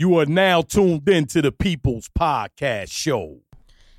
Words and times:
You 0.00 0.18
are 0.18 0.24
now 0.24 0.62
tuned 0.62 1.06
in 1.10 1.26
to 1.26 1.42
the 1.42 1.52
People's 1.52 2.08
Podcast 2.18 2.90
Show. 2.90 3.40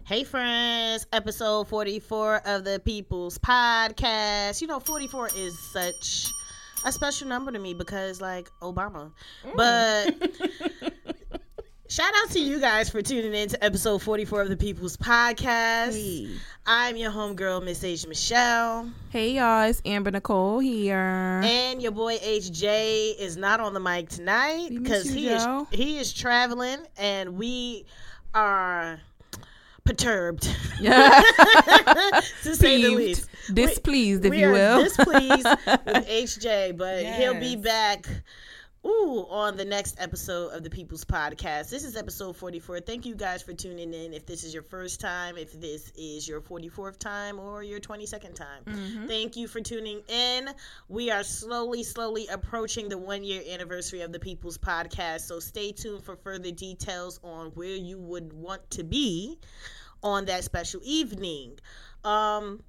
Hey, 0.03 0.23
friends, 0.23 1.05
episode 1.13 1.67
44 1.67 2.41
of 2.43 2.63
the 2.63 2.81
People's 2.83 3.37
Podcast. 3.37 4.61
You 4.61 4.65
know, 4.65 4.79
44 4.79 5.29
is 5.35 5.59
such 5.59 6.31
a 6.83 6.91
special 6.91 7.27
number 7.27 7.51
to 7.51 7.59
me 7.59 7.75
because, 7.75 8.19
like, 8.19 8.49
Obama. 8.63 9.11
Mm. 9.45 9.55
But 9.55 10.90
shout 11.91 12.13
out 12.23 12.29
to 12.31 12.39
you 12.39 12.57
guys 12.57 12.89
for 12.89 13.01
tuning 13.01 13.33
in 13.33 13.49
to 13.49 13.61
episode 13.61 14.01
44 14.01 14.43
of 14.43 14.49
the 14.49 14.55
People's 14.55 14.95
Podcast. 14.95 16.29
I'm 16.65 16.95
your 16.95 17.11
homegirl, 17.11 17.65
Miss 17.65 17.83
Asia 17.83 18.07
Michelle. 18.07 18.89
Hey 19.09 19.31
y'all, 19.33 19.69
it's 19.69 19.81
Amber 19.83 20.09
Nicole 20.09 20.59
here. 20.59 21.41
And 21.43 21.81
your 21.81 21.91
boy 21.91 22.17
HJ 22.19 23.19
is 23.19 23.35
not 23.35 23.59
on 23.59 23.73
the 23.73 23.81
mic 23.81 24.07
tonight 24.07 24.69
because 24.69 25.03
he 25.03 25.27
is 25.27 25.45
he 25.71 25.99
is 25.99 26.13
traveling 26.13 26.77
and 26.97 27.37
we 27.37 27.85
are 28.33 29.01
perturbed 29.83 30.43
to 30.81 32.55
say 32.55 32.81
the 32.81 32.95
least. 32.95 33.27
displeased, 33.53 34.23
if 34.23 34.31
we 34.31 34.39
you 34.39 34.47
are 34.47 34.53
will. 34.53 34.83
displeased 34.85 35.45
with 35.85 36.07
HJ, 36.07 36.77
but 36.77 37.03
he'll 37.03 37.37
be 37.37 37.57
back. 37.57 38.05
Ooh, 38.83 39.27
on 39.29 39.57
the 39.57 39.65
next 39.65 39.95
episode 39.99 40.53
of 40.53 40.63
the 40.63 40.69
People's 40.69 41.05
Podcast. 41.05 41.69
This 41.69 41.83
is 41.83 41.95
episode 41.95 42.35
44. 42.35 42.79
Thank 42.79 43.05
you 43.05 43.13
guys 43.13 43.43
for 43.43 43.53
tuning 43.53 43.93
in. 43.93 44.11
If 44.11 44.25
this 44.25 44.43
is 44.43 44.55
your 44.55 44.63
first 44.63 44.99
time, 44.99 45.37
if 45.37 45.53
this 45.61 45.91
is 45.95 46.27
your 46.27 46.41
44th 46.41 46.97
time, 46.97 47.39
or 47.39 47.61
your 47.61 47.79
22nd 47.79 48.33
time, 48.33 48.63
Mm-hmm. 48.65 49.05
thank 49.05 49.35
you 49.35 49.47
for 49.47 49.61
tuning 49.61 50.01
in. 50.07 50.49
We 50.89 51.11
are 51.11 51.23
slowly, 51.23 51.83
slowly 51.83 52.25
approaching 52.27 52.89
the 52.89 52.97
one 52.97 53.23
year 53.23 53.43
anniversary 53.51 54.01
of 54.01 54.11
the 54.11 54.19
People's 54.19 54.57
Podcast. 54.57 55.21
So 55.21 55.39
stay 55.39 55.71
tuned 55.71 56.03
for 56.03 56.15
further 56.15 56.49
details 56.49 57.19
on 57.23 57.51
where 57.51 57.75
you 57.75 57.99
would 57.99 58.33
want 58.33 58.67
to 58.71 58.83
be 58.83 59.37
on 60.01 60.25
that 60.25 60.43
special 60.43 60.81
evening. 60.83 61.59
Um, 62.03 62.63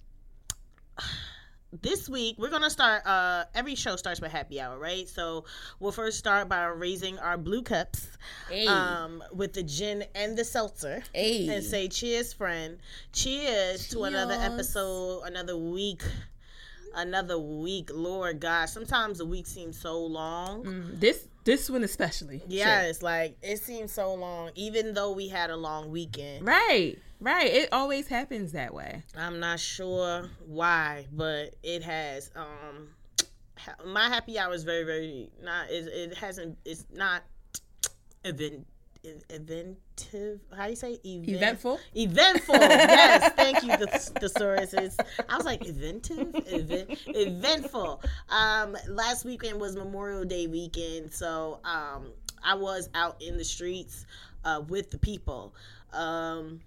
this 1.80 2.06
week 2.08 2.34
we're 2.38 2.50
gonna 2.50 2.68
start 2.68 3.00
uh 3.06 3.44
every 3.54 3.74
show 3.74 3.96
starts 3.96 4.20
with 4.20 4.30
happy 4.30 4.60
hour 4.60 4.78
right 4.78 5.08
so 5.08 5.44
we'll 5.80 5.90
first 5.92 6.18
start 6.18 6.46
by 6.46 6.64
raising 6.66 7.18
our 7.18 7.38
blue 7.38 7.62
cups 7.62 8.08
Hey. 8.50 8.66
um 8.66 9.22
with 9.32 9.54
the 9.54 9.62
gin 9.62 10.04
and 10.14 10.36
the 10.36 10.44
seltzer 10.44 11.02
Hey. 11.14 11.48
and 11.48 11.64
say 11.64 11.88
cheers 11.88 12.34
friend 12.34 12.76
cheers, 13.12 13.88
to 13.88 14.04
another 14.04 14.34
episode 14.34 15.22
another 15.24 15.56
week 15.56 16.02
another 16.94 17.38
week 17.38 17.88
lord 17.94 18.38
gosh 18.38 18.68
sometimes 18.70 19.16
the 19.16 19.24
week 19.24 19.46
seems 19.46 19.78
so 19.80 19.98
long 19.98 20.64
Mm, 20.64 21.00
this 21.00 21.26
this 21.44 21.70
one 21.70 21.84
especially. 21.84 22.42
yeah 22.48 22.82
it's 22.82 23.02
like 23.02 23.36
it 23.42 23.58
seems 23.60 23.92
so 23.92 24.12
long 24.14 24.50
even 24.56 24.92
though 24.92 25.12
we 25.12 25.28
had 25.28 25.48
a 25.48 25.56
long 25.56 25.90
weekend 25.90 26.46
Right. 26.46 26.98
Right. 27.22 27.46
It 27.46 27.68
always 27.70 28.08
happens 28.08 28.50
that 28.52 28.74
way. 28.74 29.04
I'm 29.16 29.38
not 29.38 29.60
sure 29.60 30.28
why, 30.44 31.06
but 31.12 31.54
it 31.62 31.84
has. 31.84 32.32
Um, 32.34 32.88
my 33.86 34.08
happy 34.08 34.40
hour 34.40 34.52
is 34.52 34.64
very, 34.64 34.82
very 34.82 35.30
not. 35.40 35.70
It, 35.70 35.86
it 35.86 36.18
hasn't. 36.18 36.58
It's 36.64 36.84
not 36.92 37.22
event. 38.24 38.66
Eventive, 39.30 40.38
how 40.56 40.64
do 40.64 40.70
you 40.70 40.76
say 40.76 40.92
event? 41.04 41.28
Eventful. 41.28 41.80
Eventful, 41.96 42.54
yes. 42.54 43.32
Thank 43.36 43.64
you, 43.64 43.76
the 43.76 43.86
thesauruses. 43.86 44.94
I 45.28 45.36
was 45.36 45.44
like 45.44 45.66
eventive, 45.66 46.30
event, 46.46 47.00
eventful. 47.08 48.00
Um, 48.28 48.76
last 48.88 49.24
weekend 49.24 49.60
was 49.60 49.74
Memorial 49.74 50.24
Day 50.24 50.46
weekend, 50.46 51.12
so 51.12 51.58
um, 51.64 52.12
I 52.44 52.54
was 52.54 52.90
out 52.94 53.20
in 53.20 53.36
the 53.36 53.44
streets 53.44 54.06
uh, 54.44 54.62
with 54.68 54.92
the 54.92 54.98
people. 54.98 55.52
Um, 55.92 56.60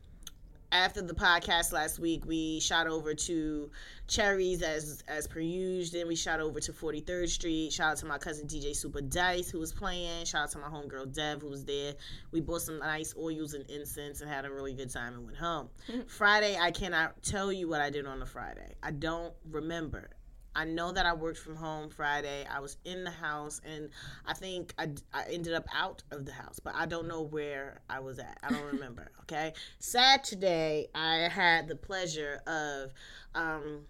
after 0.75 1.01
the 1.01 1.13
podcast 1.13 1.71
last 1.71 1.99
week, 1.99 2.25
we 2.25 2.59
shot 2.59 2.85
over 2.85 3.13
to 3.13 3.71
Cherries 4.07 4.61
as 4.61 5.03
as 5.07 5.25
per 5.25 5.39
usual. 5.39 5.99
Then 5.99 6.07
we 6.07 6.15
shot 6.15 6.41
over 6.41 6.59
to 6.59 6.73
43rd 6.73 7.29
Street. 7.29 7.71
Shout 7.71 7.91
out 7.91 7.97
to 7.97 8.05
my 8.05 8.17
cousin 8.17 8.45
DJ 8.45 8.75
Super 8.75 8.99
Dice 8.99 9.49
who 9.49 9.59
was 9.59 9.71
playing. 9.71 10.25
Shout 10.25 10.43
out 10.43 10.51
to 10.51 10.57
my 10.57 10.67
homegirl 10.67 11.13
Dev 11.15 11.41
who 11.41 11.49
was 11.49 11.63
there. 11.63 11.93
We 12.31 12.41
bought 12.41 12.61
some 12.61 12.79
nice 12.79 13.15
oils 13.17 13.53
and 13.53 13.67
incense 13.69 14.19
and 14.19 14.29
had 14.29 14.43
a 14.43 14.51
really 14.51 14.73
good 14.73 14.91
time 14.91 15.13
and 15.13 15.25
went 15.25 15.37
home. 15.37 15.69
Friday, 16.07 16.57
I 16.59 16.71
cannot 16.71 17.23
tell 17.23 17.53
you 17.53 17.69
what 17.69 17.79
I 17.79 17.89
did 17.89 18.05
on 18.05 18.19
the 18.19 18.25
Friday. 18.25 18.75
I 18.83 18.91
don't 18.91 19.33
remember. 19.49 20.09
I 20.55 20.63
know 20.65 20.91
that 20.91 21.05
I 21.05 21.13
worked 21.13 21.37
from 21.37 21.55
home 21.55 21.89
Friday. 21.89 22.45
I 22.49 22.59
was 22.59 22.77
in 22.85 23.03
the 23.03 23.11
house, 23.11 23.61
and 23.65 23.89
I 24.25 24.33
think 24.33 24.73
I, 24.77 24.89
I 25.13 25.25
ended 25.29 25.53
up 25.53 25.65
out 25.73 26.03
of 26.11 26.25
the 26.25 26.31
house, 26.31 26.59
but 26.59 26.73
I 26.75 26.85
don't 26.85 27.07
know 27.07 27.21
where 27.21 27.81
I 27.89 27.99
was 27.99 28.19
at. 28.19 28.37
I 28.41 28.51
don't 28.51 28.65
remember. 28.73 29.11
Okay. 29.21 29.53
Saturday, 29.79 30.87
I 30.95 31.29
had 31.29 31.67
the 31.67 31.75
pleasure 31.75 32.41
of 32.47 32.93
um, 33.35 33.81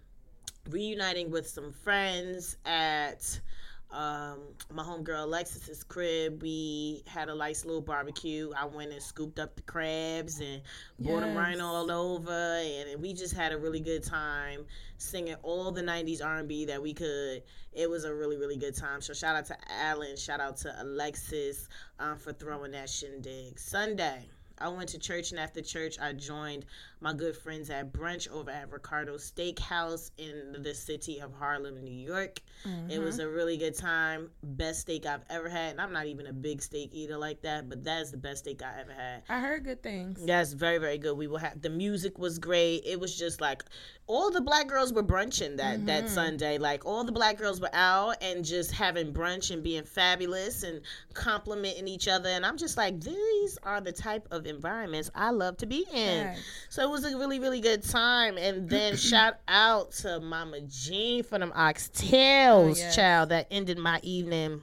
reuniting 0.68 1.30
with 1.30 1.48
some 1.48 1.72
friends 1.72 2.56
at 2.64 3.40
um, 3.90 4.40
my 4.72 4.82
homegirl 4.82 5.24
Alexis's 5.24 5.84
crib. 5.84 6.42
We 6.42 7.02
had 7.06 7.28
a 7.28 7.34
nice 7.34 7.64
little 7.64 7.80
barbecue. 7.80 8.52
I 8.56 8.66
went 8.66 8.92
and 8.92 9.02
scooped 9.02 9.38
up 9.38 9.56
the 9.56 9.62
crabs 9.62 10.40
and 10.40 10.62
brought 10.98 11.20
them 11.20 11.36
right 11.36 11.58
all 11.60 11.90
over, 11.90 12.30
and 12.30 13.00
we 13.00 13.12
just 13.12 13.34
had 13.34 13.52
a 13.52 13.58
really 13.58 13.80
good 13.80 14.02
time 14.02 14.64
singing 14.98 15.36
all 15.42 15.70
the 15.70 15.82
90s 15.82 16.24
R&B 16.24 16.66
that 16.66 16.82
we 16.82 16.92
could. 16.94 17.42
It 17.72 17.88
was 17.88 18.04
a 18.04 18.14
really, 18.14 18.36
really 18.36 18.56
good 18.56 18.76
time. 18.76 19.00
So 19.00 19.12
shout 19.12 19.36
out 19.36 19.46
to 19.46 19.56
Alan, 19.70 20.16
shout 20.16 20.40
out 20.40 20.56
to 20.58 20.74
Alexis 20.82 21.68
um, 21.98 22.16
for 22.16 22.32
throwing 22.32 22.72
that 22.72 22.90
shindig. 22.90 23.58
Sunday, 23.58 24.26
I 24.58 24.68
went 24.68 24.88
to 24.90 24.98
church, 24.98 25.30
and 25.30 25.40
after 25.40 25.60
church, 25.60 25.98
I 26.00 26.12
joined 26.12 26.64
my 27.00 27.12
good 27.12 27.36
friends 27.36 27.68
at 27.70 27.92
brunch 27.92 28.30
over 28.30 28.50
at 28.50 28.72
Ricardo 28.72 29.16
Steakhouse 29.16 30.10
in 30.18 30.62
the 30.62 30.74
city 30.74 31.20
of 31.20 31.32
Harlem, 31.34 31.82
New 31.84 31.92
York. 31.92 32.40
It 32.88 32.98
was 33.00 33.18
mm-hmm. 33.18 33.28
a 33.28 33.30
really 33.30 33.56
good 33.58 33.76
time. 33.76 34.30
Best 34.42 34.80
steak 34.80 35.06
I've 35.06 35.24
ever 35.30 35.48
had. 35.48 35.72
And 35.72 35.80
I'm 35.80 35.92
not 35.92 36.06
even 36.06 36.26
a 36.26 36.32
big 36.32 36.60
steak 36.60 36.90
eater 36.92 37.16
like 37.16 37.42
that, 37.42 37.68
but 37.68 37.84
that 37.84 38.02
is 38.02 38.10
the 38.10 38.16
best 38.16 38.44
steak 38.44 38.62
I 38.62 38.80
ever 38.80 38.92
had. 38.92 39.22
I 39.28 39.38
heard 39.38 39.64
good 39.64 39.82
things. 39.82 40.24
That's 40.24 40.52
very, 40.52 40.78
very 40.78 40.98
good. 40.98 41.16
We 41.16 41.28
will 41.28 41.38
have 41.38 41.60
the 41.62 41.70
music 41.70 42.18
was 42.18 42.38
great. 42.38 42.82
It 42.84 42.98
was 42.98 43.16
just 43.16 43.40
like 43.40 43.62
all 44.08 44.30
the 44.30 44.40
black 44.40 44.66
girls 44.66 44.92
were 44.92 45.02
brunching 45.02 45.56
that 45.58 45.86
that 45.86 46.04
mm-hmm. 46.04 46.14
Sunday. 46.14 46.58
Like 46.58 46.84
all 46.86 47.04
the 47.04 47.12
black 47.12 47.38
girls 47.38 47.60
were 47.60 47.70
out 47.72 48.16
and 48.20 48.44
just 48.44 48.72
having 48.72 49.12
brunch 49.12 49.52
and 49.52 49.62
being 49.62 49.84
fabulous 49.84 50.64
and 50.64 50.80
complimenting 51.14 51.86
each 51.86 52.08
other. 52.08 52.30
And 52.30 52.44
I'm 52.44 52.56
just 52.56 52.76
like, 52.76 53.00
these 53.00 53.58
are 53.62 53.80
the 53.80 53.92
type 53.92 54.26
of 54.32 54.45
environments 54.46 55.10
I 55.14 55.30
love 55.30 55.56
to 55.58 55.66
be 55.66 55.84
in. 55.92 56.34
So 56.68 56.82
it 56.82 56.90
was 56.90 57.04
a 57.04 57.16
really, 57.16 57.38
really 57.38 57.60
good 57.60 57.82
time. 57.82 58.38
And 58.38 58.68
then 58.68 58.96
shout 58.96 59.34
out 59.48 59.92
to 59.92 60.20
Mama 60.20 60.60
Jean 60.62 61.22
for 61.22 61.38
them 61.38 61.52
oxtails, 61.56 62.78
yes. 62.78 62.96
child, 62.96 63.28
that 63.30 63.46
ended 63.50 63.78
my 63.78 64.00
evening. 64.02 64.62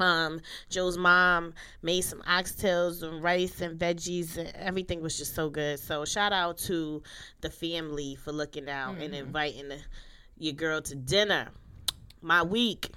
Um, 0.00 0.40
Joe's 0.70 0.98
mom 0.98 1.54
made 1.82 2.02
some 2.02 2.20
oxtails 2.22 3.02
and 3.02 3.22
rice 3.22 3.60
and 3.60 3.78
veggies, 3.78 4.36
and 4.36 4.52
everything 4.56 5.00
was 5.00 5.16
just 5.16 5.34
so 5.34 5.48
good. 5.48 5.78
So 5.78 6.04
shout 6.04 6.32
out 6.32 6.58
to 6.58 7.02
the 7.40 7.50
family 7.50 8.16
for 8.16 8.32
looking 8.32 8.68
out 8.68 8.96
and 8.98 9.14
inviting 9.14 9.68
the, 9.68 9.78
your 10.36 10.54
girl 10.54 10.82
to 10.82 10.94
dinner. 10.94 11.48
My 12.20 12.42
week, 12.42 12.90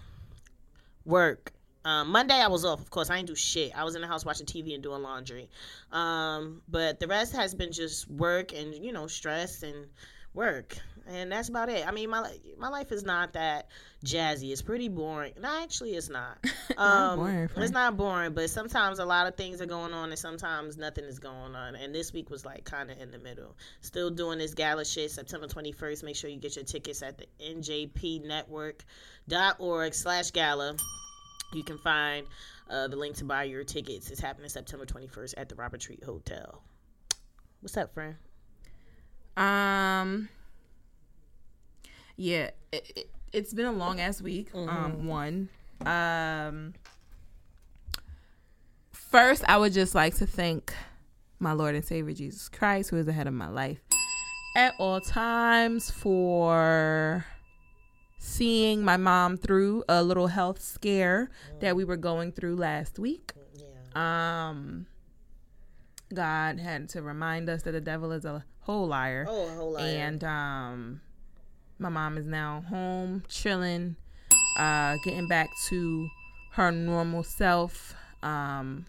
work. 1.05 1.53
Um, 1.87 2.11
Monday 2.11 2.35
I 2.35 2.47
was 2.47 2.65
off. 2.65 2.81
Of 2.81 2.89
course, 2.89 3.09
I 3.09 3.15
didn't 3.15 3.29
do 3.29 3.35
shit. 3.35 3.71
I 3.73 3.85
was 3.85 3.95
in 3.95 4.01
the 4.01 4.07
house 4.07 4.25
watching 4.25 4.45
TV 4.45 4.73
and 4.73 4.83
doing 4.83 5.01
laundry. 5.01 5.49
Um, 5.93 6.61
but 6.67 6.99
the 6.99 7.07
rest 7.07 7.33
has 7.33 7.55
been 7.55 7.71
just 7.71 8.11
work 8.11 8.51
and 8.53 8.75
you 8.75 8.91
know 8.91 9.07
stress 9.07 9.63
and 9.63 9.85
work, 10.33 10.75
and 11.07 11.31
that's 11.31 11.47
about 11.47 11.69
it. 11.69 11.87
I 11.87 11.91
mean, 11.91 12.09
my 12.09 12.29
my 12.57 12.67
life 12.67 12.91
is 12.91 13.03
not 13.03 13.31
that 13.33 13.69
jazzy. 14.03 14.51
It's 14.51 14.61
pretty 14.61 14.89
boring. 14.89 15.35
No, 15.39 15.47
actually, 15.63 15.91
it's 15.91 16.09
not. 16.09 16.37
Not 16.77 16.77
Um, 16.77 17.19
boring, 17.19 17.49
it's 17.55 17.71
not 17.71 17.95
boring, 17.95 18.33
but 18.33 18.49
sometimes 18.49 18.99
a 18.99 19.05
lot 19.05 19.25
of 19.25 19.35
things 19.35 19.61
are 19.61 19.65
going 19.65 19.93
on, 19.93 20.09
and 20.09 20.19
sometimes 20.19 20.75
nothing 20.77 21.05
is 21.05 21.19
going 21.19 21.55
on. 21.55 21.77
And 21.77 21.95
this 21.95 22.11
week 22.11 22.29
was 22.29 22.43
like 22.43 22.65
kind 22.65 22.91
of 22.91 22.99
in 22.99 23.11
the 23.11 23.19
middle. 23.19 23.55
Still 23.79 24.09
doing 24.09 24.39
this 24.39 24.53
gala 24.53 24.83
shit. 24.83 25.11
September 25.11 25.47
twenty 25.47 25.71
first. 25.71 26.03
Make 26.03 26.17
sure 26.17 26.29
you 26.29 26.35
get 26.37 26.57
your 26.57 26.65
tickets 26.65 27.01
at 27.01 27.17
the 27.17 27.27
njpnetwork.org 27.41 29.93
slash 29.93 30.31
gala. 30.31 30.75
You 31.53 31.63
can 31.63 31.77
find 31.77 32.27
uh, 32.69 32.87
the 32.87 32.95
link 32.95 33.15
to 33.17 33.25
buy 33.25 33.43
your 33.43 33.63
tickets. 33.63 34.11
It's 34.11 34.19
happening 34.19 34.49
September 34.49 34.85
21st 34.85 35.35
at 35.37 35.49
the 35.49 35.55
Robert 35.55 35.79
Treat 35.79 36.03
Hotel. 36.03 36.61
What's 37.61 37.77
up, 37.77 37.93
friend? 37.93 38.15
Um. 39.35 40.29
Yeah, 42.15 42.49
it, 42.71 42.91
it, 42.95 43.09
it's 43.31 43.53
been 43.53 43.65
a 43.65 43.71
long 43.71 43.99
ass 43.99 44.21
week. 44.21 44.49
Um, 44.53 45.07
one. 45.07 45.49
Um. 45.85 46.73
First, 48.91 49.43
I 49.47 49.57
would 49.57 49.73
just 49.73 49.95
like 49.95 50.15
to 50.15 50.25
thank 50.25 50.73
my 51.39 51.53
Lord 51.53 51.75
and 51.75 51.85
Savior 51.85 52.13
Jesus 52.13 52.49
Christ, 52.49 52.89
who 52.89 52.97
is 52.97 53.07
ahead 53.07 53.27
of 53.27 53.33
my 53.33 53.47
life 53.47 53.79
at 54.55 54.73
all 54.79 54.99
times, 54.99 55.91
for 55.91 57.25
seeing 58.17 58.83
my 58.83 58.97
mom 58.97 59.37
through 59.37 59.83
a 59.87 60.03
little 60.03 60.27
health 60.27 60.61
scare 60.61 61.29
that 61.59 61.75
we 61.75 61.83
were 61.83 61.97
going 61.97 62.31
through 62.31 62.55
last 62.55 62.99
week. 62.99 63.33
Yeah. 63.55 64.49
Um, 64.49 64.87
God 66.13 66.59
had 66.59 66.89
to 66.89 67.01
remind 67.01 67.49
us 67.49 67.63
that 67.63 67.71
the 67.71 67.81
devil 67.81 68.11
is 68.11 68.25
a 68.25 68.43
whole 68.61 68.87
liar. 68.87 69.25
Oh, 69.27 69.47
a 69.47 69.55
whole 69.55 69.71
lot. 69.73 69.81
And 69.81 70.23
um, 70.23 71.01
my 71.79 71.89
mom 71.89 72.17
is 72.17 72.25
now 72.25 72.63
home, 72.69 73.23
chilling, 73.27 73.95
uh, 74.57 74.97
getting 75.03 75.27
back 75.27 75.49
to 75.69 76.07
her 76.53 76.71
normal 76.71 77.23
self. 77.23 77.93
Um, 78.23 78.85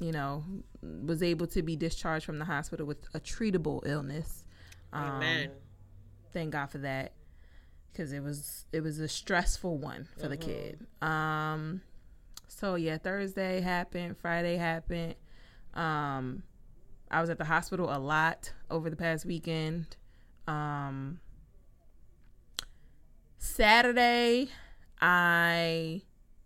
you 0.00 0.12
know, 0.12 0.42
was 0.82 1.22
able 1.22 1.46
to 1.48 1.62
be 1.62 1.76
discharged 1.76 2.24
from 2.24 2.38
the 2.38 2.44
hospital 2.46 2.86
with 2.86 2.98
a 3.14 3.20
treatable 3.20 3.86
illness. 3.86 4.44
Um, 4.92 5.04
Amen. 5.04 5.50
Thank 6.32 6.52
God 6.52 6.70
for 6.70 6.78
that, 6.78 7.12
because 8.00 8.14
it 8.14 8.22
was 8.22 8.64
it 8.72 8.80
was 8.82 8.98
a 8.98 9.06
stressful 9.08 9.76
one 9.76 10.08
for 10.18 10.26
the 10.28 10.36
kid. 10.36 10.86
Um, 11.02 11.82
so 12.48 12.74
yeah, 12.74 12.96
Thursday 12.96 13.60
happened, 13.60 14.16
Friday 14.16 14.56
happened. 14.56 15.16
Um, 15.74 16.44
I 17.10 17.20
was 17.20 17.28
at 17.28 17.36
the 17.36 17.44
hospital 17.44 17.94
a 17.94 17.98
lot 17.98 18.54
over 18.70 18.88
the 18.88 18.96
past 18.96 19.26
weekend. 19.26 19.98
Um, 20.48 21.20
Saturday, 23.36 24.48
I 24.98 26.00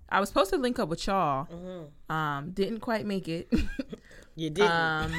I 0.09 0.19
was 0.19 0.29
supposed 0.29 0.51
to 0.51 0.57
link 0.57 0.81
up 0.81 0.89
with 0.89 1.07
y'all. 1.07 1.47
Um, 2.09 2.51
didn't 2.51 2.81
quite 2.81 3.07
make 3.07 3.29
it. 3.29 3.49
You 4.37 4.51
didn't. 4.51 4.69
um, 4.69 5.13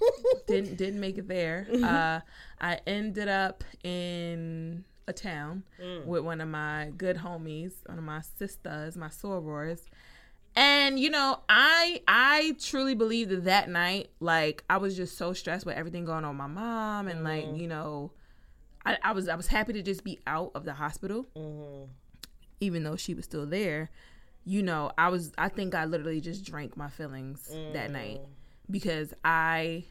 didn't 0.46 0.76
didn't 0.76 1.00
make 1.00 1.18
it 1.18 1.26
there. 1.26 1.66
Uh, 1.82 2.20
I 2.60 2.78
ended 2.86 3.26
up 3.26 3.64
in 3.82 4.84
a 5.06 5.12
town 5.12 5.64
mm. 5.80 6.04
with 6.06 6.22
one 6.22 6.40
of 6.40 6.48
my 6.48 6.92
good 6.96 7.18
homies, 7.18 7.72
one 7.86 7.98
of 7.98 8.04
my 8.04 8.22
sisters, 8.38 8.96
my 8.96 9.08
sorors. 9.08 9.82
And 10.54 10.98
you 10.98 11.10
know, 11.10 11.40
I 11.48 12.02
I 12.06 12.56
truly 12.60 12.94
believe 12.94 13.30
that 13.30 13.44
that 13.44 13.70
night, 13.70 14.10
like 14.20 14.64
I 14.68 14.76
was 14.76 14.96
just 14.96 15.16
so 15.16 15.32
stressed 15.32 15.64
with 15.64 15.76
everything 15.76 16.04
going 16.04 16.24
on 16.24 16.36
with 16.36 16.38
my 16.38 16.46
mom, 16.46 17.08
and 17.08 17.24
like 17.24 17.44
mm-hmm. 17.44 17.56
you 17.56 17.68
know, 17.68 18.12
I, 18.84 18.98
I 19.02 19.12
was 19.12 19.28
I 19.28 19.34
was 19.34 19.46
happy 19.46 19.72
to 19.72 19.82
just 19.82 20.04
be 20.04 20.18
out 20.26 20.50
of 20.54 20.64
the 20.64 20.74
hospital, 20.74 21.26
mm-hmm. 21.34 21.90
even 22.60 22.82
though 22.82 22.96
she 22.96 23.14
was 23.14 23.24
still 23.24 23.46
there. 23.46 23.90
You 24.44 24.62
know, 24.62 24.90
I 24.98 25.08
was 25.08 25.32
I 25.38 25.48
think 25.48 25.74
I 25.74 25.86
literally 25.86 26.20
just 26.20 26.44
drank 26.44 26.76
my 26.76 26.88
feelings 26.88 27.48
that 27.72 27.90
night 27.90 28.20
mm. 28.20 28.26
because 28.70 29.14
I 29.24 29.84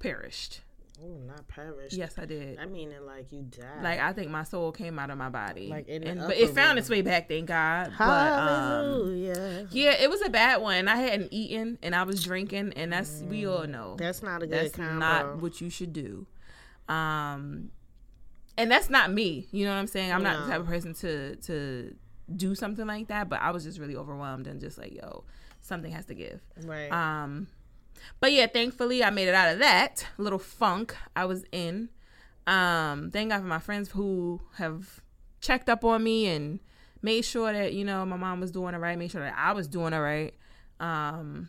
perished. 0.00 0.62
Oh, 1.02 1.18
not 1.26 1.46
perished. 1.48 1.96
Yes, 1.96 2.14
I 2.18 2.24
did. 2.26 2.58
I 2.58 2.66
mean 2.66 2.90
it 2.92 3.02
like 3.02 3.32
you 3.32 3.42
died. 3.42 3.82
Like 3.82 4.00
I 4.00 4.12
think 4.12 4.30
my 4.30 4.42
soul 4.44 4.72
came 4.72 4.98
out 4.98 5.10
of 5.10 5.18
my 5.18 5.28
body, 5.28 5.68
Like 5.68 5.88
in 5.88 6.04
and, 6.04 6.20
but 6.20 6.36
it 6.36 6.50
found 6.50 6.78
its 6.78 6.88
way 6.88 7.02
back. 7.02 7.28
Thank 7.28 7.46
God. 7.46 7.92
But 7.98 8.04
um, 8.06 9.16
yeah, 9.16 9.92
it 9.92 10.10
was 10.10 10.22
a 10.22 10.30
bad 10.30 10.60
one. 10.62 10.88
I 10.88 10.96
hadn't 10.96 11.32
eaten 11.32 11.78
and 11.82 11.94
I 11.94 12.02
was 12.04 12.22
drinking, 12.22 12.72
and 12.76 12.92
that's 12.92 13.22
we 13.26 13.46
all 13.46 13.66
know 13.66 13.96
That's 13.98 14.22
not 14.22 14.42
a 14.42 14.46
good 14.46 14.66
that's 14.66 14.76
combo. 14.76 14.98
not 14.98 15.42
what 15.42 15.60
you 15.60 15.70
should 15.70 15.92
do. 15.92 16.26
Um, 16.88 17.70
and 18.58 18.70
that's 18.70 18.90
not 18.90 19.12
me. 19.12 19.46
You 19.52 19.64
know 19.64 19.72
what 19.72 19.78
I'm 19.78 19.86
saying? 19.86 20.12
I'm 20.12 20.22
not 20.22 20.44
the 20.44 20.52
type 20.52 20.60
of 20.60 20.66
person 20.66 20.94
to 20.94 21.36
to 21.36 21.94
do 22.34 22.54
something 22.54 22.86
like 22.86 23.08
that. 23.08 23.28
But 23.28 23.40
I 23.42 23.50
was 23.50 23.64
just 23.64 23.78
really 23.78 23.96
overwhelmed 23.96 24.46
and 24.46 24.60
just 24.60 24.76
like, 24.76 24.92
yo, 24.94 25.24
something 25.60 25.90
has 25.92 26.06
to 26.06 26.14
give. 26.14 26.40
right. 26.64 26.90
Um, 26.92 27.46
but 28.20 28.32
yeah, 28.32 28.46
thankfully 28.46 29.02
I 29.02 29.10
made 29.10 29.28
it 29.28 29.34
out 29.34 29.52
of 29.52 29.58
that 29.58 30.06
little 30.18 30.38
funk 30.38 30.96
I 31.14 31.24
was 31.24 31.44
in. 31.52 31.90
Um, 32.46 33.10
thank 33.10 33.30
God 33.30 33.40
for 33.40 33.46
my 33.46 33.58
friends 33.58 33.90
who 33.90 34.40
have 34.56 35.00
checked 35.40 35.68
up 35.68 35.84
on 35.84 36.02
me 36.02 36.26
and 36.26 36.60
made 37.02 37.22
sure 37.24 37.52
that 37.52 37.72
you 37.72 37.84
know 37.84 38.04
my 38.04 38.16
mom 38.16 38.40
was 38.40 38.50
doing 38.50 38.74
all 38.74 38.80
right, 38.80 38.98
made 38.98 39.10
sure 39.10 39.22
that 39.22 39.34
I 39.36 39.52
was 39.52 39.68
doing 39.68 39.92
all 39.92 40.02
right. 40.02 40.34
Um, 40.78 41.48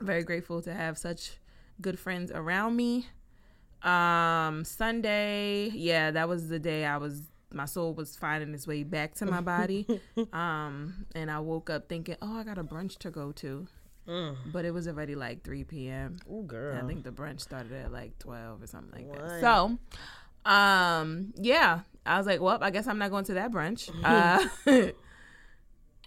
very 0.00 0.22
grateful 0.24 0.62
to 0.62 0.72
have 0.72 0.98
such 0.98 1.38
good 1.80 1.98
friends 1.98 2.30
around 2.32 2.76
me. 2.76 3.06
Um, 3.82 4.64
Sunday, 4.64 5.68
yeah, 5.74 6.10
that 6.10 6.28
was 6.28 6.48
the 6.48 6.58
day 6.58 6.84
I 6.84 6.96
was 6.96 7.22
my 7.52 7.66
soul 7.66 7.94
was 7.94 8.16
finding 8.16 8.52
its 8.52 8.66
way 8.66 8.82
back 8.82 9.14
to 9.14 9.26
my 9.26 9.40
body. 9.40 9.86
um, 10.32 11.06
and 11.14 11.30
I 11.30 11.38
woke 11.38 11.70
up 11.70 11.88
thinking, 11.88 12.16
oh, 12.20 12.38
I 12.38 12.44
got 12.44 12.58
a 12.58 12.64
brunch 12.64 12.98
to 12.98 13.10
go 13.10 13.32
to. 13.32 13.68
But 14.06 14.64
it 14.64 14.72
was 14.72 14.86
already 14.88 15.14
like 15.14 15.42
3 15.44 15.64
p.m. 15.64 16.16
And 16.28 16.48
girl. 16.48 16.76
I 16.76 16.86
think 16.86 17.04
the 17.04 17.10
brunch 17.10 17.40
started 17.40 17.72
at 17.72 17.92
like 17.92 18.18
12 18.18 18.62
or 18.62 18.66
something 18.66 18.92
like 18.92 19.08
What? 19.08 19.28
that. 19.28 19.40
So, 19.40 19.78
um, 20.50 21.32
yeah, 21.36 21.80
I 22.04 22.18
was 22.18 22.26
like, 22.26 22.40
well, 22.40 22.58
I 22.60 22.70
guess 22.70 22.86
I'm 22.86 22.98
not 22.98 23.10
going 23.10 23.24
to 23.26 23.34
that 23.34 23.50
brunch. 23.50 23.90
Uh, 24.04 24.90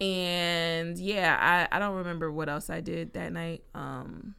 and 0.00 0.96
yeah, 0.98 1.36
I, 1.70 1.76
I 1.76 1.78
don't 1.80 1.96
remember 1.96 2.30
what 2.30 2.48
else 2.48 2.70
I 2.70 2.80
did 2.80 3.14
that 3.14 3.32
night. 3.32 3.64
Um, 3.74 4.34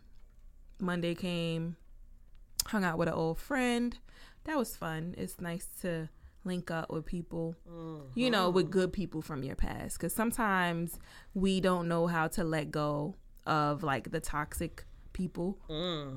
Monday 0.80 1.16
came, 1.16 1.76
hung 2.68 2.84
out 2.86 2.98
with 2.98 3.10
an 3.10 3.14
old 3.14 3.40
friend. 3.40 3.98
That 4.46 4.58
was 4.58 4.76
fun. 4.76 5.16
It's 5.18 5.42
nice 5.42 5.68
to 5.82 6.08
link 6.46 6.72
up 6.72 6.90
with 6.90 7.06
people, 7.06 7.56
you 8.16 8.32
know, 8.32 8.50
with 8.50 8.72
good 8.72 8.94
people 8.94 9.22
from 9.22 9.44
your 9.44 9.56
past. 9.56 9.98
Because 9.98 10.14
sometimes 10.16 10.98
we 11.34 11.60
don't 11.60 11.90
know 11.90 12.08
how 12.08 12.30
to 12.30 12.44
let 12.46 12.72
go 12.72 13.16
of 13.50 13.84
like 13.84 14.12
the 14.12 14.20
toxic 14.22 14.86
people 15.12 15.58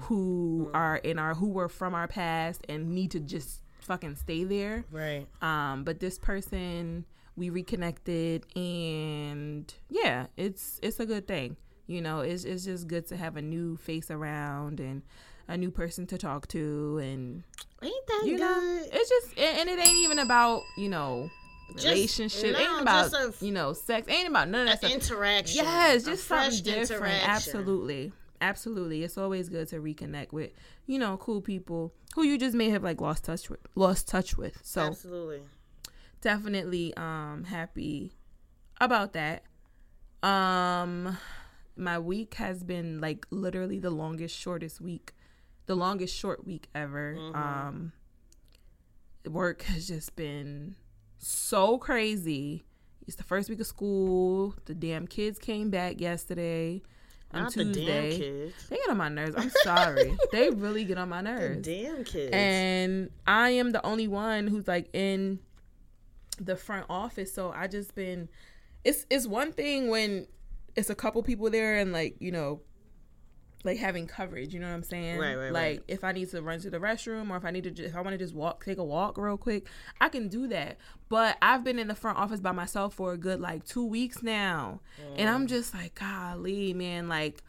who 0.02 0.70
are 0.74 0.96
in 0.96 1.18
our 1.18 1.34
who 1.34 1.48
were 1.48 1.68
from 1.68 1.94
our 1.94 2.06
past 2.06 2.64
and 2.68 2.90
need 2.94 3.10
to 3.10 3.20
just 3.20 3.62
fucking 3.80 4.14
stay 4.16 4.44
there. 4.44 4.84
right. 4.92 5.26
Um, 5.40 5.82
but 5.84 5.98
this 5.98 6.18
person 6.18 7.04
we 7.34 7.48
reconnected 7.50 8.44
and 8.56 9.72
yeah, 9.88 10.26
it's 10.36 10.78
it's 10.82 11.00
a 11.00 11.06
good 11.06 11.26
thing. 11.26 11.56
You 11.86 12.00
know, 12.00 12.20
it's 12.20 12.44
it's 12.44 12.64
just 12.64 12.86
good 12.86 13.06
to 13.08 13.16
have 13.16 13.36
a 13.36 13.42
new 13.42 13.76
face 13.76 14.10
around 14.10 14.78
and 14.80 15.02
a 15.48 15.56
new 15.56 15.70
person 15.70 16.06
to 16.06 16.18
talk 16.18 16.46
to 16.48 16.98
and 16.98 17.42
Ain't 17.82 18.06
that 18.06 18.22
you 18.24 18.36
good? 18.36 18.40
know 18.40 18.80
it's 18.92 19.08
just 19.10 19.38
and 19.38 19.68
it 19.68 19.78
ain't 19.80 19.96
even 19.98 20.18
about, 20.20 20.62
you 20.76 20.88
know, 20.88 21.28
relationship. 21.76 22.52
no, 22.52 22.58
ain't 22.58 22.82
about 22.82 23.12
a- 23.12 23.32
you 23.40 23.52
know, 23.52 23.72
sex. 23.72 24.06
Ain't 24.08 24.28
about 24.28 24.48
none 24.48 24.68
of 24.68 24.80
that 24.80 24.90
interaction. 24.90 25.64
Yes, 25.64 26.04
just 26.04 26.26
something 26.26 26.62
different. 26.62 27.28
Absolutely. 27.28 28.12
Absolutely. 28.40 29.04
It's 29.04 29.16
always 29.16 29.48
good 29.48 29.68
to 29.68 29.76
reconnect 29.76 30.32
with, 30.32 30.50
you 30.86 30.98
know, 30.98 31.16
cool 31.16 31.40
people 31.40 31.94
who 32.14 32.24
you 32.24 32.36
just 32.36 32.56
may 32.56 32.70
have 32.70 32.82
like 32.82 33.00
lost 33.00 33.24
touch 33.24 33.48
with 33.48 33.60
lost 33.76 34.08
touch 34.08 34.36
with. 34.36 34.58
So 34.64 34.80
Absolutely. 34.82 35.42
definitely 36.20 36.92
um 36.96 37.44
happy 37.44 38.12
about 38.80 39.12
that. 39.12 39.44
Um 40.24 41.16
my 41.76 41.98
week 42.00 42.34
has 42.34 42.62
been 42.64 43.00
like 43.00 43.26
literally 43.30 43.78
the 43.78 43.90
longest 43.90 44.36
shortest 44.36 44.80
week. 44.80 45.12
The 45.66 45.76
longest 45.76 46.16
short 46.16 46.44
week 46.44 46.68
ever. 46.74 47.16
Um 47.34 47.92
work 49.24 49.62
has 49.62 49.86
just 49.86 50.16
been 50.16 50.74
so 51.22 51.78
crazy. 51.78 52.64
It's 53.06 53.16
the 53.16 53.22
first 53.24 53.48
week 53.48 53.60
of 53.60 53.66
school. 53.66 54.54
The 54.66 54.74
damn 54.74 55.06
kids 55.06 55.38
came 55.38 55.70
back 55.70 56.00
yesterday 56.00 56.82
on 57.32 57.44
Not 57.44 57.54
the 57.54 57.64
damn 57.64 57.72
Tuesday. 57.74 58.18
kids. 58.18 58.54
They 58.68 58.76
get 58.76 58.90
on 58.90 58.96
my 58.96 59.08
nerves. 59.08 59.34
I'm 59.36 59.50
sorry. 59.62 60.16
they 60.32 60.50
really 60.50 60.84
get 60.84 60.98
on 60.98 61.08
my 61.08 61.22
The 61.22 61.30
nerves 61.30 61.66
damn 61.66 62.04
kids. 62.04 62.30
and 62.32 63.10
I 63.26 63.50
am 63.50 63.70
the 63.70 63.84
only 63.84 64.08
one 64.08 64.46
who's 64.46 64.68
like 64.68 64.88
in 64.94 65.38
the 66.40 66.56
front 66.56 66.86
office. 66.90 67.32
So 67.32 67.52
I 67.54 67.66
just 67.68 67.94
been 67.94 68.28
it's 68.84 69.06
it's 69.10 69.26
one 69.26 69.52
thing 69.52 69.88
when 69.88 70.26
it's 70.76 70.90
a 70.90 70.94
couple 70.94 71.22
people 71.22 71.50
there 71.50 71.76
and 71.78 71.92
like, 71.92 72.16
you 72.20 72.32
know, 72.32 72.60
like 73.64 73.78
having 73.78 74.06
coverage, 74.06 74.52
you 74.52 74.60
know 74.60 74.66
what 74.68 74.74
I'm 74.74 74.82
saying? 74.82 75.18
Right, 75.18 75.34
right, 75.36 75.52
like 75.52 75.64
right. 75.78 75.82
if 75.88 76.02
I 76.04 76.12
need 76.12 76.30
to 76.30 76.42
run 76.42 76.60
to 76.60 76.70
the 76.70 76.78
restroom 76.78 77.30
or 77.30 77.36
if 77.36 77.44
I 77.44 77.50
need 77.50 77.64
to 77.64 77.70
just, 77.70 77.88
if 77.90 77.96
I 77.96 78.00
want 78.00 78.14
to 78.14 78.18
just 78.18 78.34
walk 78.34 78.64
take 78.64 78.78
a 78.78 78.84
walk 78.84 79.16
real 79.18 79.36
quick, 79.36 79.66
I 80.00 80.08
can 80.08 80.28
do 80.28 80.48
that. 80.48 80.78
But 81.08 81.36
I've 81.42 81.62
been 81.62 81.78
in 81.78 81.88
the 81.88 81.94
front 81.94 82.18
office 82.18 82.40
by 82.40 82.52
myself 82.52 82.94
for 82.94 83.12
a 83.12 83.16
good 83.18 83.40
like 83.40 83.64
2 83.64 83.84
weeks 83.84 84.22
now. 84.22 84.80
And 85.16 85.28
Mm. 85.28 85.34
I'm 85.34 85.46
just 85.46 85.74
like, 85.74 85.94
golly, 85.94 86.74
man, 86.74 87.08
like 87.08 87.42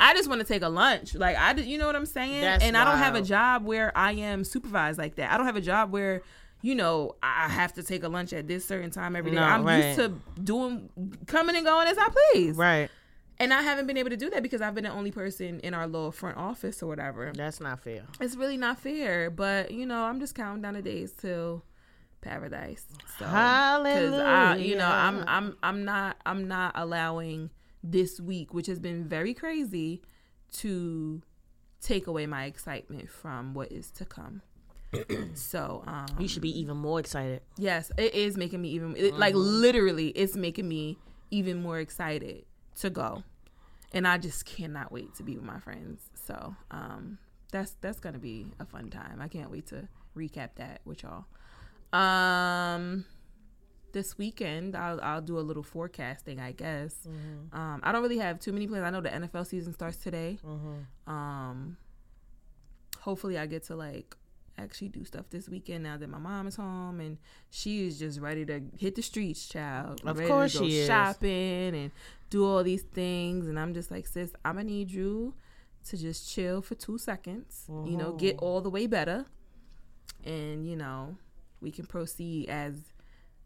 I 0.00 0.14
just 0.14 0.28
want 0.28 0.40
to 0.40 0.46
take 0.46 0.62
a 0.62 0.68
lunch. 0.68 1.14
Like 1.16 1.36
I, 1.36 1.52
you 1.54 1.76
know 1.76 1.86
what 1.86 1.96
I'm 1.96 2.06
saying? 2.06 2.42
That's 2.42 2.62
and 2.62 2.76
I 2.76 2.84
don't 2.84 2.98
have 2.98 3.16
a 3.16 3.22
job 3.22 3.64
where 3.64 3.96
I 3.96 4.12
am 4.12 4.44
supervised 4.44 4.98
like 4.98 5.16
that. 5.16 5.32
I 5.32 5.36
don't 5.36 5.46
have 5.46 5.56
a 5.56 5.60
job 5.60 5.90
where, 5.90 6.22
you 6.62 6.76
know, 6.76 7.16
I 7.20 7.48
have 7.48 7.72
to 7.74 7.82
take 7.82 8.04
a 8.04 8.08
lunch 8.08 8.32
at 8.32 8.46
this 8.46 8.64
certain 8.64 8.90
time 8.90 9.16
every 9.16 9.32
day. 9.32 9.38
No, 9.38 9.42
I'm 9.42 9.64
right. 9.64 9.86
used 9.86 9.98
to 9.98 10.12
doing 10.40 10.88
coming 11.26 11.56
and 11.56 11.64
going 11.64 11.88
as 11.88 11.98
I 11.98 12.08
please. 12.32 12.56
right. 12.56 12.88
And 13.40 13.54
I 13.54 13.62
haven't 13.62 13.86
been 13.86 13.96
able 13.96 14.10
to 14.10 14.16
do 14.16 14.30
that 14.30 14.42
because 14.42 14.60
I've 14.60 14.74
been 14.74 14.84
the 14.84 14.90
only 14.90 15.12
person 15.12 15.60
in 15.60 15.72
our 15.74 15.86
little 15.86 16.10
front 16.10 16.36
office 16.36 16.82
or 16.82 16.86
whatever. 16.86 17.32
That's 17.34 17.60
not 17.60 17.80
fair. 17.80 18.02
It's 18.20 18.34
really 18.36 18.56
not 18.56 18.80
fair, 18.80 19.30
but 19.30 19.70
you 19.70 19.86
know, 19.86 20.02
I'm 20.04 20.18
just 20.18 20.34
counting 20.34 20.62
down 20.62 20.74
the 20.74 20.82
days 20.82 21.12
till 21.12 21.64
paradise. 22.20 22.84
So, 23.16 23.26
I, 24.26 24.56
you 24.56 24.74
know, 24.76 24.88
I'm 24.88 25.24
I'm 25.28 25.56
I'm 25.62 25.84
not 25.84 26.16
I'm 26.26 26.48
not 26.48 26.72
allowing 26.74 27.50
this 27.84 28.20
week, 28.20 28.52
which 28.52 28.66
has 28.66 28.80
been 28.80 29.04
very 29.06 29.34
crazy, 29.34 30.02
to 30.54 31.22
take 31.80 32.08
away 32.08 32.26
my 32.26 32.46
excitement 32.46 33.08
from 33.08 33.54
what 33.54 33.70
is 33.70 33.90
to 33.92 34.04
come. 34.04 34.42
so, 35.34 35.84
um, 35.86 36.06
You 36.18 36.26
should 36.26 36.42
be 36.42 36.58
even 36.58 36.76
more 36.76 36.98
excited. 36.98 37.42
yes, 37.56 37.92
it 37.98 38.14
is 38.14 38.36
making 38.36 38.62
me 38.62 38.70
even 38.70 38.96
it, 38.96 39.16
like 39.16 39.34
Mm-hmm. 39.34 39.60
literally, 39.62 40.08
it's 40.08 40.34
making 40.34 40.66
me 40.68 40.98
even 41.30 41.62
more 41.62 41.78
excited 41.78 42.46
to 42.80 42.90
go. 42.90 43.22
and 43.92 44.06
I 44.06 44.18
just 44.18 44.44
cannot 44.44 44.92
wait 44.92 45.14
to 45.16 45.22
be 45.22 45.36
with 45.36 45.44
my 45.44 45.58
friends. 45.60 46.02
So 46.26 46.54
um, 46.70 47.18
that's 47.50 47.74
that's 47.80 48.00
gonna 48.00 48.18
be 48.18 48.52
a 48.60 48.64
fun 48.64 48.90
time. 48.90 49.20
I 49.20 49.28
can't 49.28 49.50
wait 49.50 49.66
to 49.68 49.88
recap 50.16 50.50
that 50.56 50.80
with 50.84 51.02
y'all. 51.02 51.24
Um, 51.92 53.06
this 53.92 54.18
weekend 54.18 54.76
I'll 54.76 55.00
I'll 55.00 55.22
do 55.22 55.38
a 55.38 55.40
little 55.40 55.62
forecasting, 55.62 56.38
I 56.40 56.52
guess. 56.52 56.94
Mm-hmm. 57.08 57.58
Um, 57.58 57.80
I 57.82 57.92
don't 57.92 58.02
really 58.02 58.18
have 58.18 58.38
too 58.40 58.52
many 58.52 58.66
plans. 58.66 58.84
I 58.84 58.90
know 58.90 59.00
the 59.00 59.08
NFL 59.08 59.46
season 59.46 59.72
starts 59.72 59.96
today. 59.96 60.38
Mm-hmm. 60.46 61.10
Um, 61.10 61.76
hopefully 63.00 63.38
I 63.38 63.46
get 63.46 63.64
to 63.64 63.76
like 63.76 64.16
actually 64.58 64.88
do 64.88 65.04
stuff 65.04 65.26
this 65.30 65.48
weekend 65.48 65.84
now 65.84 65.96
that 65.96 66.08
my 66.08 66.18
mom 66.18 66.46
is 66.46 66.56
home 66.56 67.00
and 67.00 67.18
she 67.50 67.86
is 67.86 67.98
just 67.98 68.20
ready 68.20 68.44
to 68.46 68.60
hit 68.76 68.94
the 68.96 69.02
streets, 69.02 69.46
child. 69.48 70.00
Of 70.04 70.18
ready 70.18 70.28
course 70.28 70.52
to 70.54 70.58
go 70.60 70.64
she 70.66 70.78
is. 70.78 70.86
shopping 70.86 71.74
and 71.74 71.90
do 72.30 72.44
all 72.46 72.62
these 72.62 72.82
things. 72.82 73.46
And 73.48 73.58
I'm 73.58 73.72
just 73.74 73.90
like, 73.90 74.06
sis, 74.06 74.32
I'm 74.44 74.56
gonna 74.56 74.64
need 74.64 74.90
you 74.90 75.34
to 75.88 75.96
just 75.96 76.28
chill 76.32 76.60
for 76.62 76.74
two 76.74 76.98
seconds. 76.98 77.64
You 77.68 77.96
know, 77.96 78.12
get 78.12 78.36
Mm-hmm. 78.36 78.44
all 78.44 78.60
the 78.60 78.70
way 78.70 78.86
better, 78.86 79.24
and 80.24 80.66
you 80.68 80.76
know, 80.76 81.16
we 81.60 81.70
can 81.70 81.86
proceed 81.86 82.48
as 82.50 82.74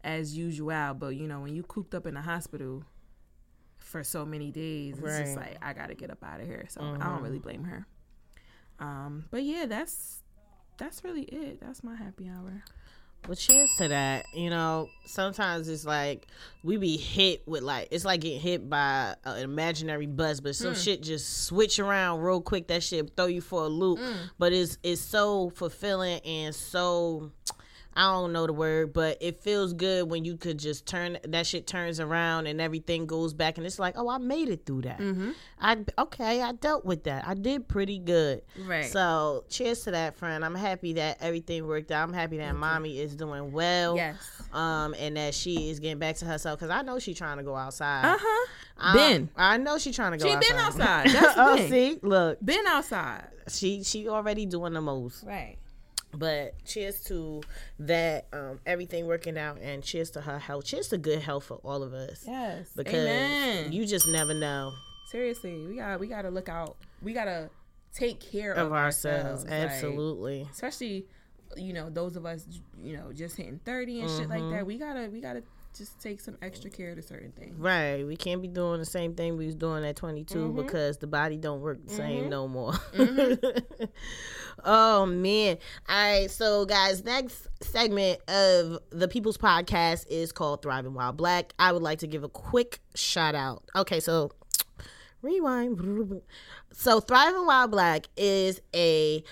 as 0.03 0.35
usual. 0.37 0.93
But 0.95 1.15
you 1.15 1.27
know, 1.27 1.39
when 1.41 1.55
you 1.55 1.63
cooped 1.63 1.93
up 1.95 2.05
in 2.07 2.15
the 2.15 2.21
hospital 2.21 2.83
for 3.77 4.03
so 4.03 4.25
many 4.25 4.51
days, 4.51 4.97
it's 4.99 5.17
just 5.19 5.35
like 5.37 5.57
I 5.61 5.73
gotta 5.73 5.93
get 5.95 6.09
up 6.11 6.23
out 6.23 6.41
of 6.41 6.47
here. 6.47 6.65
So 6.69 6.81
I 6.81 7.05
don't 7.09 7.21
really 7.21 7.39
blame 7.39 7.63
her. 7.65 7.85
Um, 8.79 9.25
but 9.31 9.43
yeah, 9.43 9.65
that's 9.67 10.22
that's 10.77 11.03
really 11.03 11.23
it. 11.23 11.59
That's 11.61 11.83
my 11.83 11.95
happy 11.95 12.29
hour. 12.29 12.63
Well, 13.27 13.35
cheers 13.37 13.73
to 13.77 13.87
that. 13.87 14.25
You 14.33 14.49
know, 14.49 14.89
sometimes 15.05 15.69
it's 15.69 15.85
like 15.85 16.27
we 16.61 16.75
be 16.75 16.97
hit 16.97 17.47
with 17.47 17.63
like 17.63 17.87
it's 17.91 18.03
like 18.03 18.21
getting 18.21 18.41
hit 18.41 18.69
by 18.69 19.15
an 19.23 19.43
imaginary 19.43 20.07
bus, 20.07 20.41
but 20.41 20.55
some 20.55 20.73
hmm. 20.73 20.79
shit 20.79 21.01
just 21.01 21.45
switch 21.45 21.79
around 21.79 22.19
real 22.19 22.41
quick. 22.41 22.67
That 22.67 22.83
shit 22.83 23.15
throw 23.15 23.27
you 23.27 23.39
for 23.39 23.63
a 23.63 23.67
loop. 23.67 23.99
Hmm. 23.99 24.25
But 24.37 24.51
it's 24.51 24.77
it's 24.83 25.01
so 25.01 25.51
fulfilling 25.51 26.19
and 26.19 26.53
so 26.53 27.31
I 27.95 28.11
don't 28.11 28.33
know 28.33 28.47
the 28.47 28.53
word, 28.53 28.93
but 28.93 29.17
it 29.21 29.39
feels 29.39 29.73
good 29.73 30.09
when 30.09 30.25
you 30.25 30.37
could 30.37 30.57
just 30.57 30.85
turn 30.85 31.17
that 31.23 31.45
shit 31.45 31.67
turns 31.67 31.99
around 31.99 32.47
and 32.47 32.59
everything 32.59 33.05
goes 33.05 33.33
back 33.33 33.57
and 33.57 33.67
it's 33.67 33.79
like, 33.79 33.95
oh, 33.97 34.09
I 34.09 34.17
made 34.17 34.49
it 34.49 34.65
through 34.65 34.81
that. 34.83 34.99
I 35.59 35.77
okay, 35.97 36.41
I 36.41 36.53
dealt 36.53 36.85
with 36.85 37.03
that. 37.03 37.27
I 37.27 37.33
did 37.35 37.67
pretty 37.67 37.99
good. 37.99 38.41
Right. 38.65 38.85
So 38.85 39.43
cheers 39.49 39.81
to 39.83 39.91
that, 39.91 40.15
friend. 40.15 40.43
I'm 40.43 40.55
happy 40.55 40.93
that 40.93 41.17
everything 41.21 41.67
worked 41.67 41.91
out. 41.91 42.07
I'm 42.07 42.13
happy 42.13 42.37
that 42.37 42.55
mommy 42.55 42.99
is 42.99 43.15
doing 43.15 43.51
well. 43.51 43.95
Yes. 43.95 44.17
Um, 44.51 44.95
and 44.97 45.17
that 45.17 45.33
she 45.33 45.69
is 45.69 45.79
getting 45.79 45.99
back 45.99 46.15
to 46.17 46.25
herself 46.25 46.59
because 46.59 46.71
I 46.71 46.81
know 46.81 46.99
she's 46.99 47.17
trying 47.17 47.37
to 47.37 47.43
go 47.43 47.55
outside. 47.55 48.05
Uh 48.05 48.17
huh. 48.19 48.93
Been. 48.93 49.29
I 49.35 49.57
know 49.57 49.77
she's 49.77 49.95
trying 49.95 50.13
to 50.13 50.17
go 50.17 50.27
outside. 50.27 50.43
She 50.43 50.53
outside. 50.53 51.03
been 51.03 51.13
outside. 51.13 51.23
That's 51.23 51.35
the 51.35 51.43
oh, 51.47 51.57
thing. 51.57 51.69
see, 51.69 51.99
look, 52.01 52.43
Been 52.43 52.65
outside. 52.67 53.27
she 53.49 53.83
she 53.83 54.09
already 54.09 54.45
doing 54.45 54.73
the 54.73 54.81
most. 54.81 55.23
Right. 55.23 55.57
But 56.15 56.63
cheers 56.65 57.03
to 57.05 57.41
that, 57.79 58.27
um, 58.33 58.59
everything 58.65 59.07
working 59.07 59.37
out, 59.37 59.59
and 59.61 59.83
cheers 59.83 60.11
to 60.11 60.21
her 60.21 60.39
health. 60.39 60.65
Cheers 60.65 60.89
to 60.89 60.97
good 60.97 61.21
health 61.21 61.45
for 61.45 61.59
all 61.63 61.81
of 61.83 61.93
us. 61.93 62.23
Yes. 62.27 62.69
Because 62.75 62.93
Amen. 62.93 63.71
you 63.71 63.85
just 63.85 64.07
never 64.07 64.33
know 64.33 64.73
Seriously, 65.13 65.67
we 65.67 65.75
got 65.75 65.99
we 65.99 66.07
got 66.07 66.23
to 66.23 66.31
look 66.31 66.49
out. 66.49 66.75
We 67.03 67.13
got 67.13 67.25
to 67.25 67.47
take 67.93 68.19
care 68.19 68.53
of, 68.53 68.67
of 68.67 68.73
ourselves. 68.73 69.43
like, 69.43 69.53
Absolutely. 69.53 70.47
especially, 70.51 71.05
you 71.55 71.71
know, 71.71 71.91
those 71.91 72.15
of 72.15 72.25
us, 72.25 72.47
you 72.81 72.97
know, 72.97 73.13
just 73.13 73.37
hitting 73.37 73.59
thirty 73.63 74.01
and 74.01 74.09
shit 74.09 74.27
like 74.27 74.41
that. 74.49 74.65
We 74.65 74.79
gotta 74.79 75.09
we 75.13 75.21
gotta 75.21 75.43
just 75.75 75.99
take 75.99 76.19
some 76.21 76.37
extra 76.41 76.69
care 76.69 76.93
to 76.95 77.01
certain 77.01 77.31
things. 77.31 77.57
Right. 77.57 78.03
We 78.05 78.15
can't 78.15 78.41
be 78.41 78.47
doing 78.47 78.79
the 78.79 78.85
same 78.85 79.15
thing 79.15 79.37
we 79.37 79.45
was 79.45 79.55
doing 79.55 79.83
at 79.85 79.95
22 79.95 80.37
Mm-hmm. 80.37 80.61
because 80.61 80.97
the 80.97 81.07
body 81.07 81.37
don't 81.37 81.61
work 81.61 81.79
the 81.85 81.93
same 81.93 82.29
no 82.29 82.47
more. 82.47 82.73
oh 84.63 85.05
man. 85.05 85.57
All 85.89 85.95
right, 85.95 86.31
so 86.31 86.65
guys, 86.65 87.03
next 87.03 87.47
segment 87.61 88.19
of 88.29 88.79
the 88.91 89.07
People's 89.07 89.37
Podcast 89.37 90.05
is 90.09 90.31
called 90.31 90.61
Thriving 90.61 90.93
While 90.93 91.13
Black. 91.13 91.53
I 91.59 91.71
would 91.71 91.81
like 91.83 91.99
to 91.99 92.07
give 92.07 92.23
a 92.23 92.29
quick 92.29 92.79
shout 92.95 93.35
out. 93.35 93.63
Okay, 93.75 93.99
so 93.99 94.31
rewind. 95.21 96.21
So 96.75 96.99
Thriving 96.99 97.45
While 97.45 97.67
Black 97.67 98.07
is 98.17 98.59
a 98.75 99.23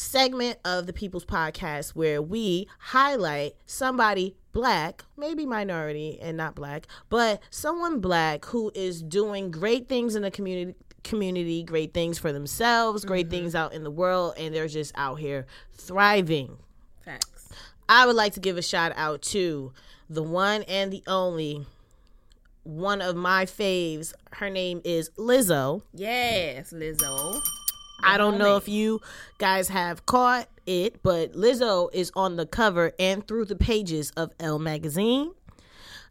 segment 0.00 0.58
of 0.64 0.86
the 0.86 0.92
People's 0.92 1.24
Podcast 1.24 1.90
where 1.90 2.22
we 2.22 2.66
highlight 2.78 3.54
somebody 3.66 4.34
black, 4.52 5.04
maybe 5.16 5.44
minority 5.44 6.18
and 6.20 6.36
not 6.36 6.54
black, 6.54 6.86
but 7.10 7.40
someone 7.50 8.00
black 8.00 8.46
who 8.46 8.72
is 8.74 9.02
doing 9.02 9.50
great 9.50 9.88
things 9.88 10.14
in 10.16 10.22
the 10.22 10.30
community 10.30 10.74
community, 11.02 11.62
great 11.62 11.94
things 11.94 12.18
for 12.18 12.30
themselves, 12.30 13.06
great 13.06 13.26
mm-hmm. 13.26 13.36
things 13.36 13.54
out 13.54 13.72
in 13.72 13.84
the 13.84 13.90
world 13.90 14.34
and 14.36 14.54
they're 14.54 14.68
just 14.68 14.92
out 14.96 15.16
here 15.16 15.46
thriving. 15.74 16.58
Facts. 17.04 17.48
I 17.88 18.06
would 18.06 18.16
like 18.16 18.34
to 18.34 18.40
give 18.40 18.58
a 18.58 18.62
shout 18.62 18.92
out 18.96 19.22
to 19.22 19.72
the 20.10 20.22
one 20.22 20.62
and 20.64 20.92
the 20.92 21.02
only 21.06 21.64
one 22.64 23.00
of 23.00 23.16
my 23.16 23.46
faves. 23.46 24.12
Her 24.32 24.50
name 24.50 24.82
is 24.84 25.10
Lizzo. 25.10 25.82
Yes, 25.94 26.72
Lizzo. 26.72 27.40
I 28.02 28.16
don't 28.18 28.38
know 28.38 28.56
if 28.56 28.68
you 28.68 29.00
guys 29.38 29.68
have 29.68 30.06
caught 30.06 30.48
it, 30.66 31.02
but 31.02 31.32
Lizzo 31.32 31.88
is 31.92 32.12
on 32.14 32.36
the 32.36 32.46
cover 32.46 32.92
and 32.98 33.26
through 33.26 33.46
the 33.46 33.56
pages 33.56 34.10
of 34.16 34.30
Elle 34.40 34.58
magazine. 34.58 35.32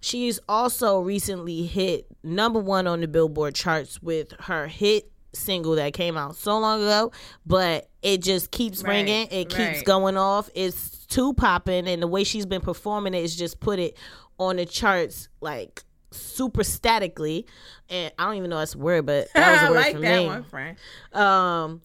She's 0.01 0.39
also 0.47 0.99
recently 1.01 1.65
hit 1.65 2.07
number 2.23 2.59
one 2.59 2.87
on 2.87 3.01
the 3.01 3.07
Billboard 3.07 3.53
charts 3.55 4.01
with 4.01 4.31
her 4.41 4.67
hit 4.67 5.11
single 5.33 5.75
that 5.75 5.93
came 5.93 6.17
out 6.17 6.35
so 6.35 6.57
long 6.57 6.81
ago, 6.81 7.11
but 7.45 7.89
it 8.01 8.21
just 8.23 8.49
keeps 8.51 8.81
Right, 8.81 8.91
ringing. 9.05 9.27
It 9.29 9.49
keeps 9.49 9.59
right. 9.59 9.85
going 9.85 10.17
off. 10.17 10.49
It's 10.55 11.05
too 11.05 11.33
popping, 11.33 11.87
and 11.87 12.01
the 12.01 12.07
way 12.07 12.23
she's 12.23 12.45
been 12.45 12.61
performing 12.61 13.13
it 13.13 13.23
is 13.23 13.35
just 13.35 13.59
put 13.59 13.77
it 13.77 13.97
on 14.39 14.55
the 14.55 14.65
charts 14.65 15.27
like 15.41 15.83
super 16.11 16.63
statically. 16.63 17.45
And 17.89 18.13
I 18.17 18.25
don't 18.25 18.35
even 18.35 18.49
know 18.49 18.59
that's 18.59 18.75
a 18.75 18.77
word, 18.77 19.05
but 19.05 19.27
that 19.33 19.61
was 19.61 19.69
a 19.69 19.73
word 19.73 19.79
like 19.79 19.95
for 19.95 20.01
that 20.01 20.19
me. 20.19 20.25
one, 20.25 20.43
friend. 20.43 20.77
Um, 21.13 21.81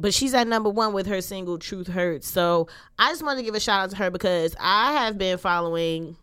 but 0.00 0.12
she's 0.12 0.34
at 0.34 0.48
number 0.48 0.68
one 0.68 0.92
with 0.92 1.06
her 1.06 1.20
single 1.20 1.58
"Truth 1.58 1.86
Hurts." 1.86 2.28
So 2.28 2.68
I 2.98 3.10
just 3.10 3.22
wanted 3.22 3.40
to 3.40 3.44
give 3.44 3.54
a 3.54 3.60
shout 3.60 3.84
out 3.84 3.90
to 3.90 3.96
her 3.96 4.10
because 4.10 4.56
I 4.58 4.92
have 4.94 5.16
been 5.16 5.38
following 5.38 6.16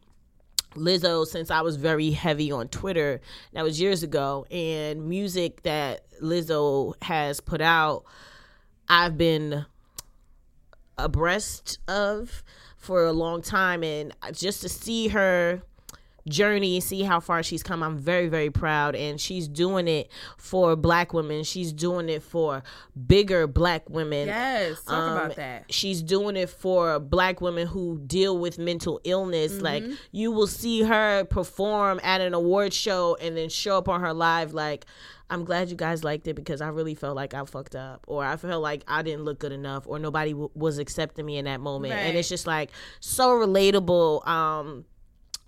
Lizzo 0.75 1.25
since 1.25 1.49
I 1.49 1.61
was 1.61 1.77
very 1.77 2.11
heavy 2.11 2.51
on 2.51 2.67
Twitter. 2.67 3.21
That 3.53 3.63
was 3.63 3.79
years 3.79 4.03
ago, 4.03 4.45
and 4.51 5.07
music 5.07 5.63
that 5.63 6.01
Lizzo 6.21 6.93
has 7.03 7.39
put 7.39 7.61
out, 7.61 8.03
I've 8.87 9.17
been 9.17 9.65
abreast 10.97 11.79
of 11.87 12.43
for 12.77 13.05
a 13.05 13.13
long 13.13 13.41
time, 13.41 13.83
and 13.83 14.13
just 14.33 14.61
to 14.61 14.69
see 14.69 15.07
her 15.09 15.61
journey. 16.29 16.79
See 16.79 17.03
how 17.03 17.19
far 17.19 17.43
she's 17.43 17.63
come. 17.63 17.83
I'm 17.83 17.97
very 17.97 18.27
very 18.29 18.49
proud. 18.49 18.95
And 18.95 19.19
she's 19.19 19.47
doing 19.47 19.87
it 19.87 20.09
for 20.37 20.75
black 20.75 21.13
women. 21.13 21.43
She's 21.43 21.73
doing 21.73 22.07
it 22.09 22.23
for 22.23 22.63
bigger 23.07 23.47
black 23.47 23.89
women. 23.89 24.27
Yes, 24.27 24.83
talk 24.83 24.93
Um, 24.93 25.17
about 25.17 25.35
that. 25.37 25.65
she's 25.73 26.01
doing 26.01 26.35
it 26.37 26.49
for 26.49 26.99
black 26.99 27.41
women 27.41 27.67
who 27.67 27.99
deal 28.05 28.37
with 28.37 28.57
mental 28.59 29.01
illness. 29.03 29.53
Mm-hmm. 29.53 29.63
like 29.63 29.83
you 30.11 30.31
will 30.31 30.47
see 30.47 30.83
her 30.83 31.23
perform 31.25 31.99
at 32.03 32.21
an 32.21 32.33
award 32.33 32.73
show 32.73 33.15
and 33.21 33.35
then 33.35 33.49
show 33.49 33.77
up 33.77 33.89
on 33.89 34.01
her 34.01 34.13
live 34.13 34.53
like 34.53 34.85
i'm 35.29 35.43
glad 35.45 35.69
you 35.69 35.75
guys 35.75 36.03
liked 36.03 36.27
it 36.27 36.33
because 36.35 36.61
i 36.61 36.67
really 36.67 36.95
felt 36.95 37.15
like 37.15 37.33
i 37.33 37.43
fucked 37.45 37.75
up 37.75 38.03
or 38.07 38.23
i 38.23 38.35
felt 38.35 38.61
like 38.61 38.83
i 38.87 39.01
didn't 39.01 39.23
look 39.23 39.39
good 39.39 39.51
enough 39.51 39.85
or 39.87 39.99
nobody 39.99 40.31
w- 40.31 40.49
was 40.55 40.77
accepting 40.77 41.25
me 41.25 41.37
in 41.37 41.45
that 41.45 41.59
moment. 41.61 41.93
And 41.93 42.17
it's 42.17 42.29
just 42.29 42.47
like 42.47 42.71
so 42.99 43.29
relatable 43.29 44.27
um 44.27 44.85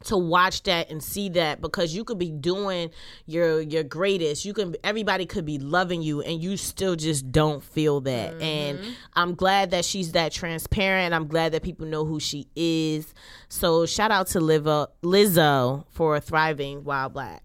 to 0.05 0.17
watch 0.17 0.63
that 0.63 0.89
and 0.89 1.03
see 1.03 1.29
that 1.29 1.61
because 1.61 1.95
you 1.95 2.03
could 2.03 2.19
be 2.19 2.31
doing 2.31 2.89
your 3.25 3.61
your 3.61 3.83
greatest. 3.83 4.45
You 4.45 4.53
can 4.53 4.75
everybody 4.83 5.25
could 5.25 5.45
be 5.45 5.59
loving 5.59 6.01
you 6.01 6.21
and 6.21 6.41
you 6.41 6.57
still 6.57 6.95
just 6.95 7.31
don't 7.31 7.63
feel 7.63 8.01
that. 8.01 8.33
Mm-hmm. 8.33 8.41
And 8.41 8.95
i'm 9.13 9.35
glad 9.35 9.71
that 9.71 9.85
she's 9.85 10.13
that 10.13 10.31
transparent. 10.31 11.13
I'm 11.13 11.27
glad 11.27 11.53
that 11.53 11.63
people 11.63 11.85
know 11.85 12.05
who 12.05 12.19
she 12.19 12.47
is. 12.55 13.13
So 13.49 13.85
shout 13.85 14.11
out 14.11 14.27
to 14.27 14.39
Livo, 14.39 14.87
lizzo 15.03 15.85
for 15.89 16.19
thriving 16.19 16.83
while 16.83 17.09
black 17.09 17.43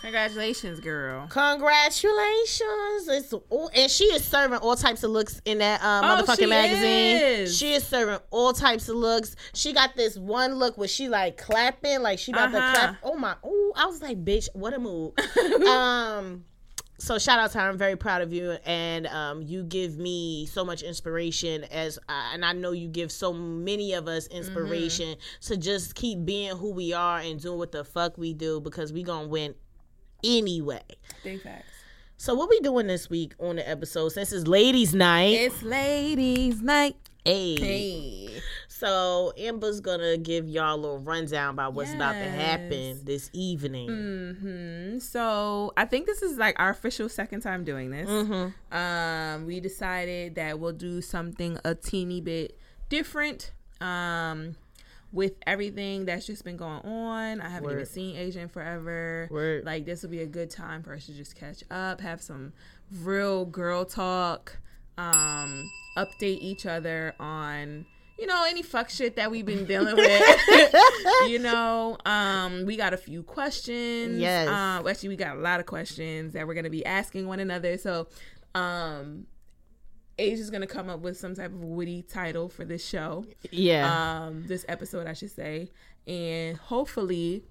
Congratulations, 0.00 0.80
girl. 0.80 1.26
Congratulations! 1.28 3.08
It's 3.08 3.34
and 3.74 3.90
she 3.90 4.04
is 4.04 4.24
serving 4.24 4.58
all 4.58 4.76
types 4.76 5.02
of 5.02 5.10
looks 5.10 5.40
in 5.44 5.58
that 5.58 5.82
um, 5.82 6.04
Oh, 6.04 6.22
motherfucking 6.22 6.36
she 6.38 6.46
magazine. 6.46 7.16
is. 7.42 7.58
She 7.58 7.72
is 7.74 7.84
serving 7.86 8.18
all 8.30 8.52
types 8.52 8.88
of 8.88 8.96
looks. 8.96 9.34
She 9.54 9.72
got 9.72 9.96
this 9.96 10.16
one 10.16 10.54
look 10.54 10.78
where 10.78 10.88
she 10.88 11.08
like 11.08 11.36
clapping, 11.36 12.00
like 12.02 12.18
she 12.18 12.32
about 12.32 12.54
Uh-huh. 12.54 12.72
to 12.72 12.78
clap. 12.80 12.96
Oh 13.02 13.16
my! 13.16 13.34
Oh, 13.42 13.72
I 13.76 13.86
was 13.86 14.00
like, 14.02 14.24
bitch, 14.24 14.48
what 14.54 14.72
a 14.74 14.78
move. 14.78 15.12
um. 15.66 16.44
So 17.00 17.16
shout 17.16 17.38
out 17.38 17.52
to 17.52 17.60
her. 17.60 17.68
I'm 17.68 17.78
very 17.78 17.94
proud 17.94 18.22
of 18.22 18.32
you, 18.32 18.56
and 18.66 19.06
um, 19.06 19.40
you 19.40 19.62
give 19.62 19.98
me 19.98 20.46
so 20.46 20.64
much 20.64 20.82
inspiration 20.82 21.62
as, 21.70 21.96
uh, 22.08 22.30
and 22.34 22.44
I 22.44 22.52
know 22.54 22.72
you 22.72 22.88
give 22.88 23.12
so 23.12 23.32
many 23.32 23.92
of 23.92 24.08
us 24.08 24.26
inspiration 24.26 25.14
to 25.42 25.56
just 25.56 25.94
keep 25.94 26.24
being 26.24 26.56
who 26.56 26.72
we 26.72 26.92
are 26.92 27.20
and 27.20 27.40
doing 27.40 27.56
what 27.56 27.70
the 27.70 27.84
fuck 27.84 28.18
we 28.18 28.34
do 28.34 28.60
because 28.60 28.92
we 28.92 29.04
gonna 29.04 29.28
win 29.28 29.54
anyway. 30.24 30.82
Big 31.24 31.42
facts. 31.42 31.66
So 32.16 32.34
what 32.34 32.48
we 32.50 32.58
doing 32.60 32.88
this 32.88 33.08
week 33.08 33.34
on 33.38 33.56
the 33.56 33.68
episode 33.68 34.08
since 34.10 34.32
it's 34.32 34.46
ladies 34.46 34.94
night? 34.94 35.34
It's 35.34 35.62
ladies' 35.62 36.60
night. 36.60 36.96
hey. 37.24 37.56
Hey. 37.60 38.40
So 38.68 39.32
Amber's 39.36 39.80
gonna 39.80 40.16
give 40.16 40.48
y'all 40.48 40.74
a 40.74 40.80
little 40.80 40.98
rundown 41.00 41.54
about 41.54 41.74
what's 41.74 41.92
about 41.92 42.12
to 42.12 42.30
happen 42.30 43.00
this 43.04 43.28
evening. 43.32 43.88
hmm 44.40 44.98
So 44.98 45.72
I 45.76 45.84
think 45.84 46.06
this 46.06 46.22
is 46.22 46.38
like 46.38 46.54
our 46.60 46.70
official 46.70 47.08
second 47.08 47.40
time 47.40 47.64
doing 47.64 47.90
this. 47.90 48.08
Mm-hmm. 48.08 48.76
Um, 48.76 49.46
we 49.46 49.58
decided 49.58 50.36
that 50.36 50.60
we'll 50.60 50.72
do 50.72 51.00
something 51.02 51.58
a 51.64 51.74
teeny 51.74 52.20
bit 52.20 52.56
different. 52.88 53.52
Um, 53.80 54.54
with 55.12 55.34
everything 55.46 56.04
that's 56.04 56.26
just 56.26 56.44
been 56.44 56.56
going 56.56 56.80
on, 56.80 57.40
I 57.40 57.48
haven't 57.48 57.70
even 57.70 57.86
seen 57.86 58.16
Asia 58.16 58.40
in 58.40 58.48
forever. 58.48 59.28
Word. 59.30 59.64
Like 59.64 59.84
this 59.86 60.02
will 60.02 60.10
be 60.10 60.20
a 60.20 60.26
good 60.26 60.50
time 60.50 60.82
for 60.82 60.92
us 60.94 61.06
to 61.06 61.12
just 61.12 61.34
catch 61.34 61.62
up, 61.70 62.00
have 62.00 62.20
some 62.20 62.52
real 63.02 63.44
girl 63.46 63.84
talk, 63.84 64.58
um, 64.96 65.70
update 65.96 66.38
each 66.40 66.66
other 66.66 67.14
on 67.18 67.86
you 68.18 68.26
know 68.26 68.44
any 68.48 68.62
fuck 68.62 68.90
shit 68.90 69.16
that 69.16 69.30
we've 69.30 69.46
been 69.46 69.64
dealing 69.64 69.96
with. 69.96 70.74
you 71.28 71.38
know, 71.38 71.96
um, 72.04 72.64
we 72.66 72.76
got 72.76 72.92
a 72.92 72.96
few 72.96 73.22
questions. 73.22 74.18
Yes. 74.18 74.48
Um, 74.48 74.86
actually, 74.86 75.10
we 75.10 75.16
got 75.16 75.36
a 75.36 75.40
lot 75.40 75.60
of 75.60 75.66
questions 75.66 76.32
that 76.32 76.46
we're 76.46 76.54
gonna 76.54 76.68
be 76.68 76.84
asking 76.84 77.28
one 77.28 77.40
another. 77.40 77.78
So, 77.78 78.08
um, 78.54 79.26
Asia's 80.18 80.50
gonna 80.50 80.66
come 80.66 80.88
up 80.90 81.00
with 81.00 81.16
some 81.16 81.34
type 81.34 81.52
of 81.52 81.62
witty 81.62 82.02
title 82.02 82.48
for 82.48 82.64
this 82.64 82.84
show 82.86 83.24
Yeah. 83.50 84.24
um 84.26 84.44
this 84.46 84.64
episode 84.68 85.06
i 85.06 85.12
should 85.12 85.30
say 85.30 85.70
and 86.06 86.56
hopefully 86.56 87.44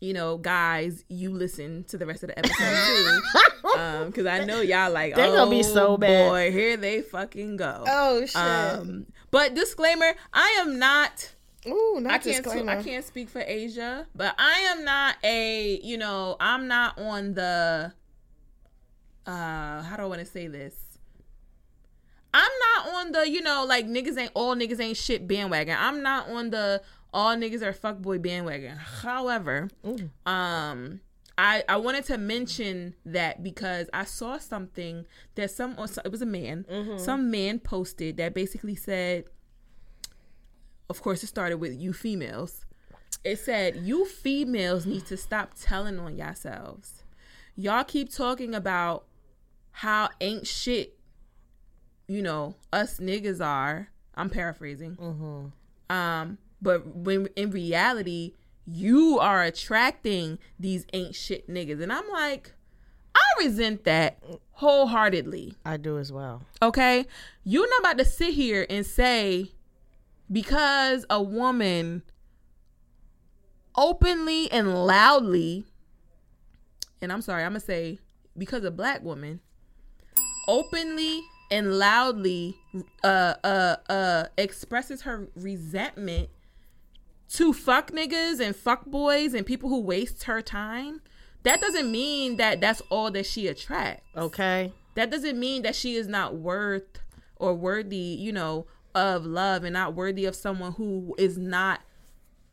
you 0.00 0.12
know 0.14 0.38
guys 0.38 1.04
you 1.08 1.30
listen 1.30 1.84
to 1.84 1.98
the 1.98 2.06
rest 2.06 2.22
of 2.22 2.28
the 2.28 2.38
episode 2.38 3.20
too 3.64 3.68
um 3.78 4.06
because 4.06 4.26
i 4.26 4.44
know 4.44 4.60
y'all 4.60 4.90
like 4.92 5.14
they're 5.14 5.34
gonna 5.34 5.50
be 5.50 5.58
"Oh, 5.58 5.62
so 5.62 5.96
bad." 5.96 6.28
boy 6.28 6.52
here 6.52 6.76
they 6.76 7.02
fucking 7.02 7.56
go 7.56 7.84
oh 7.86 8.20
shit. 8.24 8.36
um 8.36 9.06
but 9.30 9.54
disclaimer 9.54 10.14
i 10.32 10.56
am 10.60 10.78
not 10.78 11.32
Ooh, 11.66 11.98
not 12.00 12.14
I 12.14 12.18
can't 12.18 12.42
disclaimer. 12.42 12.72
I 12.72 12.82
can't 12.82 13.04
speak 13.04 13.28
for 13.28 13.42
Asia, 13.46 14.06
but 14.14 14.34
I 14.38 14.60
am 14.70 14.82
not 14.82 15.16
a 15.22 15.78
you 15.82 15.98
know 15.98 16.36
I'm 16.40 16.68
not 16.68 16.98
on 16.98 17.34
the 17.34 17.92
uh 19.26 19.82
how 19.82 19.96
do 19.98 20.02
I 20.02 20.06
want 20.06 20.20
to 20.20 20.24
say 20.26 20.46
this? 20.46 20.74
I'm 22.32 22.50
not 22.76 22.94
on 22.94 23.12
the 23.12 23.28
you 23.28 23.40
know 23.40 23.64
like 23.66 23.86
niggas 23.86 24.16
ain't 24.18 24.32
all 24.34 24.54
niggas 24.54 24.80
ain't 24.80 24.96
shit 24.96 25.26
bandwagon. 25.26 25.76
I'm 25.78 26.02
not 26.02 26.28
on 26.28 26.50
the 26.50 26.82
all 27.12 27.34
niggas 27.36 27.62
are 27.62 27.72
fuckboy 27.72 28.22
bandwagon. 28.22 28.76
However, 28.76 29.68
um 30.26 31.00
I, 31.38 31.64
I 31.70 31.76
wanted 31.78 32.04
to 32.04 32.18
mention 32.18 32.94
that 33.06 33.42
because 33.42 33.88
I 33.94 34.04
saw 34.04 34.36
something 34.36 35.06
that 35.36 35.50
some 35.50 35.72
it 36.04 36.12
was 36.12 36.20
a 36.22 36.26
man. 36.26 36.66
Some 36.98 37.30
man 37.30 37.58
posted 37.60 38.18
that 38.18 38.34
basically 38.34 38.74
said 38.76 39.24
of 40.90 41.00
course 41.02 41.22
it 41.24 41.28
started 41.28 41.56
with 41.56 41.80
you 41.80 41.92
females. 41.92 42.66
It 43.24 43.38
said 43.38 43.76
you 43.76 44.04
females 44.04 44.86
need 44.86 45.06
to 45.06 45.16
stop 45.16 45.54
telling 45.58 45.98
on 45.98 46.16
yourselves. 46.16 47.04
Y'all 47.56 47.84
keep 47.84 48.12
talking 48.12 48.54
about 48.54 49.06
how 49.72 50.10
ain't 50.20 50.46
shit 50.46 50.98
you 52.10 52.22
know 52.22 52.54
us 52.72 52.98
niggas 52.98 53.44
are 53.44 53.88
i'm 54.14 54.28
paraphrasing 54.30 54.96
um 55.88 56.38
but 56.60 56.86
when 56.96 57.26
in 57.36 57.50
reality 57.50 58.32
you 58.66 59.18
are 59.18 59.42
attracting 59.42 60.38
these 60.58 60.86
ain't 60.92 61.14
shit 61.14 61.48
niggas 61.48 61.82
and 61.82 61.92
i'm 61.92 62.08
like 62.10 62.52
i 63.14 63.20
resent 63.38 63.84
that 63.84 64.22
wholeheartedly 64.60 65.54
I 65.64 65.78
do 65.78 65.98
as 65.98 66.12
well. 66.12 66.42
Okay? 66.60 67.06
You're 67.44 67.68
not 67.68 67.80
about 67.80 67.98
to 67.98 68.04
sit 68.04 68.34
here 68.34 68.66
and 68.68 68.84
say 68.84 69.52
because 70.30 71.06
a 71.08 71.22
woman 71.22 72.02
openly 73.74 74.52
and 74.52 74.84
loudly, 74.84 75.64
and 77.00 77.10
I'm 77.10 77.22
sorry, 77.22 77.42
I'm 77.42 77.52
going 77.52 77.60
to 77.60 77.66
say 77.66 77.98
because 78.36 78.62
a 78.64 78.70
black 78.70 79.02
woman 79.02 79.40
openly 80.46 81.22
and 81.50 81.78
loudly 81.78 82.56
uh 83.02 83.34
uh 83.44 83.76
uh 83.88 84.24
expresses 84.38 85.02
her 85.02 85.28
resentment 85.34 86.28
to 87.28 87.52
fuck 87.52 87.90
niggas 87.92 88.40
and 88.40 88.54
fuck 88.56 88.86
boys 88.86 89.34
and 89.34 89.46
people 89.46 89.68
who 89.68 89.80
waste 89.80 90.24
her 90.24 90.42
time 90.42 91.00
that 91.42 91.60
doesn't 91.60 91.90
mean 91.90 92.36
that 92.36 92.60
that's 92.60 92.82
all 92.90 93.10
that 93.10 93.24
she 93.26 93.46
attracts 93.46 94.04
Okay. 94.16 94.72
that 94.94 95.10
doesn't 95.10 95.38
mean 95.38 95.62
that 95.62 95.74
she 95.74 95.94
is 95.94 96.06
not 96.08 96.36
worth 96.36 96.98
or 97.36 97.54
worthy, 97.54 97.96
you 97.96 98.32
know, 98.32 98.66
of 98.94 99.24
love 99.24 99.64
and 99.64 99.72
not 99.72 99.94
worthy 99.94 100.26
of 100.26 100.36
someone 100.36 100.72
who 100.72 101.14
is 101.16 101.38
not, 101.38 101.80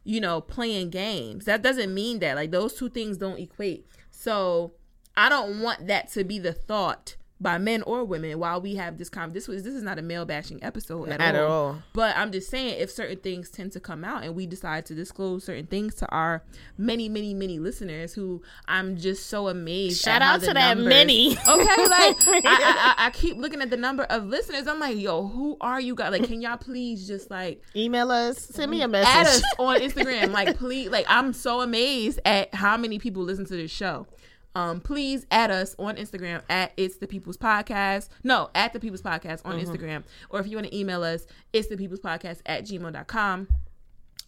you 0.05 0.21
know, 0.21 0.39
playing 0.39 0.89
games. 0.89 1.43
That 1.43 1.61
doesn't 1.61 1.93
mean 1.93 2.19
that. 2.19 2.37
Like 2.37 2.51
those 2.51 2.73
two 2.73 2.87
things 2.87 3.17
don't 3.17 3.37
equate. 3.37 3.85
So 4.11 4.71
I 5.17 5.27
don't 5.27 5.59
want 5.59 5.87
that 5.87 6.09
to 6.13 6.23
be 6.23 6.39
the 6.39 6.53
thought 6.53 7.17
by 7.39 7.57
men 7.59 7.83
or 7.83 8.03
women 8.03 8.39
while 8.39 8.59
we 8.59 8.75
have 8.75 8.97
this 8.97 9.09
con 9.09 9.31
this 9.31 9.47
was 9.47 9.61
this 9.63 9.75
is 9.75 9.83
not 9.83 9.99
a 9.99 10.01
male 10.01 10.25
bashing 10.25 10.61
episode 10.63 11.09
at, 11.09 11.21
At 11.21 11.35
all. 11.35 11.51
all. 11.51 11.77
But 11.93 12.17
I'm 12.17 12.31
just 12.31 12.49
saying 12.49 12.79
if 12.79 12.89
certain 12.89 13.17
things 13.17 13.49
tend 13.51 13.71
to 13.73 13.79
come 13.79 14.03
out 14.03 14.23
and 14.23 14.33
we 14.35 14.47
decide 14.47 14.85
to 14.87 14.95
disclose 14.95 15.43
certain 15.43 15.67
things 15.67 15.93
to 15.95 16.07
our 16.09 16.43
many, 16.79 17.07
many, 17.09 17.33
many 17.35 17.59
listeners 17.59 18.13
who 18.13 18.41
I'm 18.67 18.97
just 18.97 19.27
so 19.27 19.49
amazed. 19.49 20.01
Shout 20.01 20.21
out 20.23 20.39
to 20.41 20.47
that 20.53 20.77
numbers- 20.77 20.85
many. 20.87 21.31
Okay, 21.33 21.87
like 21.87 22.27
I, 22.27 22.41
I, 22.45 22.95
I 22.97 23.07
I 23.07 23.09
keep 23.11 23.37
looking 23.37 23.61
at 23.61 23.69
the 23.69 23.77
number 23.77 24.03
of 24.03 24.25
listeners. 24.25 24.65
I'm 24.67 24.79
like, 24.79 24.97
yo, 24.97 25.27
who 25.27 25.57
are 25.61 25.79
you 25.79 25.93
guys? 25.95 26.11
Like, 26.11 26.23
can 26.25 26.41
y'all 26.41 26.57
please 26.57 27.07
just 27.07 27.29
like 27.29 27.61
Email 27.75 28.11
us. 28.11 28.39
Send 28.39 28.71
me 28.71 28.81
a 28.81 28.87
message, 28.87 29.13
add 29.13 29.27
us 29.27 29.43
on 29.59 29.79
Instagram? 29.81 30.31
Like, 30.31 30.57
please, 30.57 30.89
like 30.89 31.05
I'm 31.07 31.33
so 31.33 31.61
amazed 31.61 32.19
at 32.25 32.53
how 32.55 32.77
many 32.77 32.97
people 32.99 33.21
listen 33.23 33.45
to 33.45 33.55
this 33.55 33.69
show. 33.71 34.07
Um, 34.55 34.81
please 34.81 35.25
add 35.29 35.51
us 35.51 35.75
on 35.77 35.97
Instagram 35.97 36.41
at 36.49 36.73
It's 36.77 36.97
the 36.97 37.07
People's 37.07 37.37
Podcast. 37.37 38.09
No, 38.23 38.49
at 38.55 38.73
the 38.73 38.79
People's 38.79 39.03
Podcast 39.03 39.41
on 39.45 39.59
Instagram. 39.59 40.03
Or 40.29 40.39
if 40.39 40.47
you 40.47 40.57
want 40.57 40.67
to 40.67 40.75
email 40.75 41.03
us, 41.03 41.27
it's 41.53 41.67
the 41.67 41.77
People's 41.77 41.99
Podcast 41.99 42.39
at 42.45 42.63
gmail.com. 42.65 43.47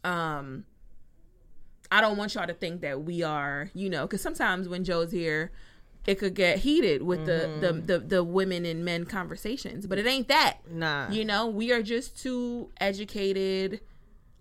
Um, 0.04 0.66
I 1.92 2.02
don't 2.02 2.18
want 2.18 2.36
y'all 2.36 2.46
to 2.46 2.54
think 2.54 2.82
that 2.82 3.04
we 3.04 3.24
are, 3.24 3.72
you 3.74 3.90
know, 3.90 4.06
because 4.06 4.22
sometimes 4.22 4.70
when 4.70 4.84
Joe's 4.84 5.12
here, 5.12 5.52
it 6.06 6.16
could 6.20 6.34
get 6.34 6.60
heated 6.60 7.02
with 7.04 7.26
the, 7.26 7.58
the 7.60 7.74
the 7.74 8.00
the 8.00 8.24
women 8.24 8.66
and 8.66 8.86
men 8.86 9.06
conversations, 9.06 9.86
but 9.86 9.98
it 9.98 10.08
ain't 10.08 10.28
that. 10.28 10.58
Nah. 10.70 11.10
You 11.10 11.26
know, 11.26 11.48
we 11.48 11.72
are 11.72 11.84
just 11.84 12.20
two 12.20 12.70
educated, 12.80 13.82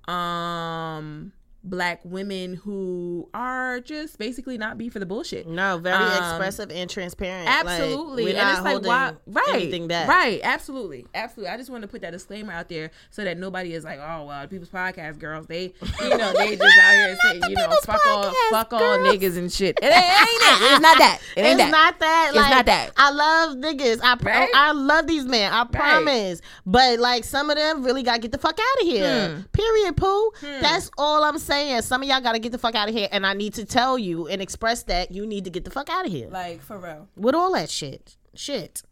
um, 0.07 1.33
black 1.65 2.01
women 2.05 2.55
who 2.55 3.29
are 3.35 3.81
just 3.81 4.17
basically 4.19 4.57
not 4.57 4.79
be 4.79 4.89
for 4.89 5.01
the 5.01 5.07
bullshit. 5.07 5.47
no, 5.47 5.77
very 5.79 5.97
Um, 5.97 6.13
expressive 6.13 6.71
and 6.71 6.89
transparent. 6.89 7.49
Absolutely, 7.49 8.25
we're 8.25 8.37
and 8.39 8.51
it's 8.51 8.63
like 8.63 8.83
why? 8.85 9.13
Right, 9.27 9.49
anything 9.55 9.89
back. 9.89 10.09
right, 10.09 10.41
absolutely, 10.45 11.07
absolutely. 11.15 11.53
I 11.53 11.57
just 11.57 11.69
want 11.69 11.83
to 11.83 11.89
put 11.89 12.01
that 12.03 12.13
disclaimer 12.13 12.53
out 12.53 12.69
there 12.69 12.91
so 13.11 13.25
that 13.25 13.39
nobody 13.39 13.75
is 13.75 13.85
like, 13.85 13.99
oh 13.99 14.25
well, 14.27 14.47
people's 14.47 14.71
podcast 14.71 15.19
girls, 15.19 15.47
they, 15.47 15.75
you 16.01 16.09
know, 16.17 16.33
they 16.33 16.57
just 16.57 16.79
out 16.79 16.93
here 16.95 17.17
saying, 17.23 17.43
you 17.49 17.57
know, 17.57 17.69
fuck 17.85 18.01
all, 18.07 18.33
fuck 18.51 18.73
all 18.73 18.99
niggas 18.99 19.37
and 19.37 19.53
shit. 19.53 19.79
It 19.83 19.87
ain't, 19.87 19.95
it 19.95 20.63
ain't. 20.63 20.73
It's 20.73 20.81
not 20.81 20.99
that. 20.99 21.21
It 21.37 21.41
ain't 21.41 21.61
it's 21.61 21.65
that. 21.65 21.71
not 21.71 21.99
that. 21.99 22.29
It's 22.35 22.51
not 22.51 22.67
that. 22.67 22.93
I 22.97 23.11
love 23.11 23.57
niggas. 23.57 24.01
I 24.03 24.15
pro- 24.15 24.33
Right? 24.33 24.51
I 24.55 24.73
love 24.73 25.07
these 25.07 25.25
men. 25.25 25.53
I 25.53 25.65
promise. 25.65 26.41
But 26.65 26.99
like 27.01 27.25
some 27.25 27.51
of 27.51 27.57
them 27.57 27.83
really 27.83 28.03
gotta 28.05 28.21
get 28.21 28.31
the 28.33 28.39
fuck 28.39 28.59
out 28.59 28.83
of 28.83 28.87
here. 28.87 29.29
Hmm. 29.37 29.41
Period. 29.53 29.97
Pooh. 29.97 30.31
That's 30.61 30.91
all 30.97 31.25
I'm 31.25 31.37
saying. 31.39 31.48
Saying 31.49 31.81
some 31.81 32.03
of 32.03 32.09
y'all 32.11 32.21
gotta 32.21 32.39
get 32.39 32.53
the 32.53 32.59
fuck 32.59 32.75
out 32.75 32.91
of 32.91 32.95
here, 32.95 33.09
and 33.11 33.27
I 33.27 33.33
need 33.33 33.55
to 33.55 33.65
tell 33.65 33.99
you 33.99 34.29
and 34.29 34.43
express 34.43 34.83
that 34.83 35.11
you 35.13 35.27
need 35.27 35.45
to 35.45 35.51
get 35.51 35.65
the 35.65 35.71
fuck 35.71 35.89
out 35.89 36.05
of 36.05 36.13
here 36.13 36.29
Like 36.29 36.61
for 36.61 36.77
real, 36.79 37.09
with 37.17 37.35
all 37.35 37.55
that 37.55 37.71
shit. 37.71 38.17
Shit. 38.35 38.83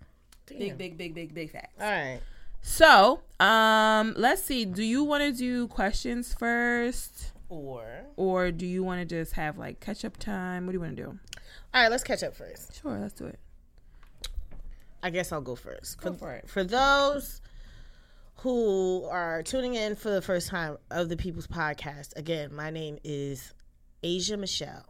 big, 0.47 0.79
big, 0.79 0.97
big, 0.97 1.15
big, 1.15 1.35
big 1.35 1.51
facts. 1.53 1.75
All 1.79 1.87
right. 1.91 2.21
So, 2.63 3.21
um, 3.39 4.15
let's 4.17 4.43
see. 4.43 4.65
Do 4.65 4.83
you 4.83 5.05
want 5.05 5.23
to 5.23 5.33
do 5.33 5.69
questions 5.69 6.33
first, 6.33 7.33
Or 7.51 7.85
or 8.17 8.51
do 8.51 8.65
you 8.67 8.83
want 8.83 9.01
to 9.01 9.05
just 9.05 9.35
have 9.35 9.59
like 9.59 9.81
catch 9.81 10.03
up 10.03 10.17
time? 10.17 10.65
What 10.65 10.73
do 10.73 10.77
you 10.77 10.81
want 10.81 10.97
to 10.97 11.03
do? 11.03 11.19
all 11.75 11.83
right. 11.83 11.91
Let's 11.91 12.05
catch 12.05 12.23
up 12.23 12.35
first. 12.35 12.81
Sure, 12.81 12.99
let's 12.99 13.13
do 13.13 13.27
it. 13.27 13.39
I 15.03 15.11
guess 15.11 15.31
I'll 15.31 15.43
go 15.43 15.57
first. 15.57 16.01
Go 16.01 16.15
for 16.15 16.33
it. 16.33 16.49
For 16.49 16.65
those 16.65 17.43
who 18.39 19.05
are 19.11 19.43
tuning 19.43 19.75
in 19.75 19.97
for 19.97 20.11
the 20.11 20.23
first 20.23 20.49
time 20.49 20.77
of 20.91 21.09
the 21.09 21.17
People's 21.17 21.47
Podcast, 21.47 22.17
again, 22.17 22.55
my 22.55 22.71
name 22.71 22.99
is 23.03 23.55
Asia 24.03 24.37
Michelle. 24.37 24.85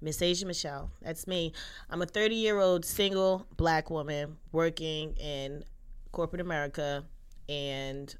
Miss 0.00 0.20
Asia 0.22 0.46
Michelle. 0.46 0.90
That's 1.02 1.26
me. 1.26 1.52
I'm 1.90 2.02
a 2.02 2.06
30 2.06 2.34
year 2.34 2.60
old 2.60 2.84
single 2.84 3.46
black 3.56 3.90
woman 3.90 4.36
working 4.52 5.14
in 5.16 5.64
corporate 6.12 6.40
America 6.40 7.04
and 7.48 8.14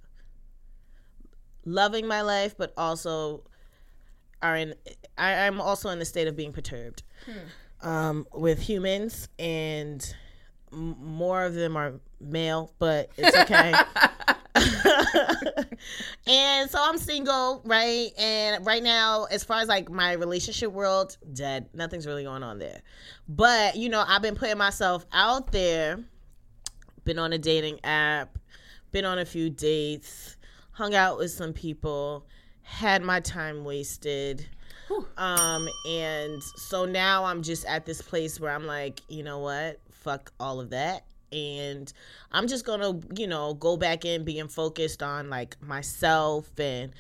loving 1.65 2.07
my 2.07 2.23
life, 2.23 2.57
but 2.57 2.73
also 2.77 3.45
are 4.43 4.57
in. 4.57 4.75
I, 5.19 5.47
I'm 5.47 5.61
also 5.61 5.91
in 5.91 5.99
the 5.99 6.05
state 6.05 6.29
of 6.29 6.35
being 6.37 6.53
perturbed. 6.53 7.03
um, 7.83 8.27
with 8.33 8.59
humans, 8.61 9.29
and 9.39 10.15
m- 10.73 10.97
more 10.99 11.45
of 11.45 11.55
them 11.55 11.77
are 11.77 12.01
male, 12.21 12.73
but 12.79 13.11
it's 13.19 13.37
okay. 13.37 13.75
and 16.27 16.71
so 16.71 16.79
I'm 16.81 16.99
single, 16.99 17.63
right? 17.65 18.11
And 18.19 18.65
right 18.67 18.83
now, 18.83 19.25
as 19.25 19.45
far 19.45 19.61
as 19.61 19.69
like 19.69 19.91
my 19.91 20.13
relationship 20.13 20.73
world, 20.73 21.17
dead. 21.33 21.69
Nothing's 21.75 22.07
really 22.07 22.25
going 22.25 22.43
on 22.43 22.59
there. 22.59 22.81
But, 23.29 23.77
you 23.77 23.89
know, 23.89 24.05
I've 24.07 24.23
been 24.23 24.37
putting 24.37 24.59
myself 24.59 25.07
out 25.13 25.53
there, 25.53 26.01
been 27.05 27.19
on 27.19 27.33
a 27.33 27.39
dating 27.39 27.81
app, 27.85 28.39
been 28.93 29.05
on 29.05 29.19
a 29.19 29.25
few 29.25 29.51
dates, 29.51 30.37
hung 30.73 30.95
out 30.95 31.19
with 31.19 31.31
some 31.31 31.53
people, 31.53 32.27
had 32.63 33.03
my 33.03 33.21
time 33.21 33.65
wasted. 33.65 34.47
Um, 35.17 35.69
and 35.89 36.43
so 36.43 36.85
now 36.85 37.25
I'm 37.25 37.43
just 37.43 37.65
at 37.65 37.87
this 37.87 38.03
place 38.03 38.39
where 38.39 38.53
I'm 38.53 38.67
like, 38.67 39.01
you 39.09 39.23
know 39.23 39.39
what? 39.41 39.81
Fuck 39.91 40.33
all 40.39 40.61
of 40.61 40.71
that. 40.71 41.06
And 41.33 41.93
I'm 42.33 42.47
just 42.47 42.65
gonna, 42.65 43.01
you 43.17 43.27
know, 43.27 43.55
go 43.55 43.77
back 43.77 44.05
in 44.05 44.25
being 44.25 44.49
focused 44.49 45.03
on 45.03 45.29
like 45.31 45.61
myself 45.61 46.49
and 46.59 46.93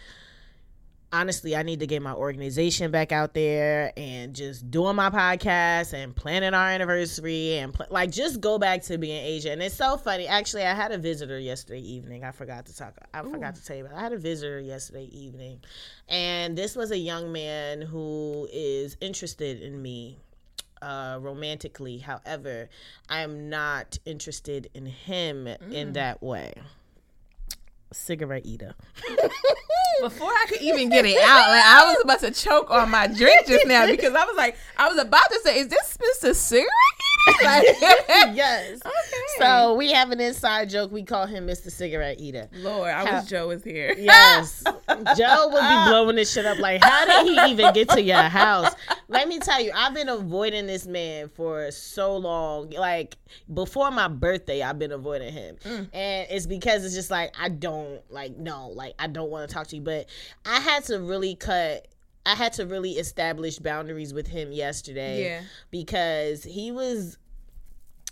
honestly, 1.12 1.56
I 1.56 1.62
need 1.62 1.80
to 1.80 1.86
get 1.86 2.02
my 2.02 2.12
organization 2.12 2.90
back 2.90 3.12
out 3.12 3.34
there 3.34 3.92
and 3.96 4.34
just 4.34 4.70
doing 4.70 4.96
my 4.96 5.10
podcast 5.10 5.94
and 5.94 6.14
planning 6.14 6.54
our 6.54 6.68
anniversary 6.68 7.58
and 7.58 7.72
pl- 7.72 7.86
like 7.90 8.10
just 8.10 8.40
go 8.40 8.58
back 8.58 8.82
to 8.82 8.98
being 8.98 9.22
Asia. 9.24 9.52
And 9.52 9.62
it's 9.62 9.76
so 9.76 9.96
funny. 9.96 10.26
Actually, 10.26 10.64
I 10.64 10.74
had 10.74 10.92
a 10.92 10.98
visitor 10.98 11.38
yesterday 11.38 11.80
evening. 11.80 12.24
I 12.24 12.32
forgot 12.32 12.66
to 12.66 12.76
talk. 12.76 12.94
I 13.14 13.22
forgot 13.22 13.54
to 13.56 13.64
tell 13.64 13.76
you, 13.76 13.84
but 13.84 13.94
I 13.94 14.00
had 14.00 14.12
a 14.12 14.18
visitor 14.18 14.60
yesterday 14.60 15.06
evening, 15.06 15.60
and 16.08 16.56
this 16.56 16.76
was 16.76 16.90
a 16.90 16.98
young 16.98 17.32
man 17.32 17.82
who 17.82 18.48
is 18.52 18.96
interested 19.00 19.62
in 19.62 19.80
me. 19.80 20.18
Uh, 20.82 21.18
romantically, 21.20 21.98
however, 21.98 22.68
I 23.08 23.20
am 23.20 23.48
not 23.48 23.98
interested 24.04 24.68
in 24.74 24.86
him 24.86 25.46
in 25.70 25.94
that 25.94 26.22
way. 26.22 26.52
Cigarette 27.92 28.44
eater. 28.44 28.74
Before 30.02 30.28
I 30.28 30.44
could 30.48 30.60
even 30.60 30.90
get 30.90 31.06
it 31.06 31.16
out, 31.22 31.48
like 31.50 31.64
I 31.64 31.84
was 31.86 31.96
about 32.04 32.20
to 32.20 32.30
choke 32.30 32.70
on 32.70 32.90
my 32.90 33.06
drink 33.06 33.46
just 33.46 33.66
now 33.66 33.86
because 33.86 34.14
I 34.14 34.24
was 34.24 34.36
like, 34.36 34.56
I 34.76 34.88
was 34.88 34.98
about 34.98 35.30
to 35.30 35.40
say, 35.42 35.60
"Is 35.60 35.68
this 35.68 35.96
Mr. 35.96 36.34
Cigarette 36.34 36.68
Eater?" 36.68 36.95
Like, 37.42 37.64
yes. 38.34 38.80
Okay. 38.84 38.92
So 39.38 39.74
we 39.74 39.92
have 39.92 40.10
an 40.10 40.20
inside 40.20 40.70
joke. 40.70 40.90
We 40.90 41.02
call 41.02 41.26
him 41.26 41.46
Mr. 41.46 41.70
Cigarette 41.70 42.20
Eater. 42.20 42.48
Lord, 42.54 42.90
I 42.90 43.04
How- 43.04 43.20
wish 43.20 43.28
Joe 43.28 43.48
was 43.48 43.62
here. 43.64 43.94
Yes. 44.06 44.62
Joe 45.16 45.48
would 45.48 45.60
be 45.60 45.90
blowing 45.90 46.16
this 46.16 46.32
shit 46.32 46.46
up. 46.46 46.58
Like, 46.58 46.82
how 46.82 47.04
did 47.04 47.26
he 47.26 47.52
even 47.52 47.72
get 47.72 47.88
to 47.90 48.00
your 48.02 48.16
house? 48.22 48.72
Let 49.08 49.28
me 49.28 49.38
tell 49.38 49.60
you, 49.60 49.72
I've 49.74 49.94
been 49.94 50.08
avoiding 50.08 50.66
this 50.66 50.86
man 50.86 51.28
for 51.28 51.70
so 51.70 52.16
long. 52.16 52.70
Like, 52.70 53.16
before 53.52 53.90
my 53.90 54.08
birthday, 54.08 54.62
I've 54.62 54.78
been 54.78 54.92
avoiding 54.92 55.32
him. 55.32 55.56
Mm. 55.64 55.88
And 55.92 56.26
it's 56.30 56.46
because 56.46 56.84
it's 56.84 56.94
just 56.94 57.10
like, 57.10 57.34
I 57.38 57.48
don't, 57.48 58.00
like, 58.10 58.36
no, 58.36 58.68
like, 58.68 58.94
I 58.98 59.08
don't 59.08 59.30
want 59.30 59.48
to 59.48 59.54
talk 59.54 59.66
to 59.68 59.76
you. 59.76 59.82
But 59.82 60.06
I 60.44 60.60
had 60.60 60.84
to 60.84 61.00
really 61.00 61.34
cut. 61.34 61.88
I 62.26 62.34
had 62.34 62.52
to 62.54 62.66
really 62.66 62.92
establish 62.92 63.58
boundaries 63.58 64.12
with 64.12 64.26
him 64.26 64.50
yesterday 64.52 65.24
Yeah. 65.24 65.42
because 65.70 66.42
he 66.42 66.72
was 66.72 67.16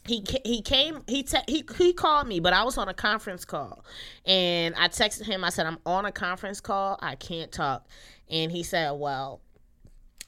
he 0.07 0.25
he 0.45 0.63
came 0.63 1.03
he 1.09 1.23
te- 1.23 1.39
he 1.49 1.65
he 1.77 1.93
called 1.93 2.29
me 2.29 2.39
but 2.39 2.53
I 2.53 2.63
was 2.63 2.79
on 2.79 2.89
a 2.89 2.95
conference 2.95 3.45
call. 3.45 3.85
And 4.25 4.75
I 4.77 4.89
texted 4.89 5.27
him. 5.27 5.43
I 5.45 5.51
said 5.51 5.67
I'm 5.67 5.79
on 5.85 6.05
a 6.05 6.13
conference 6.13 6.61
call. 6.61 6.99
I 7.03 7.17
can't 7.17 7.51
talk. 7.51 7.87
And 8.31 8.53
he 8.53 8.63
said 8.63 8.93
well 8.93 9.41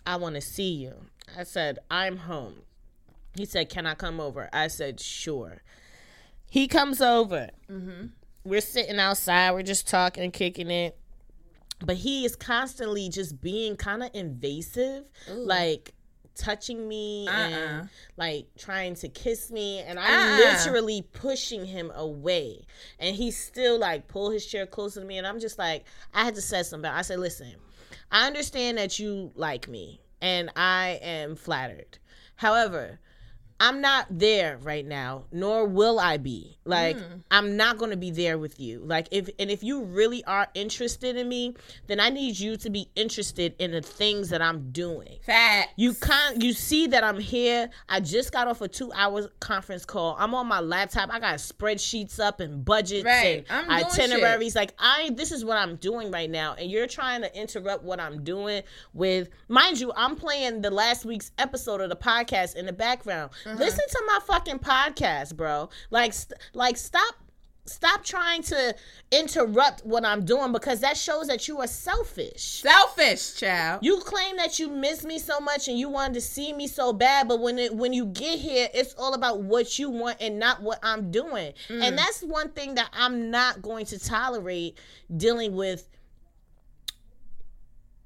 I 0.06 0.16
want 0.16 0.34
to 0.34 0.40
see 0.40 0.72
you. 0.72 0.94
I 1.38 1.44
said 1.44 1.78
I'm 1.90 2.16
home. 2.16 2.62
He 3.36 3.44
said 3.44 3.68
can 3.68 3.86
I 3.86 3.94
come 3.94 4.18
over? 4.18 4.48
I 4.52 4.66
said 4.68 4.98
sure. 4.98 5.62
He 6.50 6.68
comes 6.68 7.00
over. 7.00 7.50
Mm-hmm. 7.70 8.06
We're 8.44 8.60
sitting 8.60 8.98
outside. 8.98 9.52
We're 9.52 9.62
just 9.62 9.86
talking 9.88 10.30
kicking 10.30 10.70
it 10.70 10.96
but 11.84 11.96
he 11.96 12.24
is 12.24 12.36
constantly 12.36 13.08
just 13.08 13.40
being 13.40 13.76
kind 13.76 14.02
of 14.02 14.10
invasive 14.14 15.04
like 15.30 15.92
touching 16.34 16.86
me 16.86 17.26
Uh-uh. 17.28 17.34
and 17.34 17.88
like 18.16 18.46
trying 18.58 18.94
to 18.94 19.08
kiss 19.08 19.50
me 19.50 19.80
and 19.80 19.98
i'm 19.98 20.04
Uh-uh. 20.04 20.36
literally 20.36 21.02
pushing 21.12 21.64
him 21.64 21.90
away 21.94 22.64
and 22.98 23.16
he 23.16 23.30
still 23.30 23.78
like 23.78 24.06
pull 24.06 24.30
his 24.30 24.44
chair 24.46 24.66
closer 24.66 25.00
to 25.00 25.06
me 25.06 25.16
and 25.18 25.26
i'm 25.26 25.40
just 25.40 25.58
like 25.58 25.84
i 26.12 26.24
had 26.24 26.34
to 26.34 26.42
say 26.42 26.62
something 26.62 26.90
i 26.90 27.00
said 27.02 27.18
listen 27.18 27.54
i 28.10 28.26
understand 28.26 28.76
that 28.76 28.98
you 28.98 29.32
like 29.34 29.66
me 29.68 30.00
and 30.20 30.50
i 30.56 30.98
am 31.02 31.36
flattered 31.36 31.98
however 32.36 33.00
I'm 33.58 33.80
not 33.80 34.06
there 34.10 34.58
right 34.62 34.84
now, 34.84 35.24
nor 35.32 35.64
will 35.66 35.98
I 35.98 36.18
be. 36.18 36.58
Like 36.66 36.98
hmm. 36.98 37.20
I'm 37.30 37.56
not 37.56 37.78
going 37.78 37.92
to 37.92 37.96
be 37.96 38.10
there 38.10 38.38
with 38.38 38.60
you. 38.60 38.80
Like 38.80 39.08
if 39.10 39.30
and 39.38 39.50
if 39.50 39.62
you 39.62 39.84
really 39.84 40.24
are 40.24 40.48
interested 40.54 41.16
in 41.16 41.28
me, 41.28 41.54
then 41.86 42.00
I 42.00 42.10
need 42.10 42.38
you 42.38 42.56
to 42.58 42.70
be 42.70 42.88
interested 42.96 43.54
in 43.58 43.70
the 43.70 43.80
things 43.80 44.28
that 44.30 44.42
I'm 44.42 44.72
doing. 44.72 45.18
Fat. 45.22 45.68
You 45.76 45.94
can't 45.94 46.42
you 46.42 46.52
see 46.52 46.88
that 46.88 47.04
I'm 47.04 47.18
here. 47.18 47.70
I 47.88 48.00
just 48.00 48.32
got 48.32 48.48
off 48.48 48.60
a 48.60 48.68
2-hour 48.68 49.28
conference 49.40 49.84
call. 49.84 50.16
I'm 50.18 50.34
on 50.34 50.46
my 50.46 50.60
laptop. 50.60 51.10
I 51.12 51.20
got 51.20 51.36
spreadsheets 51.36 52.18
up 52.18 52.40
and 52.40 52.64
budgets 52.64 53.04
Right. 53.04 53.46
and 53.48 53.70
I'm 53.70 53.82
doing 53.82 54.10
itineraries. 54.10 54.56
Like 54.56 54.74
I 54.78 55.10
this 55.14 55.32
is 55.32 55.44
what 55.44 55.56
I'm 55.56 55.76
doing 55.76 56.10
right 56.10 56.28
now 56.30 56.54
and 56.58 56.70
you're 56.70 56.86
trying 56.88 57.22
to 57.22 57.38
interrupt 57.38 57.84
what 57.84 58.00
I'm 58.00 58.24
doing 58.24 58.62
with 58.92 59.28
mind 59.48 59.78
you, 59.80 59.92
I'm 59.96 60.16
playing 60.16 60.62
the 60.62 60.70
last 60.70 61.04
week's 61.04 61.30
episode 61.38 61.80
of 61.80 61.88
the 61.88 61.96
podcast 61.96 62.56
in 62.56 62.66
the 62.66 62.72
background. 62.72 63.30
Uh-huh. 63.46 63.56
Listen 63.58 63.84
to 63.88 64.02
my 64.06 64.18
fucking 64.26 64.58
podcast, 64.58 65.36
bro. 65.36 65.68
Like 65.90 66.12
st- 66.12 66.38
like 66.52 66.76
stop 66.76 67.14
stop 67.68 68.04
trying 68.04 68.42
to 68.42 68.74
interrupt 69.10 69.84
what 69.84 70.04
I'm 70.04 70.24
doing 70.24 70.52
because 70.52 70.80
that 70.80 70.96
shows 70.96 71.26
that 71.28 71.48
you 71.48 71.58
are 71.60 71.66
selfish. 71.66 72.62
Selfish, 72.62 73.34
child. 73.36 73.80
You 73.84 73.98
claim 74.00 74.36
that 74.36 74.58
you 74.58 74.68
miss 74.68 75.04
me 75.04 75.18
so 75.18 75.40
much 75.40 75.68
and 75.68 75.78
you 75.78 75.88
wanted 75.88 76.14
to 76.14 76.20
see 76.20 76.52
me 76.52 76.66
so 76.66 76.92
bad, 76.92 77.28
but 77.28 77.40
when 77.40 77.58
it, 77.58 77.74
when 77.74 77.92
you 77.92 78.06
get 78.06 78.38
here, 78.38 78.68
it's 78.72 78.94
all 78.94 79.14
about 79.14 79.40
what 79.42 79.78
you 79.78 79.90
want 79.90 80.18
and 80.20 80.38
not 80.38 80.62
what 80.62 80.78
I'm 80.82 81.10
doing. 81.10 81.52
And 81.68 81.96
that's 81.96 82.22
one 82.22 82.50
thing 82.50 82.74
that 82.76 82.88
I'm 82.92 83.30
not 83.30 83.62
going 83.62 83.86
to 83.86 83.98
tolerate 83.98 84.78
dealing 85.14 85.54
with. 85.54 85.88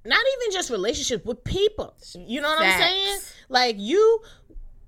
Not 0.04 0.18
even 0.40 0.52
just 0.52 0.70
relationships 0.70 1.26
with 1.26 1.44
people. 1.44 1.94
You 2.14 2.40
know 2.40 2.48
what 2.48 2.60
I'm 2.62 2.80
saying? 2.80 3.18
Like 3.50 3.76
you 3.78 4.22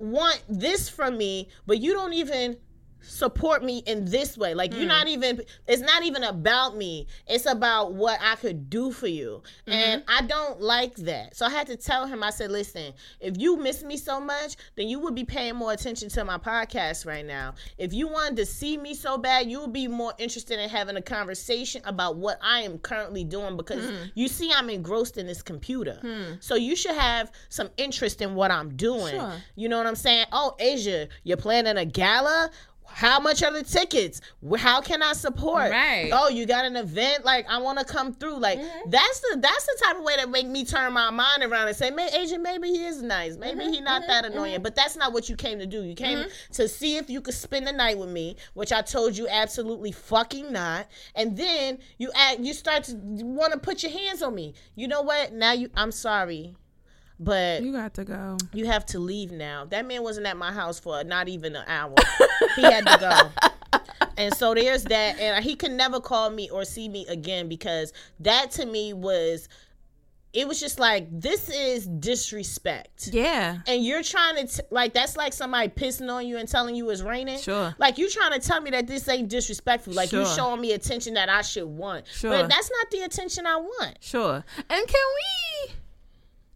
want 0.03 0.43
this 0.49 0.89
from 0.89 1.17
me, 1.17 1.49
but 1.67 1.79
you 1.79 1.93
don't 1.93 2.13
even 2.13 2.59
support 3.03 3.63
me 3.63 3.83
in 3.87 4.05
this 4.05 4.39
way. 4.39 4.55
Like 4.55 4.73
you're 4.73 4.83
hmm. 4.83 4.89
not 4.89 5.09
even 5.09 5.43
it's 5.67 5.83
not 5.83 6.03
even 6.05 6.23
about 6.25 6.77
me. 6.77 7.07
It's 7.27 7.47
about 7.47 7.95
what 7.95 8.19
I 8.23 8.37
could 8.37 8.71
do 8.71 8.91
for 8.93 9.07
you. 9.09 9.43
Mm-hmm. 9.67 9.73
And 9.73 10.05
I 10.09 10.23
don't 10.23 10.61
like 10.61 10.95
that. 10.97 11.37
So 11.37 11.47
I 11.47 11.51
had 11.51 11.67
to 11.67 11.77
tell 11.77 12.07
him 12.07 12.23
I 12.23 12.31
said, 12.31 12.51
"Listen, 12.51 12.93
if 13.21 13.37
you 13.39 13.57
miss 13.57 13.83
me 13.83 13.97
so 13.97 14.21
much, 14.21 14.57
then 14.77 14.89
you 14.89 14.99
would 15.01 15.15
be 15.15 15.25
paying 15.25 15.57
more 15.57 15.73
attention 15.73 16.09
to 16.11 16.25
my 16.25 16.39
podcast 16.39 17.07
right 17.07 17.25
now. 17.25 17.55
If 17.79 17.93
you 17.93 18.09
wanted 18.09 18.37
to 18.37 18.47
see 18.47 18.79
me 18.79 18.95
so 18.95 19.19
bad, 19.19 19.51
you 19.51 19.61
would 19.61 19.73
be 19.73 19.89
more 19.89 20.13
interested 20.19 20.59
in 20.59 20.69
having 20.69 20.97
a 20.97 21.03
conversation 21.03 21.83
about 21.85 22.17
what 22.17 22.39
I 22.43 22.63
am 22.63 22.79
currently 22.79 23.25
doing 23.25 23.57
because 23.57 23.89
hmm. 23.89 23.97
you 24.15 24.29
see 24.29 24.53
I'm 24.53 24.71
engrossed 24.71 25.19
in 25.19 25.27
this 25.27 25.43
computer. 25.43 25.99
Hmm. 26.01 26.35
So 26.41 26.55
you 26.55 26.77
should 26.77 26.97
have 26.97 27.33
some 27.49 27.71
interest 27.77 28.21
in 28.23 28.35
what 28.35 28.51
I'm 28.51 28.77
doing. 28.77 29.15
Sure. 29.15 29.33
You 29.57 29.69
know 29.69 29.79
what 29.79 29.87
I'm 29.87 29.97
saying? 29.97 30.27
Oh, 30.33 30.55
Asia, 30.59 31.09
you're 31.25 31.37
planning 31.37 31.77
a 31.77 31.85
gala? 31.85 32.51
How 32.95 33.19
much 33.21 33.43
are 33.43 33.53
the 33.53 33.63
tickets? 33.63 34.21
How 34.57 34.81
can 34.81 35.03
I 35.03 35.13
support? 35.13 35.71
Right. 35.71 36.11
Oh, 36.13 36.29
you 36.29 36.47
got 36.47 36.65
an 36.65 36.77
event? 36.77 37.25
Like 37.25 37.47
I 37.49 37.59
want 37.59 37.79
to 37.79 37.85
come 37.85 38.13
through. 38.13 38.39
Like 38.39 38.59
mm-hmm. 38.59 38.91
that's 38.91 39.21
the 39.21 39.39
that's 39.41 39.65
the 39.65 39.83
type 39.85 39.97
of 39.97 40.05
way 40.05 40.17
that 40.17 40.31
make 40.31 40.47
me 40.47 40.65
turn 40.65 40.93
my 40.93 41.11
mind 41.11 41.43
around 41.43 41.69
and 41.69 41.77
say, 41.77 41.91
"Man, 41.91 42.11
Asia, 42.13 42.39
maybe 42.39 42.69
he 42.69 42.85
is 42.85 43.03
nice. 43.03 43.37
Maybe 43.37 43.61
mm-hmm. 43.61 43.73
he 43.73 43.81
not 43.81 44.03
mm-hmm. 44.03 44.11
that 44.11 44.25
annoying." 44.27 44.63
But 44.63 44.75
that's 44.75 44.97
not 44.97 45.13
what 45.13 45.29
you 45.29 45.37
came 45.37 45.59
to 45.59 45.67
do. 45.67 45.83
You 45.83 45.95
came 45.95 46.25
to 46.53 46.69
see 46.69 46.97
if 46.97 47.09
you 47.11 47.21
could 47.21 47.35
spend 47.35 47.67
the 47.67 47.73
night 47.73 47.99
with 47.99 48.11
me, 48.11 48.37
which 48.55 48.73
I 48.73 48.83
told 48.83 49.17
you 49.17 49.29
absolutely 49.29 49.93
fucking 49.93 50.53
not. 50.53 50.87
And 51.15 51.37
then 51.37 51.79
you 51.99 52.11
act, 52.15 52.41
you 52.41 52.53
start 52.53 52.85
to 52.85 52.95
want 52.97 53.53
to 53.53 53.59
put 53.59 53.83
your 53.83 53.93
hands 53.93 54.23
on 54.23 54.35
me. 54.35 54.55
You 54.75 54.89
know 54.89 55.03
what? 55.03 55.33
Now 55.33 55.53
you, 55.53 55.71
I'm 55.77 55.93
sorry, 55.93 56.55
but 57.23 57.63
You 57.63 57.73
got 57.73 57.95
to 57.95 58.05
go. 58.05 58.37
you 58.53 58.67
have 58.67 58.85
to 58.87 58.99
leave 58.99 59.31
now. 59.33 59.65
That 59.67 59.87
man 59.87 60.03
wasn't 60.03 60.27
at 60.27 60.37
my 60.37 60.53
house 60.53 60.79
for 60.81 61.03
not 61.05 61.29
even 61.29 61.55
an 61.57 61.65
hour. 61.67 61.95
he 62.57 62.63
had 62.63 62.87
to 62.87 62.99
go. 62.99 63.49
And 64.19 64.35
so 64.35 64.53
there's 64.53 64.85
that. 64.85 65.19
And 65.19 65.43
he 65.43 65.55
can 65.57 65.75
never 65.77 65.99
call 65.99 66.29
me 66.29 66.51
or 66.51 66.65
see 66.67 66.87
me 66.89 67.07
again 67.07 67.49
because 67.49 67.95
that 68.21 68.51
to 68.53 68.67
me 68.67 68.93
was, 68.93 69.49
it 70.35 70.47
was 70.47 70.61
just 70.61 70.79
like, 70.79 71.09
this 71.11 71.49
is 71.49 71.87
disrespect. 71.87 73.09
Yeah. 73.13 73.59
And 73.67 73.83
you're 73.85 74.03
trying 74.03 74.37
to, 74.47 74.57
t- 74.57 74.63
like, 74.71 74.93
that's 74.93 75.17
like 75.17 75.33
somebody 75.33 75.69
pissing 75.69 76.11
on 76.13 76.27
you 76.27 76.37
and 76.37 76.47
telling 76.49 76.75
you 76.75 76.91
it's 76.91 77.01
raining. 77.03 77.39
Sure. 77.39 77.75
Like, 77.79 77.97
you're 77.97 78.11
trying 78.11 78.39
to 78.39 78.47
tell 78.47 78.61
me 78.61 78.71
that 78.71 78.87
this 78.87 79.09
ain't 79.09 79.29
disrespectful. 79.29 79.95
Like, 79.95 80.13
you 80.13 80.25
Sure. 80.27 80.35
showing 80.37 80.61
me 80.61 80.73
attention 80.73 81.15
that 81.15 81.29
I 81.31 81.41
should 81.43 81.67
want. 81.67 82.07
Sure. 82.07 82.31
But 82.31 82.49
that's 82.51 82.71
not 82.71 82.91
the 82.91 83.01
attention 83.05 83.47
I 83.47 83.57
want. 83.57 83.97
Sure. 84.01 84.45
And 84.69 84.87
can 84.89 85.07
we 85.69 85.73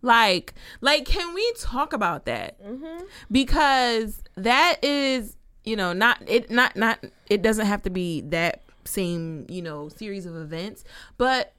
Like, 0.06 0.54
like, 0.80 1.04
can 1.04 1.34
we 1.34 1.52
talk 1.58 1.92
about 1.92 2.26
that? 2.26 2.62
Mm-hmm. 2.64 3.04
Because 3.30 4.22
that 4.36 4.78
is, 4.82 5.36
you 5.64 5.74
know, 5.76 5.92
not 5.92 6.22
it, 6.26 6.48
not 6.50 6.76
not. 6.76 7.04
It 7.28 7.42
doesn't 7.42 7.66
have 7.66 7.82
to 7.82 7.90
be 7.90 8.20
that 8.22 8.62
same, 8.84 9.46
you 9.48 9.62
know, 9.62 9.88
series 9.88 10.24
of 10.26 10.36
events, 10.36 10.84
but 11.18 11.52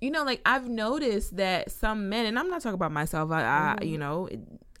you 0.00 0.10
know, 0.10 0.22
like 0.22 0.42
I've 0.44 0.68
noticed 0.68 1.36
that 1.38 1.70
some 1.70 2.10
men, 2.10 2.26
and 2.26 2.38
I'm 2.38 2.50
not 2.50 2.60
talking 2.60 2.74
about 2.74 2.92
myself. 2.92 3.30
I, 3.30 3.76
I 3.80 3.84
you 3.84 3.96
know, 3.96 4.28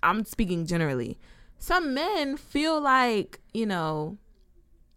I'm 0.02 0.24
speaking 0.26 0.66
generally. 0.66 1.18
Some 1.58 1.94
men 1.94 2.36
feel 2.36 2.78
like, 2.78 3.40
you 3.54 3.64
know, 3.64 4.18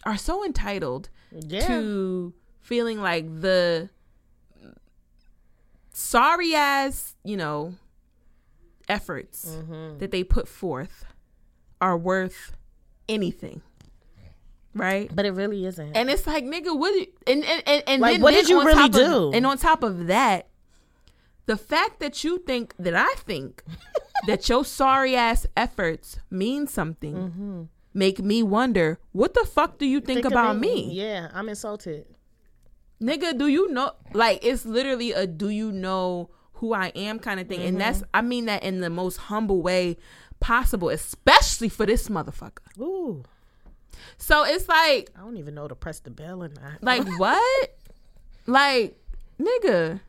are 0.05 0.17
so 0.17 0.43
entitled 0.43 1.09
Yeah. 1.31 1.65
to 1.67 2.33
feeling 2.59 2.99
like 3.01 3.39
the 3.39 3.89
sorry 5.93 6.55
ass, 6.55 7.15
you 7.23 7.37
know, 7.37 7.75
efforts 8.87 9.45
Mm-hmm. 9.45 9.97
that 9.99 10.11
they 10.11 10.23
put 10.23 10.47
forth 10.47 11.05
are 11.81 11.97
worth 11.97 12.53
anything. 13.09 13.61
Right? 14.73 15.09
But 15.13 15.25
it 15.25 15.31
really 15.31 15.65
isn't. 15.65 15.95
And 15.97 16.09
it's 16.09 16.27
like, 16.27 16.43
nigga, 16.43 16.77
what 16.77 16.91
did, 16.93 17.07
and 17.25 17.43
and 17.43 17.63
and, 17.65 17.83
and 17.87 18.01
Like, 18.01 18.13
then, 18.15 18.21
what 18.21 18.31
did 18.33 18.47
you 18.47 18.59
really 18.63 18.73
top 18.75 18.89
of- 18.89 18.93
do? 18.95 19.31
and 19.33 19.45
on 19.45 19.57
top 19.57 19.81
of 19.81 20.05
that, 20.07 20.49
the 21.47 21.57
fact 21.57 21.99
that 21.99 22.23
you 22.23 22.37
think 22.39 22.75
that 22.77 22.93
I 22.95 23.11
think 23.17 23.63
that 24.27 24.47
your 24.49 24.63
sorry 24.63 25.15
ass 25.15 25.47
efforts 25.55 26.19
mean 26.29 26.67
something 26.67 27.69
make 27.93 28.19
me 28.19 28.43
wonder, 28.43 28.99
what 29.13 29.33
the 29.33 29.45
fuck 29.45 29.79
do 29.79 29.85
you 29.87 29.99
think, 29.99 30.19
Mm-hmm. 30.19 30.29
Think 30.29 30.31
about 30.31 30.59
me? 30.59 30.91
Yeah, 30.91 31.29
I'm 31.33 31.49
insulted. 31.49 32.05
nigga 33.01 33.37
do 33.37 33.47
you 33.47 33.69
know 33.71 33.91
like 34.13 34.39
it's 34.43 34.65
literally 34.65 35.11
a 35.11 35.25
do 35.25 35.49
you 35.49 35.71
know 35.71 36.29
who 36.57 36.73
i 36.73 36.87
am 36.95 37.19
kind 37.19 37.39
of 37.39 37.47
thing. 37.47 37.61
And 37.61 37.79
that's 37.79 37.99
Mm-hmm. 37.99 38.09
i 38.13 38.21
mean 38.21 38.45
that 38.45 38.63
in 38.63 38.81
the 38.81 38.89
most 38.89 39.17
humble 39.17 39.61
way 39.61 39.97
possible 40.39 40.89
especially 40.89 41.69
for 41.69 41.85
this 41.85 42.09
motherfucker. 42.09 42.59
Ooh, 42.79 43.23
so 44.17 44.43
it's 44.43 44.67
like 44.69 45.09
I 45.17 45.21
don't 45.21 45.37
even 45.37 45.55
know 45.55 45.67
to 45.67 45.75
press 45.75 45.99
the 45.99 46.11
bell 46.11 46.43
or 46.43 46.49
not. 46.49 46.81
like 46.83 47.07
what? 47.19 47.75
Like 48.45 48.97
nigga 49.39 49.99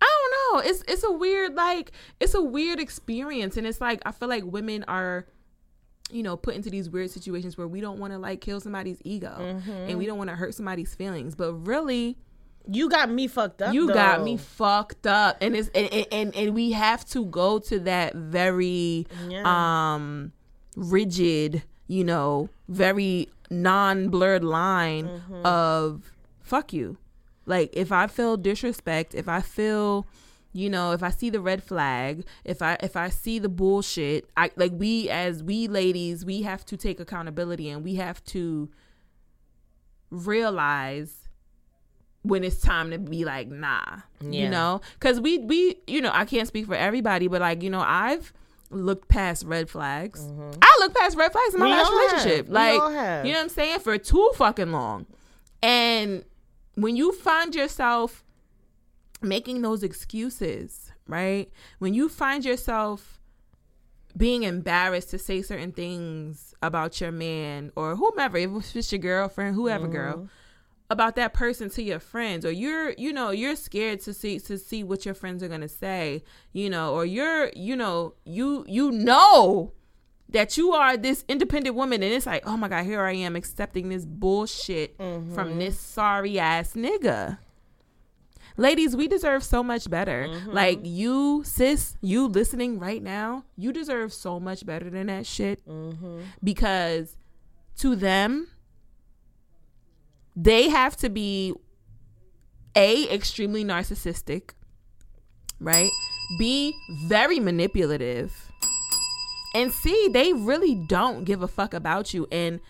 i 0.00 0.06
don't 0.06 0.64
know. 0.64 0.70
It's 0.70 0.82
it's 0.88 1.04
a 1.04 1.10
weird 1.10 1.54
like 1.54 1.92
it's 2.20 2.34
a 2.34 2.42
weird 2.42 2.78
experience. 2.80 3.56
And 3.56 3.66
it's 3.66 3.80
like 3.80 4.00
i 4.04 4.12
feel 4.12 4.28
like 4.28 4.44
women 4.44 4.84
are 4.88 5.26
you 6.10 6.22
know 6.22 6.36
put 6.36 6.54
into 6.54 6.70
these 6.70 6.88
weird 6.88 7.10
situations 7.10 7.58
where 7.58 7.66
we 7.66 7.80
don't 7.80 7.98
want 7.98 8.12
to 8.12 8.18
like 8.18 8.40
kill 8.40 8.60
somebody's 8.60 8.98
ego. 9.04 9.34
Mm-hmm. 9.40 9.70
and 9.70 9.98
we 9.98 10.06
don't 10.06 10.18
want 10.18 10.30
to 10.30 10.36
hurt 10.36 10.54
somebody's 10.54 10.94
feelings. 10.94 11.34
But 11.34 11.54
really 11.54 12.18
you 12.68 12.88
got 12.88 13.10
me 13.10 13.26
fucked 13.28 13.62
up. 13.62 13.72
you 13.74 13.88
got 13.88 14.22
me 14.22 14.36
fucked 14.36 15.06
up 15.06 15.36
and 15.40 15.54
it's 15.56 15.68
and, 15.74 15.88
and- 15.92 16.06
and 16.12 16.34
and 16.36 16.54
we 16.54 16.72
have 16.72 17.04
to 17.04 17.24
go 17.26 17.58
to 17.60 17.78
that 17.80 18.14
very 18.14 19.06
Yeah. 19.28 19.42
um 19.94 20.32
rigid 20.76 21.62
you 21.86 22.04
know 22.04 22.48
very 22.68 23.28
non-blurred 23.50 24.42
line 24.44 25.06
Mm-hmm. 25.08 25.46
of 25.46 26.12
fuck 26.42 26.72
you 26.72 26.96
like 27.46 27.70
if 27.72 27.92
i 27.92 28.06
feel 28.08 28.36
disrespect 28.36 29.14
if 29.14 29.28
i 29.28 29.40
feel 29.40 30.06
you 30.52 30.68
know 30.68 30.90
if 30.92 31.02
i 31.02 31.10
see 31.10 31.30
the 31.30 31.40
red 31.40 31.62
flag 31.62 32.24
if 32.44 32.60
i 32.62 32.76
if 32.82 32.96
i 32.96 33.08
see 33.08 33.38
the 33.38 33.48
bullshit 33.48 34.28
i 34.36 34.50
like 34.56 34.72
we 34.74 35.08
as 35.08 35.42
we 35.44 35.68
ladies 35.68 36.24
we 36.24 36.42
have 36.42 36.64
to 36.64 36.76
take 36.76 36.98
accountability 36.98 37.68
and 37.70 37.84
we 37.84 37.94
have 37.94 38.22
to 38.24 38.68
realize 40.10 41.25
when 42.26 42.44
it's 42.44 42.60
time 42.60 42.90
to 42.90 42.98
be 42.98 43.24
like 43.24 43.48
nah 43.48 43.82
you 44.20 44.48
know? 44.48 44.80
Because 44.94 45.20
we 45.20 45.38
we 45.38 45.76
you 45.86 46.00
know 46.00 46.10
i 46.12 46.24
can't 46.24 46.48
speak 46.48 46.66
for 46.66 46.74
everybody 46.74 47.28
but 47.28 47.40
like 47.40 47.62
you 47.62 47.70
know 47.70 47.82
i've 47.86 48.32
looked 48.70 49.08
past 49.08 49.44
red 49.44 49.70
flags. 49.70 50.20
I 50.60 50.76
looked 50.80 50.96
past 50.96 51.16
red 51.16 51.30
flags 51.30 51.54
in 51.54 51.60
my 51.60 51.66
Mm-hmm. 51.70 51.72
We 51.72 51.76
last 51.76 51.88
have. 51.88 51.94
relationship. 52.24 52.48
We 52.48 52.54
like 52.54 52.92
have. 52.92 53.26
you 53.26 53.32
know 53.32 53.38
what 53.38 53.42
i'm 53.44 53.48
saying? 53.50 53.78
For 53.80 53.96
too 53.98 54.32
fucking 54.34 54.72
long. 54.72 55.06
And 55.62 56.24
when 56.74 56.96
you 56.96 57.12
find 57.12 57.54
yourself 57.54 58.24
making 59.22 59.62
those 59.62 59.82
excuses 59.82 60.90
right? 61.08 61.48
When 61.78 61.94
you 61.94 62.08
find 62.08 62.44
yourself 62.44 63.20
being 64.16 64.42
embarrassed 64.42 65.10
to 65.10 65.18
say 65.18 65.42
certain 65.42 65.70
things 65.72 66.54
about 66.62 67.00
your 67.00 67.12
man 67.12 67.70
or 67.76 67.94
whomever 67.96 68.36
if 68.38 68.74
it's 68.74 68.90
your 68.90 68.98
girlfriend 68.98 69.54
whoever 69.54 69.86
girl 69.86 70.28
about 70.88 71.16
that 71.16 71.32
person 71.32 71.68
to 71.68 71.82
your 71.82 71.98
friends 71.98 72.44
or 72.44 72.50
you're 72.50 72.92
you 72.92 73.12
know 73.12 73.30
you're 73.30 73.56
scared 73.56 74.00
to 74.00 74.14
see 74.14 74.38
to 74.38 74.56
see 74.56 74.84
what 74.84 75.04
your 75.04 75.14
friends 75.14 75.42
are 75.42 75.48
going 75.48 75.60
to 75.60 75.68
say 75.68 76.22
you 76.52 76.70
know 76.70 76.94
or 76.94 77.04
you're 77.04 77.50
you 77.56 77.74
know 77.74 78.14
you 78.24 78.64
you 78.68 78.90
know 78.92 79.72
that 80.28 80.56
you 80.56 80.72
are 80.72 80.96
this 80.96 81.24
independent 81.28 81.74
woman 81.74 82.02
and 82.02 82.12
it's 82.12 82.26
like 82.26 82.46
oh 82.46 82.56
my 82.56 82.68
god 82.68 82.84
here 82.84 83.02
i 83.02 83.12
am 83.12 83.34
accepting 83.34 83.88
this 83.88 84.04
bullshit 84.04 84.96
from 84.96 85.24
mm-hmm. 85.24 85.58
this 85.58 85.78
sorry 85.78 86.38
ass 86.38 86.74
nigga. 86.74 87.38
Ladies 88.58 88.96
we 88.96 89.06
deserve 89.06 89.44
so 89.44 89.62
much 89.62 89.90
better. 89.90 90.26
Mm-hmm. 90.28 90.50
Like 90.50 90.80
you 90.82 91.42
sis 91.44 91.96
you 92.00 92.26
listening 92.26 92.78
right 92.78 93.02
now 93.02 93.44
you 93.56 93.72
deserve 93.72 94.12
so 94.12 94.40
much 94.40 94.64
better 94.64 94.88
than 94.88 95.08
that 95.08 95.26
shit. 95.26 95.66
Mm-hmm. 95.68 96.20
Because 96.42 97.16
to 97.78 97.94
them 97.94 98.48
they 100.36 100.68
have 100.68 100.96
to 100.96 101.08
be 101.08 101.54
a 102.76 103.08
extremely 103.12 103.64
narcissistic 103.64 104.50
right? 105.58 105.90
B 106.38 106.74
very 107.04 107.40
manipulative. 107.40 108.52
And 109.54 109.72
c 109.72 110.08
they 110.08 110.32
really 110.32 110.74
don't 110.74 111.24
give 111.24 111.42
a 111.42 111.48
fuck 111.48 111.72
about 111.72 112.12
you. 112.12 112.26
And 112.30 112.60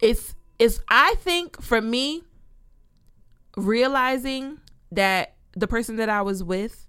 it's 0.00 0.34
it's 0.58 0.80
i 0.88 1.14
think 1.20 1.62
for 1.62 1.80
me 1.80 2.22
realizing 3.56 4.58
that 4.90 5.34
the 5.54 5.66
person 5.66 5.96
that 5.96 6.08
i 6.08 6.20
was 6.20 6.42
with 6.42 6.86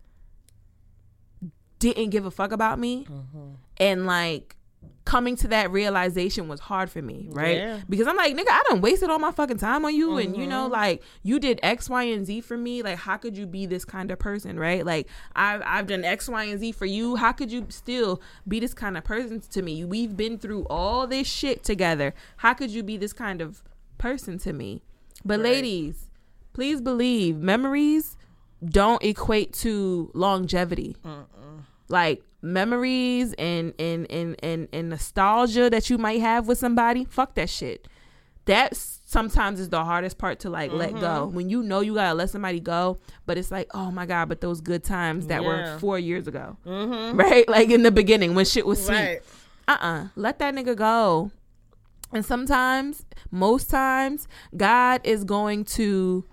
didn't 1.80 2.10
give 2.10 2.26
a 2.26 2.32
fuck 2.32 2.52
about 2.52 2.80
me 2.80 3.06
mm-hmm. 3.06 3.54
and 3.78 4.06
like 4.06 4.56
coming 5.06 5.36
to 5.36 5.48
that 5.50 5.70
realization 5.70 6.48
was 6.48 6.62
hard 6.62 6.90
for 6.90 7.02
me 7.02 7.28
right? 7.32 7.58
Yeah. 7.58 7.80
because 7.90 8.08
i'm 8.08 8.16
like 8.16 8.34
nigga 8.36 8.48
i 8.50 8.64
done 8.70 8.80
wasted 8.80 9.10
all 9.10 9.20
my 9.20 9.32
fucking 9.32 9.58
time 9.58 9.84
on 9.84 9.94
you 9.94 10.18
and 10.18 10.36
you 10.36 10.44
Mm-hmm. 10.44 10.50
know 10.50 10.68
like 10.68 11.04
you 11.24 11.40
did 11.40 11.60
x 11.62 11.90
y 11.90 12.04
and 12.04 12.26
z 12.26 12.40
for 12.42 12.56
me. 12.58 12.82
Like 12.82 12.98
how 13.00 13.18
could 13.18 13.38
you 13.38 13.46
be 13.46 13.66
this 13.66 13.84
kind 13.86 14.12
of 14.12 14.20
person 14.20 14.58
right? 14.58 14.86
Like 14.86 15.08
i've, 15.36 15.62
I've 15.66 15.88
done 15.88 16.04
x 16.06 16.30
y 16.30 16.46
and 16.46 16.60
z 16.60 16.72
for 16.72 16.86
you. 16.86 17.18
How 17.18 17.32
could 17.34 17.52
you 17.52 17.66
still 17.70 18.22
be 18.48 18.60
this 18.62 18.74
kind 18.74 18.98
of 18.98 19.04
person 19.04 19.42
to 19.42 19.62
me? 19.62 19.84
We've 19.84 20.16
been 20.16 20.38
through 20.38 20.66
all 20.70 21.06
this 21.06 21.28
shit 21.28 21.64
together. 21.64 22.14
How 22.38 22.54
could 22.54 22.72
you 22.72 22.82
be 22.82 22.96
this 22.98 23.12
kind 23.14 23.42
of 23.42 23.62
person 23.98 24.38
to 24.40 24.54
me? 24.54 24.82
But 25.26 25.40
ladies 25.42 26.10
please 26.54 26.80
believe 26.82 27.38
memories 27.38 28.16
don't 28.64 29.04
equate 29.04 29.52
to 29.54 30.12
longevity. 30.14 30.96
Like 31.90 32.24
memories 32.44 33.34
and 33.40 33.74
and, 33.80 34.06
and 34.12 34.36
and 34.44 34.68
and 34.72 34.90
nostalgia 34.90 35.70
that 35.70 35.90
you 35.90 35.98
might 35.98 36.20
have 36.20 36.48
with 36.48 36.58
somebody 36.58 37.06
fuck 37.06 37.34
that 37.36 37.50
shit. 37.50 37.88
That 38.46 38.76
sometimes 38.76 39.62
is 39.62 39.70
the 39.70 39.84
hardest 39.84 40.18
part 40.18 40.40
to 40.42 40.50
like 40.50 40.72
let 40.72 40.92
go. 40.94 41.00
Mm-hmm. 41.28 41.36
when 41.36 41.50
you 41.50 41.64
know 41.64 41.80
you 41.80 41.94
gotta 41.96 42.14
let 42.14 42.30
somebody 42.30 42.60
go 42.60 42.98
but 43.26 43.38
it's 43.38 43.52
like 43.52 43.70
oh 43.74 43.90
my 43.92 44.06
god 44.06 44.28
but 44.28 44.42
those 44.42 44.60
good 44.60 44.84
times 44.84 45.28
that 45.28 45.44
were 45.44 45.78
four 45.80 45.98
years 45.98 46.28
ago. 46.28 46.58
Right? 46.66 47.48
Like 47.48 47.70
in 47.70 47.84
the 47.84 47.92
beginning 47.92 48.36
when 48.36 48.46
shit 48.46 48.66
was 48.66 48.86
sweet. 48.86 48.96
Right. 48.96 49.22
uh-uh. 49.68 50.08
Let 50.16 50.40
that 50.40 50.54
nigga 50.54 50.76
go. 50.76 51.32
And 52.12 52.26
sometimes 52.26 53.06
most 53.32 53.70
times 53.70 54.28
god 54.58 55.02
is 55.06 55.24
going 55.24 55.64
to 55.66 56.26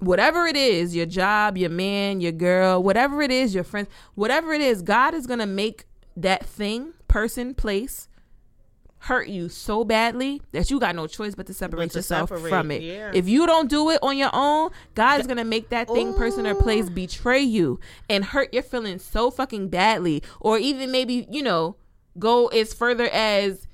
whatever 0.00 0.46
it 0.46 0.56
is 0.56 0.96
your 0.96 1.06
job 1.06 1.56
your 1.56 1.70
man 1.70 2.20
your 2.20 2.32
girl 2.32 2.82
whatever 2.82 3.22
it 3.22 3.30
is 3.30 3.54
your 3.54 3.64
friends 3.64 3.88
whatever 4.14 4.52
it 4.52 4.60
is 4.60 4.82
god 4.82 5.14
is 5.14 5.26
gonna 5.26 5.46
make 5.46 5.84
that 6.16 6.44
thing 6.44 6.92
person 7.06 7.54
place 7.54 8.08
hurt 9.04 9.28
you 9.28 9.48
so 9.48 9.82
badly 9.84 10.42
that 10.52 10.70
you 10.70 10.78
got 10.78 10.94
no 10.94 11.06
choice 11.06 11.34
but 11.34 11.46
to 11.46 11.54
separate 11.54 11.90
to 11.90 11.98
yourself 11.98 12.28
separate, 12.28 12.50
from 12.50 12.70
it 12.70 12.82
yeah. 12.82 13.10
if 13.14 13.26
you 13.28 13.46
don't 13.46 13.70
do 13.70 13.88
it 13.90 13.98
on 14.02 14.16
your 14.16 14.30
own 14.32 14.70
god 14.94 15.20
is 15.20 15.26
gonna 15.26 15.44
make 15.44 15.68
that 15.70 15.86
thing 15.88 16.12
person 16.14 16.46
or 16.46 16.54
place 16.54 16.90
betray 16.90 17.40
you 17.40 17.78
and 18.10 18.26
hurt 18.26 18.52
your 18.52 18.62
feelings 18.62 19.02
so 19.02 19.30
fucking 19.30 19.68
badly 19.68 20.22
or 20.40 20.58
even 20.58 20.90
maybe 20.90 21.26
you 21.30 21.42
know 21.42 21.76
go 22.18 22.48
as 22.48 22.74
further 22.74 23.08
as 23.08 23.66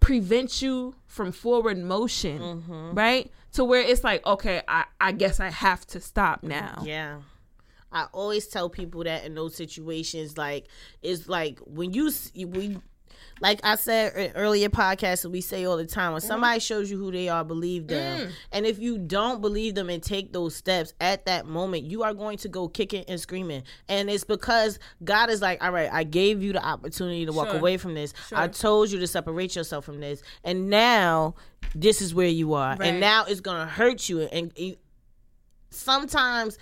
prevent 0.00 0.60
you 0.62 0.94
from 1.06 1.30
forward 1.32 1.78
motion 1.78 2.38
Mm-hmm. 2.40 2.94
right 2.94 3.30
to 3.52 3.64
where 3.64 3.82
it's 3.82 4.02
like 4.04 4.24
okay 4.26 4.62
I, 4.66 4.84
I 5.00 5.12
guess 5.12 5.40
i 5.40 5.50
have 5.50 5.86
to 5.88 6.00
stop 6.00 6.42
now 6.42 6.82
Yeah. 6.84 7.18
I 7.94 8.06
always 8.12 8.46
tell 8.46 8.70
people 8.70 9.04
that 9.04 9.26
in 9.26 9.34
those 9.34 9.54
situations, 9.54 10.38
like, 10.38 10.66
it's 11.02 11.28
like 11.28 11.58
when 11.66 11.92
you, 11.92 12.10
we, 12.34 12.78
like 13.42 13.60
I 13.64 13.74
said 13.74 14.16
in 14.16 14.32
earlier 14.36 14.68
podcasts, 14.70 15.28
we 15.28 15.40
say 15.40 15.64
all 15.66 15.76
the 15.76 15.84
time, 15.84 16.12
when 16.12 16.20
Mm-hmm. 16.22 16.28
somebody 16.28 16.60
shows 16.60 16.90
you 16.90 16.96
who 16.96 17.10
they 17.10 17.28
are, 17.28 17.44
believe 17.44 17.88
them. 17.88 18.28
Mm. 18.28 18.32
And 18.52 18.66
if 18.66 18.78
you 18.78 18.96
don't 18.98 19.40
believe 19.42 19.74
them 19.74 19.90
and 19.90 20.02
take 20.02 20.32
those 20.32 20.54
steps 20.54 20.94
at 21.00 21.26
that 21.26 21.44
moment, 21.46 21.82
you 21.84 22.04
are 22.04 22.14
going 22.14 22.38
to 22.38 22.48
go 22.48 22.68
kicking 22.68 23.04
and 23.08 23.20
screaming. 23.20 23.64
And 23.88 24.08
it's 24.08 24.24
because 24.24 24.78
God 25.04 25.28
is 25.28 25.42
like, 25.42 25.62
all 25.62 25.72
right, 25.72 25.90
I 25.92 26.04
gave 26.04 26.42
you 26.42 26.52
the 26.52 26.64
opportunity 26.64 27.26
to 27.26 27.32
walk 27.32 27.48
Sure. 27.48 27.58
away 27.58 27.76
from 27.76 27.94
this. 27.94 28.14
I 28.32 28.46
told 28.48 28.90
you 28.92 28.98
to 29.00 29.06
separate 29.06 29.56
yourself 29.56 29.84
from 29.84 30.00
this, 30.00 30.22
and 30.44 30.70
now 30.70 31.34
this 31.74 32.00
is 32.00 32.14
where 32.14 32.28
you 32.28 32.54
are, 32.54 32.76
Right. 32.76 32.90
and 32.90 33.00
now 33.00 33.24
it's 33.26 33.40
gonna 33.40 33.66
hurt 33.66 34.08
you. 34.08 34.20
And, 34.22 34.52
and 34.56 34.76
sometimes. 35.70 36.58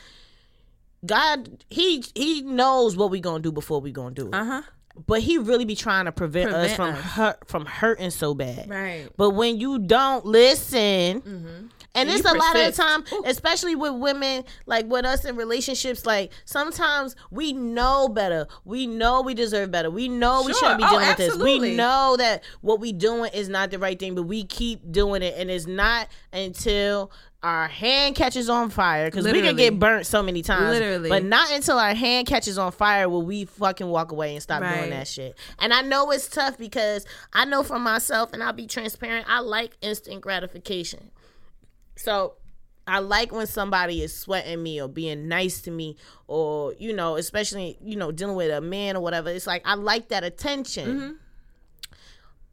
God, 1.07 1.65
he 1.71 2.05
he 2.15 2.43
knows 2.43 2.95
what 2.95 3.11
we 3.11 3.21
gonna 3.21 3.41
do 3.43 3.51
before 3.51 3.81
we 3.81 3.91
gonna 3.91 4.15
do 4.15 4.27
it 4.29 4.35
Uh 4.35 4.45
huh. 4.45 4.63
But 5.07 5.21
he 5.21 5.39
really 5.39 5.65
be 5.65 5.75
trying 5.77 6.05
to 6.07 6.13
prevent, 6.13 6.51
us 6.53 6.75
from 6.75 6.91
us. 6.95 7.01
hurt 7.01 7.49
from 7.49 7.67
hurting 7.67 8.11
so 8.11 8.35
bad. 8.35 8.69
Right. 8.69 9.09
But 9.17 9.31
when 9.31 9.59
you 9.59 9.79
don't 9.79 10.25
listen, 10.27 11.21
mm-hmm. 11.23 11.47
and 11.47 12.09
And 12.09 12.11
it's 12.11 12.21
a 12.25 12.35
lot 12.35 12.55
of 12.57 12.63
the 12.63 12.71
persist. 12.71 12.79
time, 12.79 13.05
especially 13.25 13.75
with 13.75 13.95
women, 13.95 14.45
like 14.67 14.87
with 14.87 15.05
us 15.05 15.25
in 15.25 15.35
relationships, 15.37 16.07
like 16.07 16.31
sometimes 16.45 17.17
we 17.31 17.53
know 17.53 18.09
better. 18.09 18.47
We 18.65 18.87
know 18.87 19.23
we 19.23 19.35
deserve 19.35 19.71
better. 19.73 19.91
We 19.91 20.09
know 20.09 20.43
we 20.47 20.53
Sure. 20.53 20.61
shouldn't 20.61 20.79
be 20.79 20.85
Oh, 20.87 20.91
dealing 20.91 21.09
with 21.09 21.17
this. 21.17 21.37
We 21.37 21.75
know 21.75 22.17
that 22.19 22.45
what 22.61 22.79
we 22.81 22.93
doing 22.93 23.31
is 23.35 23.49
not 23.49 23.71
the 23.71 23.79
right 23.79 23.99
thing, 23.99 24.15
but 24.15 24.23
we 24.23 24.45
keep 24.45 24.91
doing 24.93 25.23
it, 25.23 25.35
and 25.37 25.51
it's 25.51 25.67
not 25.67 26.09
until 26.33 27.11
our 27.43 27.69
hand 27.69 28.15
catches 28.17 28.51
on 28.51 28.69
fire 28.69 29.07
because 29.07 29.25
we 29.25 29.41
can 29.41 29.57
get 29.57 29.79
burnt 29.79 30.07
so 30.07 30.23
many 30.23 30.43
times. 30.43 30.79
Literally. 30.79 31.09
but 31.09 31.25
not 31.25 31.51
until 31.51 31.79
our 31.79 31.95
hand 31.95 32.27
catches 32.27 32.59
on 32.59 32.71
fire 32.71 33.09
will 33.09 33.23
we 33.23 33.47
fucking 33.47 33.87
walk 33.87 34.13
away 34.13 34.35
and 34.35 34.43
stop 34.43 34.63
doing 34.63 34.91
that 34.91 35.09
shit. 35.09 35.37
And 35.59 35.73
I 35.73 35.81
know 35.81 36.11
it's 36.11 36.29
tough 36.29 36.59
because 36.59 37.07
I 37.33 37.47
know 37.47 37.63
for 37.63 37.79
myself, 37.79 38.33
and 38.33 38.43
I'll 38.43 38.53
be 38.53 38.67
transparent. 38.67 39.27
I 39.29 39.41
like 39.41 39.73
instant 39.81 40.21
gratification. 40.21 41.11
So 41.97 42.35
I 42.87 42.99
like 42.99 43.33
when 43.33 43.47
somebody 43.47 44.03
is 44.03 44.15
sweating 44.15 44.63
me 44.63 44.81
or 44.81 44.89
being 44.89 45.29
nice 45.29 45.63
to 45.63 45.71
me 45.71 45.97
or, 46.27 46.75
you 46.75 46.93
know, 46.93 47.17
especially, 47.17 47.79
you 47.83 47.97
know, 47.97 48.11
dealing 48.11 48.37
with 48.37 48.51
a 48.51 48.61
man 48.61 48.97
or 48.97 49.01
whatever. 49.01 49.31
It's 49.31 49.47
like 49.47 49.63
I 49.65 49.75
like 49.75 50.09
that 50.09 50.25
attention. 50.25 50.89
Mm-hmm. 50.89 51.13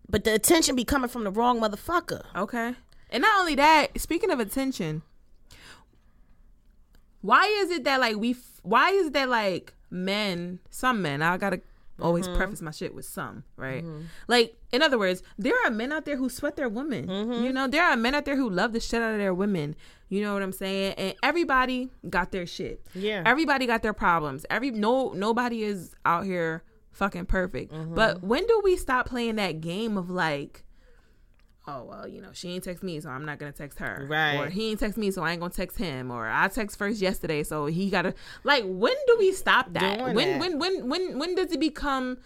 But 0.10 0.24
the 0.24 0.34
attention 0.34 0.76
be 0.76 0.86
coming 0.86 1.10
from 1.10 1.24
the 1.26 1.32
wrong 1.32 1.60
motherfucker. 1.60 2.24
Okay. 2.36 2.76
And 3.10 3.22
not 3.22 3.40
only 3.40 3.56
that, 3.56 4.00
speaking 4.00 4.32
of 4.32 4.40
attention, 4.40 5.02
why 7.22 7.46
is 7.46 7.72
it 7.72 7.84
that 7.86 8.00
like 8.00 8.18
we? 8.18 8.32
f- 8.32 8.62
Why 8.64 8.92
is 8.92 9.08
it 9.08 9.14
that 9.14 9.30
like 9.30 9.74
men, 9.90 10.60
some 10.70 11.02
men? 11.02 11.22
I 11.22 11.38
gotta 11.38 11.62
always 12.00 12.28
mm-hmm. 12.28 12.38
preface 12.38 12.62
my 12.62 12.72
shit 12.72 12.94
with 12.94 13.06
some, 13.06 13.44
right? 13.56 13.84
Mm-hmm. 13.84 14.04
Like 14.28 14.56
in 14.72 14.82
other 14.82 15.00
words, 15.00 15.24
there 15.38 15.56
are 15.66 15.72
men 15.72 15.92
out 15.92 16.06
there 16.06 16.18
who 16.18 16.30
sweat 16.30 16.56
their 16.56 16.70
women. 16.70 17.08
Mm-hmm. 17.08 17.44
You 17.44 17.54
know, 17.54 17.68
there 17.68 17.84
are 17.84 17.98
men 17.98 18.14
out 18.14 18.26
there 18.26 18.36
who 18.36 18.50
love 18.50 18.74
the 18.74 18.80
shit 18.80 19.02
out 19.02 19.14
of 19.14 19.20
their 19.20 19.34
women. 19.34 19.76
You 20.10 20.22
know 20.22 20.34
what 20.34 20.44
I'm 20.44 20.52
saying? 20.54 20.94
And 20.94 21.16
everybody 21.24 21.90
got 22.10 22.32
their 22.32 22.46
shit. 22.46 22.86
Yeah. 22.94 23.24
Everybody 23.26 23.66
got 23.66 23.82
their 23.82 23.94
problems. 23.94 24.46
Every 24.50 24.72
no 24.72 25.12
nobody 25.14 25.64
is 25.64 25.96
out 26.06 26.26
here 26.26 26.64
fucking 26.92 27.26
perfect. 27.26 27.74
But 27.94 28.24
when 28.24 28.46
do 28.48 28.62
we 28.64 28.78
stop 28.78 29.08
playing 29.08 29.36
that 29.36 29.62
game 29.62 29.98
of 29.98 30.10
like 30.10 30.64
oh 31.68 31.84
well, 31.84 32.08
you 32.08 32.22
know, 32.22 32.30
she 32.34 32.50
ain't 32.50 32.64
text 32.64 32.84
me, 32.84 33.00
so 33.00 33.10
I'm 33.10 33.26
not 33.26 33.40
gonna 33.40 33.52
text 33.52 33.80
her. 33.80 34.08
Right. 34.10 34.36
Or 34.36 34.50
he 34.50 34.72
ain't 34.72 34.80
text 34.80 34.98
me, 34.98 35.12
so 35.12 35.24
I 35.24 35.32
ain't 35.32 35.42
gonna 35.42 35.54
text 35.54 35.78
him. 35.78 36.12
Or 36.12 36.28
I 36.28 36.48
text 36.48 36.78
first 36.78 37.02
yesterday, 37.02 37.44
so 37.44 37.66
he 37.66 37.90
gotta 37.90 38.14
like 38.44 38.64
when 38.66 38.96
do 39.08 39.16
we 39.20 39.32
stop 39.34 39.74
that? 39.74 40.00
Doing 40.00 40.16
when 40.16 40.40
that. 40.40 40.40
when 40.40 40.60
when 40.60 40.90
when 40.90 41.20
when 41.20 41.36
does 41.36 41.52
it 41.52 41.60
become 41.60 42.18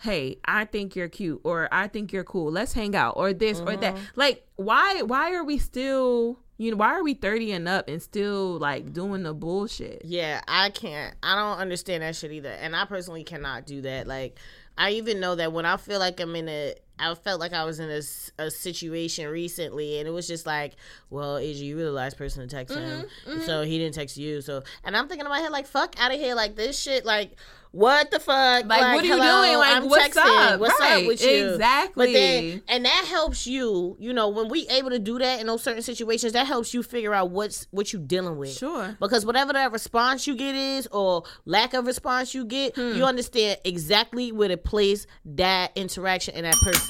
Hey, 0.00 0.38
I 0.44 0.64
think 0.64 0.96
you're 0.96 1.08
cute, 1.08 1.40
or 1.44 1.68
I 1.72 1.88
think 1.88 2.12
you're 2.12 2.24
cool. 2.24 2.50
Let's 2.50 2.72
hang 2.72 2.94
out, 2.96 3.14
or 3.16 3.32
this, 3.32 3.60
or 3.60 3.76
that. 3.76 3.94
Mm-hmm. 3.94 4.04
Like, 4.16 4.46
why? 4.56 5.02
Why 5.02 5.32
are 5.34 5.44
we 5.44 5.56
still, 5.56 6.40
you 6.58 6.72
know, 6.72 6.76
why 6.76 6.88
are 6.88 7.02
we 7.02 7.14
thirty 7.14 7.52
and 7.52 7.68
up 7.68 7.88
and 7.88 8.02
still 8.02 8.58
like 8.58 8.92
doing 8.92 9.22
the 9.22 9.32
bullshit? 9.32 10.02
Yeah, 10.04 10.42
I 10.48 10.70
can't. 10.70 11.14
I 11.22 11.36
don't 11.36 11.58
understand 11.58 12.02
that 12.02 12.16
shit 12.16 12.32
either. 12.32 12.50
And 12.50 12.74
I 12.74 12.84
personally 12.84 13.24
cannot 13.24 13.66
do 13.66 13.82
that. 13.82 14.06
Like, 14.06 14.38
I 14.76 14.90
even 14.90 15.20
know 15.20 15.36
that 15.36 15.52
when 15.52 15.64
I 15.64 15.76
feel 15.76 16.00
like 16.00 16.20
I'm 16.20 16.34
in 16.34 16.48
a, 16.48 16.74
I 16.98 17.14
felt 17.14 17.40
like 17.40 17.52
I 17.52 17.64
was 17.64 17.80
in 17.80 17.90
a 18.38 18.50
situation 18.50 19.28
recently, 19.28 19.98
and 19.98 20.06
it 20.08 20.12
was 20.12 20.26
just 20.28 20.46
like, 20.46 20.74
well, 21.10 21.36
AJ, 21.36 21.56
you 21.58 21.76
were 21.76 21.82
the 21.84 21.90
last 21.92 22.16
person 22.16 22.46
to 22.46 22.54
text 22.54 22.74
him, 22.74 23.06
so 23.44 23.62
he 23.62 23.78
didn't 23.78 23.94
text 23.94 24.16
you. 24.16 24.40
So, 24.40 24.62
and 24.84 24.96
I'm 24.96 25.08
thinking 25.08 25.26
in 25.26 25.30
my 25.30 25.40
head, 25.40 25.50
like, 25.50 25.66
fuck 25.66 25.94
out 26.00 26.12
of 26.14 26.20
here, 26.20 26.34
like 26.34 26.56
this 26.56 26.78
shit, 26.78 27.04
like. 27.04 27.32
What 27.76 28.12
the 28.12 28.20
fuck? 28.20 28.66
Like, 28.66 28.94
what 28.94 29.02
are 29.02 29.04
you 29.04 29.14
hello, 29.14 29.42
doing? 29.44 29.58
Like, 29.58 29.76
I'm 29.78 29.88
what's 29.88 30.16
texting. 30.16 30.52
up? 30.52 30.60
What's 30.60 30.78
Right, 30.78 31.02
up 31.02 31.08
with 31.08 31.20
you? 31.20 31.54
exactly. 31.54 32.06
But 32.06 32.12
then, 32.12 32.62
and 32.68 32.84
that 32.84 33.04
helps 33.08 33.48
you. 33.48 33.96
You 33.98 34.12
know, 34.12 34.28
when 34.28 34.48
we 34.48 34.64
able 34.68 34.90
to 34.90 35.00
do 35.00 35.18
that 35.18 35.40
in 35.40 35.48
those 35.48 35.64
certain 35.64 35.82
situations, 35.82 36.34
that 36.34 36.46
helps 36.46 36.72
you 36.72 36.84
figure 36.84 37.12
out 37.12 37.30
what's 37.32 37.66
what 37.72 37.92
you 37.92 37.98
dealing 37.98 38.36
with. 38.38 38.52
Sure. 38.56 38.96
Because 39.00 39.26
whatever 39.26 39.52
that 39.54 39.72
response 39.72 40.24
you 40.24 40.36
get 40.36 40.54
is, 40.54 40.86
or 40.92 41.24
lack 41.46 41.74
of 41.74 41.84
response 41.88 42.32
you 42.32 42.44
get, 42.44 42.76
Hmm. 42.76 42.92
you 42.96 43.02
understand 43.06 43.58
exactly 43.64 44.30
where 44.30 44.46
to 44.50 44.56
place 44.56 45.08
that 45.24 45.72
interaction 45.74 46.36
and 46.36 46.46
that 46.46 46.54
person. 46.62 46.83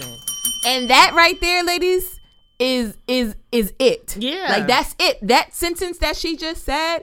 And 0.67 0.89
that 0.91 1.13
right 1.15 1.41
there, 1.41 1.63
ladies, 1.63 2.19
is 2.59 2.97
is 3.07 3.37
is 3.53 3.73
it. 3.79 4.17
Yeah. 4.19 4.47
Like 4.49 4.67
that's 4.67 4.95
it. 4.99 5.19
That 5.27 5.55
sentence 5.55 5.99
that 5.99 6.17
she 6.17 6.37
just 6.37 6.65
said, 6.65 7.01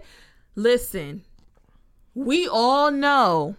listen. 0.56 1.24
We 2.14 2.46
all 2.46 2.92
know, 2.92 3.56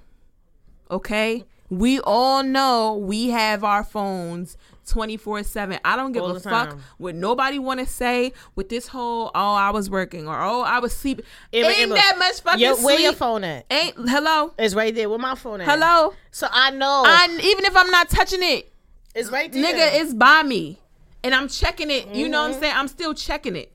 okay? 0.90 1.44
We 1.70 2.00
all 2.00 2.42
know 2.42 2.94
we 2.94 3.30
have 3.30 3.64
our 3.64 3.82
phones 3.82 4.58
24/7. 4.86 5.80
I 5.84 5.96
don't 5.96 6.12
give 6.12 6.22
All 6.22 6.36
a 6.36 6.40
fuck 6.40 6.78
what 6.98 7.14
nobody 7.14 7.58
want 7.58 7.80
to 7.80 7.86
say 7.86 8.34
with 8.54 8.68
this 8.68 8.88
whole 8.88 9.30
oh 9.34 9.54
I 9.54 9.70
was 9.70 9.88
working 9.88 10.28
or 10.28 10.38
oh 10.38 10.62
I 10.62 10.80
was 10.80 10.94
sleeping. 10.94 11.24
Ain't 11.52 11.94
that 11.94 12.16
much 12.18 12.42
fucking 12.42 12.60
Yo, 12.60 12.74
where 12.74 12.96
sleep. 12.96 13.00
your 13.00 13.12
phone 13.14 13.44
at? 13.44 13.64
Ain't 13.70 13.94
hello? 13.96 14.52
It's 14.58 14.74
right 14.74 14.94
there. 14.94 15.08
Where 15.08 15.18
my 15.18 15.34
phone 15.34 15.62
at? 15.62 15.68
Hello? 15.68 16.12
So 16.30 16.46
I 16.50 16.72
know 16.72 17.04
I 17.06 17.26
even 17.42 17.64
if 17.64 17.74
I'm 17.74 17.90
not 17.90 18.10
touching 18.10 18.42
it, 18.42 18.71
it's 19.14 19.30
right 19.30 19.52
there. 19.52 19.62
nigga, 19.62 20.00
it's 20.00 20.14
by 20.14 20.42
me, 20.42 20.78
and 21.24 21.34
I'm 21.34 21.48
checking 21.48 21.90
it. 21.90 22.08
You 22.14 22.28
know 22.28 22.38
Mm-hmm. 22.42 22.48
what 22.50 22.54
I'm 22.56 22.60
saying? 22.62 22.74
I'm 22.76 22.88
still 22.88 23.14
checking 23.14 23.56
it. 23.56 23.72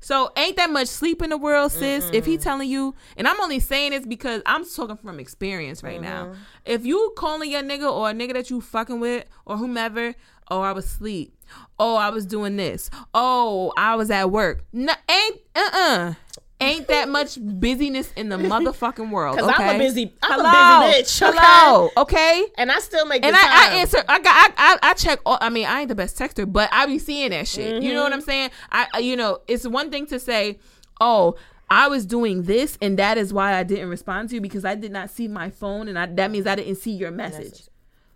So 0.00 0.30
ain't 0.36 0.56
that 0.56 0.70
much 0.70 0.86
sleep 0.86 1.22
in 1.22 1.30
the 1.30 1.36
world, 1.36 1.72
sis? 1.72 2.08
If 2.12 2.24
he 2.24 2.36
telling 2.38 2.70
you, 2.70 2.94
and 3.16 3.26
I'm 3.26 3.40
only 3.40 3.58
saying 3.58 3.90
this 3.90 4.06
because 4.06 4.42
I'm 4.46 4.64
talking 4.64 4.96
from 4.96 5.18
experience 5.18 5.82
right 5.82 6.00
now. 6.00 6.26
Mm-hmm. 6.26 6.34
If 6.66 6.86
you 6.86 7.12
calling 7.16 7.50
your 7.50 7.62
nigga 7.62 7.90
or 7.92 8.10
a 8.10 8.12
nigga 8.12 8.34
that 8.34 8.48
you 8.48 8.60
fucking 8.60 9.00
with 9.00 9.24
or 9.44 9.56
whomever, 9.56 10.14
oh 10.50 10.60
I 10.60 10.70
was 10.70 10.84
asleep, 10.84 11.34
oh 11.80 11.96
I 11.96 12.10
was 12.10 12.24
doing 12.26 12.54
this, 12.56 12.90
oh 13.12 13.72
I 13.76 13.96
was 13.96 14.08
at 14.12 14.30
work. 14.30 14.64
No, 14.72 14.92
ain't 15.10 15.40
uh 15.56 15.70
uh 15.72 16.14
Ain't 16.60 16.88
that 16.88 17.08
much 17.08 17.38
busyness 17.40 18.12
in 18.16 18.28
the 18.30 18.36
motherfucking 18.36 19.10
world? 19.10 19.38
'Cause 19.38 19.48
I'm 19.48 19.60
a 19.60 19.68
okay? 19.70 19.78
busy- 19.78 20.14
I'm 20.22 20.40
a 20.40 20.48
Hello? 20.48 20.86
busy 20.92 21.02
bitch, 21.02 21.28
okay? 21.28 21.38
Hello, 21.40 21.90
okay? 21.96 22.46
and 22.58 22.72
I 22.72 22.80
still 22.80 23.06
make 23.06 23.24
And 23.24 23.36
I, 23.36 23.40
time. 23.40 23.50
I 23.52 23.74
answer. 23.76 23.98
I 24.08 24.18
got. 24.18 24.34
I, 24.34 24.52
I, 24.56 24.78
I 24.90 24.94
check. 24.94 25.20
All, 25.24 25.38
I 25.40 25.50
mean, 25.50 25.66
I 25.66 25.80
ain't 25.80 25.88
the 25.88 25.94
best 25.94 26.18
texter, 26.18 26.50
but 26.50 26.68
I 26.72 26.86
be 26.86 26.98
seeing 26.98 27.30
that 27.30 27.46
shit. 27.46 27.80
You 27.82 27.94
know 27.94 28.02
what 28.02 28.06
mm-hmm. 28.10 28.14
I'm 28.14 28.20
saying? 28.22 28.50
I, 28.72 28.86
I- 28.94 28.98
you 28.98 29.16
know, 29.16 29.38
it's 29.46 29.66
one 29.68 29.90
thing 29.90 30.06
to 30.06 30.18
say, 30.18 30.58
"Oh, 31.00 31.36
I 31.70 31.86
was 31.86 32.04
doing 32.06 32.42
this, 32.42 32.76
and 32.82 32.98
that 32.98 33.18
is 33.18 33.32
why 33.32 33.54
I 33.54 33.62
didn't 33.62 33.88
respond 33.88 34.30
to 34.30 34.34
you 34.34 34.40
because 34.40 34.64
I 34.64 34.74
did 34.74 34.90
not 34.90 35.10
see 35.10 35.28
my 35.28 35.50
phone, 35.50 35.86
and 35.86 35.96
I, 35.98 36.06
that 36.06 36.30
means 36.32 36.46
I 36.48 36.56
didn't 36.56 36.76
see 36.76 36.92
your 36.92 37.12
message." 37.12 37.68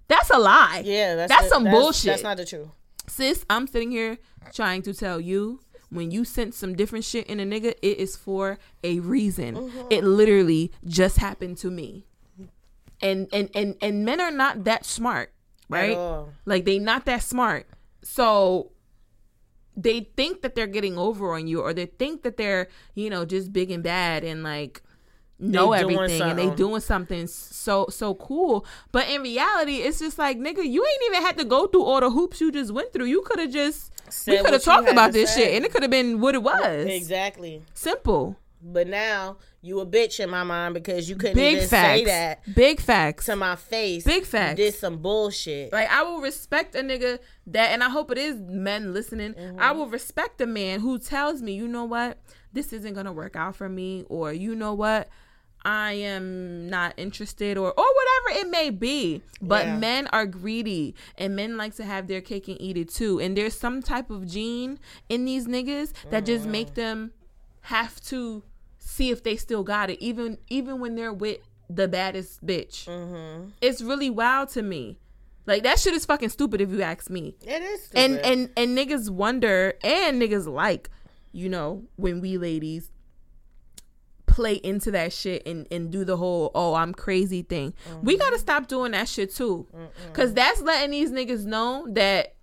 That's 0.08 0.30
a 0.30 0.38
lie. 0.38 0.82
Yeah, 0.84 1.14
that's 1.14 1.28
that's 1.30 1.44
the- 1.44 1.48
some 1.50 1.64
bullshit. 1.64 2.06
That's 2.06 2.22
not 2.24 2.36
the 2.38 2.44
truth. 2.44 2.68
Sis, 3.06 3.44
I'm 3.48 3.66
sitting 3.68 3.90
here 3.92 4.18
trying 4.52 4.82
to 4.82 4.94
tell 4.94 5.20
you 5.20 5.60
when 5.92 6.10
you 6.10 6.24
sense 6.24 6.56
some 6.56 6.74
different 6.74 7.04
shit 7.04 7.26
in 7.26 7.38
a 7.38 7.44
nigga, 7.44 7.74
it 7.82 7.98
is 7.98 8.16
for 8.16 8.58
a 8.82 9.00
reason. 9.00 9.54
Mm-hmm. 9.54 9.88
It 9.90 10.04
literally 10.04 10.72
just 10.86 11.18
happened 11.18 11.58
to 11.58 11.70
me. 11.70 12.06
And 13.02 13.28
and 13.32 13.50
and 13.54 13.76
and 13.82 14.04
men 14.04 14.20
are 14.20 14.30
not 14.30 14.64
that 14.64 14.86
smart, 14.86 15.32
right? 15.68 15.96
Like 16.46 16.64
they 16.64 16.78
not 16.78 17.04
that 17.04 17.22
smart. 17.22 17.66
So 18.02 18.72
they 19.76 20.10
think 20.16 20.42
that 20.42 20.54
they're 20.54 20.66
getting 20.66 20.96
over 20.96 21.34
on 21.34 21.46
you 21.46 21.60
or 21.60 21.74
they 21.74 21.86
think 21.86 22.22
that 22.22 22.36
they're, 22.36 22.68
you 22.94 23.10
know, 23.10 23.24
just 23.24 23.52
big 23.52 23.70
and 23.70 23.82
bad 23.82 24.24
and 24.24 24.42
like 24.42 24.82
know 25.42 25.72
everything 25.72 26.22
and 26.22 26.38
they 26.38 26.50
doing 26.50 26.80
something 26.80 27.26
so 27.26 27.86
so 27.90 28.14
cool. 28.14 28.64
But 28.92 29.08
in 29.08 29.22
reality, 29.22 29.76
it's 29.76 29.98
just 29.98 30.18
like 30.18 30.38
nigga, 30.38 30.64
you 30.64 30.84
ain't 30.86 31.02
even 31.14 31.22
had 31.22 31.36
to 31.38 31.44
go 31.44 31.66
through 31.66 31.84
all 31.84 32.00
the 32.00 32.10
hoops 32.10 32.40
you 32.40 32.50
just 32.52 32.72
went 32.72 32.92
through. 32.92 33.06
You 33.06 33.22
could 33.22 33.38
have 33.40 33.50
just 33.50 33.92
we 34.26 34.38
could 34.38 34.52
have 34.52 34.62
talked 34.62 34.88
about 34.88 35.12
this 35.12 35.34
say. 35.34 35.44
shit 35.44 35.54
and 35.56 35.64
it 35.64 35.72
could 35.72 35.82
have 35.82 35.90
been 35.90 36.20
what 36.20 36.34
it 36.34 36.42
was. 36.42 36.86
Exactly. 36.86 37.62
Simple. 37.74 38.36
But 38.64 38.86
now 38.86 39.38
you 39.60 39.80
a 39.80 39.86
bitch 39.86 40.20
in 40.20 40.30
my 40.30 40.44
mind 40.44 40.74
because 40.74 41.08
you 41.08 41.16
couldn't 41.16 41.34
Big 41.34 41.56
even 41.56 41.68
facts. 41.68 41.98
say 41.98 42.04
that 42.04 42.54
Big 42.54 42.80
facts. 42.80 43.26
to 43.26 43.34
my 43.34 43.56
face. 43.56 44.04
Big 44.04 44.20
You 44.20 44.24
facts. 44.26 44.56
did 44.56 44.74
some 44.74 44.98
bullshit. 44.98 45.72
Like 45.72 45.90
I 45.90 46.02
will 46.04 46.20
respect 46.20 46.76
a 46.76 46.78
nigga 46.80 47.18
that, 47.48 47.70
and 47.72 47.82
I 47.82 47.88
hope 47.88 48.12
it 48.12 48.18
is 48.18 48.36
men 48.40 48.92
listening. 48.92 49.34
Mm-hmm. 49.34 49.58
I 49.60 49.72
will 49.72 49.88
respect 49.88 50.40
a 50.40 50.46
man 50.46 50.78
who 50.80 50.98
tells 51.00 51.42
me, 51.42 51.54
you 51.54 51.66
know 51.66 51.84
what, 51.84 52.18
this 52.52 52.72
isn't 52.72 52.94
gonna 52.94 53.12
work 53.12 53.34
out 53.34 53.56
for 53.56 53.68
me, 53.68 54.04
or 54.08 54.32
you 54.32 54.54
know 54.54 54.74
what, 54.74 55.08
I 55.64 55.92
am 55.92 56.68
not 56.68 56.94
interested 56.96 57.56
or 57.56 57.68
or 57.72 57.86
whatever 57.94 58.40
it 58.40 58.50
may 58.50 58.70
be. 58.70 59.22
But 59.40 59.66
Yeah. 59.66 59.78
men 59.78 60.06
are 60.08 60.26
greedy 60.26 60.94
and 61.16 61.36
men 61.36 61.56
like 61.56 61.74
to 61.76 61.84
have 61.84 62.06
their 62.08 62.20
cake 62.20 62.48
and 62.48 62.60
eat 62.60 62.76
it 62.76 62.88
too. 62.90 63.20
And 63.20 63.36
there's 63.36 63.58
some 63.58 63.82
type 63.82 64.10
of 64.10 64.26
gene 64.26 64.78
in 65.08 65.24
these 65.24 65.46
niggas 65.46 65.92
that 66.10 66.24
just 66.24 66.46
make 66.46 66.70
mm. 66.70 66.74
them 66.74 67.12
have 67.62 68.00
to 68.02 68.42
see 68.78 69.10
if 69.10 69.22
they 69.22 69.36
still 69.36 69.62
got 69.62 69.90
it 69.90 70.00
even 70.00 70.38
even 70.48 70.80
when 70.80 70.94
they're 70.96 71.12
with 71.12 71.38
the 71.70 71.88
baddest 71.88 72.44
bitch. 72.44 72.86
Mm-hmm. 72.86 73.50
It's 73.60 73.80
really 73.80 74.10
wild 74.10 74.50
to 74.50 74.62
me. 74.62 74.98
Like 75.46 75.64
that 75.64 75.78
shit 75.80 75.94
is 75.94 76.04
fucking 76.04 76.28
stupid 76.28 76.60
if 76.60 76.70
you 76.70 76.82
ask 76.82 77.10
me 77.10 77.34
It 77.44 77.62
is. 77.62 77.90
and 77.94 78.18
and 78.18 78.50
and 78.56 78.78
niggas 78.78 79.10
wonder 79.10 79.74
and 79.82 80.22
niggas 80.22 80.46
like 80.46 80.88
you 81.32 81.48
know 81.48 81.82
when 81.96 82.20
we 82.20 82.38
ladies 82.38 82.91
play 84.32 84.54
into 84.54 84.90
that 84.90 85.12
shit 85.12 85.46
and 85.46 85.66
and 85.70 85.90
do 85.90 86.04
the 86.04 86.16
whole 86.16 86.50
oh 86.54 86.74
i'm 86.74 86.94
crazy 86.94 87.42
thing. 87.42 87.74
We 88.02 88.16
gotta 88.16 88.36
mm-hmm. 88.36 88.40
stop 88.40 88.66
doing 88.66 88.92
that 88.92 89.08
shit 89.08 89.34
too. 89.34 89.66
Because 90.06 90.32
that's 90.32 90.60
letting 90.62 90.90
these 90.90 91.12
niggas 91.12 91.44
know 91.44 91.86
that 91.90 92.34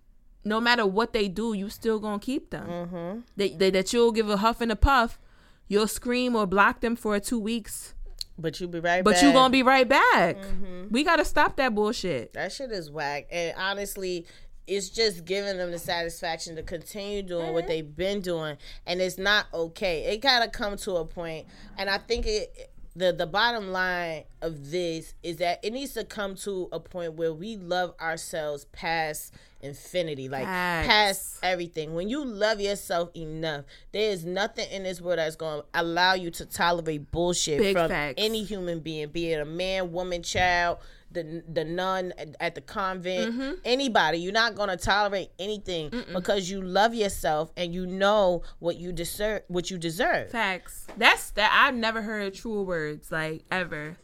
no 0.46 0.62
matter 0.62 0.86
what 0.86 1.14
they 1.14 1.28
do 1.28 1.54
you 1.54 1.70
still 1.70 2.00
gonna 2.00 2.20
keep 2.20 2.52
them. 2.52 2.68
Mm-hmm. 2.68 3.20
That, 3.38 3.60
that, 3.60 3.74
that 3.74 3.94
you'll 3.94 4.12
give 4.12 4.30
a 4.30 4.38
huff 4.38 4.62
and 4.62 4.72
a 4.72 4.76
puff. 4.76 5.20
You'll 5.68 5.88
scream 5.88 6.36
or 6.36 6.46
block 6.46 6.82
them 6.82 6.96
for 6.96 7.20
two 7.20 7.40
weeks. 7.40 7.94
But 8.38 8.60
you 8.60 8.68
be 8.68 8.80
right 8.80 8.98
back. 8.98 9.04
but 9.04 9.16
back. 9.16 9.24
you 9.24 9.34
gonna 9.34 9.52
be 9.52 9.64
right 9.64 9.88
back. 9.88 10.38
Mm-hmm. 10.38 10.88
We 10.92 11.04
gotta 11.04 11.26
stop 11.26 11.58
that 11.58 11.76
bullshit. 11.76 12.34
That 12.34 12.52
shit 12.52 12.72
is 12.72 12.90
whack. 12.90 13.28
And 13.32 13.54
honestly, 13.58 14.26
it's 14.70 14.90
just 14.90 15.26
giving 15.26 15.58
them 15.58 15.72
the 15.72 15.80
satisfaction 15.80 16.56
to 16.56 16.64
continue 16.64 17.24
doing 17.24 17.54
what 17.54 17.64
mm-hmm. 17.64 17.70
they've 17.70 17.96
been 17.96 18.22
doing. 18.22 18.58
And 18.86 19.02
it's 19.02 19.18
not 19.18 19.48
okay. 19.54 20.06
It 20.06 20.22
gotta 20.22 20.50
come 20.50 20.78
to 20.78 20.96
a. 20.96 21.46
And 21.78 21.90
I 21.90 21.98
think 21.98 22.26
it 22.28 22.72
the 22.96 23.14
the 23.14 23.26
bottom 23.26 23.72
line 23.72 24.24
of 24.42 24.72
this 24.72 25.14
is 25.24 25.38
that 25.38 25.64
it 25.64 25.72
needs 25.74 25.94
to 25.94 26.04
come 26.04 26.36
to 26.36 26.68
a 26.72 26.80
point 26.80 27.14
where 27.14 27.34
we 27.34 27.56
love 27.56 27.94
ourselves 28.00 28.66
past 28.66 29.34
infinity 29.62 30.30
like 30.30 30.46
Facts. 30.46 30.88
past 30.88 31.40
everything 31.44 31.94
when 31.94 32.10
you 32.10 32.24
love 32.24 32.62
yourself 32.62 33.10
enough 33.16 33.66
there 33.92 34.10
is 34.10 34.26
nothing 34.26 34.70
in 34.72 34.84
this 34.84 35.02
world 35.02 35.20
that's 35.20 35.36
going 35.36 35.62
to 35.62 35.66
allow 35.74 36.14
you 36.14 36.32
to 36.32 36.46
tolerate 36.46 37.12
bullshit 37.12 37.60
Big 37.60 37.76
from 37.76 37.90
facts. 37.90 38.16
any 38.18 38.44
human 38.44 38.80
being 38.80 39.10
be 39.10 39.32
it 39.32 39.42
a 39.42 39.46
man 39.46 39.92
woman 39.92 40.24
child 40.24 40.78
the 41.12 41.44
the 41.52 41.64
nun 41.64 42.14
at, 42.18 42.36
at 42.40 42.56
the 42.56 42.62
convent 42.62 43.34
Mm-hmm. 43.34 43.52
anybody 43.66 44.20
you're 44.20 44.32
not 44.32 44.56
going 44.56 44.70
to 44.70 44.78
tolerate 44.78 45.30
anything 45.40 45.92
because 46.14 46.50
you 46.50 46.62
love 46.62 46.94
yourself 46.94 47.52
and 47.58 47.74
you 47.74 47.86
know 47.88 48.44
what 48.60 48.78
you 48.78 48.92
deserve 48.92 49.42
what 49.48 49.72
you 49.72 49.78
deserve 49.78 50.30
Facts. 50.30 50.86
That's 50.98 51.32
that 51.32 51.52
I've 51.54 51.76
never 51.76 52.02
heard 52.04 52.34
truer 52.36 52.64
words 52.64 53.12
like 53.12 53.44
ever. 53.52 53.98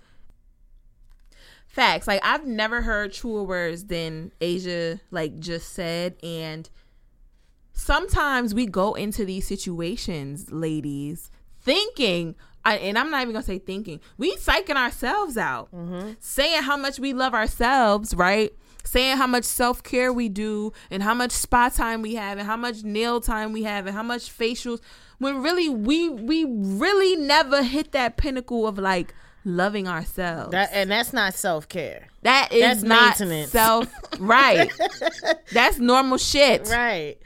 Facts. 1.68 2.08
Like 2.08 2.22
I've 2.24 2.46
never 2.46 2.82
heard 2.82 3.14
truer 3.14 3.44
words 3.44 3.86
than 3.86 4.32
Asia 4.40 5.00
like 5.12 5.40
just 5.40 5.74
said 5.74 6.16
and 6.24 6.70
sometimes 7.74 8.54
we 8.54 8.66
go 8.66 8.94
into 8.94 9.26
these 9.26 9.46
situations, 9.48 10.52
ladies, 10.52 11.30
thinking 11.62 12.36
I, 12.66 12.78
and 12.78 12.98
I'm 12.98 13.12
not 13.12 13.22
even 13.22 13.34
gonna 13.34 13.46
say 13.46 13.60
thinking. 13.60 14.02
We 14.18 14.36
psyching 14.36 14.76
ourselves 14.76 15.38
out, 15.38 15.72
mm-hmm. 15.72 16.14
saying 16.20 16.64
how 16.64 16.76
much 16.76 17.00
we 17.00 17.14
love 17.14 17.34
ourselves, 17.34 18.16
right? 18.16 18.52
Saying 18.84 19.18
how 19.18 19.28
much 19.28 19.46
self 19.46 19.84
care 19.84 20.12
we 20.12 20.30
do, 20.30 20.74
and 20.90 21.04
how 21.04 21.14
much 21.14 21.32
spa 21.32 21.70
time 21.70 22.02
we 22.02 22.16
have, 22.16 22.40
and 22.40 22.48
how 22.48 22.58
much 22.58 22.84
nail 22.84 23.22
time 23.22 23.54
we 23.54 23.64
have, 23.64 23.86
and 23.86 23.96
how 23.96 24.04
much 24.04 24.36
facials. 24.36 24.80
When 25.20 25.44
really 25.44 25.70
we 25.70 26.10
we 26.10 26.46
really 26.46 27.16
never 27.16 27.64
hit 27.64 27.92
that 27.92 28.18
pinnacle 28.18 28.68
of 28.68 28.80
like 28.80 29.14
loving 29.46 29.88
ourselves. 29.88 30.52
that 30.52 30.72
and 30.74 30.90
that's 30.90 31.14
not 31.14 31.36
self-care 31.36 32.08
that 32.26 32.52
is 32.52 32.82
that's 32.82 32.84
not 32.84 33.50
self 33.50 33.88
right. 34.20 34.72
That's 35.54 35.78
normal 35.78 36.18
shit. 36.18 36.68
right 36.70 37.18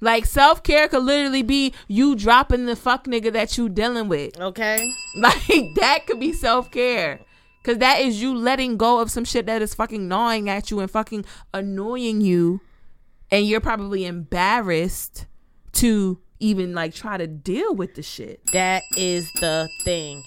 Like 0.00 0.26
self 0.26 0.62
care 0.62 0.88
could 0.88 1.02
literally 1.02 1.42
be 1.42 1.72
you 1.88 2.14
dropping 2.16 2.66
the 2.66 2.76
fuck 2.76 3.06
nigga 3.06 3.32
that 3.32 3.56
you 3.56 3.68
dealing 3.68 4.08
with. 4.08 4.38
okay 4.40 4.92
Like 5.16 5.74
that 5.76 6.06
could 6.06 6.20
be 6.20 6.32
self 6.32 6.70
care. 6.70 7.20
Cause 7.64 7.78
that 7.78 8.00
is 8.00 8.22
you 8.22 8.34
letting 8.34 8.76
go 8.76 9.00
of 9.00 9.10
some 9.10 9.24
shit 9.24 9.46
that 9.46 9.60
is 9.60 9.74
fucking 9.74 10.06
gnawing 10.06 10.48
at 10.48 10.70
you 10.70 10.78
and 10.80 10.90
fucking 10.90 11.24
annoying 11.52 12.20
you. 12.20 12.60
And 13.30 13.44
you're 13.44 13.60
probably 13.60 14.04
embarrassed 14.04 15.26
to 15.72 16.20
even 16.38 16.74
like 16.74 16.94
try 16.94 17.16
to 17.16 17.26
deal 17.26 17.74
with 17.74 17.94
the 17.94 18.02
shit. 18.02 18.40
That 18.52 18.82
is 18.96 19.28
the 19.40 19.68
thing. 19.84 20.22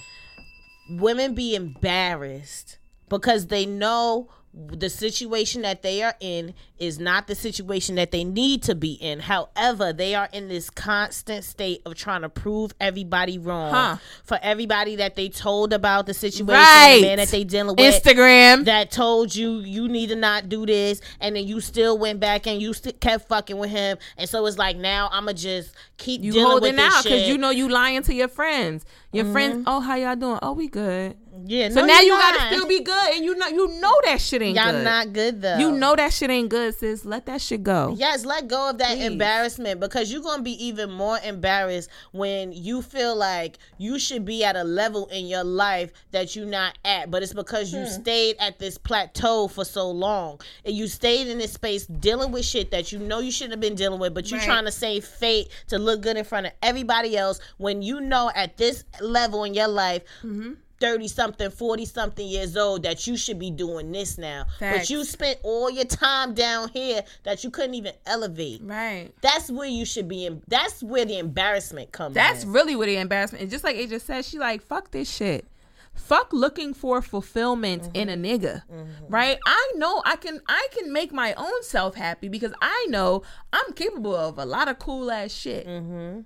Women 0.90 1.34
be 1.34 1.54
embarrassed 1.54 2.78
because 3.08 3.46
they 3.46 3.64
know 3.64 4.28
the 4.52 4.90
situation 4.90 5.62
that 5.62 5.82
they 5.82 6.02
are 6.02 6.14
in 6.18 6.54
is 6.76 6.98
not 6.98 7.28
the 7.28 7.36
situation 7.36 7.94
that 7.94 8.10
they 8.10 8.24
need 8.24 8.64
to 8.64 8.74
be 8.74 8.94
in. 8.94 9.20
However, 9.20 9.92
they 9.92 10.14
are 10.16 10.28
in 10.32 10.48
this 10.48 10.70
constant 10.70 11.44
state 11.44 11.82
of 11.86 11.94
trying 11.94 12.22
to 12.22 12.28
prove 12.28 12.72
everybody 12.80 13.38
wrong 13.38 13.72
Huh. 13.72 13.96
for 14.24 14.40
everybody 14.42 14.96
that 14.96 15.14
they 15.14 15.28
told 15.28 15.72
about 15.72 16.06
the 16.06 16.14
situation, 16.14 16.46
Right. 16.46 16.98
the 17.00 17.06
man 17.06 17.18
that 17.18 17.28
they 17.28 17.44
dealing 17.44 17.76
with 17.76 17.94
Instagram. 17.94 18.64
that 18.64 18.90
told 18.90 19.36
you 19.36 19.60
you 19.60 19.88
need 19.88 20.08
to 20.08 20.16
not 20.16 20.48
do 20.48 20.66
this 20.66 21.00
and 21.20 21.36
then 21.36 21.46
you 21.46 21.60
still 21.60 21.96
went 21.96 22.18
back 22.18 22.48
and 22.48 22.60
you 22.60 22.72
still 22.72 22.92
kept 22.94 23.28
fucking 23.28 23.56
with 23.56 23.70
him 23.70 23.98
and 24.16 24.28
so 24.28 24.44
it's 24.46 24.58
like 24.58 24.76
now 24.76 25.08
i'ma 25.12 25.32
just 25.32 25.74
keep 25.96 26.22
you 26.22 26.32
dealing 26.32 26.46
holding 26.50 26.74
with 26.74 26.76
this 26.84 26.94
out 26.94 27.04
because 27.04 27.28
you 27.28 27.38
know 27.38 27.50
you 27.50 27.68
lying 27.68 28.02
to 28.02 28.14
your 28.14 28.28
friends. 28.28 28.84
Your 29.12 29.24
friends, 29.24 29.56
mm-hmm. 29.56 29.64
oh 29.68 29.80
how 29.80 29.96
y'all 29.96 30.14
doing? 30.16 30.38
Oh 30.40 30.52
we 30.52 30.68
good. 30.68 31.16
Yeah 31.46 31.68
So 31.68 31.80
no, 31.80 31.86
now 31.86 32.00
you 32.00 32.10
gotta 32.10 32.46
still 32.54 32.66
be 32.66 32.80
good, 32.80 33.14
and 33.14 33.24
you 33.24 33.34
know 33.36 33.46
you 33.48 33.80
know 33.80 33.94
that 34.04 34.20
shit 34.20 34.42
ain't 34.42 34.56
good. 34.56 34.62
y'all 34.64 34.72
good. 34.72 34.84
not 34.84 35.12
good 35.12 35.42
though 35.42 35.58
You 35.58 35.72
know 35.72 35.94
that 35.96 36.12
shit 36.12 36.30
ain't 36.30 36.48
good, 36.48 36.74
sis. 36.78 37.04
Let 37.04 37.26
that 37.26 37.40
shit 37.40 37.62
go. 37.62 37.94
Yes, 37.96 38.24
let 38.24 38.48
go 38.48 38.70
of 38.70 38.78
that 38.78 38.96
Please. 38.96 39.06
embarrassment 39.06 39.80
because 39.80 40.12
you're 40.12 40.22
gonna 40.22 40.42
be 40.42 40.52
even 40.64 40.90
more 40.90 41.18
embarrassed 41.24 41.90
when 42.12 42.52
you 42.52 42.82
feel 42.82 43.14
like 43.16 43.58
you 43.78 43.98
should 43.98 44.24
be 44.24 44.44
at 44.44 44.56
a 44.56 44.64
level 44.64 45.06
in 45.06 45.26
your 45.26 45.44
life 45.44 45.92
that 46.12 46.34
you're 46.36 46.46
not 46.46 46.76
at, 46.84 47.10
but 47.10 47.22
it's 47.22 47.32
because 47.34 47.72
you 47.72 47.86
stayed 47.86 48.36
at 48.40 48.58
this 48.58 48.78
plateau 48.78 49.48
for 49.48 49.64
so 49.64 49.90
long 49.90 50.40
and 50.64 50.74
you 50.74 50.86
stayed 50.86 51.28
in 51.28 51.38
this 51.38 51.52
space 51.52 51.86
dealing 51.86 52.32
with 52.32 52.44
shit 52.44 52.70
that 52.70 52.92
you 52.92 52.98
know 52.98 53.20
you 53.20 53.30
shouldn't 53.30 53.52
have 53.52 53.60
been 53.60 53.74
dealing 53.74 54.00
with, 54.00 54.14
but 54.14 54.30
you're 54.30 54.38
Right. 54.40 54.46
trying 54.46 54.64
to 54.64 54.72
save 54.72 55.04
fate 55.04 55.48
to 55.68 55.78
look 55.78 56.00
good 56.00 56.16
in 56.16 56.24
front 56.24 56.46
of 56.46 56.52
everybody 56.62 57.16
else 57.16 57.40
when 57.58 57.82
you 57.82 58.00
know 58.00 58.30
at 58.34 58.56
this 58.56 58.84
level 59.00 59.44
in 59.44 59.54
your 59.54 59.68
life. 59.68 60.02
Mm-hmm. 60.24 60.52
30 60.80 61.08
something, 61.08 61.50
40 61.50 61.84
something 61.84 62.26
years 62.26 62.56
old 62.56 62.82
that 62.82 63.06
you 63.06 63.16
should 63.16 63.38
be 63.38 63.50
doing 63.50 63.92
this 63.92 64.18
now. 64.18 64.46
But 64.58 64.90
you 64.90 65.04
spent 65.04 65.38
all 65.42 65.70
your 65.70 65.84
time 65.84 66.34
down 66.34 66.70
here 66.70 67.02
that 67.24 67.44
you 67.44 67.50
couldn't 67.50 67.74
even 67.74 67.92
elevate. 68.06 68.60
Right. 68.62 69.10
That's 69.20 69.50
where 69.50 69.68
you 69.68 69.84
should 69.84 70.08
be. 70.08 70.26
In, 70.26 70.42
that's 70.48 70.82
where 70.82 71.04
the 71.04 71.18
embarrassment 71.18 71.92
comes. 71.92 72.14
That's 72.14 72.44
in. 72.44 72.52
really 72.52 72.76
where 72.76 72.86
the 72.86 72.96
embarrassment. 72.96 73.42
And 73.42 73.50
just 73.50 73.64
like 73.64 73.76
it 73.76 73.90
just 73.90 74.06
said, 74.06 74.24
she 74.24 74.38
like 74.38 74.62
fuck 74.62 74.90
this 74.90 75.10
shit. 75.10 75.46
Fuck 75.94 76.32
looking 76.32 76.72
for 76.72 77.02
fulfillment 77.02 77.90
in 77.94 78.08
a 78.08 78.16
mm-hmm. 78.16 78.24
nigga. 78.24 78.62
Mm-hmm. 78.72 79.06
Right? 79.08 79.38
I 79.46 79.72
know 79.76 80.02
I 80.04 80.16
can 80.16 80.40
I 80.48 80.68
can 80.72 80.92
make 80.92 81.12
my 81.12 81.34
own 81.34 81.62
self 81.62 81.94
happy 81.94 82.28
because 82.28 82.52
I 82.62 82.86
know 82.88 83.22
I'm 83.52 83.72
capable 83.74 84.16
of 84.16 84.38
a 84.38 84.44
lot 84.46 84.68
of 84.68 84.78
cool 84.78 85.10
ass 85.10 85.32
shit. 85.32 85.66
Mm-hmm. 85.66 86.20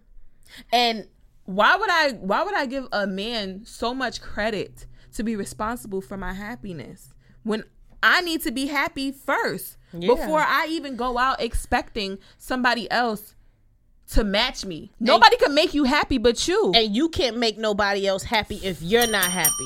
And 0.72 1.08
why 1.46 1.76
would 1.76 1.90
I 1.90 2.12
why 2.12 2.42
would 2.42 2.54
I 2.54 2.66
give 2.66 2.86
a 2.92 3.06
man 3.06 3.62
so 3.64 3.94
much 3.94 4.20
credit 4.20 4.86
to 5.14 5.22
be 5.22 5.36
responsible 5.36 6.00
for 6.00 6.16
my 6.16 6.32
happiness 6.32 7.12
when 7.42 7.64
I 8.02 8.20
need 8.20 8.42
to 8.42 8.50
be 8.50 8.66
happy 8.66 9.12
first 9.12 9.76
Yeah. 9.92 10.08
before 10.14 10.40
I 10.40 10.66
even 10.70 10.96
go 10.96 11.16
out 11.18 11.40
expecting 11.40 12.18
somebody 12.38 12.90
else 12.90 13.34
to 14.10 14.24
match 14.24 14.64
me. 14.66 14.92
Nobody 15.00 15.36
can 15.36 15.54
make 15.54 15.72
you 15.72 15.84
happy 15.84 16.18
but 16.18 16.46
you. 16.46 16.72
and 16.74 16.94
you 16.94 17.08
can't 17.08 17.38
make 17.38 17.56
nobody 17.56 18.06
else 18.06 18.22
happy 18.22 18.56
if 18.56 18.82
you're 18.82 19.06
not 19.06 19.24
happy. 19.24 19.64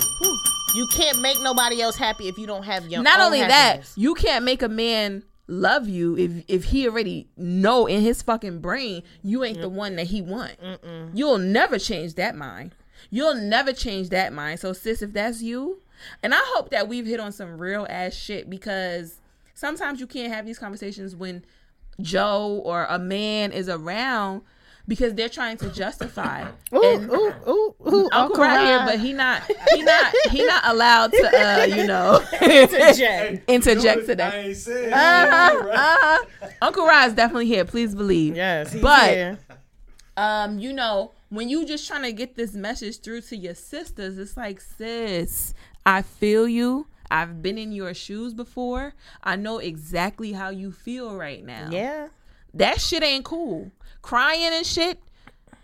You 0.75 0.87
can't 0.95 1.21
make 1.21 1.41
nobody 1.43 1.81
else 1.81 1.97
happy 1.97 2.29
if 2.29 2.39
you 2.39 2.47
don't 2.47 2.63
have 2.65 2.87
your. 2.89 3.03
Not 3.03 3.21
only 3.21 3.41
that, 3.41 3.91
you 3.97 4.15
can't 4.15 4.45
make 4.45 4.63
a 4.63 4.69
man 4.69 5.25
love 5.49 5.89
you 5.89 6.17
if 6.17 6.45
if 6.47 6.65
he 6.65 6.87
already 6.87 7.27
know 7.37 7.87
in 7.87 8.03
his 8.03 8.21
fucking 8.21 8.61
brain 8.61 9.03
you 9.23 9.43
ain't 9.43 9.61
the 9.61 9.69
one 9.69 9.97
that 9.97 10.09
he 10.09 10.21
want. 10.23 10.57
You'll 11.15 11.39
never 11.39 11.79
change 11.79 12.15
that 12.15 12.37
mind. 12.37 12.75
You'll 13.11 13.35
never 13.35 13.73
change 13.73 14.11
that 14.11 14.33
mind. 14.33 14.61
So 14.61 14.73
sis, 14.73 15.03
if 15.03 15.13
that's 15.13 15.43
you, 15.43 15.81
and 16.23 16.35
I 16.35 16.41
hope 16.55 16.71
that 16.71 16.89
we've 16.89 17.07
hit 17.07 17.21
on 17.21 17.33
some 17.33 17.59
real 17.59 17.87
ass 17.89 18.15
shit 18.15 18.51
because 18.51 19.21
sometimes 19.55 20.01
you 20.01 20.07
can't 20.07 20.33
have 20.33 20.47
these 20.47 20.59
conversations 20.59 21.17
when 21.17 21.45
Joe 22.01 22.61
or 22.65 22.85
a 22.85 22.99
man 22.99 23.51
is 23.53 23.69
around 23.69 24.43
because 24.89 25.15
they're 25.15 25.29
trying 25.29 25.57
to 25.59 25.69
justify. 25.71 26.49
Ooh, 26.75 26.83
and 26.83 27.11
ooh, 27.11 27.35
ooh, 27.49 27.75
ooh, 27.87 28.09
Uncle 28.11 28.43
right 28.43 28.67
here, 28.67 28.79
Rod. 28.79 28.87
but 28.87 28.99
he 28.99 29.13
not 29.13 29.43
he 29.75 29.83
not 29.83 30.15
he 30.31 30.45
not 30.45 30.63
allowed 30.65 31.13
to 31.13 31.31
uh 31.33 31.65
you 31.67 31.87
know 31.87 32.21
Interject. 32.43 33.49
interject 33.51 34.07
to 34.07 34.13
I 34.13 34.15
that. 34.17 34.35
ain't 34.35 34.57
saying 34.57 34.93
Uh-huh, 34.93 35.69
uh-huh. 35.69 36.49
Uncle 36.63 36.87
Rod 36.87 37.09
is 37.09 37.15
definitely 37.15 37.47
here. 37.47 37.65
Please 37.65 37.95
believe. 37.95 38.35
Yes, 38.35 38.73
he's 38.73 38.83
But- 38.83 39.11
here. 39.11 39.39
Um, 40.17 40.59
you 40.59 40.73
know, 40.73 41.13
when 41.29 41.49
you 41.49 41.65
just 41.65 41.87
trying 41.87 42.03
to 42.03 42.13
get 42.13 42.35
this 42.35 42.53
message 42.53 42.99
through 43.03 43.21
to 43.21 43.37
your 43.37 43.55
sisters, 43.55 44.19
it's 44.19 44.37
like, 44.37 44.61
sis, 44.61 45.55
I 45.87 46.03
feel 46.03 46.49
you. 46.49 46.89
I've 47.09 47.41
been 47.41 47.57
in 47.57 47.71
your 47.71 47.95
shoes 47.95 48.35
before. 48.35 48.95
I 49.23 49.37
know 49.37 49.59
exactly 49.59 50.33
how 50.33 50.51
you 50.51 50.73
feel 50.73 51.15
right 51.17 51.45
now. 51.45 51.69
Yeah. 51.71 52.09
That 52.55 52.81
shit 52.81 53.05
ain't 53.05 53.25
cool. 53.25 53.71
Crying 54.03 54.51
and 54.53 54.67
shit. 54.67 55.01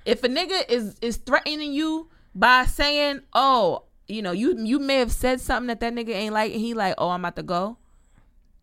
If 0.04 0.22
a 0.22 0.28
nigga 0.28 0.68
is 0.68 0.96
is 1.00 1.16
threatening 1.16 1.72
you 1.72 2.08
by 2.34 2.66
saying, 2.66 3.22
"Oh, 3.32 3.84
you 4.06 4.22
know, 4.22 4.32
you 4.32 4.56
you 4.58 4.78
may 4.78 4.96
have 4.96 5.12
said 5.12 5.40
something 5.40 5.68
that 5.68 5.80
that 5.80 5.94
nigga 5.94 6.10
ain't 6.10 6.34
like," 6.34 6.52
and 6.52 6.60
he 6.60 6.74
like, 6.74 6.94
"Oh, 6.98 7.10
I'm 7.10 7.20
about 7.20 7.36
to 7.36 7.42
go," 7.42 7.78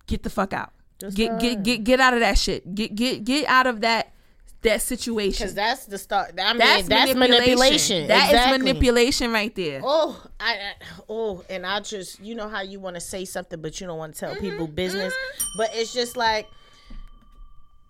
get 0.07 0.23
the 0.23 0.29
fuck 0.29 0.53
out. 0.53 0.71
Just 0.99 1.17
get 1.17 1.39
get 1.39 1.63
get 1.63 1.83
get 1.83 1.99
out 1.99 2.13
of 2.13 2.19
that 2.19 2.37
shit. 2.37 2.75
Get 2.75 2.93
get 2.95 3.23
get 3.23 3.47
out 3.47 3.65
of 3.65 3.81
that 3.81 4.13
that 4.61 4.81
situation. 4.81 5.43
Because 5.43 5.55
that's 5.55 5.85
the 5.85 5.97
start. 5.97 6.33
I 6.39 6.53
mean, 6.53 6.59
That's, 6.59 6.87
that's, 6.87 7.15
manipulation. 7.15 7.17
manipulation. 7.17 8.07
That 8.07 8.25
is 8.25 8.29
Exactly. 8.29 8.57
manipulation 8.59 9.31
right 9.31 9.55
there. 9.55 9.81
Oh, 9.83 10.23
I, 10.39 10.53
I 10.53 10.73
oh, 11.09 11.43
and 11.49 11.65
I 11.65 11.79
just 11.79 12.19
you 12.19 12.35
know 12.35 12.47
how 12.47 12.61
you 12.61 12.79
want 12.79 12.95
to 12.95 13.01
say 13.01 13.25
something, 13.25 13.59
but 13.61 13.81
you 13.81 13.87
don't 13.87 13.97
want 13.97 14.13
to 14.13 14.19
tell 14.19 14.35
people 14.35 14.67
mm-hmm, 14.67 14.75
business. 14.75 15.13
Mm-hmm. 15.13 15.57
But 15.57 15.71
it's 15.73 15.93
just 15.93 16.15
like 16.15 16.47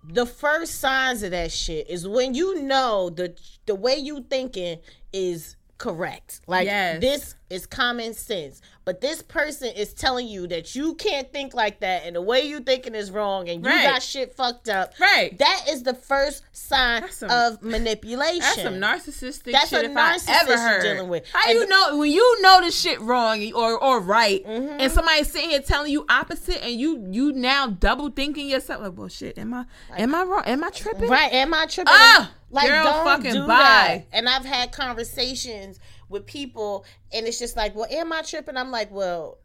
the 0.04 0.26
first 0.26 0.80
signs 0.80 1.24
of 1.24 1.32
that 1.32 1.52
shit 1.52 1.90
is 1.90 2.08
when 2.08 2.34
you 2.34 2.62
know 2.64 3.10
the 3.10 3.36
the 3.66 3.76
way 3.76 3.96
you 3.96 4.22
thinking 4.30 4.80
is 5.14 5.56
correct. 5.78 6.42
Like 6.48 6.66
Yes. 6.66 7.02
this 7.02 7.36
is 7.52 7.66
common 7.66 8.14
sense. 8.14 8.62
But 8.84 9.00
this 9.02 9.22
person 9.22 9.68
is 9.76 9.94
telling 9.94 10.28
you 10.28 10.48
that 10.48 10.74
you 10.74 10.96
can't 10.96 11.32
think 11.32 11.54
like 11.54 11.82
that 11.82 12.04
and 12.06 12.16
the 12.16 12.22
way 12.22 12.42
you 12.48 12.60
thinking 12.62 12.96
is 12.96 13.12
wrong 13.12 13.48
and 13.48 13.64
you 13.64 13.70
Right. 13.70 13.84
got 13.84 14.02
shit 14.02 14.34
fucked 14.36 14.70
up. 14.70 14.94
Right. 15.00 15.38
That 15.38 15.66
is 15.70 15.84
the 15.84 15.94
first 15.94 16.44
sign 16.52 17.12
some- 17.12 17.30
of 17.30 17.62
manipulation. 17.62 18.40
That's 18.40 18.62
some 18.64 18.74
narcissistic 18.76 19.52
That's 19.52 19.70
shit 19.70 19.86
a 19.86 19.92
if 19.92 19.96
I 19.98 20.16
narcissist 20.18 20.42
ever 20.42 20.50
you're 20.52 20.60
heard. 20.60 20.82
dealing 20.82 21.10
with. 21.10 21.28
How 21.32 21.50
And- 21.50 21.60
you 21.60 21.68
know 21.68 21.98
when 21.98 22.10
you 22.12 22.42
know 22.42 22.62
the 22.66 22.72
shit 22.72 23.00
wrong 23.02 23.52
or 23.54 23.78
or 23.78 24.00
right, 24.00 24.44
Mm-hmm. 24.46 24.80
and 24.80 24.92
somebody's 24.92 25.32
sitting 25.32 25.52
here 25.52 25.62
telling 25.62 25.92
you 25.92 26.06
opposite, 26.10 26.64
and 26.64 26.74
you 26.80 27.06
you 27.12 27.32
now 27.34 27.68
double 27.68 28.10
thinking 28.10 28.48
yourself 28.50 28.82
like, 28.82 28.94
well, 28.98 29.08
shit, 29.10 29.38
am 29.38 29.54
I 29.54 29.66
am 29.96 30.16
I 30.16 30.24
wrong? 30.24 30.44
Am 30.46 30.64
I 30.64 30.70
tripping? 30.72 31.10
Right? 31.10 31.32
Am 31.34 31.54
I 31.54 31.66
tripping? 31.68 31.94
Ah, 31.96 32.32
like, 32.50 32.68
girl, 32.68 32.84
don't 32.84 33.06
fucking 33.06 33.34
do 33.34 33.42
bye. 33.48 34.06
that. 34.12 34.18
And 34.18 34.28
I've 34.28 34.46
had 34.46 34.72
conversations 34.72 35.80
with 36.12 36.26
people, 36.26 36.86
and 37.12 37.26
it's 37.26 37.40
just 37.40 37.56
like, 37.56 37.76
well, 37.76 37.88
am 37.90 38.14
I 38.14 38.22
tripping? 38.22 38.58
I'm 38.58 38.72
like, 38.72 38.92
well, 38.92 39.38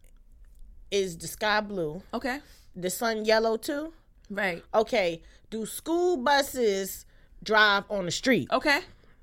is 0.90 1.16
the 1.16 1.26
sky 1.26 1.60
blue? 1.60 2.02
Okay, 2.12 2.40
The 2.74 2.90
sun 2.90 3.24
yellow 3.24 3.56
too? 3.56 3.92
right. 4.30 4.62
Okay. 4.74 5.22
Do 5.48 5.64
school 5.64 6.16
buses 6.16 7.06
drive 7.42 7.84
on 7.88 8.04
the 8.04 8.10
street? 8.10 8.48
Okay, 8.50 8.80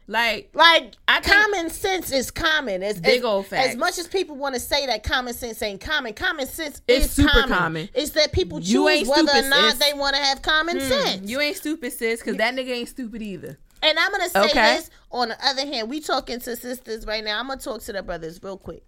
like 0.08 0.50
Like 0.54 0.96
I 1.08 1.22
common 1.22 1.70
sense 1.70 2.12
is 2.12 2.30
common. 2.30 2.84
As, 2.84 3.00
Big 3.00 3.20
as, 3.20 3.24
old 3.26 3.48
facts. 3.48 3.70
As 3.70 3.76
much 3.76 3.98
as 3.98 4.08
people 4.08 4.36
want 4.36 4.56
to 4.56 4.60
say 4.60 4.86
that 4.86 5.04
common 5.04 5.34
sense 5.34 5.62
ain't 5.62 5.80
common, 5.80 6.14
common 6.14 6.46
sense 6.46 6.82
It's 6.88 7.06
is 7.06 7.12
super 7.12 7.30
common. 7.30 7.50
common. 7.50 7.89
It's 7.94 8.12
that 8.12 8.32
people 8.34 8.60
choose 8.60 9.08
whether 9.08 9.28
stupid, 9.28 9.46
or 9.46 9.50
not 9.50 9.72
sis. 9.72 9.80
they 9.80 9.98
want 9.98 10.16
to 10.16 10.22
have 10.22 10.41
common 10.41 10.80
hmm. 10.80 10.88
sense. 10.88 11.30
you 11.30 11.39
ain't 11.39 11.58
stupid, 11.58 11.94
sis, 11.94 12.20
because 12.20 12.38
that 12.38 12.54
nigga 12.54 12.70
ain't 12.70 12.89
stupid 12.89 13.22
either. 13.22 13.58
And 13.84 13.99
I'm 13.99 14.11
gonna 14.11 14.29
say 14.29 14.39
Okay. 14.45 14.75
this. 14.75 14.89
On 15.11 15.29
the 15.29 15.45
other 15.45 15.65
hand, 15.65 15.89
we 15.89 15.99
talking 15.99 16.39
to 16.39 16.55
sisters 16.55 17.05
right 17.05 17.23
now. 17.23 17.39
I'm 17.39 17.47
gonna 17.47 17.59
talk 17.59 17.81
to 17.84 17.93
the 17.93 18.01
brothers 18.01 18.41
real 18.41 18.57
quick. 18.57 18.84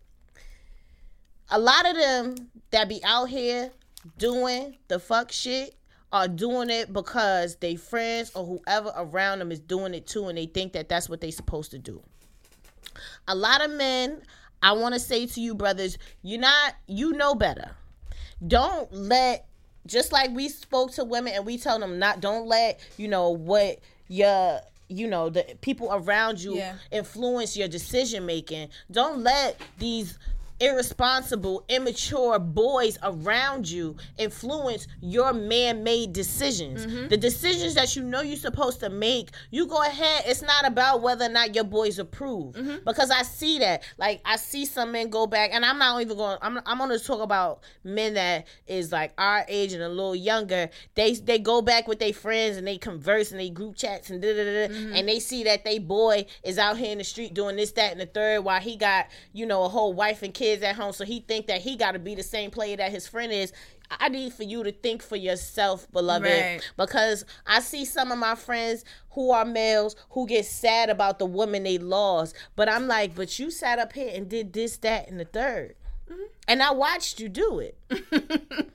A 1.50 1.60
lot 1.60 1.88
of 1.88 1.96
them 1.96 2.36
that 2.72 2.90
be 2.90 3.04
out 3.04 3.26
here 3.30 3.72
doing 4.18 4.78
the 4.88 4.98
fuck 5.00 5.32
shit 5.32 5.76
are 6.12 6.28
doing 6.28 6.70
it 6.70 6.94
because 6.94 7.58
they 7.58 7.76
friends 7.76 8.32
or 8.36 8.46
whoever 8.46 8.92
around 8.96 9.40
them 9.40 9.52
is 9.52 9.60
doing 9.60 9.94
it 9.94 10.08
too, 10.08 10.28
and 10.28 10.38
they 10.38 10.46
think 10.46 10.74
that 10.74 10.88
that's 10.88 11.10
what 11.10 11.22
they 11.22 11.30
supposed 11.32 11.72
to 11.72 11.78
do. 11.78 12.02
A 13.28 13.36
lot 13.36 13.64
of 13.64 13.72
men, 13.72 14.22
I 14.62 14.72
want 14.72 14.94
to 14.94 15.00
say 15.00 15.26
to 15.26 15.42
you, 15.42 15.54
brothers, 15.56 15.98
you're 16.24 16.40
not, 16.40 16.76
you 16.88 17.12
know 17.12 17.36
better. 17.36 17.72
Don't 18.48 18.92
let, 18.94 19.46
just 19.86 20.12
like 20.14 20.32
we 20.32 20.48
spoke 20.48 20.94
to 20.94 21.04
women 21.04 21.34
and 21.34 21.46
we 21.46 21.58
tell 21.58 21.80
them 21.80 22.00
not, 22.00 22.22
don't 22.22 22.48
let, 22.48 22.80
you 22.98 23.08
know, 23.08 23.30
what 23.32 23.80
your, 24.08 24.62
you 24.88 25.08
know, 25.08 25.30
the 25.30 25.44
people 25.62 25.90
around 25.92 26.42
you 26.42 26.56
Yeah. 26.58 26.76
influence 26.92 27.58
your 27.58 27.68
decision 27.68 28.26
making. 28.26 28.70
Don't 28.92 29.24
let 29.24 29.60
these 29.80 30.18
irresponsible, 30.60 31.66
immature 31.68 32.40
boys 32.40 32.98
around 33.04 33.70
you 33.70 33.96
influence 34.18 34.88
your 35.02 35.34
man-made 35.34 36.14
decisions. 36.14 36.86
Mm-hmm. 36.86 37.10
The 37.10 37.18
decisions 37.18 37.76
that 37.76 37.96
you 37.96 38.04
know 38.04 38.22
you're 38.22 38.38
supposed 38.38 38.80
to 38.80 38.90
make, 38.90 39.32
you 39.52 39.68
go 39.68 39.82
ahead. 39.82 40.24
It's 40.26 40.42
not 40.42 40.66
about 40.66 41.02
whether 41.02 41.26
or 41.26 41.30
not 41.30 41.56
your 41.56 41.64
boys 41.64 42.00
approve. 42.00 42.56
Mm-hmm. 42.56 42.86
Because 42.86 43.12
I 43.12 43.24
see 43.24 43.60
that. 43.60 43.84
Like 43.98 44.22
I 44.26 44.38
see 44.38 44.66
some 44.66 44.92
men 44.92 45.10
go 45.10 45.28
back, 45.28 45.52
and 45.54 45.66
I'm 45.66 45.78
not 45.78 46.02
even 46.02 46.18
going. 46.18 46.38
I'm 46.42 46.60
I'm 46.66 46.78
gonna 46.78 47.00
talk 47.00 47.22
about 47.22 47.64
men 47.84 48.14
that 48.14 48.48
is 48.68 48.92
like 48.92 49.14
our 49.18 49.46
age 49.48 49.74
and 49.74 49.84
a 49.84 49.90
little 49.90 50.16
younger. 50.16 50.70
They 50.96 51.14
they 51.14 51.40
go 51.40 51.62
back 51.62 51.88
with 51.88 52.00
their 52.00 52.14
friends 52.14 52.58
and 52.58 52.66
they 52.66 52.78
converse 52.78 53.32
and 53.32 53.40
they 53.40 53.50
group 53.50 53.76
chats 53.76 54.10
and 54.10 54.22
da 54.22 54.34
da 54.34 54.44
da, 54.44 54.68
da, 54.68 54.74
mm-hmm. 54.74 54.96
and 54.96 55.08
they 55.08 55.20
see 55.20 55.44
that 55.44 55.66
they 55.66 55.80
boy 55.80 56.26
is 56.44 56.58
out 56.58 56.78
here 56.78 56.92
in 56.92 56.98
the 56.98 57.04
street 57.04 57.34
doing 57.34 57.56
this, 57.56 57.72
that, 57.74 57.92
and 57.92 58.00
the 58.00 58.06
third, 58.06 58.44
while 58.44 58.62
he 58.62 58.78
got 58.78 59.08
you 59.34 59.46
know 59.46 59.64
a 59.64 59.70
whole 59.70 59.94
wife 59.94 60.24
and 60.24 60.34
kids 60.34 60.45
at 60.46 60.76
home. 60.76 60.94
So 60.94 61.06
he 61.06 61.20
think 61.22 61.48
that 61.48 61.62
he 61.62 61.76
got 61.76 61.92
to 61.92 62.00
be 62.00 62.16
the 62.16 62.24
same 62.24 62.52
player 62.52 62.78
that 62.78 62.92
his 62.92 63.08
friend 63.08 63.32
is. 63.32 63.52
I 63.92 64.10
need 64.10 64.34
for 64.34 64.44
you 64.44 64.64
to 64.64 64.72
think 64.72 65.04
for 65.04 65.16
yourself, 65.16 65.92
beloved, 65.92 66.26
Right. 66.26 66.72
because 66.78 67.24
I 67.46 67.60
see 67.60 67.86
some 67.86 68.12
of 68.12 68.18
my 68.18 68.36
friends 68.36 68.84
who 69.12 69.32
are 69.32 69.46
males 69.46 69.96
who 70.12 70.28
get 70.28 70.46
sad 70.46 70.90
about 70.90 71.20
the 71.20 71.26
woman 71.26 71.64
they 71.64 71.78
lost. 71.78 72.36
But 72.56 72.68
I'm 72.68 72.88
like, 72.88 73.14
but 73.16 73.38
you 73.38 73.52
sat 73.52 73.78
up 73.78 73.94
here 73.94 74.12
and 74.14 74.28
did 74.28 74.54
this, 74.54 74.78
that, 74.78 75.08
and 75.08 75.20
the 75.20 75.26
3rd 75.26 75.74
mm-hmm. 76.10 76.24
and 76.48 76.64
I 76.64 76.72
watched 76.72 77.20
you 77.20 77.30
do 77.30 77.60
it. 77.60 77.78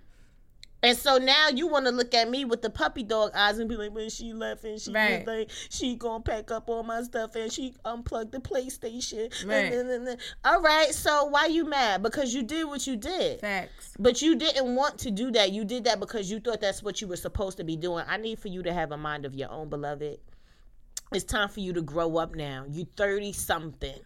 And 0.82 0.96
so 0.96 1.18
now 1.18 1.48
you 1.48 1.66
want 1.66 1.86
to 1.86 1.92
look 1.92 2.14
at 2.14 2.30
me 2.30 2.44
with 2.44 2.62
the 2.62 2.70
puppy 2.70 3.02
dog 3.02 3.32
eyes 3.34 3.58
and 3.58 3.68
be 3.68 3.76
like, 3.76 3.92
when 3.92 4.08
she 4.08 4.32
left 4.32 4.64
and 4.64 4.80
she 4.80 4.92
Right. 4.92 5.26
was 5.26 5.26
like, 5.26 5.50
she 5.68 5.94
gonna 5.96 6.22
pack 6.22 6.50
up 6.50 6.70
all 6.70 6.82
my 6.82 7.02
stuff 7.02 7.34
and 7.36 7.52
she 7.52 7.74
unplugged 7.84 8.32
the 8.32 8.38
PlayStation. 8.38 9.30
Right. 9.46 9.72
And, 9.72 9.90
and, 9.90 10.08
and, 10.08 10.20
all 10.44 10.60
right, 10.62 10.92
so 10.94 11.26
why 11.26 11.46
you 11.46 11.64
mad? 11.66 12.02
Because 12.02 12.32
you 12.32 12.42
did 12.42 12.64
what 12.64 12.86
you 12.86 12.96
did. 12.96 13.40
Facts. 13.40 13.94
But 13.98 14.22
you 14.22 14.36
didn't 14.36 14.74
want 14.74 14.98
to 15.00 15.10
do 15.10 15.30
that. 15.32 15.52
You 15.52 15.64
did 15.64 15.84
that 15.84 16.00
because 16.00 16.30
you 16.30 16.40
thought 16.40 16.60
that's 16.60 16.82
what 16.82 17.00
you 17.00 17.08
were 17.08 17.16
supposed 17.16 17.58
to 17.58 17.64
be 17.64 17.76
doing. 17.76 18.04
I 18.08 18.16
need 18.16 18.38
for 18.38 18.48
you 18.48 18.62
to 18.62 18.72
have 18.72 18.92
a 18.92 18.96
mind 18.96 19.26
of 19.26 19.34
your 19.34 19.50
own, 19.50 19.68
beloved. 19.68 20.18
It's 21.12 21.24
time 21.24 21.48
for 21.48 21.60
you 21.60 21.72
to 21.74 21.82
grow 21.82 22.16
up 22.16 22.34
now. 22.34 22.64
You 22.70 22.86
30 22.96 23.32
something. 23.32 23.98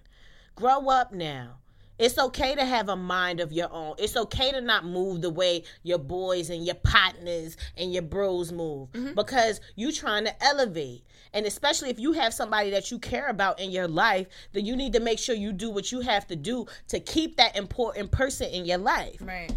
Grow 0.56 0.88
up 0.88 1.12
now. 1.12 1.58
It's 1.98 2.18
okay 2.18 2.54
to 2.54 2.64
have 2.64 2.88
a 2.88 2.96
mind 2.96 3.40
of 3.40 3.52
your 3.52 3.72
own. 3.72 3.94
It's 3.98 4.16
okay 4.16 4.50
to 4.50 4.60
not 4.60 4.84
move 4.84 5.22
the 5.22 5.30
way 5.30 5.64
your 5.82 5.98
boys 5.98 6.50
and 6.50 6.64
your 6.64 6.74
partners 6.74 7.56
and 7.76 7.92
your 7.92 8.02
bros 8.02 8.50
move 8.50 8.90
mm-hmm. 8.92 9.14
because 9.14 9.60
you 9.76 9.92
trying 9.92 10.24
to 10.24 10.44
elevate. 10.44 11.04
And 11.32 11.46
especially 11.46 11.90
if 11.90 11.98
you 11.98 12.12
have 12.12 12.34
somebody 12.34 12.70
that 12.70 12.90
you 12.90 12.98
care 12.98 13.28
about 13.28 13.60
in 13.60 13.70
your 13.70 13.88
life, 13.88 14.26
then 14.52 14.64
you 14.64 14.76
need 14.76 14.92
to 14.94 15.00
make 15.00 15.18
sure 15.18 15.34
you 15.34 15.52
do 15.52 15.70
what 15.70 15.92
you 15.92 16.00
have 16.00 16.26
to 16.28 16.36
do 16.36 16.66
to 16.88 17.00
keep 17.00 17.36
that 17.36 17.56
important 17.56 18.10
person 18.10 18.48
in 18.48 18.64
your 18.64 18.78
life. 18.78 19.18
Right. 19.20 19.52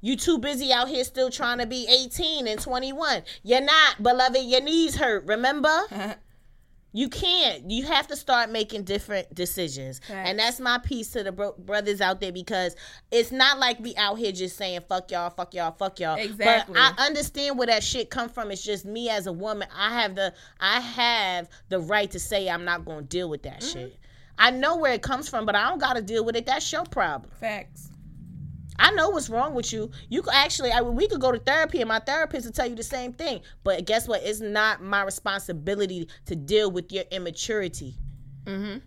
You 0.00 0.16
too 0.16 0.38
busy 0.38 0.72
out 0.72 0.88
here 0.88 1.04
still 1.04 1.30
trying 1.30 1.58
to 1.58 1.66
be 1.66 1.86
18 1.88 2.48
and 2.48 2.60
21. 2.60 3.22
You're 3.44 3.60
not, 3.60 4.02
beloved. 4.02 4.42
Your 4.42 4.60
knees 4.60 4.96
hurt, 4.96 5.24
remember? 5.26 5.72
You 6.94 7.08
can't. 7.08 7.70
You 7.70 7.84
have 7.86 8.06
to 8.08 8.16
start 8.16 8.50
making 8.50 8.84
different 8.84 9.34
decisions. 9.34 10.00
And 10.10 10.38
that's 10.38 10.60
my 10.60 10.78
piece 10.78 11.10
to 11.12 11.22
the 11.22 11.32
bro- 11.32 11.54
brothers 11.58 12.00
out 12.00 12.20
there 12.20 12.32
because 12.32 12.76
it's 13.10 13.32
not 13.32 13.58
like 13.58 13.80
we 13.80 13.96
out 13.96 14.18
here 14.18 14.32
just 14.32 14.56
saying 14.56 14.80
fuck 14.88 15.10
y'all, 15.10 15.30
fuck 15.30 15.54
y'all, 15.54 15.72
fuck 15.72 15.98
y'all. 16.00 16.16
Exactly. 16.18 16.74
But 16.74 16.94
I 17.00 17.06
understand 17.06 17.56
where 17.56 17.66
that 17.68 17.82
shit 17.82 18.10
come 18.10 18.28
from. 18.28 18.50
It's 18.50 18.62
just 18.62 18.84
me 18.84 19.08
as 19.08 19.26
a 19.26 19.32
woman. 19.32 19.68
I 19.74 20.00
have 20.02 20.14
the 20.14 20.34
I 20.60 20.80
have 20.80 21.48
the 21.70 21.80
right 21.80 22.10
to 22.10 22.18
say 22.20 22.48
I'm 22.50 22.64
not 22.64 22.84
going 22.84 22.98
to 23.00 23.04
deal 23.08 23.28
with 23.30 23.42
that 23.44 23.60
Mm-hmm. 23.60 23.78
shit. 23.78 23.98
I 24.38 24.50
know 24.50 24.76
where 24.76 24.92
it 24.92 25.02
comes 25.02 25.28
from, 25.28 25.46
but 25.46 25.54
I 25.54 25.68
don't 25.68 25.78
got 25.78 25.94
to 25.94 26.02
deal 26.02 26.24
with 26.24 26.36
it. 26.36 26.46
That's 26.46 26.70
your 26.72 26.84
problem. 26.84 27.30
Facts. 27.38 27.88
I 28.78 28.90
know 28.92 29.10
what's 29.10 29.28
wrong 29.28 29.54
with 29.54 29.72
you. 29.72 29.90
You 30.08 30.22
could 30.22 30.34
actually, 30.34 30.72
I, 30.72 30.80
we 30.80 31.06
could 31.06 31.20
go 31.20 31.32
to 31.32 31.38
therapy, 31.38 31.80
and 31.80 31.88
my 31.88 31.98
therapist 31.98 32.46
will 32.46 32.52
tell 32.52 32.66
you 32.66 32.74
the 32.74 32.82
same 32.82 33.12
thing. 33.12 33.40
But 33.64 33.84
guess 33.86 34.08
what? 34.08 34.22
It's 34.22 34.40
not 34.40 34.82
my 34.82 35.02
responsibility 35.02 36.08
to 36.26 36.36
deal 36.36 36.70
with 36.70 36.90
your 36.92 37.04
immaturity. 37.10 37.96
Mm-hmm. 38.44 38.78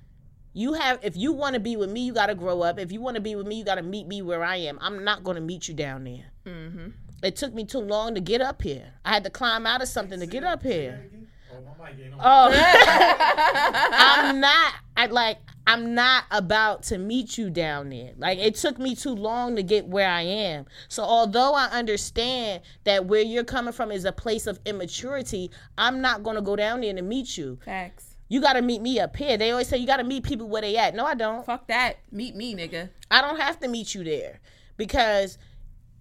You 0.54 0.74
have, 0.74 1.00
if 1.04 1.18
you 1.18 1.34
want 1.34 1.54
to 1.56 1.60
be 1.60 1.76
with 1.76 1.92
me, 1.92 2.02
you 2.02 2.14
got 2.14 2.28
to 2.28 2.36
grow 2.36 2.62
up. 2.62 2.80
If 2.80 2.92
you 2.92 3.02
want 3.02 3.16
to 3.16 3.22
be 3.22 3.36
with 3.36 3.46
me, 3.46 3.56
you 3.56 3.66
got 3.66 3.76
to 3.76 3.84
meet 3.84 4.08
me 4.08 4.22
where 4.22 4.44
I 4.44 4.56
am. 4.56 4.80
I'm 4.82 5.04
not 5.04 5.24
going 5.24 5.36
to 5.36 5.42
meet 5.42 5.68
you 5.68 5.74
down 5.74 6.06
there. 6.06 6.26
Mm-hmm. 6.46 6.88
It 7.24 7.36
took 7.36 7.54
me 7.54 7.66
too 7.66 7.80
long 7.80 8.16
to 8.16 8.22
get 8.22 8.42
up 8.42 8.62
here. 8.62 8.94
I 9.04 9.14
had 9.14 9.24
to 9.26 9.30
climb 9.30 9.66
out 9.66 9.82
of 9.82 9.88
something 9.88 10.20
to 10.20 10.26
get 10.26 10.44
up 10.44 10.64
here. 10.64 11.10
Oh, 11.52 11.62
my 11.62 11.90
mic 11.90 12.00
ain't 12.06 12.14
on. 12.14 12.20
Oh, 12.22 12.52
I'm 13.92 14.40
not. 14.40 14.74
I 14.96 15.08
like. 15.08 15.38
I'm 15.68 15.96
not 15.96 16.26
about 16.32 16.84
to 16.84 16.98
meet 16.98 17.38
you 17.38 17.50
down 17.50 17.90
there. 17.90 18.12
Like 18.18 18.40
it 18.40 18.56
took 18.56 18.78
me 18.78 18.96
too 18.96 19.16
long 19.16 19.56
to 19.56 19.64
get 19.64 19.88
where 19.88 20.10
I 20.10 20.22
am. 20.22 20.66
So 20.88 21.04
although 21.04 21.54
I 21.54 21.66
understand 21.66 22.62
that 22.84 23.06
where 23.06 23.22
you're 23.22 23.44
coming 23.44 23.74
from 23.74 23.92
is 23.92 24.06
a 24.06 24.12
place 24.12 24.48
of 24.48 24.60
immaturity, 24.66 25.52
I'm 25.78 26.02
not 26.02 26.24
gonna 26.24 26.42
go 26.42 26.56
down 26.56 26.82
there 26.82 26.94
to 26.94 27.02
meet 27.02 27.38
you. 27.38 27.60
Facts. 27.66 28.16
You 28.28 28.42
got 28.42 28.54
to 28.54 28.62
meet 28.64 28.82
me 28.82 29.00
up 29.00 29.16
here. 29.16 29.38
They 29.38 29.52
always 29.52 29.68
say 29.68 29.78
you 29.78 29.86
got 29.86 29.98
to 29.98 30.04
meet 30.04 30.24
people 30.24 30.50
where 30.50 30.64
they 30.64 30.78
at. 30.78 30.96
No, 30.96 31.06
I 31.06 31.14
don't. 31.14 31.46
Fuck 31.46 31.68
that. 31.68 31.98
Meet 32.12 32.36
me, 32.36 32.56
nigga. 32.56 32.90
I 33.12 33.22
don't 33.22 33.40
have 33.40 33.60
to 33.60 33.68
meet 33.68 33.94
you 33.94 34.04
there 34.04 34.40
because 34.78 35.38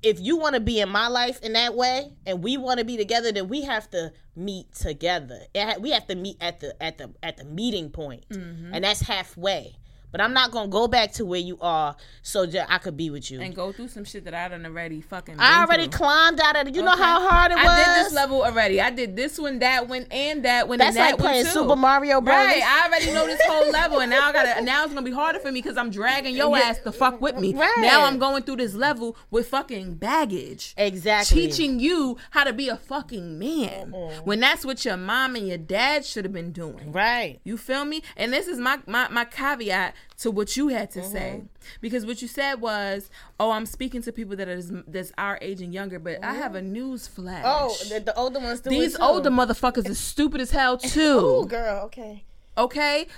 if 0.05 0.21
you 0.21 0.37
want 0.37 0.55
to 0.55 0.61
be 0.61 0.81
in 0.81 0.89
my 0.89 1.09
life 1.09 1.41
in 1.43 1.55
that 1.55 1.75
way 1.75 2.13
and 2.27 2.43
we 2.43 2.57
want 2.57 2.79
to 2.79 2.85
be 2.85 2.97
together 2.97 3.33
then 3.33 3.49
we 3.49 3.63
have 3.63 3.91
to 3.91 4.13
meet 4.37 4.73
together. 4.73 5.41
Ha- 5.57 5.77
we 5.81 5.91
have 5.91 6.07
to 6.09 6.15
meet 6.15 6.37
at 6.41 6.61
the 6.61 6.81
at 6.83 6.99
the 6.99 7.11
at 7.23 7.37
the 7.37 7.45
meeting 7.45 7.91
point. 7.91 8.29
Mm-hmm. 8.29 8.75
and 8.75 8.85
that's 8.85 9.01
halfway 9.01 9.77
but 10.15 10.21
i'm 10.21 10.33
not 10.33 10.53
gonna 10.53 10.69
go 10.69 10.87
back 10.87 11.11
to 11.11 11.25
where 11.25 11.41
you 11.41 11.59
are 11.61 11.97
so 12.23 12.47
that 12.47 12.73
i 12.73 12.79
could 12.79 12.97
be 12.97 13.11
with 13.11 13.31
you 13.33 13.41
And 13.41 13.53
go 13.55 13.73
through 13.73 13.89
some 13.89 14.05
shit 14.05 14.25
that 14.27 14.35
I 14.35 14.47
done 14.49 14.65
already 14.65 15.01
fucking. 15.01 15.37
i 15.41 15.63
already 15.63 15.89
through. 15.89 15.99
climbed 15.99 16.41
out 16.41 16.55
of 16.55 16.69
it 16.69 16.75
you 16.77 16.83
know 16.83 16.97
how 16.97 17.29
hard 17.29 17.51
it 17.51 17.57
was 17.57 17.67
I 17.67 17.85
did 17.85 18.05
this 18.05 18.13
level 18.15 18.45
already. 18.45 18.81
I 18.81 18.91
did 18.91 19.17
this 19.17 19.39
one, 19.39 19.59
that 19.59 19.89
one, 19.89 20.07
and 20.11 20.45
that 20.45 20.69
one. 20.69 20.79
that's 20.79 20.91
and 20.91 20.97
that 20.99 21.11
like 21.13 21.19
playing 21.19 21.47
super 21.47 21.75
mario 21.75 22.21
brothers 22.21 22.55
Right, 22.55 22.63
I 22.63 22.87
already 22.87 23.13
know 23.13 23.27
this 23.27 23.41
whole 23.47 23.71
level, 23.81 24.01
and 24.01 24.11
now 24.11 24.29
I 24.29 24.33
gotta. 24.33 24.63
Now 24.63 24.85
it's 24.85 24.93
gonna 24.95 25.05
be 25.05 25.11
harder 25.13 25.39
for 25.41 25.51
me 25.51 25.61
because 25.61 25.77
I'm 25.77 25.91
dragging 25.91 26.37
your 26.37 26.57
ass 26.57 26.79
to 26.81 26.93
fuck 26.93 27.21
with 27.21 27.37
me. 27.39 27.55
Right. 27.55 27.73
Now 27.79 28.05
I'm 28.05 28.19
going 28.19 28.43
through 28.45 28.57
this 28.57 28.75
level 28.75 29.17
with 29.31 29.49
fucking 29.49 29.95
baggage, 29.95 30.75
exactly 30.77 31.47
teaching 31.49 31.81
you 31.81 32.17
how 32.31 32.45
to 32.45 32.53
be 32.53 32.69
a 32.69 32.77
fucking 32.77 33.39
man 33.39 33.91
when 34.25 34.41
that's 34.41 34.65
what 34.65 34.85
your 34.85 34.97
mom 34.97 35.37
and 35.37 35.49
your 35.49 35.59
dad 35.59 36.05
should 36.05 36.25
have 36.25 36.33
been 36.33 36.53
doing. 36.53 36.93
right 36.93 37.41
You 37.45 37.57
feel 37.57 37.85
me? 37.85 38.03
And 38.17 38.33
this 38.33 38.47
is 38.47 38.59
my 38.59 38.79
my, 38.87 39.09
my 39.09 39.25
caveat 39.25 39.95
to 40.19 40.31
what 40.31 40.57
you 40.57 40.69
had 40.69 40.91
to 40.93 41.03
say, 41.03 41.37
Mm-hmm. 41.39 41.47
because 41.81 42.07
what 42.07 42.23
you 42.23 42.29
said 42.29 42.61
was, 42.61 43.11
"Oh, 43.41 43.51
I'm 43.51 43.67
speaking 43.67 44.03
to 44.03 44.13
people 44.13 44.37
that 44.37 44.49
is 44.49 44.73
that's 44.87 45.13
our 45.19 45.39
age 45.41 45.61
and 45.61 45.73
younger." 45.75 45.99
But 45.99 46.23
I 46.25 46.35
have 46.35 46.55
a 46.55 46.63
news 46.63 47.07
flash. 47.09 47.43
oh 47.47 47.77
the, 47.89 48.01
the 48.01 48.15
older 48.17 48.39
ones 48.41 48.61
these 48.63 48.97
older 49.01 49.31
motherfuckers 49.31 49.89
is 49.89 49.99
stupid 49.99 50.41
as 50.41 50.51
hell 50.51 50.79
too. 50.97 51.19
oh 51.21 51.45
girl 51.45 51.85
okay 51.87 52.25
Okay, 52.57 53.09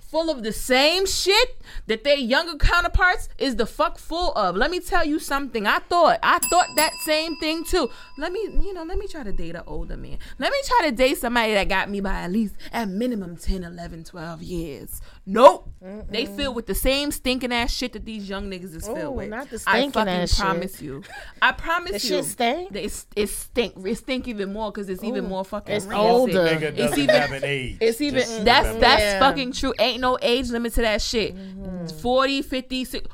full 0.00 0.30
of 0.30 0.42
the 0.42 0.52
same 0.52 1.06
shit 1.06 1.60
that 1.86 2.04
their 2.04 2.16
younger 2.16 2.56
counterparts 2.56 3.28
is 3.38 3.56
the 3.56 3.66
fuck 3.66 3.98
full 3.98 4.32
of. 4.32 4.56
Let 4.56 4.70
me 4.70 4.80
tell 4.80 5.04
you 5.04 5.18
something. 5.18 5.66
I 5.66 5.78
thought 5.80 6.18
I 6.22 6.38
thought 6.38 6.68
that 6.76 6.92
same 7.04 7.36
thing 7.38 7.64
too. 7.64 7.90
Let 8.18 8.32
me, 8.32 8.40
you 8.62 8.72
know, 8.72 8.82
let 8.84 8.98
me 8.98 9.06
try 9.08 9.22
to 9.22 9.32
date 9.32 9.54
an 9.56 9.62
older 9.66 9.96
man. 9.96 10.18
Let 10.38 10.52
me 10.52 10.58
try 10.64 10.88
to 10.90 10.96
date 10.96 11.18
somebody 11.18 11.54
that 11.54 11.68
got 11.68 11.90
me 11.90 12.00
by 12.00 12.12
at 12.22 12.30
least 12.32 12.54
at 12.72 12.88
minimum 12.88 13.36
10, 13.36 13.64
11, 13.64 14.04
12 14.04 14.42
years. 14.42 15.00
Nope. 15.26 15.68
They 16.10 16.26
filled 16.26 16.54
with 16.56 16.66
the 16.66 16.74
same 16.74 17.10
stinking 17.10 17.52
ass 17.52 17.72
shit 17.72 17.92
that 17.92 18.04
these 18.04 18.28
young 18.28 18.50
niggas 18.50 18.74
is 18.76 18.86
filled 18.86 18.98
Ooh, 18.98 19.10
with. 19.12 19.28
not 19.28 19.50
the 19.50 19.56
I 19.66 19.78
stinking 19.78 19.90
fucking 19.92 20.08
ass 20.12 20.30
shit. 20.30 20.38
promise 20.38 20.82
you. 20.82 21.02
I 21.42 21.52
promise 21.52 22.02
The 22.02 22.08
you. 22.08 22.14
shit 22.16 22.24
stink? 22.24 22.72
that 22.72 22.84
It's, 22.84 23.06
it 23.16 23.28
stink. 23.28 23.74
It 23.84 23.96
stink 23.96 24.28
even 24.28 24.52
more 24.52 24.70
because 24.72 24.88
it's 24.88 25.02
even 25.04 25.28
more 25.28 25.44
fucking 25.44 25.74
It's 25.74 25.84
rancid. 25.86 26.06
older. 26.10 26.44
Nigga 26.46 26.78
It's 26.78 26.98
even- 26.98 27.14
have 27.14 27.32
an 27.32 27.44
age. 27.44 27.76
It's 27.80 28.00
even 28.00 28.20
Just 28.20 28.44
that's 28.44 28.76
that's 28.78 29.00
Yeah. 29.02 29.18
fucking 29.20 29.52
true. 29.52 29.74
Ain't 29.78 30.00
no 30.00 30.18
age 30.22 30.50
limit 30.50 30.74
to 30.74 30.82
that 30.82 31.02
shit. 31.02 31.34
Mm-hmm. 31.36 31.86
40, 31.98 32.42
50, 32.42 32.84
60. 32.84 33.10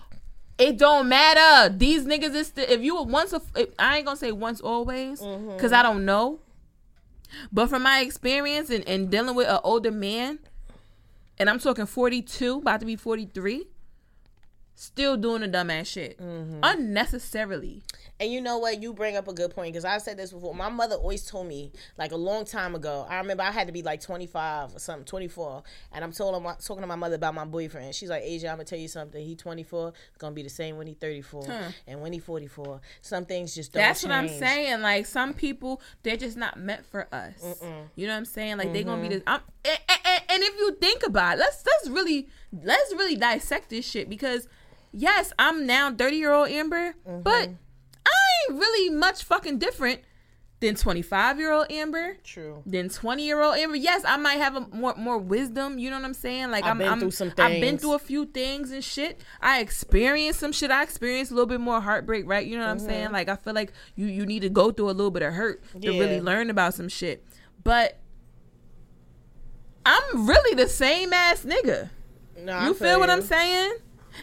It 0.58 0.78
don't 0.78 1.08
matter. 1.08 1.74
These 1.74 2.04
niggas 2.04 2.34
is 2.34 2.46
still, 2.48 2.66
if 2.68 2.80
you 2.82 2.94
were 2.96 3.02
once 3.04 3.32
a 3.32 3.40
if, 3.56 3.70
I 3.78 3.96
ain't 3.96 4.06
gonna 4.06 4.16
say 4.16 4.32
once 4.32 4.60
always 4.60 5.20
Mm-hmm. 5.20 5.58
cuz 5.58 5.72
I 5.72 5.82
don't 5.82 6.04
know. 6.04 6.40
But 7.50 7.68
from 7.68 7.82
my 7.82 8.00
experience 8.00 8.68
and, 8.70 8.86
and 8.86 9.10
dealing 9.10 9.34
with 9.34 9.48
an 9.48 9.58
older 9.64 9.90
man 9.90 10.38
and 11.38 11.48
I'm 11.50 11.58
talking 11.58 11.86
42, 11.86 12.58
about 12.58 12.80
to 12.80 12.86
be 12.86 12.94
43, 12.94 13.66
still 14.74 15.16
doing 15.16 15.40
the 15.40 15.48
dumbass 15.48 15.86
shit. 15.86 16.18
Mm-hmm. 16.18 16.60
Unnecessarily. 16.62 17.82
And 18.22 18.30
you 18.30 18.40
know 18.40 18.58
what? 18.58 18.80
You 18.80 18.92
bring 18.92 19.16
up 19.16 19.26
a 19.26 19.32
good 19.32 19.52
point 19.52 19.72
because 19.72 19.84
I 19.84 19.98
said 19.98 20.16
this 20.16 20.30
before. 20.30 20.54
My 20.54 20.68
mother 20.68 20.94
always 20.94 21.26
told 21.26 21.48
me, 21.48 21.72
like 21.98 22.12
a 22.12 22.16
long 22.16 22.44
time 22.44 22.76
ago. 22.76 23.04
I 23.10 23.16
remember 23.16 23.42
I 23.42 23.50
had 23.50 23.66
to 23.66 23.72
be 23.72 23.82
like 23.82 24.00
25 24.00 24.76
or 24.76 24.78
something, 24.78 25.04
24, 25.04 25.64
and 25.90 26.04
I'm 26.04 26.12
told, 26.12 26.36
I'm 26.36 26.44
talking 26.64 26.82
to 26.82 26.86
my 26.86 26.94
mother 26.94 27.16
about 27.16 27.34
my 27.34 27.44
boyfriend. 27.44 27.96
She's 27.96 28.10
like, 28.10 28.22
"Asia, 28.22 28.46
I'm 28.46 28.58
gonna 28.58 28.64
tell 28.64 28.78
you 28.78 28.86
something. 28.86 29.26
He 29.26 29.34
24. 29.34 29.88
It's 29.88 30.18
gonna 30.18 30.36
be 30.36 30.44
the 30.44 30.48
same 30.48 30.76
when 30.76 30.86
he 30.86 30.94
34, 30.94 31.72
and 31.88 32.00
when 32.00 32.12
he 32.12 32.20
44. 32.20 32.80
Some 33.00 33.24
things 33.24 33.56
just 33.56 33.72
don't. 33.72 33.82
That's 33.82 34.04
what 34.04 34.12
I'm 34.12 34.28
saying. 34.28 34.82
Like 34.82 35.06
some 35.06 35.34
people, 35.34 35.82
they're 36.04 36.16
just 36.16 36.36
not 36.36 36.56
meant 36.56 36.86
for 36.86 37.12
us. 37.12 37.56
You 37.96 38.06
know 38.06 38.12
what 38.12 38.18
I'm 38.18 38.24
saying? 38.24 38.56
Like 38.56 38.72
they're 38.72 38.84
gonna 38.84 39.02
be 39.02 39.08
this. 39.08 39.22
Mm-hmm. 39.24 39.34
I'm, 39.34 39.40
and, 39.64 39.78
and, 39.88 40.22
and 40.30 40.42
if 40.44 40.56
you 40.60 40.76
think 40.76 41.04
about 41.04 41.38
it, 41.38 41.40
let's 41.40 41.64
let's 41.66 41.88
really 41.88 42.28
let's 42.52 42.92
really 42.92 43.16
dissect 43.16 43.70
this 43.70 43.84
shit 43.84 44.08
because 44.08 44.46
yes, 44.92 45.32
I'm 45.38 45.66
now 45.66 45.92
30 45.92 46.16
year 46.16 46.32
old 46.32 46.50
Amber, 46.50 46.94
but 47.04 47.48
mm-hmm. 47.48 47.54
I 48.06 48.10
ain't 48.50 48.58
really 48.58 48.90
much 48.90 49.24
fucking 49.24 49.58
different 49.58 50.00
than 50.60 50.76
25 50.76 51.38
year 51.38 51.52
old 51.52 51.70
Amber. 51.70 52.16
True. 52.22 52.62
Than 52.64 52.88
20 52.88 53.24
year 53.24 53.42
old 53.42 53.56
Amber. 53.56 53.74
Yes, 53.76 54.04
I 54.06 54.16
might 54.16 54.36
have 54.36 54.54
a 54.56 54.60
more 54.68 54.94
more 54.96 55.18
wisdom. 55.18 55.78
You 55.78 55.90
know 55.90 55.96
what 55.96 56.04
I'm 56.04 56.14
saying? 56.14 56.50
Like 56.50 56.64
I've 56.64 56.70
I'm, 56.72 56.78
been 56.78 56.88
I'm 56.88 57.00
through 57.00 57.10
some 57.10 57.30
things. 57.30 57.40
I've 57.40 57.60
been 57.60 57.78
through 57.78 57.94
a 57.94 57.98
few 57.98 58.26
things 58.26 58.70
and 58.70 58.82
shit. 58.82 59.20
I 59.40 59.60
experienced 59.60 60.38
some 60.40 60.52
shit. 60.52 60.70
I 60.70 60.82
experienced 60.82 61.32
a 61.32 61.34
little 61.34 61.48
bit 61.48 61.60
more 61.60 61.80
heartbreak, 61.80 62.24
right? 62.28 62.46
You 62.46 62.56
know 62.56 62.64
what 62.64 62.70
I'm 62.70 62.78
saying? 62.78 63.06
Mm-hmm. 63.06 63.12
Like 63.14 63.28
I 63.28 63.36
feel 63.36 63.54
like 63.54 63.72
you 63.96 64.06
you 64.06 64.24
need 64.24 64.40
to 64.42 64.48
go 64.48 64.70
through 64.70 64.90
a 64.90 64.92
little 64.92 65.10
bit 65.10 65.22
of 65.22 65.32
hurt 65.32 65.62
to 65.80 65.92
Yeah. 65.92 65.98
really 65.98 66.20
learn 66.20 66.48
about 66.48 66.74
some 66.74 66.88
shit. 66.88 67.26
But 67.64 67.98
I'm 69.84 70.26
really 70.28 70.54
the 70.54 70.68
same 70.68 71.12
ass 71.12 71.44
nigga. 71.44 71.90
No, 72.38 72.66
You 72.66 72.74
feel 72.74 72.98
what 73.00 73.10
I'm 73.10 73.22
saying? 73.22 73.74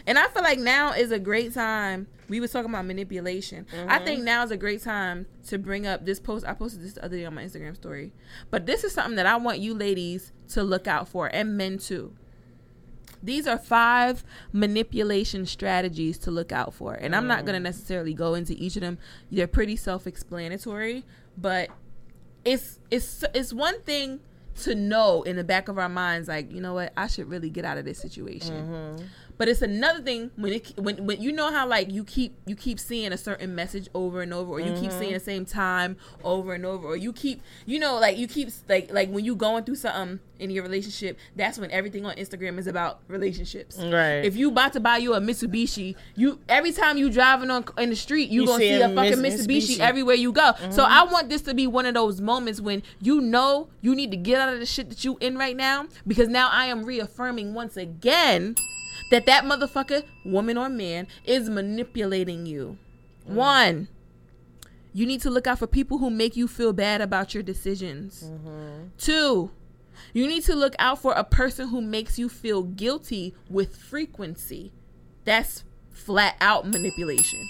And 0.06 0.18
I 0.18 0.28
feel 0.28 0.42
like 0.42 0.58
now 0.58 0.92
is 0.92 1.10
a 1.10 1.18
great 1.18 1.52
time. 1.52 2.06
We 2.30 2.40
was 2.40 2.50
talking 2.52 2.70
about 2.70 2.86
manipulation. 2.86 3.66
I 3.72 3.76
Mm-hmm. 3.76 4.04
think 4.06 4.22
now 4.22 4.42
is 4.44 4.50
a 4.50 4.56
great 4.56 4.82
time 4.82 5.26
to 5.48 5.58
bring 5.58 5.86
up 5.86 6.06
this 6.06 6.18
post. 6.20 6.46
I 6.46 6.54
posted 6.54 6.82
this 6.82 6.94
the 6.94 7.04
other 7.04 7.18
day 7.18 7.26
on 7.26 7.34
my 7.34 7.44
Instagram 7.44 7.74
story. 7.76 8.12
But 8.50 8.64
this 8.64 8.84
is 8.84 8.94
something 8.94 9.16
that 9.16 9.26
I 9.26 9.36
want 9.36 9.58
you 9.58 9.74
ladies 9.74 10.32
to 10.50 10.62
look 10.62 10.86
out 10.86 11.08
for 11.08 11.26
and 11.34 11.56
men 11.58 11.76
too. 11.76 12.14
These 13.22 13.46
are 13.46 13.58
five 13.58 14.24
manipulation 14.52 15.44
strategies 15.44 16.16
to 16.18 16.30
look 16.30 16.52
out 16.52 16.72
for. 16.72 16.94
And 16.94 17.14
I'm 17.14 17.26
not 17.26 17.44
going 17.44 17.52
to 17.54 17.60
necessarily 17.60 18.14
go 18.14 18.32
into 18.34 18.54
each 18.54 18.76
of 18.76 18.82
them. 18.82 18.96
They're 19.30 19.46
pretty 19.46 19.76
self-explanatory, 19.76 21.04
but 21.36 21.68
it's 22.44 22.78
it's 22.90 23.22
it's 23.34 23.52
one 23.52 23.82
thing 23.82 24.20
to 24.62 24.74
know 24.74 25.22
in 25.22 25.36
the 25.36 25.44
back 25.44 25.68
of 25.68 25.78
our 25.78 25.88
minds 25.88 26.26
like 26.28 26.50
you 26.50 26.60
know 26.60 26.72
what 26.74 26.92
i 26.96 27.06
should 27.06 27.28
really 27.30 27.48
get 27.50 27.64
out 27.64 27.76
of 27.78 27.84
this 27.84 27.98
situation 27.98 28.96
but 29.40 29.48
it's 29.48 29.62
another 29.62 30.02
thing 30.02 30.30
when 30.36 30.52
it 30.52 30.70
when, 30.76 31.06
when 31.06 31.18
you 31.18 31.32
know 31.32 31.50
how 31.50 31.66
like 31.66 31.90
you 31.90 32.04
keep 32.04 32.36
you 32.44 32.54
keep 32.54 32.78
seeing 32.78 33.10
a 33.10 33.16
certain 33.16 33.54
message 33.54 33.88
over 33.94 34.20
and 34.20 34.34
over 34.34 34.52
or 34.52 34.60
you 34.60 34.74
keep 34.74 34.90
mm-hmm. 34.90 34.98
seeing 34.98 35.12
the 35.14 35.18
same 35.18 35.46
time 35.46 35.96
over 36.22 36.52
and 36.52 36.66
over 36.66 36.86
or 36.86 36.94
you 36.94 37.10
keep 37.10 37.40
you 37.64 37.78
know 37.78 37.98
like 37.98 38.18
you 38.18 38.28
keep 38.28 38.50
like 38.68 38.92
like 38.92 39.08
when 39.08 39.24
you 39.24 39.34
going 39.34 39.64
through 39.64 39.76
something 39.76 40.20
in 40.38 40.50
your 40.50 40.62
relationship 40.62 41.18
that's 41.36 41.58
when 41.58 41.70
everything 41.70 42.04
on 42.04 42.14
instagram 42.16 42.58
is 42.58 42.66
about 42.66 43.00
relationships 43.08 43.78
Right. 43.78 44.26
if 44.26 44.36
you 44.36 44.50
about 44.50 44.74
to 44.74 44.80
buy 44.80 44.98
you 44.98 45.14
a 45.14 45.20
mitsubishi 45.20 45.96
you 46.16 46.38
every 46.46 46.72
time 46.72 46.98
you 46.98 47.08
driving 47.08 47.50
on 47.50 47.64
in 47.78 47.88
the 47.88 47.96
street 47.96 48.28
you, 48.28 48.42
You 48.42 48.46
gonna 48.46 48.58
see 48.58 48.68
see 48.68 48.82
a 48.82 48.90
a 48.90 48.94
fucking 48.94 49.12
mitsubishi, 49.14 49.76
Mitsubishi. 49.76 49.80
everywhere 49.80 50.16
you 50.16 50.32
go 50.32 50.52
so 50.68 50.82
mm-hmm. 50.82 50.92
i 50.92 51.02
want 51.04 51.30
this 51.30 51.40
to 51.42 51.54
be 51.54 51.66
one 51.66 51.86
of 51.86 51.94
those 51.94 52.20
moments 52.20 52.60
when 52.60 52.82
you 53.00 53.22
know 53.22 53.68
you 53.80 53.94
need 53.94 54.10
to 54.10 54.18
get 54.18 54.38
out 54.38 54.52
of 54.52 54.60
the 54.60 54.66
shit 54.66 54.90
that 54.90 55.02
you 55.02 55.16
in 55.22 55.38
right 55.38 55.56
now 55.56 55.86
because 56.06 56.28
now 56.28 56.50
i 56.52 56.66
am 56.66 56.84
reaffirming 56.84 57.54
once 57.54 57.78
again 57.78 58.54
that 59.10 59.26
that 59.26 59.44
motherfucker 59.44 60.04
woman 60.24 60.56
or 60.56 60.68
man 60.68 61.06
is 61.24 61.50
manipulating 61.50 62.46
you. 62.46 62.78
Mm. 63.28 63.34
One 63.34 63.88
you 64.92 65.06
need 65.06 65.20
to 65.20 65.30
look 65.30 65.46
out 65.46 65.58
for 65.58 65.68
people 65.68 65.98
who 65.98 66.10
make 66.10 66.36
you 66.36 66.48
feel 66.48 66.72
bad 66.72 67.00
about 67.00 67.32
your 67.32 67.42
decisions. 67.42 68.24
Mm-hmm. 68.24 68.88
Two 68.98 69.50
you 70.12 70.26
need 70.26 70.44
to 70.44 70.54
look 70.54 70.74
out 70.78 71.00
for 71.00 71.12
a 71.12 71.24
person 71.24 71.68
who 71.68 71.80
makes 71.80 72.18
you 72.18 72.28
feel 72.28 72.62
guilty 72.62 73.34
with 73.48 73.76
frequency. 73.76 74.72
That's 75.24 75.64
flat 75.90 76.36
out 76.40 76.66
manipulation. 76.66 77.48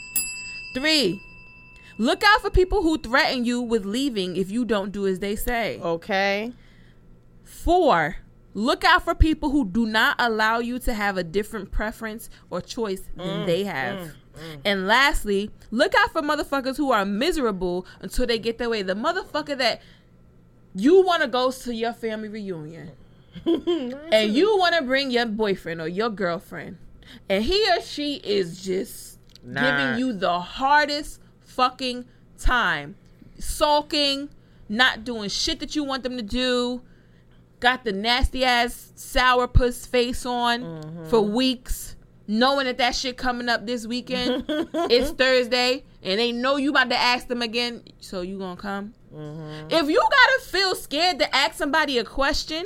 Three 0.74 1.22
look 1.98 2.22
out 2.24 2.40
for 2.40 2.50
people 2.50 2.82
who 2.82 2.96
threaten 2.96 3.44
you 3.44 3.60
with 3.60 3.84
leaving 3.84 4.36
if 4.36 4.50
you 4.50 4.64
don't 4.64 4.90
do 4.90 5.06
as 5.06 5.18
they 5.18 5.36
say. 5.36 5.78
Okay. 5.80 6.52
Four, 7.44 8.16
look 8.54 8.84
out 8.84 9.04
for 9.04 9.14
people 9.14 9.50
who 9.50 9.66
do 9.66 9.86
not 9.86 10.16
allow 10.18 10.58
you 10.58 10.78
to 10.80 10.94
have 10.94 11.16
a 11.16 11.24
different 11.24 11.70
preference 11.70 12.28
or 12.50 12.60
choice 12.60 13.02
than 13.16 13.42
mm, 13.42 13.46
they 13.46 13.64
have. 13.64 13.98
Mm, 13.98 14.06
mm. 14.08 14.60
And 14.64 14.86
lastly, 14.86 15.50
look 15.70 15.94
out 15.94 16.12
for 16.12 16.22
motherfuckers 16.22 16.76
who 16.76 16.90
are 16.92 17.04
miserable 17.04 17.86
until 18.00 18.26
they 18.26 18.38
get 18.38 18.58
their 18.58 18.70
way. 18.70 18.82
The 18.82 18.94
motherfucker 18.94 19.56
that 19.58 19.82
you 20.74 21.02
want 21.04 21.22
to 21.22 21.28
go 21.28 21.50
to 21.50 21.74
your 21.74 21.92
family 21.92 22.28
reunion 22.28 22.92
and 23.44 24.34
you 24.34 24.56
want 24.58 24.74
to 24.76 24.82
bring 24.82 25.10
your 25.10 25.26
boyfriend 25.26 25.80
or 25.80 25.88
your 25.88 26.10
girlfriend, 26.10 26.78
and 27.28 27.44
he 27.44 27.68
or 27.70 27.80
she 27.80 28.16
is 28.16 28.62
just 28.62 29.10
Nah. 29.42 29.62
giving 29.62 29.98
you 29.98 30.12
the 30.12 30.40
hardest 30.40 31.20
fucking 31.40 32.04
time, 32.38 32.96
sulking, 33.38 34.28
not 34.68 35.04
doing 35.04 35.28
shit 35.28 35.60
that 35.60 35.74
you 35.74 35.84
want 35.84 36.02
them 36.02 36.16
to 36.16 36.22
do, 36.22 36.82
got 37.60 37.84
the 37.84 37.92
nasty 37.92 38.44
ass 38.44 38.92
sourpuss 38.96 39.86
face 39.86 40.26
on 40.26 41.06
for 41.08 41.20
weeks, 41.20 41.96
knowing 42.26 42.66
that 42.66 42.78
that 42.78 42.94
shit 42.94 43.16
coming 43.16 43.48
up 43.48 43.66
this 43.66 43.86
weekend. 43.86 44.44
it's 44.48 45.10
Thursday, 45.10 45.84
and 46.02 46.18
they 46.18 46.32
know 46.32 46.56
you 46.56 46.70
about 46.70 46.90
to 46.90 46.96
ask 46.96 47.28
them 47.28 47.42
again. 47.42 47.82
So 48.00 48.22
you 48.22 48.38
gonna 48.38 48.56
come? 48.56 48.94
If 49.12 49.88
you 49.88 50.00
gotta 50.00 50.40
feel 50.46 50.74
scared 50.74 51.18
to 51.18 51.34
ask 51.34 51.54
somebody 51.54 51.98
a 51.98 52.04
question, 52.04 52.64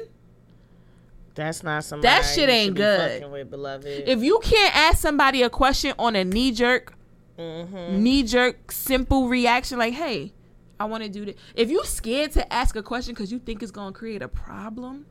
That's 1.34 1.62
not 1.62 1.84
somebody 1.84 2.08
That 2.08 2.22
shit 2.22 2.48
ain't 2.48 2.74
be 2.74 2.82
good. 2.82 3.30
With. 3.30 4.08
If 4.08 4.22
you 4.22 4.40
can't 4.42 4.76
ask 4.76 4.98
somebody 4.98 5.42
a 5.42 5.50
question 5.50 5.94
on 5.98 6.14
a 6.14 6.24
knee 6.24 6.52
jerk, 6.52 6.94
mm-hmm. 7.38 8.02
knee 8.02 8.22
jerk, 8.22 8.70
simple 8.70 9.28
reaction, 9.28 9.78
like, 9.78 9.94
"Hey, 9.94 10.33
I 10.78 10.84
want 10.86 11.02
to 11.04 11.08
do 11.08 11.24
this." 11.24 11.36
If 11.54 11.70
you 11.70 11.84
scared 11.84 12.32
to 12.32 12.52
ask 12.52 12.76
a 12.76 12.82
question 12.82 13.14
because 13.14 13.32
you 13.32 13.38
think 13.38 13.62
it's 13.62 13.72
gonna 13.72 13.92
create 13.92 14.22
a 14.22 14.28
problem, 14.28 15.06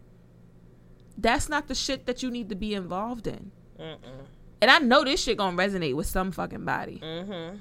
that's 1.17 1.49
not 1.49 1.67
the 1.67 1.75
shit 1.75 2.05
that 2.05 2.23
you 2.23 2.31
need 2.31 2.49
to 2.49 2.55
be 2.55 2.73
involved 2.73 3.27
in. 3.27 3.51
Mm-mm. 3.79 4.25
And 4.61 4.71
I 4.71 4.79
know 4.79 5.03
this 5.03 5.21
shit 5.21 5.37
gonna 5.37 5.57
resonate 5.57 5.95
with 5.95 6.07
some 6.07 6.31
fucking 6.31 6.65
body. 6.65 6.99
Mm-hmm. 7.03 7.57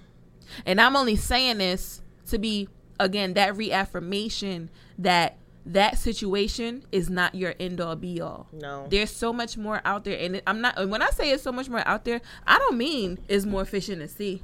And 0.66 0.80
I'm 0.80 0.96
only 0.96 1.16
saying 1.16 1.58
this 1.58 2.02
to 2.26 2.38
be 2.38 2.68
again 3.00 3.34
that 3.34 3.56
reaffirmation 3.56 4.70
that 4.98 5.38
that 5.64 5.96
situation 5.98 6.84
is 6.90 7.08
not 7.08 7.34
your 7.34 7.54
end 7.60 7.80
all 7.80 7.96
be 7.96 8.20
all. 8.20 8.48
No. 8.52 8.86
There's 8.88 9.10
so 9.10 9.32
much 9.32 9.56
more 9.56 9.80
out 9.84 10.04
there, 10.04 10.18
and 10.18 10.42
I'm 10.46 10.60
not. 10.60 10.78
and 10.78 10.90
When 10.90 11.02
I 11.02 11.10
say 11.10 11.30
it's 11.30 11.42
so 11.42 11.52
much 11.52 11.68
more 11.68 11.86
out 11.86 12.04
there, 12.04 12.20
I 12.46 12.58
don't 12.58 12.76
mean 12.76 13.18
it's 13.28 13.46
more 13.46 13.64
fish 13.64 13.88
in 13.88 14.00
the 14.00 14.08
sea. 14.08 14.42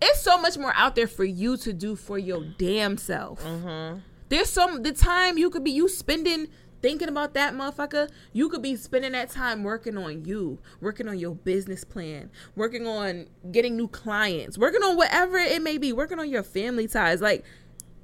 It's 0.00 0.20
so 0.20 0.40
much 0.40 0.56
more 0.58 0.72
out 0.74 0.94
there 0.94 1.06
for 1.06 1.24
you 1.24 1.56
to 1.58 1.72
do 1.72 1.96
for 1.96 2.18
your 2.18 2.44
damn 2.58 2.96
self. 2.96 3.42
Mm-hmm. 3.42 3.98
There's 4.28 4.48
some 4.48 4.82
the 4.82 4.92
time 4.92 5.38
you 5.38 5.50
could 5.50 5.64
be 5.64 5.70
you 5.70 5.88
spending 5.88 6.48
thinking 6.82 7.08
about 7.08 7.34
that 7.34 7.54
motherfucker. 7.54 8.08
You 8.32 8.48
could 8.48 8.62
be 8.62 8.76
spending 8.76 9.12
that 9.12 9.30
time 9.30 9.62
working 9.64 9.98
on 9.98 10.24
you, 10.24 10.58
working 10.80 11.08
on 11.08 11.18
your 11.18 11.34
business 11.34 11.84
plan, 11.84 12.30
working 12.56 12.86
on 12.86 13.26
getting 13.52 13.76
new 13.76 13.88
clients, 13.88 14.56
working 14.56 14.82
on 14.82 14.96
whatever 14.96 15.36
it 15.38 15.62
may 15.62 15.78
be, 15.78 15.92
working 15.92 16.18
on 16.18 16.28
your 16.28 16.42
family 16.42 16.88
ties. 16.88 17.20
Like 17.20 17.44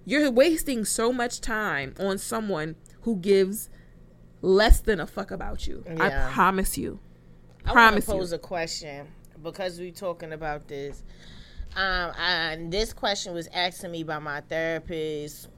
you're 0.04 0.30
wasting 0.30 0.84
so 0.84 1.12
much 1.12 1.40
time 1.40 1.94
on 1.98 2.18
someone 2.18 2.76
who 3.02 3.16
gives 3.16 3.68
less 4.42 4.80
than 4.80 5.00
a 5.00 5.06
fuck 5.06 5.30
about 5.30 5.66
you. 5.66 5.84
Yeah. 5.86 6.28
I 6.28 6.32
promise 6.32 6.76
you. 6.76 7.00
I 7.64 7.70
want 7.70 7.74
Promise 7.74 8.06
to 8.06 8.12
you. 8.12 8.18
pose 8.18 8.32
a 8.32 8.38
question 8.38 9.08
because 9.42 9.78
we're 9.80 9.90
talking 9.90 10.32
about 10.32 10.68
this. 10.68 11.02
Um, 11.76 12.12
and 12.18 12.72
this 12.72 12.94
question 12.94 13.34
was 13.34 13.48
asked 13.52 13.82
to 13.82 13.88
me 13.88 14.02
by 14.02 14.18
my 14.18 14.40
therapist 14.40 15.48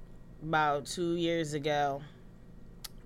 about 0.43 0.87
two 0.87 1.15
years 1.15 1.55
ago, 1.55 2.03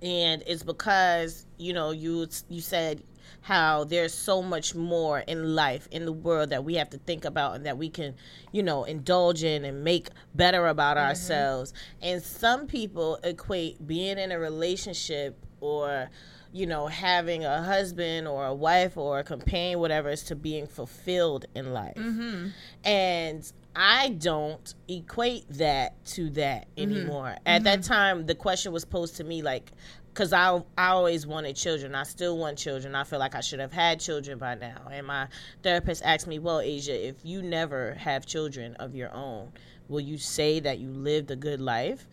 and 0.00 0.42
it's 0.46 0.62
because 0.62 1.44
you 1.58 1.74
know 1.74 1.90
you 1.90 2.26
you 2.48 2.62
said 2.62 3.02
how 3.42 3.84
there's 3.84 4.14
so 4.14 4.40
much 4.40 4.74
more 4.74 5.18
in 5.20 5.54
life 5.54 5.88
in 5.90 6.06
the 6.06 6.12
world 6.12 6.50
that 6.50 6.64
we 6.64 6.74
have 6.76 6.88
to 6.90 6.98
think 6.98 7.26
about 7.26 7.54
and 7.54 7.66
that 7.66 7.76
we 7.76 7.90
can 7.90 8.14
you 8.50 8.62
know 8.62 8.84
indulge 8.84 9.44
in 9.44 9.66
and 9.66 9.84
make 9.84 10.08
better 10.34 10.66
about 10.68 10.96
ourselves. 10.96 11.74
And 12.00 12.22
some 12.22 12.66
people 12.66 13.18
equate 13.24 13.86
being 13.86 14.16
in 14.16 14.32
a 14.32 14.38
relationship 14.38 15.36
or 15.60 16.08
you 16.52 16.66
know 16.66 16.86
having 16.86 17.44
a 17.44 17.62
husband 17.62 18.28
or 18.28 18.46
a 18.46 18.54
wife 18.54 18.96
or 18.96 19.18
a 19.18 19.24
companion 19.24 19.78
whatever 19.80 20.10
is 20.10 20.22
to 20.22 20.36
being 20.36 20.66
fulfilled 20.66 21.46
in 21.54 21.72
life 21.72 21.96
mm-hmm. 21.96 22.48
and 22.84 23.52
I 23.74 24.10
don't 24.10 24.74
equate 24.86 25.48
that 25.50 26.04
to 26.06 26.28
that 26.30 26.68
mm-hmm. 26.76 26.92
anymore. 26.92 27.36
At 27.46 27.64
that 27.64 27.80
mm-hmm. 27.80 27.92
time, 27.92 28.26
the 28.26 28.34
question 28.34 28.70
was 28.70 28.84
posed 28.84 29.16
to 29.16 29.24
me 29.24 29.40
like, 29.40 29.72
because 30.12 30.32
I 30.32 30.62
I 30.76 30.88
always 30.88 31.26
wanted 31.26 31.56
children. 31.56 31.94
I 31.94 32.02
still 32.02 32.36
want 32.36 32.58
children. 32.58 32.94
I 32.94 33.04
feel 33.04 33.18
like 33.18 33.34
I 33.34 33.40
should 33.40 33.60
have 33.60 33.72
had 33.72 33.98
children 33.98 34.38
by 34.38 34.54
now. 34.54 34.88
And 34.90 35.06
my 35.06 35.28
therapist 35.62 36.02
asked 36.04 36.26
me, 36.26 36.38
"Well, 36.38 36.60
Asia, 36.60 37.08
if 37.08 37.16
you 37.24 37.40
never 37.40 37.94
have 37.94 38.26
children 38.26 38.74
of 38.74 38.94
your 38.94 39.10
own, 39.12 39.52
will 39.88 40.00
you 40.00 40.18
say 40.18 40.60
that 40.60 40.78
you 40.78 40.90
lived 40.90 41.30
a 41.30 41.36
good 41.36 41.60
life, 41.60 42.06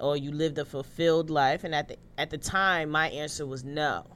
or 0.00 0.16
you 0.16 0.30
lived 0.32 0.58
a 0.58 0.64
fulfilled 0.64 1.30
life?" 1.30 1.64
And 1.64 1.74
at 1.74 1.88
the 1.88 1.96
at 2.18 2.30
the 2.30 2.38
time, 2.38 2.90
my 2.90 3.10
answer 3.10 3.46
was 3.46 3.64
no. 3.64 4.06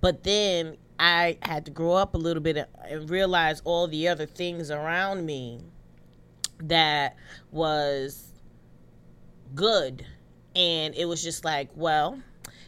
But 0.00 0.24
then 0.24 0.76
I 0.98 1.38
had 1.42 1.64
to 1.66 1.70
grow 1.70 1.92
up 1.92 2.14
a 2.14 2.18
little 2.18 2.42
bit 2.42 2.68
and 2.88 3.10
realize 3.10 3.60
all 3.64 3.86
the 3.86 4.08
other 4.08 4.26
things 4.26 4.70
around 4.70 5.26
me 5.26 5.60
that 6.58 7.16
was 7.50 8.32
good. 9.54 10.04
And 10.54 10.94
it 10.94 11.06
was 11.06 11.22
just 11.22 11.44
like, 11.44 11.70
well, 11.74 12.20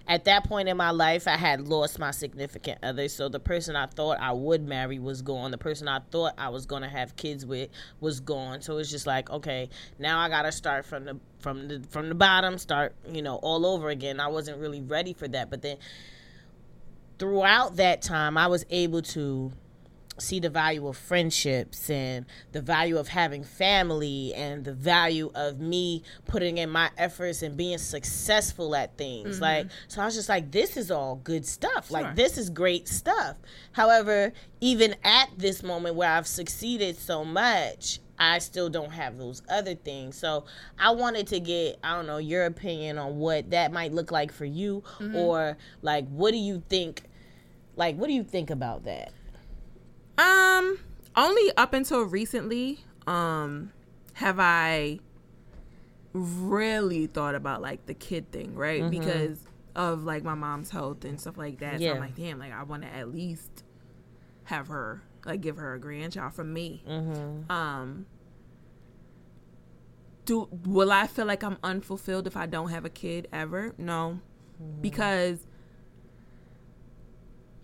at 0.06 0.24
that 0.24 0.44
point 0.44 0.68
in 0.68 0.76
my 0.76 0.90
life, 0.90 1.28
I 1.28 1.36
had 1.36 1.68
lost 1.68 1.98
my 1.98 2.10
significant 2.10 2.78
other. 2.82 3.08
So 3.08 3.28
the 3.28 3.40
person 3.40 3.76
I 3.76 3.86
thought 3.86 4.18
I 4.20 4.32
would 4.32 4.66
marry 4.66 4.98
was 4.98 5.22
gone. 5.22 5.50
The 5.50 5.58
person 5.58 5.88
I 5.88 6.00
thought 6.10 6.34
I 6.38 6.48
was 6.48 6.66
going 6.66 6.82
to 6.82 6.88
have 6.88 7.16
kids 7.16 7.46
with 7.46 7.70
was 8.00 8.20
gone. 8.20 8.62
So 8.62 8.78
it's 8.78 8.90
just 8.90 9.06
like, 9.06 9.30
okay, 9.30 9.68
now 9.98 10.18
I 10.18 10.28
got 10.28 10.42
to 10.42 10.52
start 10.52 10.84
from 10.84 11.04
the 11.04 11.18
from 11.38 11.68
the 11.68 11.82
from 11.90 12.08
the 12.08 12.14
bottom, 12.14 12.58
start, 12.58 12.94
you 13.10 13.22
know, 13.22 13.36
all 13.36 13.66
over 13.66 13.88
again. 13.88 14.20
I 14.20 14.28
wasn't 14.28 14.58
really 14.58 14.80
ready 14.80 15.12
for 15.12 15.28
that. 15.28 15.50
But 15.50 15.62
then 15.62 15.76
throughout 17.18 17.76
that 17.76 18.02
time, 18.02 18.36
I 18.36 18.48
was 18.48 18.64
able 18.70 19.02
to 19.02 19.52
see 20.18 20.40
the 20.40 20.50
value 20.50 20.86
of 20.86 20.96
friendships 20.96 21.88
and 21.88 22.26
the 22.52 22.60
value 22.60 22.98
of 22.98 23.08
having 23.08 23.44
family 23.44 24.32
and 24.34 24.64
the 24.64 24.72
value 24.72 25.30
of 25.34 25.58
me 25.60 26.02
putting 26.26 26.58
in 26.58 26.70
my 26.70 26.90
efforts 26.98 27.42
and 27.42 27.56
being 27.56 27.78
successful 27.78 28.74
at 28.76 28.96
things. 28.96 29.36
Mm-hmm. 29.36 29.42
Like, 29.42 29.66
so 29.88 30.02
I 30.02 30.04
was 30.04 30.14
just 30.14 30.28
like, 30.28 30.50
this 30.50 30.76
is 30.76 30.90
all 30.90 31.16
good 31.16 31.46
stuff. 31.46 31.88
Sure. 31.88 32.02
Like, 32.02 32.14
this 32.14 32.38
is 32.38 32.50
great 32.50 32.88
stuff. 32.88 33.36
However, 33.72 34.32
even 34.60 34.94
at 35.02 35.30
this 35.36 35.62
moment 35.62 35.96
where 35.96 36.10
I've 36.10 36.26
succeeded 36.26 36.98
so 36.98 37.24
much, 37.24 38.00
I 38.18 38.38
still 38.38 38.68
don't 38.68 38.92
have 38.92 39.18
those 39.18 39.42
other 39.48 39.74
things. 39.74 40.16
So 40.16 40.44
I 40.78 40.92
wanted 40.92 41.26
to 41.28 41.40
get, 41.40 41.78
I 41.82 41.96
don't 41.96 42.06
know, 42.06 42.18
your 42.18 42.44
opinion 42.44 42.98
on 42.98 43.18
what 43.18 43.50
that 43.50 43.72
might 43.72 43.92
look 43.92 44.12
like 44.12 44.30
for 44.30 44.44
you 44.44 44.84
mm-hmm. 44.98 45.16
or 45.16 45.56
like 45.80 46.06
what 46.08 46.30
do 46.30 46.36
you 46.36 46.62
think 46.68 47.02
like 47.74 47.96
what 47.96 48.06
do 48.06 48.12
you 48.12 48.22
think 48.22 48.50
about 48.50 48.84
that? 48.84 49.12
Um, 50.22 50.78
only 51.16 51.50
up 51.56 51.72
until 51.74 52.02
recently, 52.02 52.80
um, 53.06 53.72
have 54.14 54.38
I 54.38 55.00
really 56.12 57.06
thought 57.06 57.34
about 57.34 57.60
like 57.62 57.86
the 57.86 57.94
kid 57.94 58.30
thing, 58.30 58.54
right? 58.54 58.82
Because 58.90 59.38
of 59.74 60.04
like 60.04 60.22
my 60.22 60.34
mom's 60.34 60.70
health 60.70 61.04
and 61.04 61.20
stuff 61.20 61.36
like 61.36 61.58
that. 61.60 61.78
So 61.78 61.84
Yeah. 61.84 61.92
I'm 61.94 62.00
like, 62.00 62.14
damn, 62.14 62.38
like 62.38 62.52
I 62.52 62.62
want 62.62 62.82
to 62.82 62.88
at 62.88 63.10
least 63.10 63.64
have 64.44 64.68
her, 64.68 65.02
like, 65.24 65.40
give 65.40 65.56
her 65.56 65.74
a 65.74 65.78
grandchild 65.80 66.34
from 66.34 66.52
me. 66.52 66.82
Um, 67.50 68.06
do 70.24 70.48
will 70.64 70.92
I 70.92 71.06
feel 71.08 71.26
like 71.26 71.42
I'm 71.42 71.58
unfulfilled 71.64 72.26
if 72.28 72.36
I 72.36 72.46
don't 72.46 72.68
have 72.68 72.84
a 72.84 72.90
kid 72.90 73.26
ever? 73.32 73.74
No, 73.76 74.20
because 74.80 75.46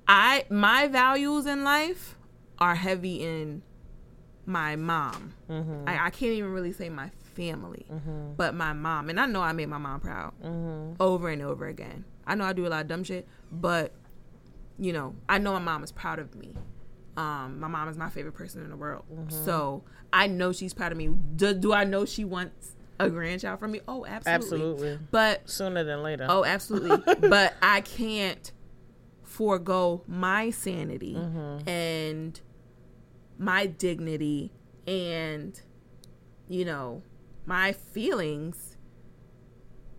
I 0.08 0.44
my 0.50 0.88
values 0.88 1.46
in 1.46 1.62
life 1.62 2.16
are 2.58 2.74
heavy 2.74 3.22
in 3.22 3.62
my 4.46 4.76
mom. 4.76 5.34
Mm-hmm. 5.48 5.88
I, 5.88 6.06
I 6.06 6.10
can't 6.10 6.32
even 6.32 6.52
really 6.52 6.72
say 6.72 6.88
my 6.88 7.10
family, 7.34 7.86
mm-hmm. 7.90 8.32
but 8.36 8.54
my 8.54 8.72
mom. 8.72 9.10
And 9.10 9.20
I 9.20 9.26
know 9.26 9.42
I 9.42 9.52
made 9.52 9.68
my 9.68 9.78
mom 9.78 10.00
proud 10.00 10.32
mm-hmm. 10.42 10.94
over 11.00 11.28
and 11.28 11.42
over 11.42 11.66
again. 11.66 12.04
I 12.26 12.34
know 12.34 12.44
I 12.44 12.52
do 12.52 12.66
a 12.66 12.68
lot 12.68 12.82
of 12.82 12.88
dumb 12.88 13.04
shit, 13.04 13.26
but 13.52 13.92
you 14.78 14.92
know, 14.92 15.14
I 15.28 15.38
know 15.38 15.52
my 15.52 15.58
mom 15.58 15.82
is 15.82 15.92
proud 15.92 16.18
of 16.18 16.34
me. 16.34 16.54
Um, 17.16 17.58
my 17.58 17.68
mom 17.68 17.88
is 17.88 17.96
my 17.96 18.08
favorite 18.10 18.34
person 18.34 18.62
in 18.62 18.70
the 18.70 18.76
world, 18.76 19.04
so 19.28 19.82
I 20.12 20.28
know 20.28 20.52
she's 20.52 20.72
proud 20.72 20.92
of 20.92 20.98
me. 20.98 21.08
Do, 21.08 21.52
do 21.52 21.72
I 21.72 21.82
know 21.82 22.04
she 22.04 22.24
wants 22.24 22.76
a 23.00 23.10
grandchild 23.10 23.58
from 23.58 23.72
me? 23.72 23.80
Oh, 23.88 24.06
absolutely. 24.06 24.34
Absolutely. 24.34 24.98
But 25.10 25.50
Sooner 25.50 25.82
than 25.82 26.04
later. 26.04 26.26
Oh, 26.28 26.44
absolutely. 26.44 27.14
but 27.28 27.54
I 27.60 27.80
can't 27.80 28.52
forego 29.24 30.02
my 30.06 30.50
sanity 30.50 31.16
and 31.66 32.40
my 33.38 33.66
dignity 33.66 34.52
and, 34.86 35.60
you 36.48 36.64
know, 36.64 37.02
my 37.46 37.72
feelings 37.72 38.76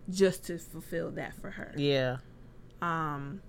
just 0.08 0.44
to 0.46 0.58
fulfill 0.58 1.10
that 1.12 1.34
for 1.34 1.50
her. 1.50 1.72
Yeah. 1.76 2.18
Um, 2.82 3.40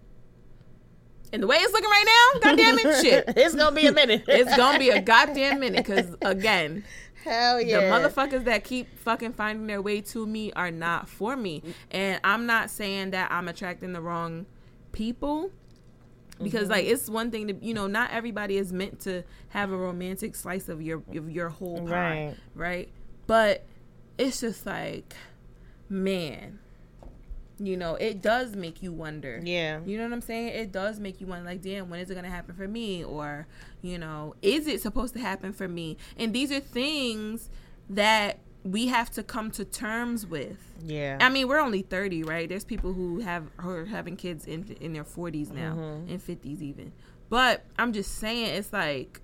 and 1.34 1.42
the 1.44 1.48
way 1.48 1.58
it's 1.58 1.74
looking 1.74 1.90
right 1.90 2.32
now, 2.34 2.40
goddamn 2.52 2.80
it, 2.80 3.02
shit. 3.02 3.24
It's 3.38 3.56
gonna 3.56 3.76
be 3.76 3.88
a 3.88 3.92
minute. 3.92 4.24
It's 4.28 4.56
gonna 4.56 4.80
be 4.80 4.90
a 4.90 5.02
goddamn 5.02 5.60
minute 5.60 5.86
because 5.86 6.16
again, 6.22 6.84
Hell 7.24 7.62
yeah. 7.62 7.82
the 7.82 7.86
motherfuckers 7.86 8.46
that 8.46 8.64
keep 8.64 8.98
fucking 9.00 9.34
finding 9.34 9.68
their 9.68 9.82
way 9.82 10.02
to 10.02 10.26
me 10.26 10.52
are 10.54 10.72
not 10.72 11.08
for 11.08 11.38
me. 11.38 11.62
And 11.92 12.20
I'm 12.24 12.46
not 12.46 12.70
saying 12.70 13.12
that 13.12 13.32
I'm 13.32 13.48
attracting 13.48 13.94
the 13.94 14.02
wrong 14.02 14.46
people. 14.92 15.52
Because 16.44 16.70
like 16.70 16.86
mm-hmm. 16.86 16.94
it's 16.94 17.10
one 17.10 17.32
thing 17.32 17.48
to 17.48 17.56
you 17.66 17.74
know, 17.74 17.88
not 17.88 18.12
everybody 18.12 18.58
is 18.58 18.72
meant 18.74 19.00
to 19.02 19.24
have 19.50 19.72
a 19.72 19.78
romantic 19.78 20.36
slice 20.36 20.70
of 20.70 20.82
your 20.82 21.04
of 21.16 21.30
your 21.30 21.50
whole 21.50 21.88
pie. 21.88 22.36
Right. 22.36 22.36
Right. 22.56 22.90
But 23.28 23.66
it's 24.18 24.42
just 24.42 24.66
like, 24.66 25.16
man, 25.90 26.60
you 27.60 27.78
know, 27.78 27.96
it 27.96 28.22
does 28.22 28.56
make 28.56 28.82
you 28.82 28.92
wonder. 28.92 29.40
Yeah. 29.44 29.80
You 29.86 29.98
know 29.98 30.04
what 30.04 30.14
I'm 30.14 30.22
saying? 30.22 30.48
It 30.50 30.72
does 30.72 31.00
make 31.00 31.22
you 31.22 31.28
wonder, 31.28 31.46
like, 31.46 31.62
damn, 31.62 31.90
when 31.90 32.00
is 32.00 32.10
it 32.10 32.16
going 32.16 32.26
to 32.26 32.32
happen 32.32 32.56
for 32.56 32.68
me? 32.68 33.04
Or, 33.04 33.48
you 33.82 33.98
know, 33.98 34.36
is 34.42 34.68
it 34.68 34.82
supposed 34.82 35.14
to 35.14 35.20
happen 35.20 35.54
for 35.54 35.68
me? 35.68 35.98
And 36.18 36.34
these 36.34 36.52
are 36.52 36.60
things 36.60 37.50
that 37.90 38.40
we 38.64 38.88
have 38.88 39.10
to 39.12 39.24
come 39.24 39.50
to 39.52 39.66
terms 39.66 40.26
with. 40.26 40.58
Yeah. 40.84 41.18
I 41.20 41.30
mean, 41.30 41.48
we're 41.48 41.60
only 41.60 41.82
30, 41.82 42.24
right? 42.24 42.48
There's 42.48 42.64
people 42.64 42.94
who 42.94 43.20
have 43.22 43.46
who 43.58 43.70
are 43.72 43.86
having 43.86 44.16
kids 44.16 44.46
in 44.46 44.76
in 44.80 44.94
their 44.94 45.04
40s 45.04 45.52
now, 45.52 45.74
Mm-hmm. 45.76 46.10
in 46.10 46.20
50s 46.20 46.62
even. 46.62 46.92
But 47.30 47.66
I'm 47.80 47.92
just 47.94 48.16
saying, 48.16 48.56
it's 48.56 48.72
like 48.74 49.22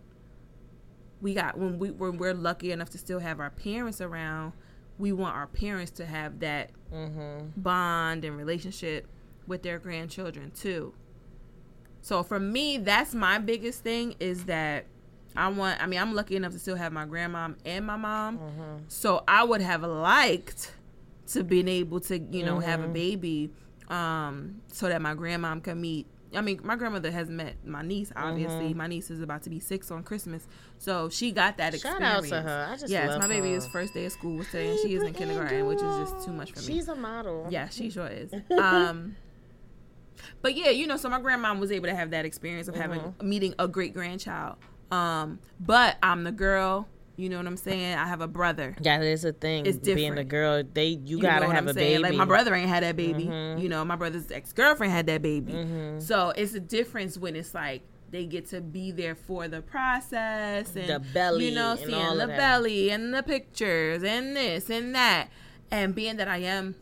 we 1.21 1.33
got 1.33 1.57
when 1.57 1.79
we 1.79 1.91
when 1.91 2.17
we're 2.17 2.33
lucky 2.33 2.71
enough 2.71 2.89
to 2.91 2.97
still 2.97 3.19
have 3.19 3.39
our 3.39 3.49
parents 3.49 4.01
around, 4.01 4.53
we 4.97 5.11
want 5.11 5.35
our 5.35 5.47
parents 5.47 5.91
to 5.91 6.05
have 6.05 6.39
that 6.39 6.71
Mm-hmm. 6.93 7.49
bond 7.61 8.23
and 8.23 8.37
relationship 8.37 9.07
with 9.45 9.61
their 9.61 9.77
grandchildren 9.77 10.51
too. 10.51 10.93
So 12.01 12.23
for 12.23 12.39
me, 12.39 12.77
that's 12.77 13.13
my 13.13 13.37
biggest 13.39 13.83
thing 13.83 14.15
is 14.21 14.45
that 14.45 14.85
I 15.37 15.47
want. 15.49 15.81
I 15.81 15.85
mean, 15.85 15.99
I'm 15.99 16.13
lucky 16.13 16.35
enough 16.35 16.51
to 16.53 16.59
still 16.59 16.75
have 16.75 16.91
my 16.91 17.05
grandmom 17.05 17.55
and 17.65 17.85
my 17.85 17.95
mom. 17.97 18.39
So 18.87 19.23
I 19.27 19.43
would 19.43 19.61
have 19.61 19.83
liked 19.83 20.73
to 21.27 21.43
been 21.43 21.67
able 21.67 21.99
to, 22.01 22.17
you 22.19 22.43
know, 22.43 22.59
have 22.59 22.81
a 22.83 22.87
baby, 22.87 23.51
um, 23.89 24.61
so 24.71 24.87
that 24.89 25.01
my 25.01 25.13
grandmom 25.13 25.63
can 25.63 25.79
meet. 25.79 26.07
I 26.35 26.41
mean, 26.41 26.59
my 26.63 26.75
grandmother 26.75 27.09
has 27.09 27.29
met 27.29 27.55
my 27.65 27.81
niece. 27.81 28.11
Obviously, 28.15 28.73
my 28.73 28.87
niece 28.87 29.09
is 29.09 29.21
about 29.21 29.43
to 29.43 29.49
be 29.49 29.59
six 29.61 29.91
on 29.91 30.03
Christmas, 30.03 30.45
so 30.77 31.07
she 31.09 31.31
got 31.31 31.57
that 31.57 31.73
Shout 31.79 32.01
experience. 32.01 32.31
out 32.33 32.35
to 32.37 32.41
her. 32.41 32.67
I 32.69 32.75
just 32.75 32.89
yes, 32.89 33.17
my 33.19 33.27
baby 33.29 33.51
her. 33.51 33.55
is 33.57 33.65
first 33.67 33.93
day 33.93 34.05
of 34.05 34.11
school 34.11 34.43
today, 34.43 34.71
and 34.71 34.79
she 34.79 34.93
is 34.95 35.03
in 35.03 35.13
kindergarten, 35.13 35.65
which 35.67 35.79
is 35.81 35.97
just 36.09 36.25
too 36.25 36.33
much 36.33 36.51
for 36.51 36.59
me. 36.59 36.65
She's 36.65 36.87
a 36.89 36.95
model. 36.95 37.47
Yeah, 37.49 37.69
she 37.69 37.89
sure 37.95 38.07
is. 38.07 38.33
Um, 38.59 39.15
but 40.41 40.55
yeah, 40.55 40.69
you 40.69 40.87
know, 40.87 40.97
so 40.97 41.09
my 41.09 41.19
grandmom 41.21 41.59
was 41.59 41.71
able 41.71 41.87
to 41.87 41.95
have 41.95 42.09
that 42.11 42.25
experience 42.25 42.67
of 42.67 42.75
having 42.75 42.99
Mm-hmm. 42.99 43.29
meeting 43.29 43.55
a 43.59 43.67
great 43.67 43.93
grandchild. 43.93 44.57
Um, 44.91 45.39
but 45.59 45.97
I'm 46.01 46.23
the 46.23 46.31
girl. 46.31 46.87
You 47.19 47.29
know 47.29 47.37
what 47.37 47.47
I'm 47.47 47.57
saying? 47.57 47.97
I 47.97 48.07
have 48.07 48.21
a 48.21 48.27
brother. 48.27 48.75
Yeah, 48.79 48.99
That 48.99 49.05
is 49.07 49.25
a 49.25 49.33
thing. 49.33 49.65
It's 49.65 49.79
Being 49.79 50.19
a 50.19 50.23
girl, 50.23 50.61
they 50.71 50.89
you, 50.89 51.17
You 51.17 51.19
gotta 51.19 51.41
know 51.41 51.47
what 51.47 51.55
have 51.55 51.63
I'm 51.63 51.69
a 51.69 51.73
saying? 51.73 52.01
baby. 52.03 52.03
Like 52.03 52.13
my 52.15 52.25
brother 52.25 52.53
ain't 52.53 52.69
had 52.69 52.83
that 52.83 52.95
baby. 52.95 53.25
Mm-hmm. 53.25 53.59
You 53.59 53.69
know, 53.69 53.83
my 53.83 53.95
brother's 53.95 54.29
ex 54.31 54.53
girlfriend 54.53 54.93
had 54.93 55.07
that 55.07 55.23
baby. 55.23 55.53
So 55.99 56.29
it's 56.29 56.53
a 56.53 56.59
difference 56.59 57.17
when 57.17 57.35
it's 57.35 57.55
like 57.55 57.81
they 58.11 58.25
get 58.25 58.45
to 58.49 58.61
be 58.61 58.91
there 58.91 59.15
for 59.15 59.47
the 59.47 59.61
process 59.63 60.75
and 60.75 60.87
The 60.87 60.99
belly 60.99 61.49
you 61.49 61.55
know, 61.55 61.75
seeing 61.75 61.93
all 61.93 62.15
the 62.15 62.27
belly 62.27 62.91
and 62.91 63.13
the 63.13 63.23
pictures 63.23 64.03
and 64.03 64.35
this 64.35 64.69
and 64.69 64.93
that. 64.93 65.29
And 65.71 65.93
being 65.95 66.17
that 66.17 66.27
I 66.27 66.37
am 66.37 66.75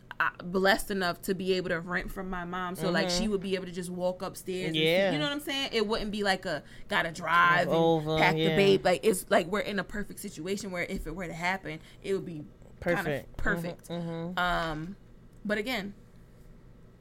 blessed 0.43 0.91
enough 0.91 1.22
to 1.24 1.36
be 1.36 1.53
able 1.53 1.70
to 1.70 1.80
rent 1.80 2.11
from 2.11 2.30
my 2.30 2.45
mom, 2.45 2.76
so 2.76 2.89
like 2.89 3.09
she 3.09 3.28
would 3.28 3.41
be 3.41 3.55
able 3.55 3.66
to 3.66 3.72
just 3.72 3.89
walk 3.89 4.22
upstairs. 4.22 4.68
and 4.68 4.76
Mm-hmm. 4.76 4.86
Yeah. 4.86 5.11
you 5.11 5.18
know 5.20 5.26
what 5.26 5.34
I'm 5.34 5.39
saying? 5.41 5.70
It 5.74 5.86
wouldn't 5.88 6.11
be 6.11 6.24
like 6.24 6.45
a 6.45 6.63
gotta 6.88 7.11
drive 7.11 7.68
and 7.68 7.76
Over, 7.76 8.18
pack 8.18 8.36
the 8.36 8.41
yeah. 8.41 8.55
babe. 8.55 8.86
Like 8.86 9.01
it's 9.03 9.26
like 9.30 9.47
we're 9.47 9.59
in 9.59 9.78
a 9.80 9.84
perfect 9.84 10.20
situation 10.20 10.72
where 10.72 10.84
if 10.84 11.05
it 11.07 11.16
were 11.16 11.28
to 11.28 11.34
happen, 11.34 11.80
it 12.03 12.13
would 12.13 12.26
be 12.26 12.43
Perfect. 12.80 13.36
perfect, 13.38 13.88
perfect. 13.88 13.89
Mhm. 13.89 14.38
Um, 14.39 14.95
but 15.43 15.57
again, 15.57 15.93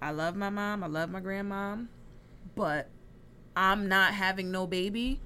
I 0.02 0.10
love 0.10 0.34
my 0.36 0.50
mom. 0.50 0.82
I 0.82 0.86
love 0.86 1.10
my 1.10 1.20
grandmom, 1.20 1.86
but 2.54 2.88
I'm 3.56 3.88
not 3.88 4.12
having 4.14 4.50
no 4.50 4.66
baby 4.66 5.20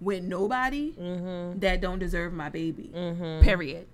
with 0.00 0.22
nobody 0.22 0.92
Mm-hmm. 0.92 1.58
that 1.60 1.80
don't 1.80 1.98
deserve 1.98 2.32
my 2.32 2.48
baby. 2.48 2.90
Period. 3.42 3.86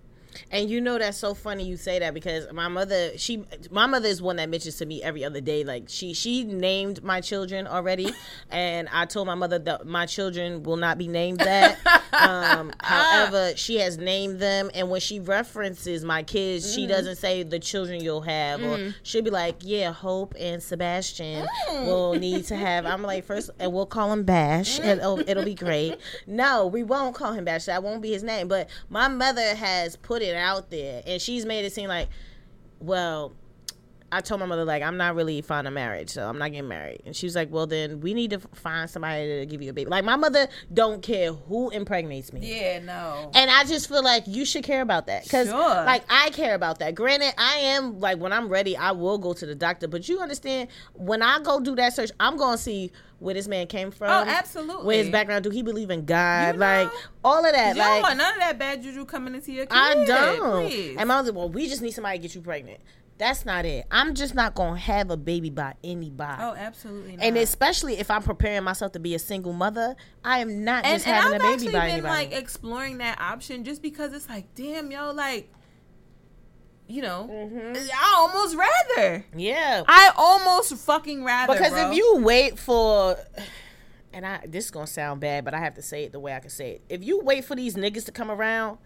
And 0.51 0.69
you 0.71 0.81
know 0.81 0.99
that's 0.99 1.19
so 1.19 1.35
funny 1.35 1.65
you 1.65 1.77
say 1.77 1.99
that 1.99 2.15
because 2.15 2.51
my 2.53 2.69
mother, 2.69 3.17
she, 3.17 3.45
my 3.71 3.87
mother 3.87 4.09
is 4.09 4.21
one 4.23 4.37
that 4.37 4.49
mentions 4.49 4.77
to 4.79 4.87
me 4.87 5.03
every 5.03 5.25
other 5.25 5.41
day. 5.41 5.65
Like 5.65 5.85
she, 5.89 6.15
she 6.15 6.45
named 6.45 7.03
my 7.03 7.21
children 7.21 7.67
already, 7.67 8.13
and 8.51 8.89
I 8.93 9.05
told 9.07 9.27
my 9.27 9.35
mother 9.35 9.59
that 9.61 9.87
my 9.87 10.07
children 10.07 10.63
will 10.63 10.77
not 10.77 10.99
be 10.99 11.09
named 11.09 11.39
that. 11.41 11.79
um, 12.13 12.73
however, 12.83 13.53
she 13.57 13.77
has 13.77 13.99
named 13.99 14.39
them, 14.41 14.71
and 14.75 14.91
when 14.91 15.01
she 15.01 15.21
references 15.21 16.05
my 16.05 16.23
kids, 16.23 16.65
Mm. 16.65 16.75
she 16.75 16.87
doesn't 16.87 17.17
say 17.17 17.43
the 17.43 17.59
children 17.59 18.03
you'll 18.03 18.21
have, 18.23 18.63
or 18.63 18.93
she'll 19.03 19.23
be 19.23 19.31
like, 19.31 19.57
"Yeah, 19.61 19.93
Hope 19.93 20.35
and 20.39 20.63
Sebastian 20.63 21.47
Mm. 21.69 21.87
will 21.87 22.15
need 22.15 22.45
to 22.47 22.57
have." 22.57 22.87
I'm 22.87 23.03
like, 23.03 23.25
first, 23.25 23.51
and 23.59 23.73
we'll 23.73 23.87
call 23.87 24.13
him 24.13 24.25
Bash, 24.25 24.79
and 24.81 25.01
it'll, 25.01 25.21
it'll 25.29 25.45
be 25.45 25.55
great. 25.55 25.99
No, 26.27 26.67
we 26.67 26.83
won't 26.83 27.15
call 27.15 27.33
him 27.33 27.45
Bash. 27.45 27.65
That 27.67 27.83
won't 27.83 28.01
be 28.03 28.13
his 28.13 28.23
name. 28.23 28.49
But 28.49 28.69
my 28.89 29.09
mother 29.09 29.55
has 29.55 29.97
put 29.97 30.23
it 30.25 30.37
out 30.37 30.71
there, 30.71 31.03
and 31.07 31.21
she's 31.23 31.45
made 31.47 31.65
it 31.65 31.73
seem 31.73 31.89
like, 31.89 32.09
well, 32.81 33.35
I 34.13 34.21
told 34.21 34.39
my 34.39 34.47
mother 34.47 34.65
like 34.65 34.81
I'm 34.81 34.97
not 34.97 35.17
really 35.17 35.41
fond 35.43 35.67
of 35.67 35.73
marriage, 35.75 36.11
so 36.11 36.29
I'm 36.29 36.39
not 36.39 36.53
getting 36.53 36.69
married. 36.69 37.03
And 37.05 37.17
she 37.17 37.27
was 37.27 37.35
like, 37.35 37.51
"Well, 37.51 37.67
then 37.67 38.01
we 38.01 38.15
need 38.15 38.31
to 38.31 38.39
find 38.55 38.89
somebody 38.89 39.41
to 39.41 39.47
give 39.47 39.61
you 39.61 39.71
a 39.71 39.73
baby." 39.73 39.91
Like 39.91 40.05
my 40.05 40.15
mother 40.15 40.47
don't 40.73 41.03
care 41.03 41.33
who 41.33 41.71
impregnates 41.71 42.33
me. 42.33 42.41
Yeah, 42.43 42.79
no. 42.79 43.33
And 43.35 43.51
I 43.51 43.65
just 43.65 43.89
feel 43.89 44.05
like 44.05 44.23
you 44.29 44.45
should 44.45 44.63
care 44.63 44.83
about 44.83 45.09
that 45.09 45.25
because, 45.25 45.49
Sure. 45.49 45.59
like, 45.59 46.05
I 46.09 46.31
care 46.31 46.55
about 46.55 46.79
that. 46.79 46.95
Granted, 46.95 47.35
I 47.39 47.57
am 47.57 47.99
like 47.99 48.19
when 48.21 48.33
I'm 48.33 48.49
ready, 48.49 48.77
I 48.77 48.93
will 48.93 49.19
go 49.19 49.33
to 49.33 49.47
the 49.47 49.55
doctor. 49.57 49.89
But 49.89 50.09
you 50.09 50.21
understand, 50.21 50.69
when 50.93 51.21
I 51.21 51.41
go 51.41 51.59
do 51.59 51.75
that 51.75 51.93
search, 51.95 52.13
I'm 52.21 52.37
going 52.37 52.57
to 52.57 52.63
see 52.63 52.93
where 53.25 53.35
this 53.35 53.49
man 53.49 53.67
came 53.67 53.91
from. 53.91 54.11
Oh, 54.11 54.31
absolutely. 54.31 54.85
Where 54.87 54.99
his 55.03 55.09
background? 55.11 55.45
Do 55.45 55.51
he 55.51 55.63
believe 55.63 55.91
in 55.91 56.05
God? 56.05 56.55
You 56.55 56.61
Like 56.61 56.87
know. 56.89 56.99
all 57.25 57.45
of 57.45 57.53
that. 57.53 57.75
You 57.75 57.83
don't 57.83 57.91
like 57.91 58.03
want 58.03 58.19
none 58.19 58.35
of 58.35 58.39
that 58.41 58.59
bad 58.59 58.83
juju 58.83 59.05
coming 59.07 59.35
into 59.35 59.51
your 59.51 59.65
kid. 59.67 59.73
I 59.77 60.05
don't. 60.05 60.67
Please. 60.69 60.97
And 60.99 61.09
my 61.09 61.17
mother, 61.17 61.29
said, 61.29 61.35
well, 61.35 61.49
we 61.49 61.67
just 61.69 61.81
need 61.83 61.93
somebody 61.93 62.19
to 62.19 62.23
get 62.23 62.35
you 62.35 62.43
pregnant. 62.43 62.81
That's 63.17 63.47
not 63.47 63.65
it. 63.65 63.87
I'm 63.91 64.15
just 64.15 64.35
not 64.35 64.55
gonna 64.57 64.77
have 64.79 65.11
a 65.11 65.17
baby 65.17 65.49
by 65.49 65.75
anybody. 65.85 66.43
oh, 66.43 66.55
absolutely 66.55 67.17
not. 67.17 67.25
and 67.25 67.37
especially 67.39 67.95
if 67.99 68.11
I'm 68.11 68.23
preparing 68.23 68.65
myself 68.65 68.91
to 68.93 68.99
be 68.99 69.15
a 69.15 69.21
single 69.21 69.53
mother, 69.53 69.95
I 70.25 70.41
am 70.41 70.65
not 70.65 70.85
and, 70.85 70.97
just 70.97 71.07
and 71.07 71.17
having 71.17 71.35
I've 71.35 71.41
a 71.41 71.45
baby 71.45 71.53
actually 71.55 71.73
by 71.73 71.81
been 71.87 71.91
anybody. 71.91 72.15
like 72.31 72.33
exploring 72.33 72.99
that 72.99 73.21
option 73.21 73.63
just 73.65 73.83
because 73.83 74.13
it's 74.13 74.29
like, 74.29 74.53
damn, 74.57 74.91
yo, 74.91 75.13
like, 75.13 75.51
you 76.87 77.03
know, 77.03 77.29
Mm-hmm. 77.31 77.77
I 77.95 78.15
almost 78.19 78.57
rather. 78.57 79.25
yeah, 79.37 79.83
I 79.89 80.13
almost 80.17 80.75
fucking 80.77 81.25
rather. 81.25 81.53
because 81.55 81.73
bro. 81.73 81.91
if 81.91 81.97
you 81.97 82.17
wait 82.19 82.59
for, 82.59 83.17
and 84.13 84.27
I 84.27 84.41
this 84.47 84.67
is 84.67 84.71
gonna 84.71 84.87
sound 84.87 85.21
bad, 85.21 85.45
but 85.45 85.55
I 85.55 85.59
have 85.61 85.75
to 85.75 85.83
say 85.83 86.05
it 86.05 86.13
the 86.13 86.21
way 86.21 86.35
I 86.35 86.41
can 86.41 86.51
say 86.51 86.73
it. 86.73 86.83
If 86.89 87.03
you 87.03 87.21
wait 87.21 87.45
for 87.45 87.57
these 87.57 87.75
niggas 87.75 88.05
to 88.07 88.13
come 88.13 88.31
around, 88.31 88.79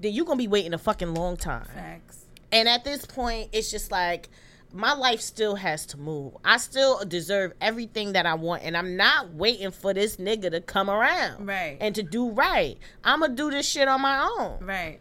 then 0.00 0.12
you're 0.12 0.24
gonna 0.26 0.38
be 0.38 0.48
waiting 0.48 0.74
a 0.74 0.78
fucking 0.78 1.14
long 1.14 1.36
time. 1.36 1.64
facts. 1.74 2.24
And 2.52 2.68
at 2.68 2.84
this 2.84 3.04
point, 3.04 3.50
it's 3.52 3.70
just 3.70 3.90
like 3.90 4.28
my 4.72 4.92
life 4.92 5.20
still 5.20 5.54
has 5.56 5.86
to 5.86 5.96
move. 5.96 6.36
I 6.44 6.56
still 6.56 7.04
deserve 7.04 7.52
everything 7.60 8.12
that 8.12 8.26
I 8.26 8.34
want, 8.34 8.62
and 8.64 8.76
I'm 8.76 8.96
not 8.96 9.32
waiting 9.34 9.70
for 9.70 9.92
this 9.94 10.16
nigga 10.16 10.50
to 10.50 10.60
come 10.60 10.88
around 10.90 11.46
Right. 11.46 11.78
and 11.80 11.94
to 11.96 12.02
do 12.02 12.30
right. 12.30 12.76
I'm 13.02 13.20
gonna 13.20 13.34
do 13.34 13.50
this 13.50 13.68
shit 13.68 13.86
on 13.88 14.00
my 14.00 14.28
own, 14.38 14.64
Right. 14.64 15.00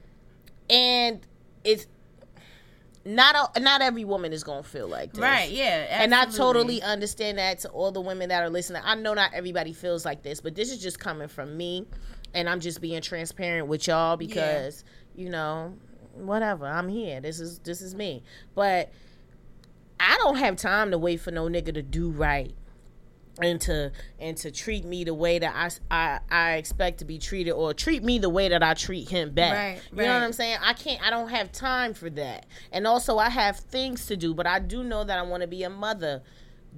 and 0.70 1.20
it's 1.64 1.86
not 3.06 3.56
a, 3.56 3.60
not 3.60 3.82
every 3.82 4.06
woman 4.06 4.32
is 4.32 4.44
gonna 4.44 4.64
feel 4.64 4.88
like 4.88 5.14
this. 5.14 5.22
Right. 5.22 5.52
Yeah. 5.52 5.88
And 5.90 6.16
I 6.16 6.26
totally 6.26 6.82
understand 6.82 7.38
that 7.38 7.60
to 7.60 7.70
all 7.70 7.92
the 7.92 8.02
women 8.02 8.30
that 8.30 8.42
are 8.44 8.50
listening. 8.50 8.82
I 8.86 8.96
know 8.96 9.14
not 9.14 9.34
everybody 9.34 9.74
feels 9.74 10.06
like 10.06 10.24
this, 10.24 10.40
but 10.40 10.56
this 10.56 10.72
is 10.72 10.82
just 10.82 11.00
coming 11.00 11.28
from 11.28 11.58
me. 11.58 11.86
And 12.34 12.50
I'm 12.50 12.60
just 12.60 12.82
being 12.82 13.02
transparent 13.02 13.68
with 13.68 13.88
y'all 13.88 14.18
because, 14.18 14.84
you 15.16 15.30
know, 15.30 15.74
whatever. 16.16 16.66
I'm 16.66 16.88
here. 16.88 17.20
This 17.22 17.40
is 17.40 17.60
this 17.60 17.82
is 17.82 17.94
me. 17.94 18.24
But 18.56 18.92
I 20.00 20.18
don't 20.18 20.38
have 20.38 20.56
time 20.56 20.92
to 20.92 20.98
wait 20.98 21.20
for 21.20 21.32
no 21.32 21.48
nigga 21.48 21.74
to 21.74 21.82
do 21.82 22.10
right. 22.10 22.56
And 23.42 23.60
to 23.62 23.92
and 24.20 24.38
to 24.38 24.52
treat 24.52 24.86
me 24.86 25.04
the 25.04 25.14
way 25.14 25.40
that 25.40 25.80
I, 25.90 25.96
I 25.96 26.20
I 26.30 26.52
expect 26.58 27.00
to 27.00 27.06
be 27.06 27.18
treated, 27.18 27.52
or 27.54 27.74
treat 27.74 28.04
me 28.04 28.20
the 28.20 28.30
way 28.30 28.50
that 28.50 28.62
I 28.62 28.76
treat 28.76 29.10
him 29.10 29.32
back. 29.32 29.54
Right, 29.54 29.82
You 29.92 30.08
know 30.08 30.14
what. 30.14 30.22
I'm 30.24 30.34
saying? 30.34 30.60
I 30.62 30.74
can't. 30.74 31.02
I 31.02 31.10
don't 31.10 31.30
have 31.30 31.52
time 31.52 31.96
for 31.96 32.12
that. 32.12 32.46
And 32.72 32.86
also, 32.86 33.18
I 33.18 33.30
have 33.30 33.58
things 33.58 34.06
to 34.06 34.16
do. 34.16 34.36
But 34.36 34.46
I 34.46 34.60
do 34.60 34.84
know 34.84 35.04
that 35.04 35.18
I 35.18 35.24
want 35.24 35.42
to 35.42 35.48
be 35.48 35.64
a 35.64 35.70
mother. 35.70 36.22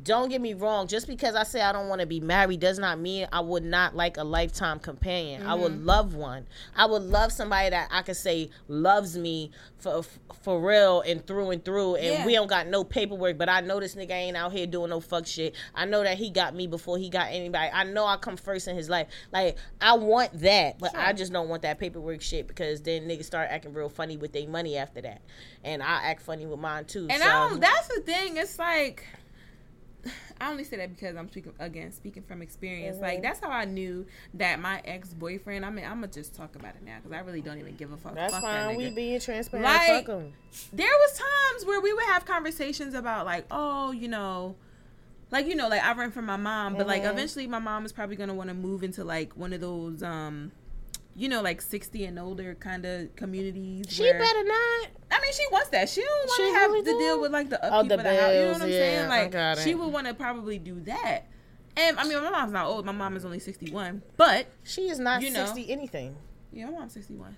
Don't 0.03 0.29
get 0.29 0.41
me 0.41 0.53
wrong. 0.53 0.87
Just 0.87 1.07
because 1.07 1.35
I 1.35 1.43
say 1.43 1.61
I 1.61 1.71
don't 1.71 1.87
want 1.87 2.01
to 2.01 2.07
be 2.07 2.19
married 2.19 2.59
does 2.59 2.77
not 2.77 2.99
mean 2.99 3.27
I 3.31 3.39
would 3.39 3.63
not 3.63 3.95
like 3.95 4.17
a 4.17 4.23
lifetime 4.23 4.79
companion. 4.79 5.45
I 5.47 5.53
would 5.55 5.71
Mm-hmm. 5.71 5.85
love 5.85 6.13
one. 6.15 6.45
I 6.75 6.85
would 6.85 7.01
love 7.01 7.31
somebody 7.31 7.69
that 7.69 7.87
I 7.91 8.01
could 8.01 8.17
say 8.17 8.49
loves 8.67 9.17
me 9.17 9.51
for 9.79 10.03
for 10.43 10.59
real 10.61 11.01
and 11.01 11.25
through 11.25 11.51
and 11.51 11.63
through. 11.65 11.95
And 11.95 12.05
Yeah. 12.05 12.25
we 12.25 12.33
don't 12.33 12.47
got 12.47 12.67
no 12.67 12.83
paperwork, 12.83 13.37
but 13.37 13.49
I 13.49 13.61
know 13.61 13.79
this 13.79 13.95
nigga 13.95 14.11
ain't 14.11 14.37
out 14.37 14.51
here 14.51 14.67
doing 14.67 14.89
no 14.89 14.99
fuck 14.99 15.25
shit. 15.25 15.55
I 15.73 15.85
know 15.85 16.03
that 16.03 16.17
he 16.17 16.29
got 16.29 16.53
me 16.53 16.67
before 16.67 16.97
he 16.97 17.09
got 17.09 17.27
anybody. 17.31 17.69
I 17.73 17.83
know 17.85 18.05
I 18.05 18.17
come 18.17 18.37
first 18.37 18.67
in 18.67 18.75
his 18.75 18.89
life. 18.89 19.07
Like 19.31 19.57
I 19.81 19.93
want 19.95 20.33
that, 20.41 20.77
but 20.77 20.95
I 20.95 21.13
just 21.13 21.31
don't 21.33 21.49
want 21.49 21.61
that 21.63 21.79
paperwork 21.79 22.21
shit 22.21 22.47
because 22.47 22.81
then 22.81 23.07
niggas 23.07 23.25
start 23.25 23.47
acting 23.49 23.73
real 23.73 23.89
funny 23.89 24.17
with 24.17 24.33
their 24.33 24.47
money 24.47 24.77
after 24.77 25.01
that, 25.01 25.21
and 25.63 25.81
I 25.81 26.03
act 26.03 26.21
funny 26.21 26.45
with 26.45 26.59
mine 26.59 26.85
too. 26.85 27.07
And 27.09 27.21
so. 27.21 27.27
I 27.27 27.49
don't, 27.49 27.59
that's 27.61 27.87
the 27.87 28.01
thing. 28.01 28.37
It's 28.37 28.59
like 28.59 29.05
I 30.41 30.51
only 30.51 30.63
say 30.63 30.77
that 30.77 30.95
because 30.95 31.15
I'm 31.15 31.29
speaking 31.29 31.53
again, 31.59 31.91
speaking 31.91 32.23
from 32.23 32.41
experience. 32.41 32.97
Like 32.97 33.21
that's 33.21 33.39
how 33.39 33.49
I 33.49 33.65
knew 33.65 34.05
that 34.35 34.59
my 34.59 34.81
ex 34.85 35.13
boyfriend. 35.13 35.65
I 35.65 35.69
mean, 35.69 35.85
I'm 35.85 35.95
gonna 36.01 36.07
just 36.07 36.35
talk 36.35 36.55
about 36.55 36.75
it 36.75 36.83
now 36.85 36.97
because 36.97 37.11
I 37.11 37.19
really 37.21 37.41
don't 37.41 37.57
even 37.59 37.75
give 37.75 37.91
a 37.91 37.97
fuck. 37.97 38.15
That's 38.15 38.33
fuck 38.33 38.43
fine. 38.43 38.67
That 38.69 38.77
We 38.77 38.89
being 38.89 39.19
transparent. 39.19 39.65
Like- 39.65 40.07
there 40.73 40.87
was 40.87 41.17
times 41.19 41.65
where 41.65 41.81
we 41.81 41.93
would 41.93 42.05
have 42.05 42.25
conversations 42.25 42.93
about 42.93 43.25
like, 43.25 43.45
oh, 43.51 43.91
you 43.91 44.07
know, 44.07 44.55
like 45.31 45.47
you 45.47 45.55
know, 45.55 45.67
like 45.67 45.83
I 45.83 45.93
rent 45.93 46.13
from 46.13 46.25
my 46.25 46.37
mom, 46.37 46.75
but 46.75 46.87
like 46.87 47.03
Mhm. 47.03 47.11
eventually 47.11 47.47
my 47.47 47.59
mom 47.59 47.85
is 47.85 47.91
probably 47.91 48.15
gonna 48.15 48.33
want 48.33 48.49
to 48.49 48.53
move 48.53 48.83
into 48.83 49.03
like 49.03 49.35
one 49.35 49.53
of 49.53 49.61
those 49.61 50.03
um 50.03 50.51
you 51.15 51.29
know, 51.29 51.41
like 51.41 51.61
sixty 51.61 52.05
and 52.05 52.19
older 52.19 52.55
kind 52.55 52.85
of 52.85 53.15
communities. 53.15 53.85
She 53.89 54.03
where- 54.03 54.19
better 54.19 54.43
not. 54.43 54.87
I 55.11 55.21
mean, 55.21 55.31
she 55.33 55.43
wants 55.51 55.69
that. 55.69 55.87
She 55.89 56.01
don't 56.01 56.27
want 56.27 56.37
to 56.53 56.59
have 56.59 56.71
really 56.71 56.83
to 56.83 56.91
do? 56.91 56.97
deal 56.99 57.21
with 57.21 57.31
like 57.31 57.49
the 57.49 57.63
Oh, 57.65 57.79
upkeep 57.79 57.89
the 57.89 57.95
of 57.97 58.03
the 58.03 58.09
house. 58.21 58.33
You 58.33 58.41
know 58.41 58.51
what 58.53 58.61
I'm 58.63 58.69
yeah, 58.69 58.75
saying? 59.09 59.33
Like 59.33 59.57
she 59.59 59.75
would 59.75 59.93
want 59.93 60.07
to 60.07 60.13
probably 60.13 60.59
do 60.59 60.79
that. 60.81 61.21
And 61.77 61.97
I 61.99 62.03
mean, 62.05 62.21
my 62.21 62.29
mom's 62.29 62.51
not 62.53 62.67
old. 62.67 62.85
My 62.85 62.91
mom 62.91 63.15
is 63.17 63.23
only 63.25 63.39
sixty 63.39 63.71
one, 63.71 64.01
but 64.17 64.47
She 64.63 64.89
is 64.89 64.99
not 64.99 65.21
You 65.21 65.31
know. 65.31 65.45
sixty 65.45 65.69
anything. 65.71 66.15
yeah, 66.51 66.65
my 66.65 66.79
mom's 66.79 66.93
sixty 66.93 67.15
one. 67.15 67.35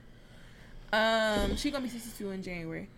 Um, 0.94 1.56
she 1.58 1.70
gonna 1.72 1.84
be 1.84 1.90
sixty 1.90 2.12
two 2.18 2.32
in 2.32 2.42
January. 2.42 2.90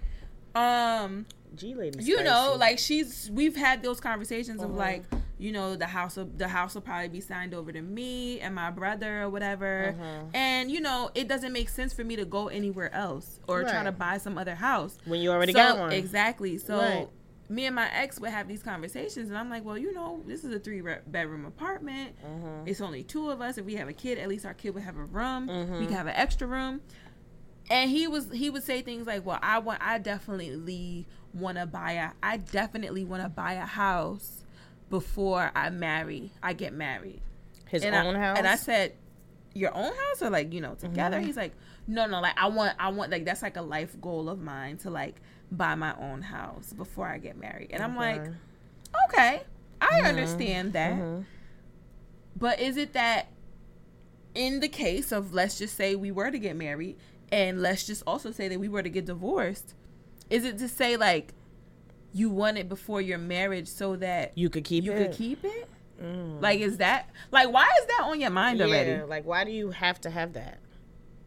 Um, 0.55 1.25
G 1.55 1.73
lady. 1.75 2.03
you 2.03 2.23
know, 2.23 2.55
like 2.59 2.77
she's 2.79 3.29
we've 3.33 3.55
had 3.55 3.81
those 3.83 3.99
conversations 3.99 4.61
of 4.61 4.71
Mhm. 4.71 4.77
like, 4.77 5.03
you 5.39 5.51
know, 5.53 5.75
the 5.75 5.85
house 5.87 6.17
will 6.17 6.29
the 6.37 6.47
house 6.49 6.75
will 6.75 6.81
probably 6.81 7.07
be 7.07 7.21
signed 7.21 7.53
over 7.53 7.71
to 7.71 7.81
me 7.81 8.39
and 8.41 8.53
my 8.53 8.69
brother 8.69 9.23
or 9.23 9.29
whatever. 9.29 9.95
Mhm. 9.97 10.29
And 10.35 10.69
you 10.69 10.81
know, 10.81 11.09
it 11.15 11.27
doesn't 11.27 11.53
make 11.53 11.69
sense 11.69 11.93
for 11.93 12.03
me 12.03 12.15
to 12.17 12.25
go 12.25 12.49
anywhere 12.49 12.93
else 12.93 13.39
or 13.47 13.63
try 13.63 13.83
to 13.83 13.91
buy 13.91 14.17
some 14.19 14.37
other 14.37 14.55
house. 14.55 14.97
when 15.05 15.21
you 15.21 15.31
already 15.31 15.53
So- 15.53 15.59
got 15.59 15.79
one. 15.79 15.91
Exactly. 15.93 16.57
So 16.57 16.77
Right. 16.77 17.09
me 17.49 17.65
and 17.65 17.73
my 17.75 17.89
ex 17.91 18.19
would 18.19 18.29
have 18.31 18.47
these 18.47 18.61
conversations, 18.61 19.29
and 19.29 19.37
I'm 19.37 19.49
like, 19.49 19.63
well, 19.65 19.77
you 19.77 19.91
know, 19.93 20.21
this 20.27 20.43
is 20.43 20.53
a 20.53 20.59
three 20.59 20.81
re- 20.81 20.99
bedroom 21.07 21.45
apartment. 21.45 22.15
Mhm. 22.23 22.67
It's 22.67 22.81
only 22.81 23.03
two 23.03 23.29
of 23.31 23.41
us. 23.41 23.57
If 23.57 23.65
we 23.65 23.75
have 23.75 23.87
a 23.87 23.93
kid, 23.93 24.17
at 24.19 24.27
least 24.27 24.45
our 24.45 24.53
kid 24.53 24.75
would 24.75 24.83
have 24.83 24.97
a 24.97 25.05
room. 25.05 25.47
We 25.47 25.53
Mhm. 25.53 25.87
can 25.87 25.93
have 25.95 26.07
an 26.07 26.15
extra 26.15 26.45
room. 26.47 26.81
And 27.71 27.89
he 27.89 28.07
was 28.07 28.29
he 28.31 28.49
would 28.49 28.63
say 28.63 28.81
things 28.81 29.07
like, 29.07 29.25
well, 29.25 29.39
I 29.41 29.59
want 29.59 29.81
I 29.81 29.99
definitely 29.99 31.07
want 31.33 31.57
to 31.59 31.65
buy 31.65 31.93
a 31.93 32.09
I 32.21 32.37
definitely 32.37 33.03
want 33.03 33.21
to 33.23 33.29
buy 33.29 33.53
a 33.53 33.65
house 33.65 34.38
before 34.89 35.51
I 35.55 35.69
marry. 35.69 36.31
I 36.41 36.53
get 36.53 36.73
married. 36.73 37.21
His 37.67 37.83
and 37.83 37.95
own 37.95 38.15
I, 38.15 38.19
house. 38.19 38.37
And 38.37 38.47
I 38.47 38.55
said, 38.55 38.93
your 39.53 39.73
own 39.75 39.91
house 39.91 40.21
or 40.21 40.29
like 40.29 40.53
you 40.53 40.61
know 40.61 40.75
together? 40.75 41.17
Mhm. 41.19 41.25
He's 41.25 41.37
like, 41.37 41.53
no, 41.87 42.05
no, 42.05 42.21
like 42.21 42.37
I 42.37 42.47
want, 42.47 42.75
I 42.79 42.89
want 42.89 43.11
like 43.11 43.25
that's 43.25 43.41
like 43.41 43.57
a 43.57 43.61
life 43.61 43.99
goal 44.01 44.29
of 44.29 44.39
mine 44.39 44.77
to 44.77 44.89
like 44.89 45.15
buy 45.51 45.75
my 45.75 45.95
own 45.97 46.21
house 46.21 46.71
before 46.73 47.07
I 47.07 47.17
get 47.17 47.37
married. 47.37 47.69
And 47.71 47.81
I'm 47.81 47.95
like, 47.95 48.21
Okay. 48.21 48.33
okay, 49.07 49.41
I 49.81 50.01
Mhm. 50.03 50.09
understand 50.09 50.73
that, 50.73 50.93
Mhm. 50.93 51.25
but 52.35 52.59
is 52.59 52.77
it 52.77 52.93
that 52.93 53.27
in 54.35 54.59
the 54.59 54.67
case 54.69 55.11
of 55.11 55.33
let's 55.33 55.57
just 55.57 55.75
say 55.75 55.95
we 55.95 56.11
were 56.11 56.29
to 56.31 56.37
get 56.39 56.55
married 56.55 56.95
and 57.31 57.61
let's 57.61 57.85
just 57.85 58.03
also 58.05 58.31
say 58.31 58.47
that 58.47 58.59
we 58.59 58.67
were 58.69 58.83
to 58.83 58.89
get 58.89 59.05
divorced, 59.05 59.73
is 60.29 60.45
it 60.45 60.57
to 60.59 60.67
say 60.67 60.95
like 60.95 61.33
you 62.13 62.29
want 62.29 62.57
it 62.57 62.67
before 62.69 63.01
your 63.01 63.17
marriage 63.17 63.67
so 63.67 63.95
that 63.97 64.31
You 64.35 64.49
could 64.49 64.63
keep 64.63 64.83
you 64.83 64.93
it. 64.93 65.09
could 65.09 65.17
keep 65.17 65.43
it? 65.43 65.69
Mm. 66.01 66.41
Like, 66.41 66.59
is 66.59 66.77
that 66.77 67.09
like 67.31 67.51
why 67.51 67.65
is 67.81 67.85
that 67.87 68.03
on 68.05 68.19
your 68.21 68.29
mind 68.29 68.61
already? 68.61 69.01
Like 69.03 69.25
why 69.25 69.43
do 69.43 69.51
you 69.51 69.71
have 69.71 69.99
to 70.01 70.09
have 70.09 70.33
that? 70.33 70.59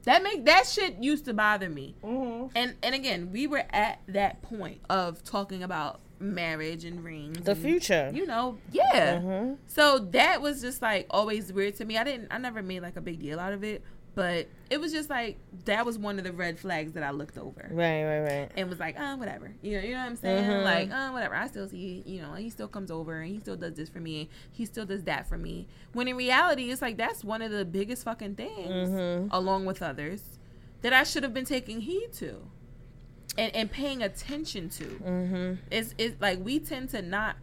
That 0.05 0.23
make 0.23 0.45
that 0.47 0.67
shit 0.67 0.97
used 1.01 1.27
to 1.27 1.35
bother 1.35 1.69
me. 1.69 1.95
Mm-hmm. 2.03 2.57
And 2.57 2.75
and 2.83 2.95
again, 2.95 3.31
we 3.33 3.47
were 3.47 3.65
at 3.71 4.01
that 4.09 4.43
point 4.43 4.81
of 4.91 5.23
talking 5.23 5.63
about 5.63 6.01
marriage 6.19 6.85
and 6.85 7.05
rings. 7.05 7.45
The 7.45 7.53
and, 7.53 7.61
future. 7.61 8.11
You 8.15 8.27
know, 8.27 8.59
yeah. 8.71 9.21
Mhm. 9.21 9.59
So 9.67 9.99
that 9.99 10.41
was 10.41 10.61
just 10.61 10.83
like 10.83 11.07
always 11.11 11.53
weird 11.53 11.77
to 11.77 11.85
me. 11.85 11.99
I 11.99 12.05
didn't 12.05 12.29
I 12.31 12.39
never 12.39 12.63
made 12.63 12.81
like 12.81 12.97
a 12.97 13.01
big 13.01 13.21
deal 13.21 13.39
out 13.39 13.53
of 13.53 13.63
it, 13.63 13.83
but 14.15 14.47
it 14.71 14.81
was 14.81 14.93
just 14.93 15.09
like 15.11 15.39
that 15.65 15.87
was 15.87 15.99
one 15.99 16.19
of 16.19 16.25
the 16.25 16.33
red 16.33 16.59
flags 16.59 16.93
that 16.93 17.03
I 17.03 17.11
looked 17.11 17.39
over. 17.39 17.69
Right, 17.71 18.05
right, 18.05 18.21
right. 18.21 18.51
And 18.57 18.69
was 18.69 18.79
like, 18.79 18.97
oh, 18.99 19.17
whatever. 19.17 19.53
You 19.63 19.79
know, 19.79 19.85
you 19.87 19.93
know 19.93 19.99
what 20.01 20.07
I'm 20.07 20.17
saying? 20.17 20.45
Mhm. 20.51 20.65
Like, 20.65 20.91
oh, 20.93 21.13
whatever. 21.13 21.35
I 21.35 21.47
still 21.49 21.69
see, 21.69 22.03
you 22.07 22.21
know, 22.23 22.35
he 22.35 22.51
still 22.51 22.69
comes 22.69 22.91
over 22.91 23.21
and 23.21 23.31
he 23.33 23.39
still 23.41 23.57
does 23.57 23.75
this 23.75 23.89
for 23.89 24.01
me. 24.01 24.29
He 24.51 24.65
still 24.67 24.85
does 24.87 25.03
that 25.05 25.27
for 25.29 25.39
me. 25.39 25.67
When 25.93 26.09
in 26.09 26.17
reality, 26.17 26.71
it's 26.71 26.83
like 26.83 26.97
that's 26.97 27.25
one 27.25 27.43
of 27.43 27.51
the 27.51 27.65
biggest 27.65 28.05
fucking 28.05 28.35
things, 28.37 28.91
Mhm. 28.91 29.29
along 29.31 29.65
with 29.67 29.83
others, 29.83 30.39
that 30.83 30.93
I 30.93 31.05
should 31.05 31.23
have 31.23 31.33
been 31.35 31.45
taking 31.47 31.81
heed 31.81 32.13
to, 32.15 32.37
and 33.39 33.55
and 33.55 33.71
paying 33.71 34.03
attention 34.03 34.69
to. 34.71 34.85
Mm-hmm. 34.85 35.55
It's 35.71 35.95
it's 35.97 36.21
like 36.21 36.45
we 36.45 36.59
tend 36.59 36.91
to 36.91 37.01
not 37.03 37.37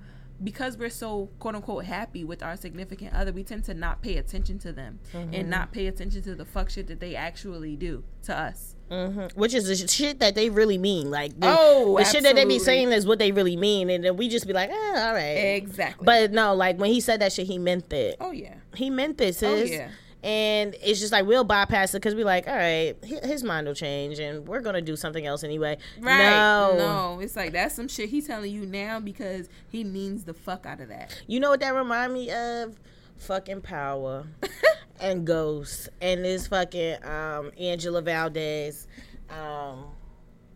because 0.43 0.77
we're 0.77 0.89
so 0.89 1.29
quote 1.39 1.55
unquote 1.55 1.85
happy 1.85 2.23
with 2.23 2.41
our 2.43 2.55
significant 2.55 3.13
other, 3.13 3.31
we 3.31 3.43
tend 3.43 3.63
to 3.65 3.73
not 3.73 4.01
pay 4.01 4.17
attention 4.17 4.59
to 4.59 4.71
them 4.71 4.99
Mm-hmm. 5.13 5.33
and 5.33 5.49
not 5.49 5.71
pay 5.71 5.87
attention 5.87 6.21
to 6.23 6.35
the 6.35 6.45
fuck 6.45 6.69
shit 6.69 6.87
that 6.87 6.99
they 6.99 7.15
actually 7.15 7.75
do 7.75 8.03
to 8.23 8.37
us. 8.37 8.75
Mm-hmm. 8.91 9.39
Which 9.39 9.53
is 9.53 9.67
the 9.67 9.75
shit 9.87 10.19
that 10.19 10.33
they 10.35 10.49
really 10.49 10.77
mean. 10.77 11.11
Like 11.11 11.39
the, 11.39 11.55
Oh, 11.57 11.97
the 11.97 12.05
shit 12.05 12.23
that 12.23 12.35
they 12.35 12.45
be 12.45 12.57
saying 12.59 12.91
is 12.91 13.05
what 13.05 13.19
they 13.19 13.31
really 13.31 13.55
mean, 13.55 13.89
and 13.89 14.03
then 14.03 14.17
we 14.17 14.29
just 14.29 14.47
be 14.47 14.53
like, 14.53 14.69
eh, 14.71 14.73
all 15.07 15.13
right. 15.13 15.55
Exactly. 15.55 16.05
But 16.05 16.31
no, 16.31 16.55
like 16.55 16.77
when 16.77 16.91
he 16.91 16.99
said 16.99 17.21
that 17.21 17.31
shit, 17.33 17.45
he 17.47 17.57
meant 17.57 17.91
it. 17.93 18.15
oh 18.19 18.31
yeah. 18.31 18.55
He 18.75 18.89
meant 18.89 19.17
this. 19.17 19.43
Oh 19.43 19.55
yeah. 19.55 19.89
And 20.21 20.75
it's 20.81 20.99
just 20.99 21.13
like 21.13 21.25
we'll 21.25 21.45
bypass 21.45 21.93
it 21.93 21.97
because 22.01 22.13
we're 22.13 22.25
like, 22.25 22.47
all 22.47 22.55
right, 22.55 22.93
his 23.03 23.43
mind 23.43 23.67
will 23.67 23.73
change, 23.73 24.19
and 24.19 24.45
we're 24.47 24.59
gonna 24.59 24.81
do 24.81 24.95
something 24.97 25.25
else 25.25 25.43
anyway. 25.45 25.77
Right. 25.99 26.17
No, 26.29 26.75
No, 26.77 27.19
it's 27.21 27.35
like 27.37 27.53
that's 27.53 27.73
some 27.75 27.87
shit 27.87 28.09
he's 28.09 28.27
telling 28.27 28.51
you 28.53 28.65
now 28.65 28.99
because 28.99 29.47
he 29.69 29.83
means 29.85 30.25
the 30.25 30.33
fuck 30.33 30.65
out 30.65 30.81
of 30.81 30.89
that. 30.89 31.21
You 31.27 31.39
know 31.39 31.49
what 31.51 31.61
that 31.61 31.73
remind 31.73 32.13
me 32.13 32.31
of? 32.31 32.77
Fucking 33.17 33.61
Power 33.61 34.25
and 35.01 35.25
ghosts 35.25 35.87
and 36.01 36.23
this 36.25 36.47
fucking 36.47 37.03
um, 37.05 37.51
Angela 37.59 38.01
Valdes. 38.01 38.87
Um, 39.29 39.85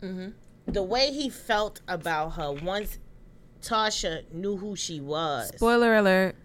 Mm-hmm. 0.02 0.30
the 0.68 0.84
way 0.84 1.12
he 1.14 1.30
felt 1.30 1.80
about 1.88 2.32
her 2.32 2.52
once 2.52 3.00
Tasha 3.62 4.30
knew 4.34 4.58
who 4.58 4.76
she 4.76 5.00
was. 5.00 5.50
Spoiler 5.56 5.96
alert. 5.96 6.36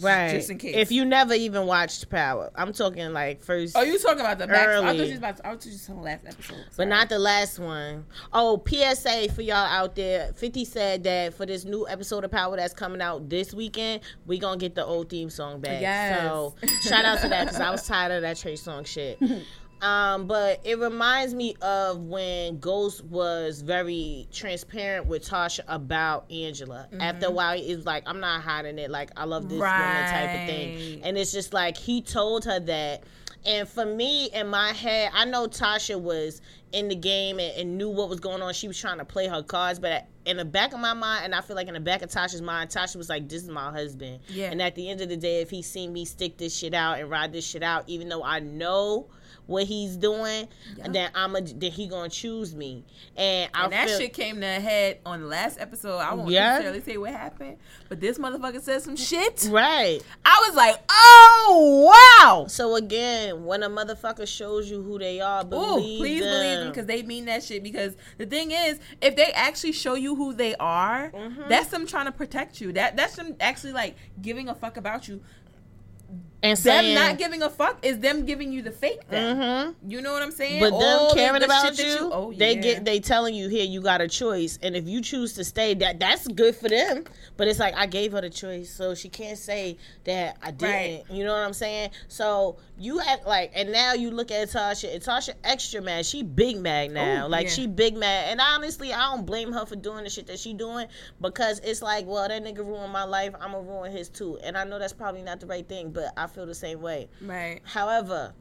Right. 0.00 0.30
just 0.30 0.50
in 0.50 0.58
case. 0.58 0.74
If 0.76 0.92
you 0.92 1.04
never 1.04 1.34
even 1.34 1.66
watched 1.66 2.08
Power, 2.10 2.50
I'm 2.54 2.72
talking 2.72 3.12
like 3.12 3.42
first. 3.42 3.76
Oh, 3.76 3.82
you 3.82 3.98
talking 3.98 4.20
about 4.20 4.38
the 4.38 4.46
back? 4.46 4.68
I 4.68 4.80
thought 4.80 4.96
you 4.96 5.02
was 5.02 5.18
about. 5.18 5.36
To, 5.38 5.46
I 5.46 5.54
was 5.54 5.64
just 5.64 5.88
on 5.90 5.96
the 5.96 6.02
last 6.02 6.26
episode. 6.26 6.64
But 6.76 6.88
not 6.88 7.08
the 7.08 7.18
last 7.18 7.58
one. 7.58 8.06
Oh, 8.32 8.62
PSA 8.66 9.32
for 9.32 9.42
y'all 9.42 9.56
out 9.56 9.94
there. 9.96 10.32
50 10.34 10.64
said 10.64 11.04
that 11.04 11.34
for 11.34 11.46
this 11.46 11.64
new 11.64 11.86
episode 11.88 12.24
of 12.24 12.30
Power 12.30 12.56
that's 12.56 12.74
coming 12.74 13.00
out 13.00 13.28
this 13.28 13.54
weekend, 13.54 14.02
we 14.26 14.38
going 14.38 14.58
to 14.58 14.64
get 14.64 14.74
the 14.74 14.84
old 14.84 15.08
theme 15.08 15.30
song 15.30 15.60
back. 15.60 15.80
Yes. 15.80 16.20
So 16.20 16.54
shout 16.82 17.04
out 17.04 17.20
to 17.20 17.28
that 17.28 17.46
because 17.46 17.60
I 17.60 17.70
was 17.76 17.86
tired 17.86 18.12
of 18.12 18.22
that 18.22 18.36
Trey 18.36 18.54
Songz 18.54 18.86
shit. 18.86 19.18
Um, 19.82 20.26
but 20.26 20.60
it 20.64 20.78
reminds 20.78 21.34
me 21.34 21.54
of 21.60 21.98
when 22.00 22.58
Ghost 22.58 23.04
was 23.04 23.60
very 23.60 24.26
transparent 24.32 25.06
with 25.06 25.28
Tasha 25.28 25.60
about 25.68 26.30
Angela. 26.30 26.88
After 26.98 27.26
a 27.26 27.30
while, 27.30 27.58
it 27.58 27.76
was 27.76 27.84
like, 27.86 28.04
I'm 28.06 28.20
not 28.20 28.42
hiding 28.42 28.78
it. 28.78 28.90
Like, 28.90 29.10
I 29.16 29.24
love 29.24 29.48
this 29.48 29.58
woman 29.58 30.10
type 30.10 30.40
of 30.40 30.46
thing. 30.48 31.02
And 31.02 31.18
it's 31.18 31.32
just 31.32 31.52
like 31.52 31.76
he 31.76 32.00
told 32.02 32.44
her 32.46 32.58
that. 32.60 33.04
And 33.44 33.68
for 33.68 33.86
me, 33.86 34.26
in 34.32 34.48
my 34.48 34.72
head, 34.72 35.12
I 35.14 35.24
know 35.24 35.46
Tasha 35.46 36.00
was 36.00 36.40
in 36.72 36.88
the 36.88 36.96
game 36.96 37.38
and, 37.38 37.56
and 37.56 37.78
knew 37.78 37.88
what 37.88 38.08
was 38.08 38.18
going 38.18 38.42
on. 38.42 38.52
She 38.54 38.66
was 38.66 38.76
trying 38.76 38.98
to 38.98 39.04
play 39.04 39.28
her 39.28 39.40
cards, 39.42 39.78
but 39.78 40.08
in 40.24 40.36
the 40.36 40.44
back 40.44 40.72
of 40.72 40.80
my 40.80 40.94
mind, 40.94 41.26
and 41.26 41.34
I 41.34 41.42
feel 41.42 41.54
like 41.54 41.68
in 41.68 41.74
the 41.74 41.80
back 41.80 42.02
of 42.02 42.10
Tasha's 42.10 42.42
mind, 42.42 42.70
Tasha 42.70 42.96
was 42.96 43.08
like, 43.08 43.28
"This 43.28 43.44
is 43.44 43.48
my 43.48 43.70
husband." 43.70 44.18
Yeah. 44.28 44.50
And 44.50 44.60
at 44.60 44.74
the 44.74 44.90
end 44.90 45.00
of 45.00 45.08
the 45.08 45.16
day, 45.16 45.42
if 45.42 45.50
he 45.50 45.62
seen 45.62 45.92
me 45.92 46.04
stick 46.04 46.38
this 46.38 46.56
shit 46.56 46.74
out 46.74 46.98
and 46.98 47.08
ride 47.08 47.32
this 47.32 47.46
shit 47.46 47.62
out, 47.62 47.84
even 47.86 48.08
though 48.08 48.24
I 48.24 48.40
know 48.40 49.06
what 49.46 49.64
he's 49.64 49.96
doing, 49.96 50.48
then 50.90 51.10
I'm 51.14 51.36
a 51.36 51.40
then 51.40 51.70
he 51.70 51.86
gonna 51.86 52.08
choose 52.08 52.54
me. 52.54 52.84
And, 53.16 53.50
I 53.54 53.64
And 53.64 53.72
that 53.72 53.88
feel, 53.88 53.98
shit 53.98 54.12
came 54.12 54.40
to 54.40 54.46
a 54.46 54.60
head 54.60 54.98
on 55.06 55.20
the 55.22 55.26
last 55.26 55.60
episode. 55.60 55.98
I 55.98 56.14
won't 56.14 56.30
Yeah. 56.30 56.50
necessarily 56.54 56.80
say 56.82 56.96
what 56.96 57.12
happened, 57.12 57.56
but 57.88 58.00
this 58.00 58.18
motherfucker 58.18 58.60
said 58.60 58.82
some 58.82 58.96
shit. 58.96 59.46
right. 59.50 60.00
I 60.24 60.44
was 60.48 60.56
like, 60.56 60.82
oh 60.90 61.92
wow. 62.20 62.46
So 62.48 62.76
again, 62.76 63.44
when 63.44 63.62
a 63.62 63.70
motherfucker 63.70 64.26
shows 64.26 64.70
you 64.70 64.82
who 64.82 64.98
they 64.98 65.20
are, 65.20 65.42
Ooh, 65.44 65.48
please 65.80 66.20
them. 66.22 66.30
believe 66.32 66.58
them 66.58 66.68
because 66.70 66.86
they 66.86 67.02
mean 67.02 67.26
that 67.26 67.42
shit. 67.44 67.62
Because 67.62 67.94
the 68.18 68.26
thing 68.26 68.50
is, 68.50 68.78
if 69.00 69.16
they 69.16 69.32
actually 69.32 69.72
show 69.72 69.94
you 69.94 70.16
who 70.16 70.32
they 70.32 70.54
are, 70.56 71.10
Mm-hmm. 71.10 71.48
that's 71.48 71.68
them 71.68 71.86
trying 71.86 72.06
to 72.06 72.12
protect 72.12 72.60
you. 72.60 72.72
That 72.72 72.96
that's 72.96 73.16
them 73.16 73.36
actually 73.40 73.72
like 73.72 73.96
giving 74.20 74.48
a 74.48 74.54
fuck 74.54 74.76
about 74.76 75.08
you. 75.08 75.20
And 76.50 76.56
Them 76.58 76.84
saying, 76.84 76.94
not 76.94 77.18
giving 77.18 77.42
a 77.42 77.50
fuck 77.50 77.84
is 77.84 77.98
them 77.98 78.24
giving 78.24 78.52
you 78.52 78.62
the 78.62 78.70
fake. 78.70 79.08
Them. 79.08 79.36
Mhm. 79.38 79.74
You 79.90 80.00
know 80.00 80.12
what 80.12 80.22
I'm 80.22 80.30
saying? 80.32 80.60
But 80.60 80.72
All 80.72 80.80
them 80.80 81.08
the- 81.08 81.14
caring 81.14 81.40
the 81.40 81.46
about 81.46 81.78
you, 81.78 81.84
that 81.84 82.02
oh, 82.12 82.32
they 82.36 82.54
yeah. 82.54 82.60
get 82.60 82.84
they 82.84 83.00
telling 83.00 83.34
you 83.34 83.48
here 83.48 83.64
you 83.64 83.80
got 83.80 84.00
a 84.00 84.08
choice, 84.08 84.58
and 84.62 84.76
if 84.76 84.86
you 84.88 85.00
choose 85.02 85.32
to 85.34 85.44
stay, 85.44 85.74
that 85.74 85.98
that's 86.00 86.26
good 86.28 86.54
for 86.56 86.68
them. 86.68 87.04
But 87.36 87.48
it's 87.48 87.58
like 87.58 87.74
I 87.76 87.86
gave 87.86 88.12
her 88.12 88.20
the 88.20 88.30
choice, 88.30 88.70
so 88.70 88.94
she 88.94 89.08
can't 89.08 89.38
say 89.38 89.76
that 90.04 90.36
I 90.42 90.50
didn't. 90.50 90.72
Right. 90.74 91.02
You 91.10 91.24
know 91.24 91.32
what 91.32 91.42
I'm 91.42 91.52
saying? 91.52 91.90
So 92.08 92.56
you 92.78 93.00
act 93.00 93.26
like, 93.26 93.52
and 93.54 93.72
now 93.72 93.94
you 93.94 94.10
look 94.10 94.30
at 94.30 94.48
Tasha, 94.48 94.92
and 94.94 95.02
Tasha 95.02 95.34
extra 95.44 95.80
mad. 95.80 96.04
She 96.04 96.22
big 96.22 96.58
mad 96.58 96.90
now, 96.90 97.26
Ooh, 97.26 97.28
like 97.28 97.46
yeah. 97.46 97.52
she 97.52 97.66
big 97.66 97.96
mad. 97.96 98.28
And 98.30 98.40
honestly, 98.40 98.92
I 98.92 99.14
don't 99.14 99.24
blame 99.24 99.52
her 99.52 99.64
for 99.64 99.76
doing 99.76 100.04
the 100.04 100.10
shit 100.10 100.26
that 100.26 100.38
she 100.38 100.52
doing 100.52 100.86
because 101.20 101.58
it's 101.60 101.80
like, 101.82 102.06
well, 102.06 102.28
that 102.28 102.42
nigga 102.44 102.58
ruined 102.58 102.92
my 102.92 103.04
life. 103.04 103.34
I'm 103.40 103.52
gonna 103.52 103.62
ruin 103.62 103.92
his 103.92 104.08
too. 104.08 104.38
And 104.44 104.56
I 104.58 104.64
know 104.64 104.78
that's 104.78 104.92
probably 104.92 105.22
not 105.22 105.40
the 105.40 105.46
right 105.46 105.66
thing, 105.66 105.90
but 105.90 106.12
I 106.16 106.26
feel 106.36 106.46
the 106.46 106.54
same 106.54 106.82
way. 106.82 107.08
right. 107.22 107.60
However, 107.64 108.34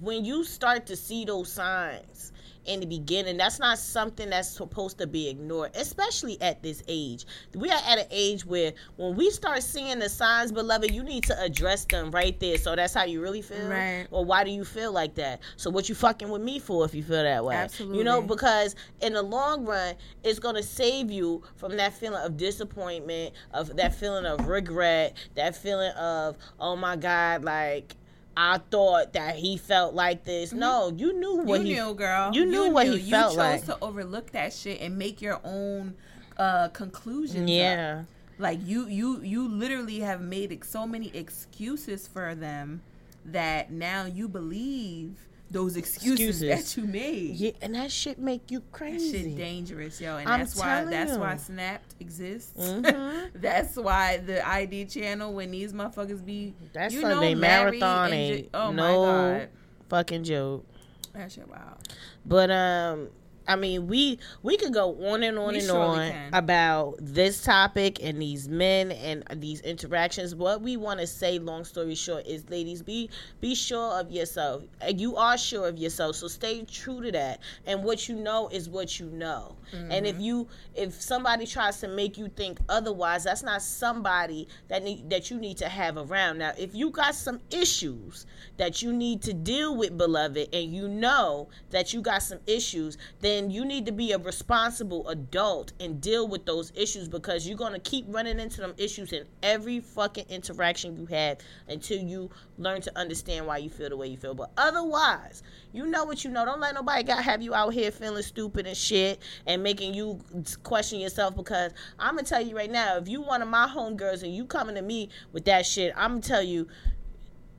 when 0.00 0.24
you 0.24 0.44
start 0.44 0.86
to 0.86 0.96
see 0.96 1.24
those 1.24 1.50
signs 1.52 2.32
in 2.68 2.80
the 2.80 2.86
beginning, 2.86 3.36
that's 3.36 3.58
not 3.58 3.78
something 3.78 4.30
that's 4.30 4.48
supposed 4.48 4.98
to 4.98 5.06
be 5.06 5.28
ignored, 5.28 5.70
especially 5.74 6.40
at 6.40 6.62
this 6.62 6.82
age. 6.86 7.24
We 7.54 7.70
are 7.70 7.80
at 7.86 7.98
an 7.98 8.06
age 8.10 8.44
where 8.44 8.72
when 8.96 9.16
we 9.16 9.30
start 9.30 9.62
seeing 9.62 9.98
the 9.98 10.08
signs, 10.08 10.52
beloved, 10.52 10.90
you 10.90 11.02
need 11.02 11.24
to 11.24 11.42
address 11.42 11.84
them 11.86 12.10
right 12.10 12.38
there. 12.38 12.58
So 12.58 12.76
that's 12.76 12.94
how 12.94 13.04
you 13.04 13.20
really 13.20 13.42
feel. 13.42 13.68
Right. 13.68 14.06
Or 14.10 14.24
why 14.24 14.44
do 14.44 14.50
you 14.50 14.64
feel 14.64 14.92
like 14.92 15.14
that? 15.16 15.40
So 15.56 15.70
what 15.70 15.88
you 15.88 15.94
fucking 15.94 16.28
with 16.28 16.42
me 16.42 16.58
for 16.58 16.84
if 16.84 16.94
you 16.94 17.02
feel 17.02 17.22
that 17.22 17.44
way? 17.44 17.56
Absolutely. 17.56 17.98
You 17.98 18.04
know, 18.04 18.20
because 18.20 18.76
in 19.00 19.14
the 19.14 19.22
long 19.22 19.64
run, 19.64 19.94
it's 20.22 20.38
gonna 20.38 20.62
save 20.62 21.10
you 21.10 21.42
from 21.56 21.76
that 21.78 21.94
feeling 21.94 22.20
of 22.22 22.36
disappointment, 22.36 23.34
of 23.52 23.76
that 23.76 23.94
feeling 23.94 24.26
of 24.26 24.46
regret, 24.46 25.16
that 25.34 25.56
feeling 25.56 25.92
of, 25.92 26.36
oh 26.60 26.76
my 26.76 26.96
God, 26.96 27.44
like 27.44 27.96
I 28.40 28.58
thought 28.70 29.14
that 29.14 29.34
he 29.36 29.56
felt 29.56 29.94
like 29.94 30.22
this. 30.24 30.52
No, 30.52 30.92
you 30.96 31.12
knew 31.12 31.38
what 31.38 31.60
Mm-hmm. 31.60 31.66
you 31.66 31.74
he 31.74 31.80
knew, 31.82 31.94
girl. 31.94 32.30
you 32.32 32.46
knew 32.46 32.70
what 32.70 32.86
he 32.86 32.98
you 32.98 33.10
felt 33.10 33.30
chose 33.32 33.36
like. 33.36 33.64
to 33.66 33.76
overlook 33.82 34.30
that 34.30 34.52
shit 34.52 34.80
and 34.80 34.96
make 34.96 35.20
your 35.20 35.40
own 35.44 35.94
uh 36.38 36.68
conclusions. 36.68 37.42
up. 37.42 37.48
Yeah. 37.48 38.02
like 38.38 38.60
you 38.64 38.86
you 38.86 39.20
you 39.22 39.48
literally 39.48 40.00
have 40.00 40.20
made 40.20 40.56
so 40.64 40.86
many 40.86 41.08
excuses 41.16 42.06
for 42.06 42.34
them 42.36 42.80
that 43.24 43.72
now 43.72 44.04
you 44.06 44.28
believe 44.28 45.27
those 45.50 45.76
excuses, 45.76 46.42
Excuses. 46.42 46.74
that 46.74 46.80
you 46.80 46.86
made. 46.86 47.34
Yeah, 47.36 47.52
and 47.62 47.74
that 47.74 47.90
shit 47.90 48.18
make 48.18 48.50
you 48.50 48.62
crazy. 48.72 49.12
That 49.12 49.18
shit 49.28 49.36
dangerous, 49.36 50.00
yo, 50.00 50.16
and 50.18 50.28
I'm 50.28 50.40
that's 50.40 50.54
why 50.56 50.84
that's 50.84 51.16
why 51.16 51.32
you. 51.34 51.38
Snapped 51.38 51.94
exists. 52.00 52.52
Mhm. 52.58 53.30
that's 53.34 53.76
why 53.76 54.18
the 54.18 54.46
ID 54.46 54.84
channel 54.86 55.32
when 55.32 55.50
these 55.50 55.72
motherfuckers 55.72 56.24
be 56.24 56.54
That 56.74 56.92
you 56.92 57.00
Sunday 57.00 57.34
know, 57.34 57.40
marathon 57.40 58.12
ain't 58.12 58.44
ju- 58.44 58.50
oh 58.52 58.72
no 58.72 59.04
my 59.06 59.38
god, 59.38 59.48
fucking 59.88 60.24
joke. 60.24 60.66
that 61.14 61.32
shit 61.32 61.48
wild. 61.48 61.78
But 62.26 62.50
um 62.50 63.08
I 63.48 63.56
mean 63.56 63.88
we 63.88 64.18
we 64.42 64.56
could 64.56 64.74
go 64.74 64.94
on 65.12 65.22
and 65.22 65.38
on 65.38 65.54
We 65.54 65.60
and 65.60 65.70
on 65.70 65.96
can. 66.10 66.34
about 66.34 66.96
this 67.00 67.42
topic 67.42 68.02
and 68.04 68.20
these 68.20 68.48
men 68.48 68.92
and 68.92 69.24
these 69.36 69.60
interactions. 69.62 70.34
What 70.34 70.60
we 70.62 70.76
want 70.76 71.00
to 71.00 71.06
say, 71.06 71.38
long 71.38 71.64
story 71.64 71.94
short, 71.94 72.26
is 72.26 72.48
ladies, 72.50 72.82
be 72.82 73.10
be 73.40 73.54
sure 73.54 73.98
of 73.98 74.10
yourself. 74.12 74.62
You 74.94 75.16
are 75.16 75.38
sure 75.38 75.66
of 75.66 75.78
yourself, 75.78 76.16
so 76.16 76.28
stay 76.28 76.62
true 76.64 77.02
to 77.02 77.10
that. 77.12 77.40
And 77.66 77.82
what 77.82 78.08
you 78.08 78.16
know 78.16 78.48
is 78.48 78.68
what 78.68 79.00
you 79.00 79.06
know. 79.06 79.56
And 79.72 79.90
Mm-hmm. 79.90 80.04
if 80.06 80.20
you 80.20 80.48
if 80.74 81.00
somebody 81.00 81.46
tries 81.46 81.78
to 81.80 81.88
make 81.88 82.16
you 82.16 82.28
think 82.28 82.58
otherwise, 82.68 83.24
that's 83.24 83.42
not 83.42 83.60
somebody 83.62 84.48
that 84.68 84.82
need 84.82 85.08
that 85.10 85.30
you 85.30 85.38
need 85.38 85.56
to 85.58 85.68
have 85.68 85.96
around. 85.96 86.38
Now, 86.38 86.52
if 86.58 86.74
you 86.74 86.90
got 86.90 87.14
some 87.14 87.40
issues 87.50 88.24
that 88.56 88.82
you 88.82 88.92
need 88.92 89.20
to 89.22 89.32
deal 89.34 89.76
with, 89.76 89.96
beloved, 89.96 90.48
and 90.54 90.72
you 90.74 90.88
know 90.88 91.48
that 91.70 91.92
you 91.92 92.00
got 92.00 92.22
some 92.22 92.38
issues, 92.46 92.96
then 93.20 93.37
you 93.52 93.64
need 93.64 93.86
to 93.86 93.92
be 93.92 94.12
a 94.12 94.18
responsible 94.18 95.06
adult 95.08 95.72
and 95.78 96.00
deal 96.00 96.26
with 96.26 96.44
those 96.46 96.72
issues 96.74 97.08
because 97.08 97.46
you're 97.46 97.56
gonna 97.56 97.78
keep 97.78 98.04
running 98.08 98.40
into 98.40 98.60
them 98.60 98.74
issues 98.76 99.12
in 99.12 99.24
every 99.42 99.80
fucking 99.80 100.26
interaction 100.28 100.96
you 100.96 101.06
have 101.06 101.38
until 101.68 101.98
you 101.98 102.30
learn 102.58 102.80
to 102.80 102.98
understand 102.98 103.46
why 103.46 103.58
you 103.58 103.70
feel 103.70 103.88
the 103.88 103.96
way 103.96 104.08
you 104.08 104.16
feel. 104.16 104.34
But 104.34 104.50
otherwise, 104.56 105.42
you 105.72 105.86
know 105.86 106.04
what 106.04 106.24
you 106.24 106.30
know. 106.30 106.44
Don't 106.44 106.60
let 106.60 106.74
nobody 106.74 107.02
got 107.02 107.22
have 107.22 107.40
you 107.40 107.54
out 107.54 107.72
here 107.72 107.90
feeling 107.90 108.22
stupid 108.22 108.66
and 108.66 108.76
shit 108.76 109.20
and 109.46 109.62
making 109.62 109.94
you 109.94 110.20
question 110.64 110.98
yourself 110.98 111.36
because 111.36 111.72
I'm 111.98 112.16
gonna 112.16 112.26
tell 112.26 112.40
you 112.44 112.56
right 112.56 112.70
now, 112.70 112.96
if 112.96 113.08
you 113.08 113.22
one 113.22 113.42
of 113.42 113.48
my 113.48 113.66
homegirls 113.68 114.22
and 114.22 114.34
you 114.34 114.44
coming 114.44 114.74
to 114.74 114.82
me 114.82 115.10
with 115.32 115.44
that 115.44 115.64
shit, 115.66 115.92
I'm 115.96 116.12
gonna 116.12 116.22
tell 116.22 116.42
you 116.42 116.66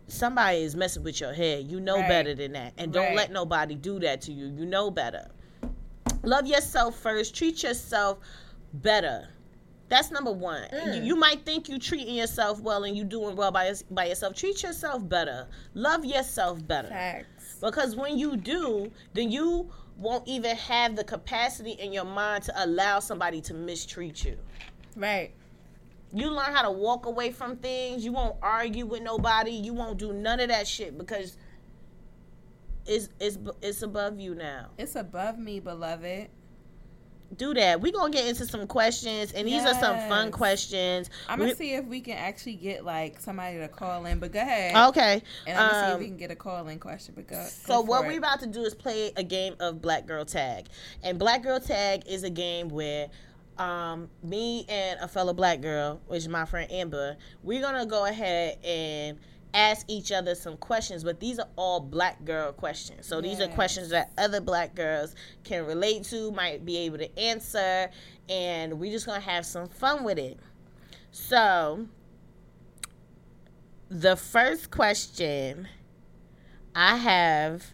somebody 0.07 0.63
is 0.63 0.75
messing 0.75 1.03
with 1.03 1.21
your 1.21 1.34
head. 1.34 1.69
You 1.69 1.80
know 1.80 1.97
Right. 1.97 2.07
better 2.07 2.34
than 2.36 2.53
that. 2.53 2.73
And 2.77 2.91
don't 2.91 3.05
Right. 3.07 3.15
let 3.15 3.32
nobody 3.32 3.75
do 3.75 3.99
that 3.99 4.21
to 4.21 4.32
you. 4.32 4.47
You 4.47 4.65
know 4.65 4.89
better. 4.89 5.30
Love 6.24 6.47
yourself 6.47 6.97
first. 6.97 7.36
Treat 7.36 7.63
yourself 7.63 8.20
better. 8.74 9.28
That's 9.89 10.11
number 10.11 10.32
one. 10.32 10.67
Mm. 10.72 10.97
You, 10.97 11.01
you 11.01 11.15
might 11.15 11.45
think 11.45 11.67
you 11.67 11.80
treating 11.80 12.15
yourself 12.15 12.61
well 12.61 12.84
and 12.84 12.95
you 12.95 13.03
doing 13.03 13.36
well 13.36 13.51
by, 13.51 13.74
by 13.89 14.05
yourself. 14.05 14.36
Treat 14.36 14.61
yourself 14.61 15.07
better. 15.07 15.47
Love 15.74 16.05
yourself 16.05 16.65
better. 16.65 16.89
Facts. 16.89 17.57
Because 17.59 17.95
when 17.95 18.17
you 18.17 18.38
do, 18.38 18.91
then 19.13 19.32
you 19.32 19.70
won't 19.97 20.28
even 20.28 20.55
have 20.55 20.95
the 20.95 21.03
capacity 21.03 21.72
in 21.72 21.91
your 21.91 22.05
mind 22.05 22.43
to 22.43 22.63
allow 22.63 22.99
somebody 22.99 23.41
to 23.41 23.53
mistreat 23.53 24.24
you. 24.24 24.38
Right. 24.95 25.32
You 26.13 26.32
learn 26.32 26.53
how 26.53 26.63
to 26.63 26.72
walk 26.72 27.05
away 27.05 27.32
from 27.32 27.57
things. 27.57 28.05
You 28.05 28.13
won't 28.13 28.36
argue 28.41 28.86
with 28.86 29.01
nobody. 29.01 29.51
You 29.51 29.74
won't 29.74 29.97
do 29.97 30.13
none 30.13 30.39
of 30.39 30.49
that 30.49 30.67
shit 30.67 30.97
because 30.97 31.38
it's 32.90 33.10
it's 33.20 33.38
it's 33.62 33.82
above 33.84 34.20
you 34.20 34.36
now. 34.36 34.68
It's 34.78 34.96
above 34.96 35.38
me, 35.38 35.60
beloved. 35.60 36.28
Do 37.38 37.54
that. 37.54 37.80
We're 37.80 37.92
gonna 37.92 38.12
get 38.12 38.26
into 38.28 38.48
some 38.48 38.66
questions, 38.66 39.32
and 39.34 39.48
these 39.48 39.64
are 39.64 39.76
some 39.76 39.96
fun 40.10 40.32
questions. 40.32 41.12
I'm 41.28 41.38
gonna 41.38 41.52
We- 41.52 41.56
see 41.56 41.74
if 41.76 41.86
we 41.86 42.02
can 42.02 42.18
actually 42.18 42.56
get 42.56 42.84
like 42.84 43.20
somebody 43.20 43.60
to 43.60 43.68
call 43.68 44.04
in. 44.08 44.18
But 44.18 44.32
go 44.32 44.40
ahead. 44.40 44.76
Okay. 44.90 45.22
And 45.46 45.56
I'm 45.58 45.70
gonna 45.70 45.84
see 45.84 45.88
if 45.90 45.94
Um, 45.94 46.00
we 46.00 46.08
can 46.08 46.18
get 46.18 46.32
a 46.32 46.36
call 46.36 46.68
in 46.68 46.80
question. 46.80 47.14
But 47.16 47.28
go. 47.28 47.44
So 47.48 47.76
go 47.76 47.82
what 47.82 48.08
we're 48.08 48.18
about 48.18 48.40
to 48.40 48.48
do 48.48 48.64
is 48.64 48.74
play 48.74 49.12
a 49.16 49.24
game 49.24 49.54
of 49.60 49.80
Black 49.80 50.08
Girl 50.08 50.26
Tag, 50.26 50.66
and 51.04 51.20
Black 51.20 51.44
Girl 51.44 51.60
Tag 51.60 52.02
is 52.08 52.24
a 52.24 52.32
game 52.32 52.70
where 52.70 53.10
um, 53.60 54.10
me 54.24 54.66
and 54.70 55.00
a 55.02 55.08
fellow 55.08 55.34
black 55.34 55.60
girl, 55.62 56.00
which 56.08 56.20
is 56.20 56.30
my 56.30 56.46
friend 56.46 56.72
Amber, 56.72 57.18
we're 57.44 57.62
gonna 57.62 57.86
go 57.86 58.06
ahead 58.06 58.58
and 58.64 59.20
ask 59.54 59.86
each 59.89 60.12
other 60.12 60.36
some 60.36 60.58
questions. 60.58 61.04
But 61.04 61.20
these 61.20 61.39
are 61.39 61.47
all 61.56 61.80
black 61.80 62.24
girl 62.26 62.52
questions. 62.52 63.06
So 63.08 63.22
these 63.22 63.39
are 63.39 63.47
questions 63.47 63.89
that 63.89 64.12
other 64.18 64.41
black 64.41 64.76
girls 64.76 65.16
can 65.43 65.66
relate 65.66 66.04
to, 66.06 66.32
might 66.32 66.66
be 66.66 66.78
able 66.78 66.97
to 67.00 67.20
answer, 67.20 67.89
and 68.28 68.80
we're 68.80 68.91
just 68.91 69.06
gonna 69.06 69.20
have 69.20 69.45
some 69.45 69.68
fun 69.68 70.04
with 70.04 70.20
it. 70.20 70.39
So 71.12 71.88
the 73.89 74.16
first 74.16 74.70
question 74.70 75.68
I 76.76 76.97
have 76.97 77.74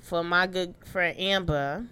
for 0.00 0.22
my 0.22 0.46
good 0.46 0.74
friend 0.84 1.18
Amber, 1.18 1.86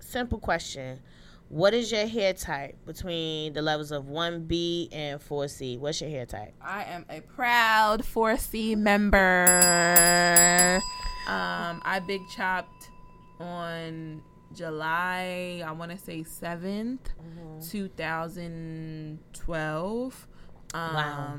simple 0.00 0.38
question. 0.38 1.00
What 1.48 1.74
is 1.74 1.90
your 1.92 2.06
hair 2.06 2.32
type 2.32 2.76
between 2.86 3.52
the 3.52 3.62
levels 3.62 3.92
of 3.92 4.04
1B 4.06 4.88
and 4.92 5.20
4C? 5.20 5.78
What's 5.78 6.00
your 6.00 6.10
hair 6.10 6.26
type? 6.26 6.54
I 6.60 6.82
am 6.84 7.04
a 7.08 7.20
proud 7.20 8.02
4C 8.02 8.76
member. 8.76 10.80
Um, 11.28 11.80
I 11.84 12.00
big 12.06 12.22
chopped 12.34 12.88
on 13.38 14.22
July, 14.54 15.62
I 15.64 15.70
want 15.72 15.92
to 15.92 15.98
say 15.98 16.22
7th, 16.22 16.98
Mm-hmm. 17.22 17.60
2012. 17.60 20.28
Um, 20.74 20.94
Wow. 20.94 21.38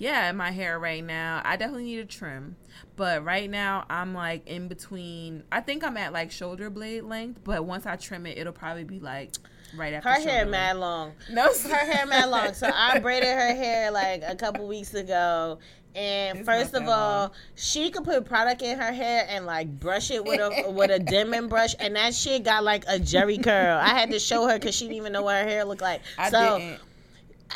Yeah, 0.00 0.32
my 0.32 0.50
hair 0.50 0.78
right 0.78 1.04
now, 1.04 1.42
I 1.44 1.56
definitely 1.56 1.84
need 1.84 1.98
a 1.98 2.04
trim. 2.06 2.56
But 2.96 3.22
right 3.22 3.50
now, 3.50 3.84
I'm 3.90 4.14
like 4.14 4.46
in 4.48 4.66
between. 4.66 5.42
I 5.52 5.60
think 5.60 5.84
I'm 5.84 5.96
at 5.98 6.12
like 6.14 6.30
shoulder 6.30 6.70
blade 6.70 7.02
length, 7.04 7.40
but 7.44 7.66
once 7.66 7.84
I 7.84 7.96
trim 7.96 8.24
it, 8.26 8.38
it'll 8.38 8.54
probably 8.54 8.84
be 8.84 8.98
like 8.98 9.32
right 9.76 9.92
after 9.92 10.08
Her 10.08 10.14
shoulder 10.16 10.30
hair 10.30 10.38
length. 10.40 10.50
mad 10.52 10.76
long. 10.78 11.12
No, 11.30 11.48
Her 11.52 11.76
hair 11.92 12.06
mad 12.06 12.30
long. 12.30 12.54
So 12.54 12.70
I 12.74 12.98
braided 13.02 13.28
her 13.28 13.54
hair 13.54 13.90
like 13.90 14.22
a 14.26 14.34
couple 14.34 14.66
weeks 14.66 14.94
ago. 14.94 15.58
And 15.94 16.38
It's 16.38 16.46
first 16.48 16.74
of 16.74 16.84
all, 16.88 17.20
long. 17.20 17.30
she 17.56 17.90
could 17.90 18.04
put 18.04 18.24
product 18.24 18.62
in 18.62 18.78
her 18.78 18.92
hair 18.92 19.26
and 19.28 19.44
like 19.44 19.68
brush 19.80 20.10
it 20.10 20.24
with 20.24 20.40
a 20.40 20.70
with 20.74 20.90
a 20.90 20.98
Denman 20.98 21.48
brush, 21.48 21.74
and 21.78 21.96
that 21.96 22.14
shit 22.14 22.42
got 22.44 22.64
like 22.64 22.84
a 22.88 22.98
jerry 22.98 23.36
curl. 23.36 23.76
I 23.76 23.88
had 23.88 24.10
to 24.12 24.18
show 24.18 24.46
her 24.48 24.54
because 24.58 24.74
she 24.74 24.84
didn't 24.86 24.96
even 24.96 25.12
know 25.12 25.22
what 25.24 25.34
her 25.42 25.48
hair 25.48 25.64
looked 25.64 25.82
like. 25.82 26.00
I 26.16 26.30
so 26.30 26.58
didn't. 26.58 26.80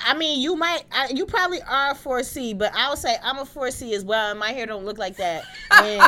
I 0.05 0.15
mean, 0.15 0.41
you 0.41 0.57
might, 0.57 0.85
I, 0.93 1.09
you 1.15 1.27
probably 1.27 1.62
are 1.62 1.91
a 1.91 1.95
4C, 1.95 2.57
but 2.59 2.73
I 2.75 2.89
would 2.91 2.99
say 2.99 3.16
I'm 3.23 3.39
a 3.39 3.45
4C 3.45 3.93
as 3.93 4.05
well, 4.05 4.31
and 4.31 4.39
my 4.39 4.51
hair 4.53 4.66
don't 4.66 4.85
look 4.85 4.99
like 4.99 5.16
that. 5.16 5.45
And 5.71 6.01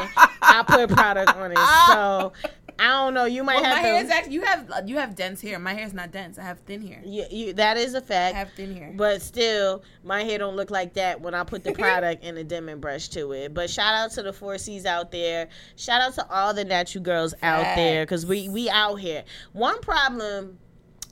I 0.42 0.64
put 0.66 0.90
product 0.90 1.34
on 1.36 1.52
it, 1.52 1.58
so 1.86 2.32
I 2.78 2.88
don't 2.88 3.14
know. 3.14 3.24
You 3.24 3.42
might 3.42 3.54
Well, 3.54 3.62
my 3.62 3.68
have 3.70 3.78
hair 3.78 4.04
is 4.04 4.10
actually 4.10 4.34
you 4.34 4.42
have 4.42 4.70
you 4.86 4.96
have 4.98 5.14
dense 5.14 5.40
hair. 5.40 5.58
My 5.58 5.72
hair 5.72 5.86
is 5.86 5.94
not 5.94 6.10
dense. 6.12 6.38
I 6.38 6.42
have 6.42 6.58
thin 6.60 6.86
hair. 6.86 7.00
you, 7.04 7.24
you, 7.30 7.52
that 7.54 7.76
is 7.78 7.94
a 7.94 8.02
fact. 8.02 8.34
I 8.34 8.38
have 8.40 8.52
thin 8.52 8.76
hair. 8.76 8.92
But 8.94 9.22
still, 9.22 9.82
my 10.04 10.22
hair 10.24 10.38
don't 10.38 10.56
look 10.56 10.70
like 10.70 10.92
that 10.94 11.20
when 11.20 11.34
I 11.34 11.42
put 11.44 11.64
the 11.64 11.72
product 11.84 12.22
and 12.22 12.36
the 12.36 12.44
Denman 12.44 12.80
brush 12.80 13.08
to 13.10 13.32
it. 13.32 13.54
But 13.54 13.70
shout 13.70 13.94
out 13.94 14.10
to 14.12 14.22
the 14.22 14.32
four 14.32 14.58
C's 14.58 14.84
out 14.84 15.10
there. 15.10 15.48
Shout 15.76 16.02
out 16.02 16.14
to 16.14 16.30
all 16.30 16.52
the 16.52 16.64
natural 16.64 17.02
girls 17.02 17.34
out 17.42 17.76
there 17.76 18.04
because 18.04 18.26
we 18.26 18.48
we 18.50 18.68
out 18.68 18.96
here. 18.96 19.24
One 19.52 19.80
problem 19.80 20.58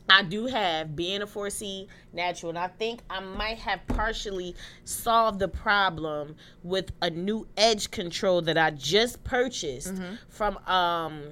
I 0.08 0.22
do 0.22 0.46
have 0.46 0.94
being 0.94 1.22
a 1.22 1.26
4C 1.26 1.86
natural, 2.12 2.50
and 2.50 2.58
I 2.58 2.68
think 2.68 3.00
I 3.08 3.20
might 3.20 3.58
have 3.58 3.80
partially 3.86 4.54
solved 4.84 5.38
the 5.38 5.48
problem 5.48 6.36
with 6.62 6.90
a 7.00 7.08
new 7.10 7.46
edge 7.56 7.90
control 7.90 8.42
that 8.42 8.58
I 8.58 8.70
just 8.70 9.24
purchased 9.24 9.94
Mm-hmm. 9.94 10.14
from 10.28 10.58
um 10.66 11.22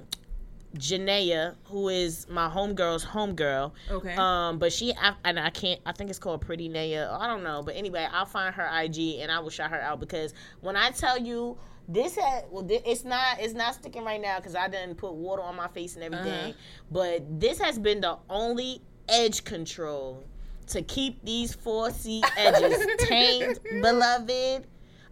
Janaea, 0.75 1.55
who 1.65 1.89
is 1.89 2.27
my 2.29 2.49
homegirl's 2.49 3.05
homegirl. 3.05 3.71
Okay. 3.91 4.15
Um, 4.15 4.57
but 4.57 4.73
she 4.73 4.91
I, 4.99 5.13
and 5.23 5.39
I 5.39 5.51
can't. 5.51 5.79
I 5.85 5.91
think 5.91 6.09
it's 6.09 6.17
called 6.17 6.41
Pretty 6.41 6.67
Naya. 6.67 7.15
I 7.19 7.27
don't 7.27 7.43
know, 7.43 7.61
but 7.63 7.75
anyway, 7.75 8.07
I'll 8.11 8.25
find 8.25 8.55
her 8.55 8.67
IG 8.81 9.19
and 9.19 9.31
I 9.31 9.39
will 9.39 9.51
shout 9.51 9.69
her 9.69 9.79
out 9.79 9.99
because 9.99 10.33
when 10.61 10.75
I 10.75 10.89
tell 10.89 11.19
you 11.19 11.57
this 11.87 12.15
had 12.15 12.45
well, 12.49 12.65
thi- 12.65 12.81
it's 12.85 13.03
not 13.03 13.39
it's 13.39 13.53
not 13.53 13.75
sticking 13.75 14.03
right 14.03 14.21
now 14.21 14.37
because 14.37 14.55
I 14.55 14.67
didn't 14.67 14.95
put 14.95 15.13
water 15.13 15.41
on 15.41 15.55
my 15.55 15.67
face 15.67 15.95
and 15.95 16.03
everything. 16.03 16.51
Uh-huh. 16.51 16.53
But 16.91 17.39
this 17.39 17.59
has 17.59 17.77
been 17.77 18.01
the 18.01 18.17
only 18.29 18.81
edge 19.09 19.43
control 19.43 20.23
to 20.67 20.81
keep 20.81 21.23
these 21.25 21.53
four 21.53 21.91
C 21.91 22.23
edges 22.37 22.85
tamed, 23.07 23.59
beloved. 23.81 24.67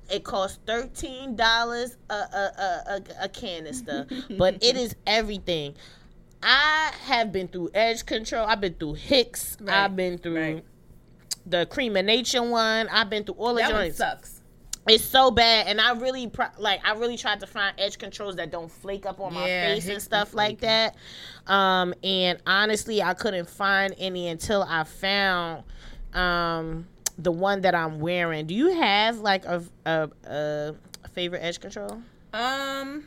It 0.09 0.23
costs 0.23 0.59
thirteen 0.65 1.35
dollars 1.35 1.97
a, 2.09 2.13
a, 2.13 2.83
a, 2.87 3.01
a, 3.23 3.29
canister, 3.29 4.07
but 4.37 4.61
it 4.63 4.75
is 4.75 4.95
everything. 5.07 5.75
I 6.43 6.91
have 7.03 7.31
been 7.31 7.47
through 7.47 7.69
edge 7.73 8.05
control. 8.05 8.45
I've 8.47 8.59
been 8.61 8.73
through 8.73 8.95
Hicks. 8.95 9.57
Right, 9.61 9.85
I've 9.85 9.95
been 9.95 10.17
through 10.17 10.35
right. 10.41 10.65
the 11.45 11.65
creamination 11.67 12.49
one. 12.49 12.89
I've 12.89 13.09
been 13.09 13.23
through 13.23 13.35
all 13.35 13.53
the 13.53 13.61
That 13.61 13.71
one 13.71 13.81
joints. 13.83 13.97
sucks. 13.97 14.40
It's 14.87 15.03
so 15.03 15.29
bad, 15.29 15.67
and 15.67 15.79
I 15.79 15.93
really 15.93 16.27
pro- 16.27 16.47
like. 16.57 16.81
I 16.83 16.93
really 16.93 17.17
tried 17.17 17.39
to 17.41 17.47
find 17.47 17.73
edge 17.77 17.99
controls 17.99 18.35
that 18.37 18.51
don't 18.51 18.71
flake 18.71 19.05
up 19.05 19.19
on 19.19 19.33
my 19.33 19.45
face 19.45 19.87
and 19.87 20.01
stuff 20.01 20.33
like 20.33 20.61
that. 20.61 20.95
Um, 21.45 21.93
and 22.03 22.39
honestly, 22.47 23.01
I 23.01 23.13
couldn't 23.13 23.47
find 23.47 23.93
any 23.99 24.27
until 24.27 24.63
I 24.63 24.83
found 24.83 25.63
um 26.13 26.87
the 27.17 27.31
one 27.31 27.61
that 27.61 27.75
I'm 27.75 27.99
wearing. 27.99 28.47
Do 28.47 28.55
you 28.55 28.73
have 28.79 29.19
like 29.19 29.45
a 29.45 29.63
a, 29.85 30.09
a 30.25 30.75
favorite 31.13 31.41
edge 31.41 31.59
control? 31.59 32.01
Um, 32.33 33.05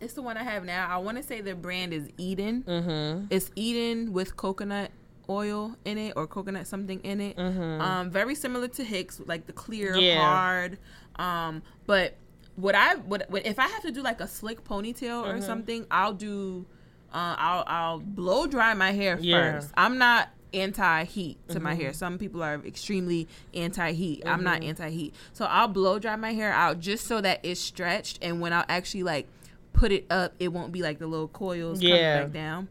it's 0.00 0.14
the 0.14 0.22
one 0.22 0.36
I 0.36 0.44
have 0.44 0.64
now. 0.64 0.88
I 0.88 0.98
want 0.98 1.18
to 1.18 1.22
say 1.22 1.40
the 1.40 1.54
brand 1.54 1.92
is 1.92 2.08
Eden. 2.16 2.64
Mm-hmm. 2.66 3.26
It's 3.30 3.50
Eden 3.54 4.12
with 4.12 4.36
coconut 4.36 4.90
oil 5.28 5.76
in 5.84 5.98
it 5.98 6.12
or 6.16 6.26
coconut 6.26 6.66
something 6.66 7.00
in 7.00 7.20
it. 7.20 7.38
Um, 7.38 8.10
very 8.10 8.34
similar 8.34 8.68
to 8.68 8.84
Hicks, 8.84 9.20
like 9.26 9.46
the 9.46 9.52
clear, 9.52 9.92
Mm-hmm. 9.92 10.00
Yeah. 10.02 10.20
hard. 10.20 10.78
Um, 11.16 11.62
but 11.86 12.14
what 12.56 12.74
I 12.74 12.96
what, 12.96 13.28
what 13.30 13.46
if 13.46 13.58
I 13.58 13.66
have 13.68 13.82
to 13.82 13.90
do 13.90 14.02
like 14.02 14.20
a 14.20 14.28
slick 14.28 14.64
ponytail 14.64 15.24
Mm-hmm. 15.24 15.30
or 15.38 15.40
something, 15.40 15.86
I'll 15.90 16.12
do. 16.14 16.66
Uh, 17.12 17.36
I'll 17.38 17.64
I'll 17.66 17.98
blow 18.00 18.46
dry 18.46 18.74
my 18.74 18.90
hair 18.92 19.18
Yeah. 19.20 19.36
Mm-hmm. 19.40 19.56
first. 19.60 19.70
I'm 19.76 19.98
not 19.98 20.30
anti 20.52 21.04
heat 21.04 21.36
to 21.48 21.58
my 21.60 21.74
hair. 21.74 21.92
Some 21.92 22.18
people 22.18 22.42
are 22.42 22.54
extremely 22.66 23.26
anti 23.54 23.92
heat. 23.92 24.22
I'm 24.26 24.42
not 24.44 24.62
anti 24.62 24.90
heat. 24.90 25.14
So 25.32 25.44
I'll 25.46 25.68
blow 25.68 25.98
dry 25.98 26.16
my 26.16 26.32
hair 26.32 26.52
out 26.52 26.80
just 26.80 27.06
so 27.06 27.20
that 27.20 27.40
it's 27.44 27.60
stretched 27.60 28.18
and 28.22 28.40
when 28.40 28.52
I'll 28.52 28.64
actually 28.68 29.02
like 29.04 29.26
put 29.72 29.90
it 29.90 30.06
up, 30.10 30.34
it 30.38 30.48
won't 30.52 30.70
be 30.72 30.82
like 30.82 30.98
the 31.00 31.06
little 31.08 31.26
coils 31.28 31.82
Yeah. 31.82 32.18
coming 32.18 32.26
back 32.28 32.32
down. 32.34 32.68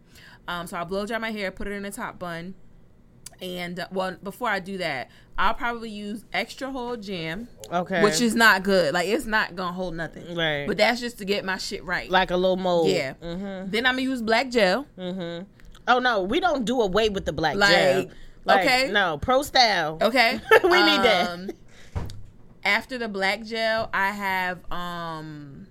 Um, 0.48 0.68
so 0.68 0.78
I'll 0.78 0.86
blow 0.86 1.06
dry 1.06 1.18
my 1.18 1.32
hair, 1.32 1.52
put 1.52 1.68
it 1.68 1.72
in 1.72 1.86
a 1.86 1.92
top 1.92 2.20
bun. 2.20 2.56
And 3.42 3.80
uh, 3.80 3.88
well, 3.92 4.18
before 4.24 4.50
I 4.50 4.60
do 4.60 4.78
that, 4.78 5.10
I'll 5.38 5.54
probably 5.54 5.90
use 5.90 6.24
extra 6.32 6.70
hold 6.72 7.02
jam, 7.02 7.48
Okay. 7.72 8.04
which 8.04 8.22
is 8.22 8.36
not 8.36 8.64
good. 8.64 8.94
Like 8.94 9.08
it's 9.08 9.26
not 9.26 9.56
gonna 9.56 9.74
hold 9.74 9.96
nothing. 9.96 10.36
Right. 10.36 10.66
But 10.68 10.78
that's 10.78 11.02
just 11.02 11.18
to 11.18 11.26
get 11.26 11.44
my 11.44 11.58
shit 11.58 11.84
right. 11.84 12.10
like 12.10 12.32
a 12.32 12.38
little 12.38 12.58
mold. 12.58 12.90
yeah. 12.90 13.14
Mm-hmm. 13.22 13.72
Then 13.72 13.86
I'm 13.86 13.94
gonna 13.96 14.04
use 14.04 14.22
black 14.22 14.50
gel. 14.52 14.86
Mm-hmm. 14.98 15.46
Oh 15.88 16.00
no, 16.00 16.22
we 16.24 16.40
don't 16.40 16.64
do 16.66 16.82
away 16.82 17.10
with 17.10 17.26
the 17.26 17.34
black 17.34 17.56
Like, 17.56 17.72
gel. 17.72 18.06
Like, 18.46 18.66
okay. 18.66 18.92
No, 18.92 19.18
pro 19.18 19.42
style. 19.42 19.98
Okay. 20.02 20.40
We 20.64 20.84
need 20.84 21.02
that. 21.02 21.30
Um, 21.30 21.50
After 22.64 22.98
the 22.98 23.10
black 23.10 23.44
gel, 23.44 23.90
I 23.94 24.12
have 24.12 24.60
um 24.72 25.68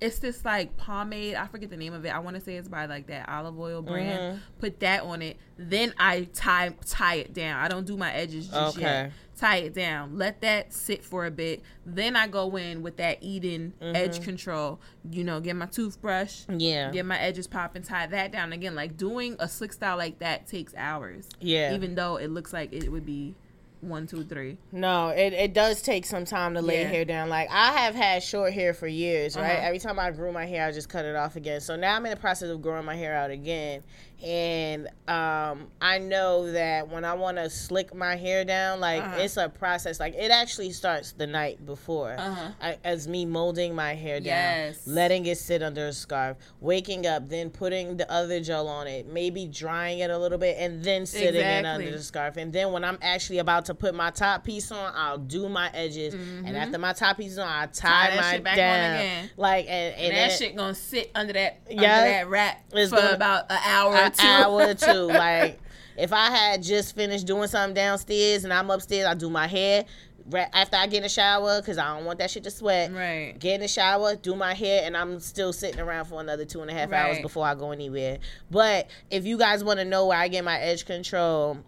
it's 0.00 0.18
this 0.18 0.44
like 0.44 0.76
pomade. 0.76 1.34
I 1.34 1.46
forget 1.46 1.70
the 1.70 1.76
name 1.76 1.92
of 1.92 2.04
it. 2.04 2.08
I 2.08 2.18
want 2.20 2.36
to 2.36 2.40
say 2.42 2.56
it's 2.56 2.68
by 2.68 2.86
like 2.86 3.06
that 3.08 3.28
olive 3.28 3.58
oil 3.58 3.82
brand. 3.82 4.18
Mm-hmm. 4.18 4.38
Put 4.58 4.80
that 4.80 5.02
on 5.02 5.20
it. 5.22 5.36
Then 5.58 5.92
I 5.98 6.28
tie 6.32 6.70
tie 6.86 7.16
it 7.16 7.34
down. 7.34 7.60
I 7.62 7.68
don't 7.68 7.86
do 7.86 7.96
my 7.96 8.12
edges 8.12 8.48
just 8.48 8.76
Okay. 8.78 8.86
yet. 8.86 9.12
Tie 9.36 9.56
it 9.56 9.74
down. 9.74 10.16
Let 10.18 10.40
that 10.42 10.72
sit 10.72 11.02
for 11.04 11.24
a 11.26 11.30
bit. 11.30 11.62
Then 11.86 12.14
I 12.16 12.26
go 12.28 12.56
in 12.56 12.82
with 12.82 12.96
that 12.98 13.22
Eden 13.22 13.72
edge 13.80 14.22
control. 14.22 14.80
You 15.10 15.24
know, 15.24 15.40
get 15.40 15.56
my 15.56 15.66
toothbrush. 15.66 16.42
Mm-hmm. 16.42 16.60
Yeah. 16.60 16.90
Get 16.90 17.06
my 17.06 17.18
edges 17.18 17.46
popping. 17.46 17.82
Tie 17.82 18.06
that 18.06 18.32
down 18.32 18.52
again. 18.52 18.74
Like 18.74 18.96
doing 18.96 19.36
a 19.38 19.48
slick 19.48 19.72
style 19.72 19.96
like 19.96 20.18
that 20.18 20.46
takes 20.46 20.74
hours. 20.76 21.28
Yeah. 21.40 21.74
Even 21.74 21.94
though 21.94 22.16
it 22.16 22.30
looks 22.30 22.52
like 22.52 22.72
it 22.72 22.90
would 22.90 23.06
be 23.06 23.34
one, 23.80 24.06
two, 24.06 24.24
three. 24.24 24.56
No, 24.72 25.08
it, 25.08 25.32
it 25.32 25.54
does 25.54 25.80
take 25.82 26.04
some 26.04 26.24
time 26.24 26.54
to 26.54 26.62
lay 26.62 26.82
Yeah. 26.82 26.88
hair 26.88 27.04
down. 27.04 27.28
Like 27.28 27.48
I 27.50 27.72
have 27.72 27.94
had 27.94 28.22
short 28.22 28.52
hair 28.52 28.74
for 28.74 28.86
years, 28.86 29.36
right? 29.36 29.52
Uh-huh. 29.56 29.66
Every 29.66 29.78
time 29.78 29.98
I 29.98 30.10
grew 30.10 30.32
my 30.32 30.46
hair, 30.46 30.66
I 30.66 30.72
just 30.72 30.88
cut 30.88 31.04
it 31.04 31.16
off 31.16 31.36
again. 31.36 31.60
So 31.60 31.76
now 31.76 31.96
I'm 31.96 32.04
in 32.06 32.10
the 32.10 32.16
process 32.16 32.50
of 32.50 32.60
growing 32.62 32.84
my 32.84 32.96
hair 32.96 33.14
out 33.14 33.30
again. 33.30 33.82
And 34.22 34.86
um, 35.08 35.68
I 35.80 35.98
know 35.98 36.52
that 36.52 36.88
when 36.88 37.04
I 37.04 37.14
want 37.14 37.36
to 37.38 37.48
slick 37.50 37.94
my 37.94 38.16
hair 38.16 38.44
down, 38.44 38.80
like 38.80 39.02
Uh-huh. 39.02 39.16
it's 39.20 39.36
a 39.36 39.48
process. 39.48 39.98
Like 40.00 40.14
it 40.14 40.30
actually 40.30 40.72
starts 40.72 41.12
the 41.12 41.26
night 41.26 41.64
before, 41.64 42.14
Uh-huh. 42.18 42.50
I, 42.60 42.78
as 42.84 43.08
me 43.08 43.24
molding 43.26 43.74
my 43.74 43.94
hair 43.94 44.20
down, 44.20 44.26
Yes. 44.26 44.86
letting 44.86 45.26
it 45.26 45.38
sit 45.38 45.62
under 45.62 45.86
a 45.86 45.92
scarf, 45.92 46.36
waking 46.60 47.06
up, 47.06 47.28
then 47.28 47.50
putting 47.50 47.96
the 47.96 48.10
other 48.10 48.40
gel 48.40 48.68
on 48.68 48.86
it, 48.86 49.06
maybe 49.06 49.46
drying 49.46 50.00
it 50.00 50.10
a 50.10 50.18
little 50.18 50.38
bit, 50.38 50.56
and 50.58 50.84
then 50.84 51.06
sitting 51.06 51.40
it 51.40 51.64
under 51.66 51.90
the 51.90 52.02
scarf. 52.02 52.36
And 52.36 52.52
then 52.52 52.72
when 52.72 52.84
I'm 52.84 52.98
actually 53.02 53.38
about 53.38 53.64
to 53.66 53.74
put 53.74 53.94
my 53.94 54.10
top 54.10 54.44
piece 54.44 54.70
on, 54.70 54.92
I'll 54.94 55.18
do 55.18 55.48
my 55.48 55.70
edges. 55.74 56.14
And 56.14 56.56
after 56.56 56.78
my 56.78 56.92
top 56.92 57.16
piece 57.16 57.32
is 57.32 57.38
on, 57.38 57.48
I 57.48 57.66
tie, 57.66 57.90
Mm-hmm. 57.90 58.10
Tie 58.10 58.16
my 58.16 58.32
shit 58.32 58.44
back 58.44 58.52
on 58.52 58.56
down. 58.58 58.94
again. 58.96 59.30
Like 59.36 59.66
and, 59.68 59.94
and, 59.94 60.02
And 60.04 60.12
that 60.16 60.28
then 60.30 60.38
shit 60.38 60.56
gonna 60.56 60.74
sit 60.74 61.10
under 61.14 61.32
that 61.32 61.60
Yeah. 61.68 61.98
under 61.98 62.10
that 62.10 62.28
wrap 62.28 62.70
for 62.70 62.86
gonna- 62.88 63.10
about 63.14 63.50
an 63.50 63.58
hour 63.64 63.94
or 63.96 64.09
an 64.18 64.24
two. 64.24 64.28
hour 64.28 64.62
or 64.68 64.74
two. 64.74 65.12
Like 65.12 65.60
if 65.96 66.12
I 66.12 66.30
had 66.30 66.62
just 66.62 66.94
finished 66.94 67.26
doing 67.26 67.48
something 67.48 67.74
downstairs 67.74 68.44
and 68.44 68.52
I'm 68.52 68.70
upstairs, 68.70 69.06
I 69.06 69.14
do 69.14 69.30
my 69.30 69.46
hair. 69.46 69.84
Right 70.28 70.48
after 70.52 70.76
I 70.76 70.86
get 70.86 70.98
in 70.98 71.02
the 71.04 71.08
shower, 71.08 71.60
because 71.60 71.76
I 71.78 71.96
don't 71.96 72.04
want 72.04 72.20
that 72.20 72.30
shit 72.30 72.44
to 72.44 72.50
sweat. 72.50 72.92
Right. 72.92 73.34
Get 73.38 73.54
in 73.54 73.60
the 73.62 73.68
shower, 73.68 74.14
do 74.14 74.36
my 74.36 74.54
hair, 74.54 74.82
and 74.84 74.96
I'm 74.96 75.18
still 75.18 75.52
sitting 75.52 75.80
around 75.80 76.04
for 76.04 76.20
another 76.20 76.44
two 76.44 76.60
and 76.60 76.70
a 76.70 76.74
half 76.74 76.92
hours 76.92 77.18
before 77.20 77.46
I 77.46 77.54
go 77.54 77.72
anywhere. 77.72 78.18
But 78.50 78.88
if 79.10 79.24
you 79.24 79.38
guys 79.38 79.64
want 79.64 79.80
to 79.80 79.84
know 79.84 80.06
where 80.06 80.18
I 80.18 80.28
get 80.28 80.44
my 80.44 80.58
edge 80.58 80.84
control 80.84 81.58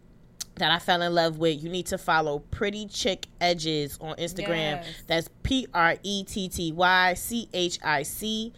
that 0.56 0.70
I 0.70 0.78
fell 0.78 1.02
in 1.02 1.14
love 1.14 1.38
with, 1.38 1.62
you 1.62 1.70
need 1.70 1.86
to 1.86 1.98
follow 1.98 2.38
Pretty 2.38 2.86
Chick 2.86 3.26
Edges 3.40 3.98
on 4.00 4.14
Instagram. 4.16 4.82
Yes. 4.82 4.86
That's 5.06 5.28
P 5.42 5.66
R 5.74 5.96
E 6.02 6.22
T 6.22 6.48
T 6.48 6.72
Y 6.72 7.14
C 7.14 7.48
H 7.52 7.78
I 7.82 8.02
C 8.04 8.52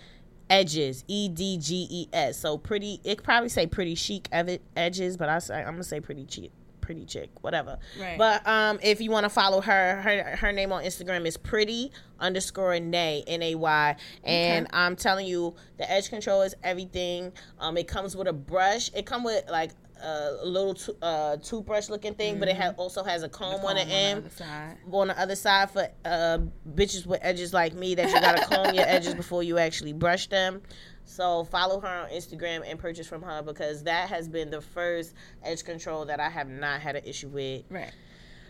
Edges, 0.54 1.04
E 1.08 1.28
D 1.28 1.58
G 1.58 1.86
E 1.90 2.08
S. 2.12 2.38
So 2.38 2.56
pretty, 2.56 3.00
it 3.04 3.16
could 3.16 3.24
probably 3.24 3.48
say 3.48 3.66
pretty 3.66 3.94
chic 3.94 4.28
ed- 4.32 4.60
edges, 4.76 5.16
but 5.16 5.28
I 5.28 5.38
say 5.40 5.58
I'm 5.58 5.74
gonna 5.74 5.82
say 5.84 6.00
pretty 6.00 6.26
chic, 6.28 6.52
pretty 6.80 7.04
chick, 7.04 7.30
whatever. 7.40 7.78
Right. 8.00 8.16
But 8.16 8.46
um, 8.46 8.78
if 8.82 9.00
you 9.00 9.10
want 9.10 9.24
to 9.24 9.30
follow 9.30 9.60
her, 9.60 10.00
her 10.02 10.36
her 10.36 10.52
name 10.52 10.72
on 10.72 10.84
Instagram 10.84 11.26
is 11.26 11.36
pretty 11.36 11.90
underscore 12.20 12.78
nay 12.78 13.24
n 13.26 13.42
a 13.42 13.54
y, 13.54 13.96
and 14.22 14.68
I'm 14.72 14.96
telling 14.96 15.26
you, 15.26 15.54
the 15.78 15.90
edge 15.90 16.08
control 16.08 16.42
is 16.42 16.54
everything. 16.62 17.32
Um, 17.58 17.76
it 17.76 17.88
comes 17.88 18.16
with 18.16 18.28
a 18.28 18.32
brush. 18.32 18.90
It 18.94 19.06
come 19.06 19.24
with 19.24 19.44
like 19.50 19.72
a 20.02 20.44
little 20.44 20.74
to- 20.74 20.96
uh, 21.02 21.36
toothbrush 21.38 21.88
looking 21.88 22.14
thing, 22.14 22.38
but 22.38 22.48
it 22.48 22.56
ha- 22.56 22.74
also 22.76 23.02
has 23.04 23.22
a 23.22 23.28
comb, 23.28 23.64
on 23.64 23.76
the 23.76 23.82
Comb 23.82 23.90
end 23.90 24.32
side. 24.32 24.76
on 24.92 25.08
the 25.08 25.18
other 25.20 25.36
side 25.36 25.70
for 25.70 25.88
uh, 26.04 26.38
bitches 26.74 27.06
with 27.06 27.20
edges 27.22 27.52
like 27.54 27.74
me 27.74 27.94
that 27.94 28.08
you 28.08 28.20
gotta 28.20 28.44
comb 28.46 28.74
your 28.74 28.84
edges 28.86 29.14
before 29.14 29.42
you 29.42 29.58
actually 29.58 29.92
brush 29.92 30.26
them. 30.28 30.60
So 31.04 31.44
follow 31.44 31.80
her 31.80 31.86
on 31.86 32.08
Instagram 32.10 32.62
and 32.68 32.78
purchase 32.78 33.06
from 33.06 33.22
her 33.22 33.42
because 33.42 33.82
that 33.84 34.08
has 34.08 34.26
been 34.28 34.50
the 34.50 34.60
first 34.60 35.14
edge 35.42 35.62
control 35.64 36.04
that 36.06 36.18
I 36.20 36.28
have 36.30 36.48
not 36.48 36.80
had 36.80 36.96
an 36.96 37.04
issue 37.04 37.28
with. 37.28 37.62
Right. 37.70 37.92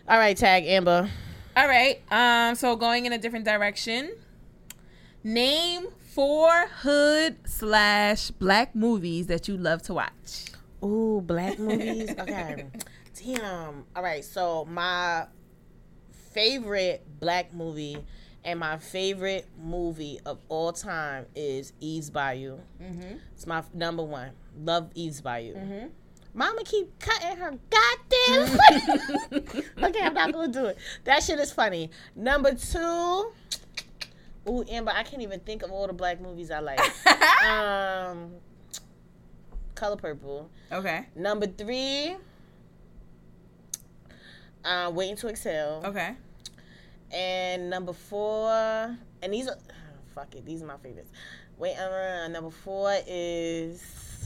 All 0.07 0.17
right, 0.17 0.35
tag 0.37 0.65
Amber. 0.65 1.09
All 1.57 1.67
right. 1.67 2.01
Um. 2.11 2.55
So 2.55 2.75
going 2.75 3.05
in 3.05 3.13
a 3.13 3.17
different 3.17 3.45
direction. 3.45 4.11
Name 5.23 5.87
four 6.13 6.67
hood 6.81 7.37
slash 7.47 8.29
black 8.31 8.75
movies 8.75 9.27
that 9.27 9.47
you 9.47 9.57
love 9.57 9.81
to 9.83 9.93
watch. 9.93 10.45
Ooh, 10.85 11.21
black 11.21 11.59
movies. 11.59 12.11
Okay. 12.11 12.67
Damn. 13.23 13.85
All 13.95 14.03
right. 14.03 14.23
So 14.23 14.65
my 14.65 15.25
favorite 16.31 17.05
black 17.19 17.53
movie 17.53 17.97
and 18.43 18.59
my 18.59 18.77
favorite 18.77 19.47
movie 19.61 20.19
of 20.25 20.39
all 20.49 20.71
time 20.71 21.25
is 21.35 21.73
Eve's 21.79 22.09
Bayou. 22.09 22.59
Mm-hmm. 22.81 23.17
It's 23.33 23.47
my 23.47 23.63
number 23.73 24.03
one. 24.03 24.31
Love 24.57 24.91
Eve's 24.93 25.21
Bayou. 25.21 25.89
Mama 26.35 26.63
keep 26.65 26.99
cutting 26.99 27.37
her 27.37 27.53
goddamn. 27.69 28.59
okay, 29.83 30.01
I'm 30.01 30.13
not 30.13 30.33
gonna 30.33 30.51
do 30.51 30.65
it. 30.65 30.77
That 31.05 31.23
shit 31.23 31.39
is 31.39 31.51
funny. 31.51 31.89
Number 32.13 32.53
two. 32.53 33.31
Ooh, 34.47 34.63
Amber, 34.69 34.91
I 34.93 35.03
can't 35.03 35.21
even 35.23 35.39
think 35.39 35.63
of 35.63 35.71
all 35.71 35.87
the 35.87 35.93
black 35.93 36.21
movies 36.21 36.51
I 36.51 36.59
like. 36.59 36.79
um, 37.45 38.31
Color 39.75 39.97
Purple. 39.97 40.49
Okay. 40.71 41.05
Number 41.15 41.47
three. 41.47 42.15
Uh, 44.63 44.91
Waiting 44.93 45.15
to 45.17 45.27
Exhale. 45.27 45.81
Okay. 45.85 46.15
And 47.13 47.69
number 47.69 47.93
four, 47.93 48.49
and 49.21 49.31
these 49.33 49.47
are 49.47 49.57
fuck 50.15 50.33
it, 50.35 50.45
these 50.45 50.63
are 50.63 50.65
my 50.65 50.77
favorites. 50.77 51.11
Wait, 51.57 51.75
uh, 51.77 52.27
number 52.29 52.49
four 52.49 52.91
is 53.07 53.81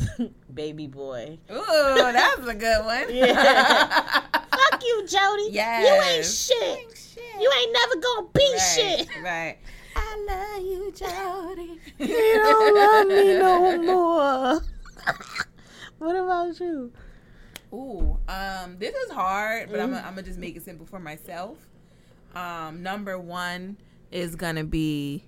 Baby 0.54 0.88
Boy. 0.88 1.38
Ooh, 1.52 1.56
that's 1.98 2.48
a 2.48 2.56
good 2.56 2.86
one. 2.86 3.14
Yeah. 3.14 4.22
Fuck 4.72 4.84
you, 4.84 5.02
Jody. 5.08 5.44
You 5.44 5.48
ain't 5.48 5.54
Yes. 5.54 6.46
shit. 6.48 7.18
You 7.40 7.52
ain't 7.60 7.74
never 7.74 7.96
gonna 8.02 8.28
be 8.34 8.50
Right, 8.54 8.62
shit. 8.76 9.10
right. 9.24 9.58
I 9.96 10.26
love 10.28 10.64
you, 10.64 10.92
Jody. 10.96 11.80
You 12.00 12.42
don't 12.44 12.76
love 12.76 13.08
me 13.08 13.38
no 13.38 13.78
more. 13.84 14.62
What 15.98 16.16
about 16.16 16.60
you? 16.60 16.92
Ooh, 17.74 18.18
um, 18.28 18.78
this 18.80 18.96
is 18.96 19.12
hard, 19.12 19.70
but 19.70 19.80
I'm 19.80 19.92
gonna 19.92 20.02
I'm 20.06 20.16
gonna 20.16 20.24
just 20.24 20.40
make 20.40 20.56
it 20.56 20.64
simple 20.64 20.86
for 20.86 21.00
myself. 21.00 21.58
Um, 22.36 22.82
number 22.82 23.20
one 23.20 23.78
is 24.12 24.36
gonna 24.36 24.64
be 24.64 25.24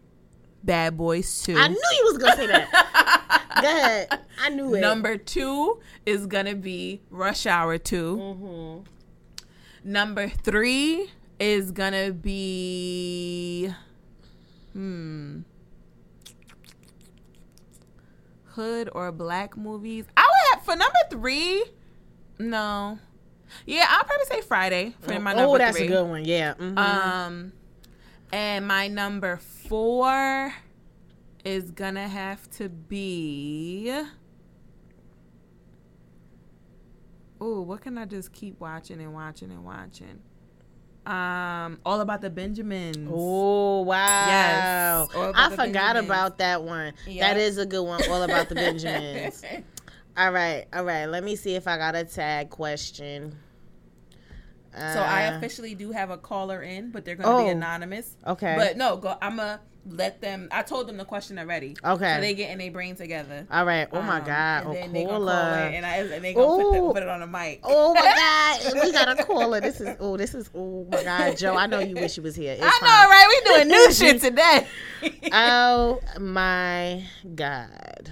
Bad 0.64 0.98
Boys 0.98 1.44
Two. 1.44 1.56
I 1.56 1.68
knew 1.68 1.76
you 1.76 2.04
was 2.06 2.18
gonna 2.18 2.36
say 2.36 2.48
that. 2.48 3.48
Go 3.62 3.68
ahead. 3.68 4.20
I 4.42 4.50
knew 4.50 4.74
it. 4.74 4.80
Number 4.80 5.18
two 5.18 5.80
is 6.06 6.26
gonna 6.26 6.56
be 6.56 7.02
Rush 7.12 7.46
Hour 7.46 7.78
2 7.78 8.18
Mm-hmm. 8.18 9.92
Number 9.92 10.30
three 10.30 11.12
is 11.40 11.72
gonna 11.72 12.12
be 12.12 13.72
hmm 14.74 15.42
hood 18.62 18.90
or 18.94 19.12
black 19.12 19.58
movies. 19.58 20.06
I 20.16 20.22
would 20.22 20.56
have 20.56 20.66
for 20.66 20.76
number 20.76 21.00
three. 21.10 21.64
No, 22.40 23.00
yeah, 23.66 23.86
I'll 23.90 24.04
probably 24.04 24.26
say 24.26 24.42
Friday 24.42 24.96
for 25.02 25.20
my 25.20 25.34
number 25.34 25.54
oh, 25.54 25.58
that's 25.58 25.78
three. 25.78 25.88
a 25.88 25.90
good 25.90 26.08
one. 26.08 26.26
Yeah. 26.26 26.54
mhm. 26.56 26.78
Um, 26.78 27.54
and 28.32 28.68
my 28.68 28.88
number 28.88 29.38
four 29.38 30.54
is 31.44 31.72
gonna 31.72 32.08
have 32.08 32.50
to 32.52 32.70
be. 32.70 33.92
Oh, 37.40 37.62
what 37.62 37.82
can 37.82 37.98
I 37.98 38.06
just 38.06 38.32
keep 38.34 38.60
watching 38.60 39.02
and 39.02 39.14
watching 39.14 39.52
and 39.52 39.66
watching? 39.66 40.20
Um, 41.06 41.80
all 41.86 42.00
about 42.02 42.22
the 42.22 42.30
Benjamins. 42.30 43.08
Oh 43.12 43.82
wow! 43.82 44.28
Yes, 44.28 45.08
I 45.36 45.50
forgot 45.50 45.58
Benjamins. 45.74 46.06
about 46.06 46.38
that 46.38 46.64
one. 46.64 46.94
Yeah. 47.08 47.34
That 47.34 47.40
is 47.42 47.58
a 47.58 47.66
good 47.66 47.82
one. 47.84 48.02
All 48.10 48.22
about 48.22 48.50
the 48.50 48.56
Benjamins. 48.56 49.44
all 50.18 50.32
right, 50.32 50.66
all 50.72 50.84
right. 50.84 51.08
Let 51.08 51.24
me 51.24 51.36
see 51.36 51.56
if 51.56 51.68
I 51.68 51.78
got 51.78 51.96
a 51.96 52.04
tag 52.04 52.52
question. 52.52 53.36
Uh, 54.76 54.94
So 54.94 55.00
I 55.02 55.22
officially 55.24 55.74
do 55.76 55.92
have 55.92 56.12
a 56.12 56.18
caller 56.18 56.62
in, 56.62 56.92
but 56.92 57.04
they're 57.04 57.16
gonna 57.16 57.44
be 57.46 57.50
Oh. 57.50 57.52
anonymous. 57.52 58.16
okay. 58.28 58.54
But 58.58 58.78
no, 58.78 58.96
go. 58.98 59.18
I'm 59.22 59.38
gonna 59.38 59.60
let 59.86 60.22
them. 60.22 60.48
I 60.52 60.62
told 60.62 60.88
them 60.88 60.98
the 60.98 61.06
question 61.06 61.40
already. 61.40 61.76
Okay. 61.84 62.16
So 62.16 62.22
they 62.22 62.34
get 62.36 62.52
in 62.52 62.60
their 62.60 62.70
brain 62.72 62.96
together. 62.96 63.48
all 63.52 63.66
right. 63.66 63.88
Oh 63.92 64.02
my 64.02 64.20
Um, 64.20 64.26
God. 64.26 64.58
And 64.60 64.68
Oh, 64.70 64.74
then 64.74 64.94
they 64.94 65.04
gonna 65.06 65.26
call 65.26 65.54
in, 65.68 65.74
and, 65.74 65.86
I, 65.86 65.96
and 65.98 66.24
they 66.24 66.34
gonna 66.34 66.64
put, 66.64 66.74
the, 66.74 66.94
put 66.94 67.04
it 67.04 67.10
on 67.10 67.20
the 67.22 67.28
mic. 67.28 67.60
Oh 67.64 67.94
my 67.94 68.02
God! 68.02 68.74
We 68.84 68.92
got 68.92 69.20
a 69.20 69.24
caller. 69.24 69.60
This 69.60 69.82
is 69.82 69.96
oh, 70.00 70.18
this 70.18 70.34
is 70.36 70.50
oh 70.56 70.86
my 70.92 71.04
God, 71.04 71.38
Joe. 71.38 71.56
I 71.56 71.66
know 71.68 71.80
you 71.80 71.96
wish 71.96 72.16
you 72.18 72.24
was 72.24 72.36
here. 72.36 72.54
It's 72.54 72.62
I 72.64 72.70
fine. 72.70 72.90
know, 72.90 73.10
right? 73.10 73.26
We 73.28 73.56
doing 73.56 73.68
new 73.70 73.92
shit 73.94 74.22
today. 74.22 74.68
Oh 75.34 76.00
my 76.20 77.04
God. 77.36 78.12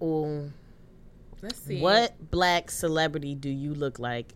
Oh, 0.00 0.50
Let's 1.40 1.58
see. 1.60 1.80
what 1.80 2.30
black 2.30 2.70
celebrity 2.70 3.34
do 3.34 3.48
you 3.48 3.74
look 3.74 3.98
like? 3.98 4.34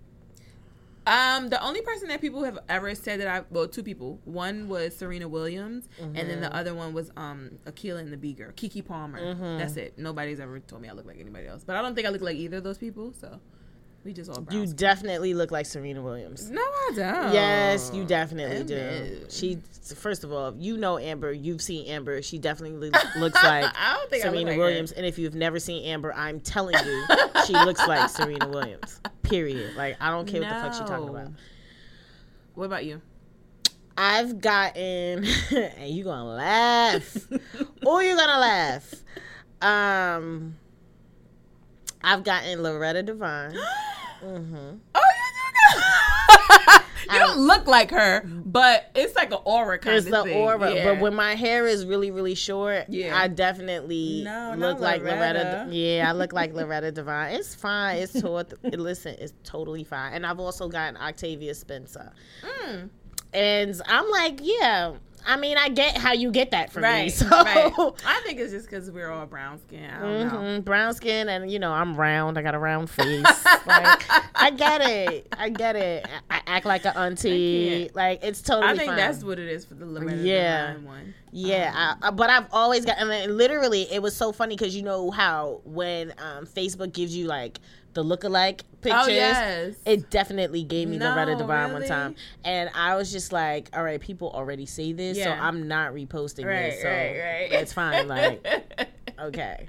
Um, 1.11 1.49
the 1.49 1.63
only 1.63 1.83
person 1.83 2.09
that 2.09 2.21
people 2.21 2.45
have 2.45 2.59
ever 2.69 2.95
said 2.95 3.21
that 3.21 3.29
I 3.29 3.43
well, 3.51 3.67
two 3.69 3.83
people. 3.83 4.21
One 4.25 4.69
was 4.69 4.97
Serena 4.97 5.29
Williams, 5.29 5.89
and 5.99 6.15
then 6.17 6.27
Mm-hmm. 6.29 6.41
the 6.43 6.55
other 6.57 6.75
one 6.75 6.93
was 6.95 7.11
um 7.17 7.59
Akeelah 7.67 7.99
and 8.01 8.13
the 8.13 8.17
Bee 8.17 8.33
girl, 8.33 8.53
Keke 8.53 8.85
Palmer. 8.87 9.21
Mm-hmm. 9.21 9.59
That's 9.59 9.77
it. 9.77 9.99
Nobody's 9.99 10.41
ever 10.41 10.61
told 10.61 10.83
me 10.83 10.89
I 10.89 10.93
look 10.93 11.07
like 11.07 11.19
anybody 11.21 11.47
else, 11.47 11.65
but 11.65 11.77
I 11.77 11.83
don't 11.83 11.95
think 11.95 12.07
I 12.07 12.11
look 12.11 12.23
like 12.23 12.37
either 12.37 12.59
of 12.59 12.65
those 12.65 12.79
people. 12.79 13.13
So 13.21 13.41
we 14.05 14.13
just 14.13 14.31
all. 14.31 14.47
You 14.51 14.67
definitely 14.67 15.35
look 15.35 15.51
like 15.51 15.67
Serena 15.67 16.01
Williams. 16.03 16.49
no, 16.51 16.63
I 16.63 16.93
don't. 16.95 17.33
Yes, 17.35 17.91
you 17.93 18.05
definitely 18.05 18.65
do. 18.65 19.27
She, 19.29 19.59
first 19.97 20.25
of 20.25 20.33
all, 20.33 20.55
you 20.57 20.77
know 20.79 20.99
Amber. 20.99 21.33
You've 21.33 21.61
seen 21.61 21.87
Amber. 21.87 22.23
She 22.23 22.39
definitely 22.39 22.91
looks 23.19 23.43
like 23.43 23.65
I 23.65 23.97
don't 23.99 24.09
think 24.11 24.25
I 24.25 24.29
look 24.29 24.35
Serena 24.37 24.51
like 24.53 24.59
her. 24.59 24.65
Williams. 24.65 24.93
And 24.93 25.05
if 25.05 25.19
you've 25.19 25.35
never 25.35 25.59
seen 25.59 25.85
Amber, 25.87 26.15
I'm 26.15 26.41
telling 26.41 26.77
you, 26.83 27.05
she 27.47 27.53
looks 27.53 27.87
like 27.87 28.09
Serena 28.09 28.49
Williams. 28.49 29.01
Period. 29.31 29.77
Like 29.77 29.97
I 30.01 30.11
don't 30.11 30.27
care 30.27 30.41
what 30.41 30.51
the 30.51 30.57
fuck 30.57 30.75
she 30.75 30.85
talking 30.85 31.09
about. 31.09 31.29
What 32.55 32.65
about 32.65 32.85
you? 32.85 33.01
I've 33.97 34.41
gotten, 34.41 35.25
and 35.55 35.91
you 35.91 36.05
gonna 36.05 36.25
laugh. 36.25 37.17
oh, 37.87 38.01
you're 38.01 38.17
gonna 38.17 38.39
laugh. 38.39 38.95
Um, 39.61 40.57
I've 42.03 42.25
gotten 42.25 42.63
Loretta 42.63 43.03
Devine. 43.03 43.53
hmm 44.21 44.71
Oh, 44.95 45.11
you 45.75 45.79
do. 45.79 46.85
you 47.13 47.19
don't 47.19 47.39
look 47.47 47.67
like 47.67 47.91
her, 47.91 48.23
but 48.27 48.91
it's 48.95 49.15
like 49.17 49.31
an 49.33 49.39
aura 49.45 49.79
kind 49.79 49.97
It's 49.97 50.07
of 50.07 50.25
the 50.25 50.35
aura, 50.35 50.75
Yeah. 50.75 50.85
but 50.95 51.01
when 51.01 51.15
my 51.15 51.35
hair 51.35 51.67
is 51.67 51.85
really, 51.87 52.11
really 52.11 52.35
short, 52.35 52.87
Yeah. 52.89 53.17
I 53.19 53.29
definitely 53.29 54.23
No, 54.25 54.55
look 54.57 54.81
like 54.81 55.03
Loretta. 55.03 55.17
Loretta. 55.17 55.69
Yeah, 55.71 56.09
I 56.09 56.13
look 56.13 56.33
like 56.33 56.53
Loretta 56.55 56.93
Devine. 56.93 57.35
It's 57.35 57.55
fine. 57.55 57.99
It's 57.99 58.21
tot- 58.21 58.53
listen, 58.63 59.17
it's 59.19 59.33
totally 59.45 59.85
fine. 59.85 60.13
And 60.15 60.27
I've 60.27 60.41
also 60.41 60.69
gotten 60.69 60.97
Octavia 60.97 61.55
Spencer, 61.55 62.13
Mm. 62.43 62.89
and 63.33 63.83
I'm 63.87 64.09
like, 64.11 64.41
yeah. 64.43 64.93
I 65.27 65.37
mean, 65.37 65.57
I 65.59 65.69
get 65.69 65.97
how 65.97 66.13
you 66.13 66.31
get 66.31 66.51
that 66.53 66.73
from 66.73 66.83
me. 66.83 66.89
right, 66.89 67.13
So. 67.13 67.27
right. 67.29 67.73
I 68.07 68.21
think 68.25 68.41
it's 68.41 68.53
just 68.53 68.69
because 68.69 68.91
we're 68.91 69.11
all 69.11 69.27
brown 69.27 69.59
skin. 69.61 69.91
I 69.91 70.01
don't 70.01 70.29
know. 70.33 70.39
Mhm, 70.61 70.65
Brown 70.65 70.95
skin, 70.95 71.29
and 71.29 71.51
you 71.51 71.59
know 71.59 71.73
I'm 71.73 71.95
round. 71.97 72.39
I 72.39 72.43
got 72.43 72.55
a 72.55 72.59
round 72.59 72.89
face. 72.91 73.25
like, 73.67 74.05
I 74.35 74.51
get 74.57 74.81
it. 74.81 75.29
I 75.37 75.49
get 75.51 75.77
it. 75.77 76.07
I, 76.31 76.37
I 76.37 76.41
act 76.47 76.67
like 76.67 76.85
an 76.85 76.97
auntie. 76.97 77.91
Like 77.95 78.21
it's 78.25 78.43
totally. 78.43 78.73
I 78.73 78.77
think 78.77 78.89
fine. 78.89 78.97
that's 78.97 79.23
what 79.23 79.39
it 79.39 79.49
is 79.49 79.65
for 79.65 79.75
the 79.75 79.87
Loretta 79.87 80.17
Yeah. 80.23 80.77
One. 80.79 81.15
Yeah, 81.33 81.73
I, 82.03 82.09
I- 82.09 82.11
but 82.11 82.29
I've 82.31 82.47
always 82.53 82.85
got, 82.85 82.99
and 82.99 83.09
then 83.11 83.37
literally, 83.37 83.83
it 83.93 84.03
was 84.03 84.17
so 84.17 84.33
funny 84.33 84.57
because 84.57 84.75
you 84.75 84.83
know 84.83 85.11
how 85.11 85.61
when 85.65 86.13
um, 86.19 86.45
Facebook 86.47 86.93
gives 86.93 87.15
you 87.17 87.27
like 87.27 87.61
the 87.95 88.03
lookalike 88.03 88.61
pictures, 88.81 89.03
Oh 89.05 89.09
yes. 89.09 89.75
it 89.85 90.11
definitely 90.11 90.63
gave 90.65 90.89
me 90.89 90.99
No, 90.99 91.11
Loretta 91.11 91.37
Devine 91.37 91.73
one 91.73 91.75
really? 91.83 91.89
time, 91.89 92.15
and 92.45 92.71
I 92.75 92.97
was 92.97 93.11
just 93.13 93.33
like, 93.33 93.69
all 93.75 93.83
right, 93.83 94.01
people 94.01 94.31
already 94.31 94.67
say 94.67 94.93
this, 94.93 95.23
so 95.23 95.31
I'm 95.31 95.69
not 95.69 95.93
reposting 95.93 96.45
right, 96.47 96.71
this, 96.71 96.83
so 96.83 96.89
right, 96.89 97.19
right. 97.19 97.53
it's 97.53 97.73
fine. 97.73 98.09
Like, 98.09 98.47
okay, 99.21 99.69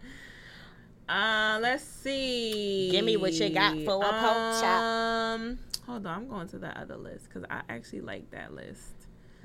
uh, 1.09 1.59
let's 1.61 1.83
see. 1.83 2.89
Give 2.91 3.03
me 3.05 3.17
what 3.17 3.33
you 3.33 3.49
got 3.49 3.75
for 3.83 4.03
a 4.03 4.09
chop. 4.09 4.63
Um, 4.63 5.59
hold 5.85 6.05
on, 6.05 6.15
I'm 6.15 6.27
going 6.27 6.47
to 6.49 6.57
the 6.57 6.69
other 6.79 6.95
list 6.97 7.25
because 7.25 7.43
I 7.49 7.61
actually 7.69 8.01
like 8.01 8.29
that 8.31 8.53
list. 8.53 8.93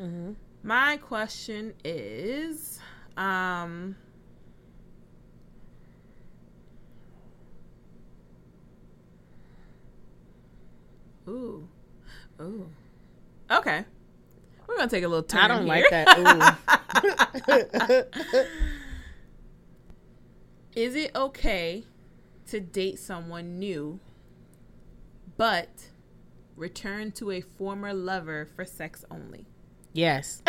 mm-hmm. 0.00 0.32
My 0.62 0.96
question 0.96 1.74
is, 1.84 2.78
um, 3.16 3.94
ooh, 11.28 11.68
ooh, 12.40 12.68
okay. 13.50 13.84
We're 14.66 14.76
gonna 14.76 14.90
take 14.90 15.04
a 15.04 15.08
little 15.08 15.22
turn. 15.22 15.40
I 15.40 15.48
don't 15.48 15.66
here. 15.66 15.68
like 15.68 15.90
that. 15.90 16.18
Ooh. 18.34 18.56
Is 20.80 20.94
it 20.94 21.14
okay 21.14 21.84
to 22.48 22.60
date 22.60 22.98
someone 22.98 23.58
new, 23.58 24.00
but 25.36 25.88
return 26.56 27.12
to 27.12 27.30
a 27.30 27.40
former 27.40 27.94
lover 27.94 28.48
for 28.54 28.64
sex 28.64 29.04
only? 29.10 29.46
Yes, 29.96 30.42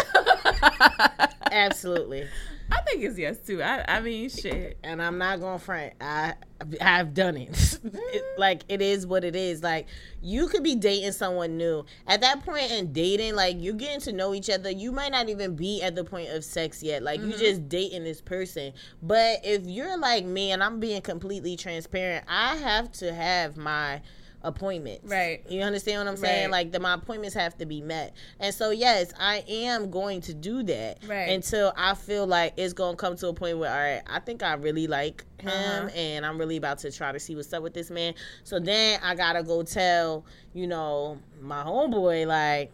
absolutely. 1.52 2.28
I 2.70 2.82
think 2.82 3.04
it's 3.04 3.18
yes 3.18 3.38
too. 3.40 3.62
I, 3.62 3.86
I 3.88 4.02
mean, 4.02 4.30
shit. 4.30 4.78
and 4.84 5.02
I'm 5.02 5.18
not 5.18 5.40
gonna 5.40 5.60
front. 5.60 5.94
I 6.02 6.34
I've 6.82 7.14
done 7.14 7.38
it. 7.38 7.50
It- 7.88 7.94
mm. 7.94 8.40
Like 8.40 8.64
it 8.68 8.82
is 8.82 9.08
what 9.08 9.24
it 9.24 9.36
is. 9.36 9.64
Like 9.64 9.88
you 10.22 10.48
could 10.48 10.64
be 10.64 10.76
dating 10.76 11.14
someone 11.14 11.58
new. 11.58 11.86
At 12.08 12.22
that 12.22 12.44
point 12.46 12.72
in 12.72 12.92
dating, 12.92 13.36
like 13.36 13.56
you're 13.60 13.74
getting 13.74 14.02
to 14.02 14.12
know 14.12 14.34
each 14.34 14.50
other. 14.50 14.70
You 14.70 14.92
might 14.92 15.12
not 15.12 15.30
even 15.30 15.56
be 15.56 15.82
at 15.82 15.96
the 15.96 16.04
point 16.04 16.30
of 16.30 16.44
sex 16.44 16.84
yet. 16.84 17.04
Like 17.04 17.20
you 17.22 17.28
mm-hmm. 17.28 17.40
just 17.40 17.70
dating 17.70 18.04
this 18.04 18.22
person. 18.22 18.74
But 19.02 19.40
if 19.44 19.66
you're 19.66 19.98
like 19.98 20.26
me 20.26 20.52
and 20.52 20.62
I'm 20.62 20.80
being 20.80 21.02
completely 21.02 21.56
transparent, 21.56 22.26
I 22.28 22.56
have 22.58 22.92
to 22.94 23.14
have 23.14 23.56
my 23.58 24.02
appointments. 24.44 25.10
Right. 25.12 25.42
You 25.50 25.62
understand 25.62 26.00
what 26.06 26.12
I'm 26.12 26.18
saying? 26.18 26.46
Right. 26.46 26.52
Like 26.66 26.72
the 26.72 26.80
my 26.80 26.94
appointments 26.94 27.36
have 27.36 27.58
to 27.58 27.66
be 27.66 27.82
met. 27.82 28.14
And 28.40 28.54
so 28.54 28.70
yes, 28.72 29.12
I 29.20 29.44
am 29.48 29.90
going 29.90 30.22
to 30.22 30.34
do 30.34 30.64
that 30.64 31.00
Right. 31.08 31.30
until 31.30 31.74
I 31.76 31.94
feel 31.96 32.26
like 32.28 32.54
it's 32.58 32.74
gonna 32.74 32.96
come 32.98 33.16
to 33.18 33.28
a 33.30 33.34
point 33.34 33.58
where 33.58 33.72
all 33.72 33.78
right, 33.78 34.02
I 34.08 34.20
think 34.20 34.44
I 34.44 34.54
really 34.54 34.88
like 34.88 35.26
him 35.40 35.50
Uh-huh. 35.50 35.90
and 35.96 36.26
I'm 36.26 36.38
really 36.38 36.58
about 36.58 36.80
to 36.80 36.92
try 36.92 37.12
to 37.12 37.20
see 37.20 37.36
what's 37.36 37.52
up 37.54 37.64
with 37.64 37.74
this 37.74 37.90
man. 37.90 38.14
So 38.44 38.60
then 38.60 39.00
I 39.04 39.16
gotta 39.16 39.44
go 39.44 39.64
tell, 39.64 40.24
you 40.54 40.68
know, 40.68 41.18
my 41.42 41.64
homeboy 41.64 42.26
like 42.28 42.72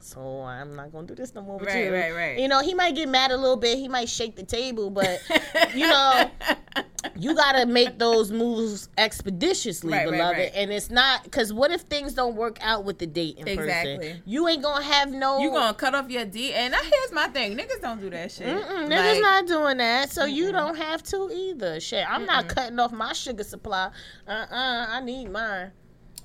so 0.00 0.42
I'm 0.42 0.74
not 0.74 0.92
gonna 0.92 1.06
do 1.06 1.14
this 1.14 1.34
no 1.34 1.42
more 1.42 1.58
with 1.58 1.68
Right, 1.68 1.84
you. 1.84 1.92
right, 1.92 2.14
right. 2.14 2.38
You 2.38 2.48
know, 2.48 2.60
he 2.60 2.74
might 2.74 2.94
get 2.94 3.08
mad 3.08 3.30
a 3.30 3.36
little 3.36 3.56
bit, 3.56 3.78
he 3.78 3.88
might 3.88 4.08
shake 4.08 4.34
the 4.36 4.42
table, 4.44 4.90
but 4.90 5.20
you 5.74 5.86
know, 5.86 6.30
you 7.18 7.34
gotta 7.34 7.66
make 7.66 7.98
those 7.98 8.32
moves 8.32 8.88
expeditiously, 8.98 9.92
Right, 9.92 10.04
beloved. 10.10 10.38
right. 10.38 10.50
And 10.54 10.70
it's 10.72 10.90
not 10.90 11.24
because 11.24 11.52
what 11.52 11.70
if 11.70 11.82
things 11.82 12.14
don't 12.14 12.34
work 12.36 12.58
out 12.62 12.84
with 12.84 12.98
the 12.98 13.06
date 13.06 13.38
in 13.38 13.46
Exactly. 13.48 13.96
person? 13.96 14.22
You 14.26 14.48
ain't 14.48 14.62
gonna 14.62 14.82
have 14.84 15.10
no. 15.10 15.38
You 15.40 15.50
gonna 15.50 15.74
cut 15.74 15.94
off 15.94 16.10
your 16.10 16.24
D? 16.24 16.52
And 16.54 16.74
here's 16.74 17.12
my 17.12 17.28
thing: 17.28 17.56
niggas 17.56 17.80
don't 17.80 18.00
do 18.00 18.10
that 18.10 18.32
shit. 18.32 18.46
Mm-mm, 18.46 18.88
Like, 18.88 18.98
niggas 18.98 19.20
not 19.22 19.46
doing 19.46 19.76
that, 19.78 20.10
so 20.10 20.24
you 20.24 20.50
don't 20.52 20.76
have 20.76 21.02
to 21.04 21.30
either. 21.32 21.78
Shit, 21.80 22.10
I'm 22.10 22.24
not 22.26 22.48
cutting 22.48 22.78
off 22.78 22.92
my 22.92 23.12
sugar 23.12 23.44
supply. 23.44 23.90
Uh 24.26 24.30
uh 24.50 24.86
I 24.90 25.00
need 25.00 25.30
mine. 25.30 25.72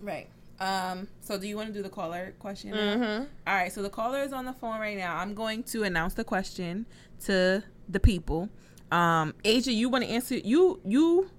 right. 0.02 0.28
Um. 0.60 1.08
So, 1.22 1.38
do 1.38 1.48
you 1.48 1.56
want 1.56 1.68
to 1.68 1.74
do 1.74 1.82
the 1.84 1.90
caller 1.90 2.34
question? 2.40 2.72
Mm-hmm. 2.72 3.26
All 3.48 3.56
right. 3.56 3.72
So 3.72 3.82
the 3.82 3.90
caller 3.90 4.20
is 4.22 4.32
on 4.34 4.46
the 4.46 4.54
phone 4.54 4.80
right 4.80 4.98
now. 4.98 5.18
I'm 5.18 5.34
going 5.34 5.64
to 5.64 5.84
announce 5.84 6.14
the 6.14 6.24
question 6.24 6.86
to 7.26 7.64
the 7.90 8.00
people. 8.00 8.50
Um, 8.92 9.34
Asia, 9.44 9.72
you 9.72 9.90
want 9.90 10.04
to 10.04 10.10
answer? 10.10 10.38
You 10.38 10.80
you 10.86 11.30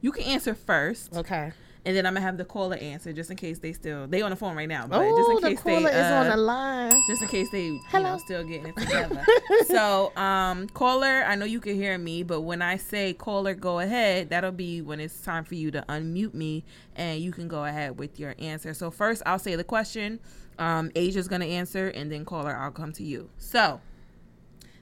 you 0.00 0.12
can 0.12 0.24
answer 0.24 0.54
first, 0.54 1.14
Okay. 1.16 1.52
And 1.86 1.94
then 1.96 2.06
I'm 2.06 2.14
gonna 2.14 2.24
have 2.24 2.36
the 2.38 2.44
caller 2.44 2.76
answer 2.76 3.12
just 3.12 3.30
in 3.30 3.36
case 3.36 3.58
they 3.58 3.72
still 3.72 4.06
they 4.06 4.22
on 4.22 4.30
the 4.30 4.36
phone 4.36 4.56
right 4.56 4.68
now. 4.68 4.86
But 4.86 5.00
Oh, 5.02 5.16
just 5.16 5.30
in 5.30 5.36
the 5.36 5.48
case 5.56 5.60
caller 5.62 5.90
they, 5.90 5.98
is 5.98 6.12
on 6.12 6.26
uh, 6.26 6.30
the 6.30 6.36
line. 6.36 6.92
just 7.06 7.22
in 7.22 7.28
case 7.28 7.50
they 7.50 7.64
you 7.66 7.80
Hello. 7.88 8.12
know 8.12 8.18
still 8.18 8.44
getting 8.44 8.66
it 8.66 8.76
together. 8.76 9.24
so, 9.66 10.16
um, 10.16 10.68
caller, 10.68 11.24
I 11.26 11.34
know 11.34 11.44
you 11.44 11.60
can 11.60 11.74
hear 11.74 11.96
me, 11.98 12.22
but 12.22 12.40
when 12.40 12.62
I 12.62 12.76
say 12.78 13.12
caller, 13.12 13.54
go 13.54 13.80
ahead. 13.80 14.30
That'll 14.30 14.50
be 14.52 14.80
when 14.82 15.00
it's 15.00 15.20
time 15.20 15.44
for 15.44 15.54
you 15.56 15.70
to 15.72 15.84
unmute 15.88 16.34
me, 16.34 16.64
and 16.96 17.20
you 17.20 17.32
can 17.32 17.48
go 17.48 17.64
ahead 17.64 17.98
with 17.98 18.18
your 18.18 18.34
answer. 18.38 18.72
So 18.74 18.90
first, 18.90 19.22
I'll 19.26 19.38
say 19.38 19.54
the 19.56 19.64
question. 19.64 20.20
Um, 20.58 20.90
Asia's 20.94 21.28
gonna 21.28 21.46
answer, 21.46 21.88
and 21.88 22.10
then 22.10 22.24
caller, 22.24 22.56
I'll 22.56 22.70
come 22.70 22.92
to 22.92 23.02
you. 23.04 23.28
So, 23.38 23.80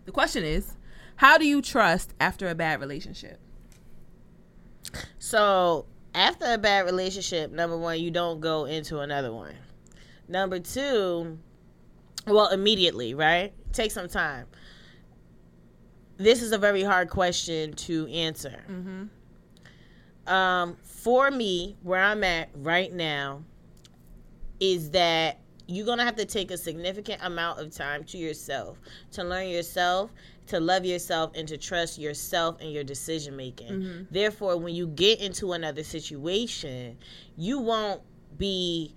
the 0.04 0.12
question 0.12 0.44
is, 0.44 0.74
how 1.16 1.38
do 1.38 1.46
you 1.46 1.62
trust 1.62 2.12
after 2.20 2.48
a 2.48 2.54
bad 2.54 2.80
relationship? 2.80 3.38
So 5.18 5.86
after 6.14 6.52
a 6.52 6.58
bad 6.58 6.84
relationship, 6.84 7.50
number 7.52 7.76
one, 7.76 8.00
you 8.00 8.10
don't 8.10 8.40
go 8.40 8.64
into 8.66 9.00
another 9.00 9.32
one. 9.32 9.54
Number 10.28 10.58
two, 10.58 11.38
well, 12.26 12.48
immediately, 12.48 13.14
right? 13.14 13.52
Take 13.72 13.90
some 13.90 14.08
time. 14.08 14.46
This 16.18 16.42
is 16.42 16.52
a 16.52 16.58
very 16.58 16.82
hard 16.82 17.08
question 17.10 17.72
to 17.74 18.06
answer. 18.08 18.62
Um, 20.26 20.76
for 20.82 21.30
me, 21.30 21.76
where 21.82 22.00
I'm 22.02 22.22
at 22.22 22.50
right 22.54 22.92
now 22.92 23.42
is 24.60 24.90
that 24.90 25.40
you're 25.66 25.86
gonna 25.86 26.04
have 26.04 26.16
to 26.16 26.24
take 26.24 26.50
a 26.50 26.56
significant 26.56 27.20
amount 27.24 27.58
of 27.58 27.74
time 27.74 28.04
to 28.04 28.18
yourself 28.18 28.78
to 29.12 29.24
learn 29.24 29.48
yourself, 29.48 30.12
to 30.48 30.58
love 30.60 30.84
yourself, 30.84 31.32
and 31.34 31.46
to 31.48 31.56
trust 31.56 31.98
yourself 31.98 32.60
and 32.60 32.72
your 32.72 32.84
decision 32.84 33.36
making. 33.36 33.68
Mm-hmm. 33.68 34.02
Therefore, 34.10 34.56
when 34.56 34.74
you 34.74 34.88
get 34.88 35.20
into 35.20 35.52
another 35.52 35.84
situation, 35.84 36.98
you 37.36 37.58
won't 37.58 38.02
be 38.36 38.94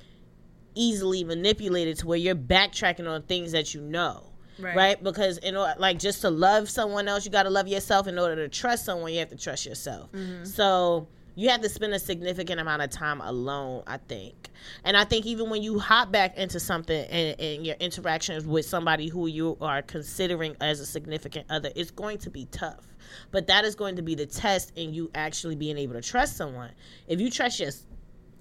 easily 0.73 1.23
manipulated 1.23 1.97
to 1.97 2.07
where 2.07 2.17
you're 2.17 2.35
backtracking 2.35 3.07
on 3.07 3.22
things 3.23 3.51
that 3.51 3.73
you 3.73 3.81
know. 3.81 4.31
Right. 4.57 4.76
Right. 4.76 5.03
Because 5.03 5.38
in 5.39 5.55
order, 5.55 5.73
like, 5.77 5.99
just 5.99 6.22
to 6.22 6.30
love 6.30 6.69
someone 6.69 7.07
else, 7.07 7.26
you 7.26 7.31
got 7.31 7.43
to 7.43 7.49
love 7.49 7.67
yourself. 7.67 8.07
In 8.07 8.17
order 8.17 8.35
to 8.38 8.49
trust 8.49 8.85
someone, 8.85 9.11
you 9.11 9.19
have 9.19 9.30
to 9.30 9.35
trust 9.35 9.65
yourself. 9.65 10.11
Mm-hmm. 10.13 10.45
So 10.45 11.07
you 11.36 11.49
have 11.49 11.62
to 11.62 11.70
spend 11.70 11.94
a 11.94 11.99
significant 11.99 12.60
amount 12.60 12.82
of 12.82 12.90
time 12.90 13.22
alone, 13.22 13.84
I 13.86 13.98
think. 13.98 14.49
And 14.84 14.95
I 14.95 15.03
think 15.03 15.26
even 15.26 15.49
when 15.49 15.62
you 15.62 15.78
hop 15.80 16.12
back 16.12 16.38
into 16.38 16.60
something 16.60 17.06
and, 17.07 17.40
and 17.40 17.66
your 17.66 17.76
interactions 17.80 18.45
with 18.45 18.66
somebody 18.66 19.10
who 19.10 19.28
you 19.28 19.57
are 19.60 19.82
considering 19.82 20.56
as 20.62 20.80
a 20.80 20.86
significant 20.86 21.45
other, 21.49 21.70
it's 21.76 21.91
going 21.91 22.18
to 22.20 22.30
be 22.30 22.45
tough. 22.45 22.86
But 23.32 23.48
that 23.48 23.66
is 23.66 23.76
going 23.76 23.98
to 23.98 24.02
be 24.02 24.16
the 24.16 24.26
test 24.26 24.72
in 24.76 24.94
you 24.94 25.12
actually 25.14 25.56
being 25.56 25.78
able 25.78 25.94
to 25.94 26.02
trust 26.02 26.38
someone. 26.38 26.72
If 27.07 27.20
you 27.20 27.30
trust 27.30 27.60
your, 27.60 27.70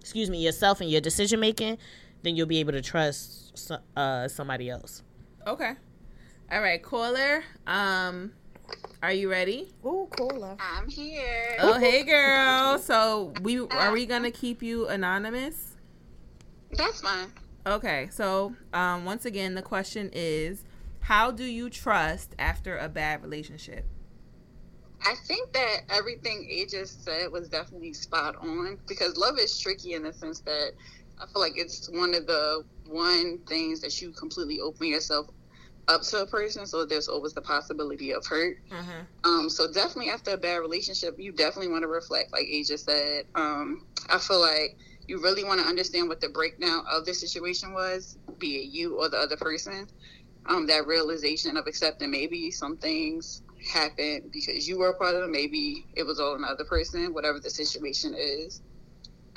excuse 0.01 0.31
me, 0.31 0.39
yourself 0.39 0.81
and 0.81 0.89
your 0.89 1.01
decision 1.01 1.41
making, 1.41 1.79
then 2.23 2.37
you'll 2.37 2.47
be 2.47 2.59
able 2.61 2.73
to 2.73 2.83
trust 2.83 3.73
uh, 3.97 4.29
somebody 4.29 4.71
else. 4.71 5.03
Okay. 5.47 5.73
All 6.51 6.61
right, 6.61 6.83
caller. 6.83 7.43
Um, 7.67 8.33
are 9.05 9.13
you 9.13 9.31
ready? 9.31 9.71
Ooh, 9.85 10.09
cooler. 10.17 10.57
I'm 10.59 10.89
here. 10.89 11.57
Oh, 11.61 11.79
hey, 11.79 12.03
girl. 12.05 12.79
So 12.79 13.35
we 13.43 13.61
are 13.61 13.93
we 13.93 14.07
gonna 14.07 14.31
keep 14.31 14.63
you 14.63 14.89
anonymous? 14.89 15.77
That's 16.73 17.03
fine. 17.03 17.31
Okay. 17.67 18.09
So 18.11 18.55
um, 18.73 19.05
once 19.05 19.27
again, 19.27 19.55
the 19.55 19.63
question 19.63 20.09
is, 20.13 20.65
how 21.01 21.31
do 21.31 21.45
you 21.45 21.69
trust 21.69 22.35
after 22.39 22.79
a 22.79 22.89
bad 22.89 23.23
relationship? 23.23 23.85
I 25.03 25.15
think 25.27 25.53
that 25.53 25.83
everything 25.91 26.49
A 26.51 26.65
just 26.65 27.05
said 27.05 27.31
was 27.31 27.51
definitely 27.51 27.93
spot 27.93 28.37
on 28.37 28.79
because 28.89 29.19
love 29.19 29.39
is 29.39 29.59
tricky 29.59 29.93
in 29.93 30.05
the 30.05 30.15
sense 30.15 30.41
that 30.41 30.71
I 31.21 31.27
feel 31.27 31.43
like 31.43 31.55
it's 31.57 31.91
one 31.91 32.15
of 32.15 32.27
the 32.27 32.65
one 32.87 33.39
things 33.47 33.83
that 33.83 34.01
you 34.01 34.13
completely 34.13 34.61
open 34.61 34.87
yourself 34.87 35.29
up 35.89 36.03
to 36.03 36.23
a 36.23 36.27
person, 36.27 36.67
so 36.67 36.85
there's 36.85 37.09
always 37.09 37.35
the 37.35 37.43
possibility 37.43 38.13
of 38.13 38.25
hurt. 38.27 38.57
Um, 39.25 39.51
so 39.51 39.71
definitely 39.71 40.11
after 40.11 40.33
a 40.33 40.37
bad 40.37 40.57
relationship, 40.57 41.15
you 41.19 41.33
definitely 41.33 41.71
want 41.71 41.83
to 41.83 41.89
reflect, 41.89 42.33
like 42.33 42.47
A 42.51 42.65
just 42.65 42.85
said. 42.87 43.25
Um, 43.35 43.87
I 44.11 44.19
feel 44.19 44.41
like 44.41 44.77
you 45.07 45.23
really 45.23 45.45
want 45.45 45.61
to 45.61 45.67
understand 45.67 46.09
what 46.09 46.21
the 46.21 46.29
breakdown 46.31 46.85
of 46.91 47.05
the 47.05 47.15
situation 47.15 47.73
was, 47.75 48.17
be 48.39 48.57
it 48.57 48.71
you 48.73 48.99
or 48.99 49.09
the 49.09 49.19
other 49.19 49.37
person. 49.37 49.87
Um, 50.47 50.67
that 50.67 50.87
realization 50.87 51.57
of 51.57 51.67
accepting 51.67 52.11
maybe 52.11 52.51
some 52.51 52.77
things 52.77 53.41
happened 53.73 54.31
because 54.31 54.69
you 54.69 54.79
were 54.79 54.91
a 54.91 54.95
part 54.95 55.15
of 55.15 55.23
it, 55.23 55.31
maybe 55.31 55.87
it 55.97 56.03
was 56.03 56.21
all 56.21 56.35
another 56.35 56.65
person, 56.65 57.15
whatever 57.15 57.41
the 57.41 57.49
situation 57.49 58.15
is. 58.15 58.61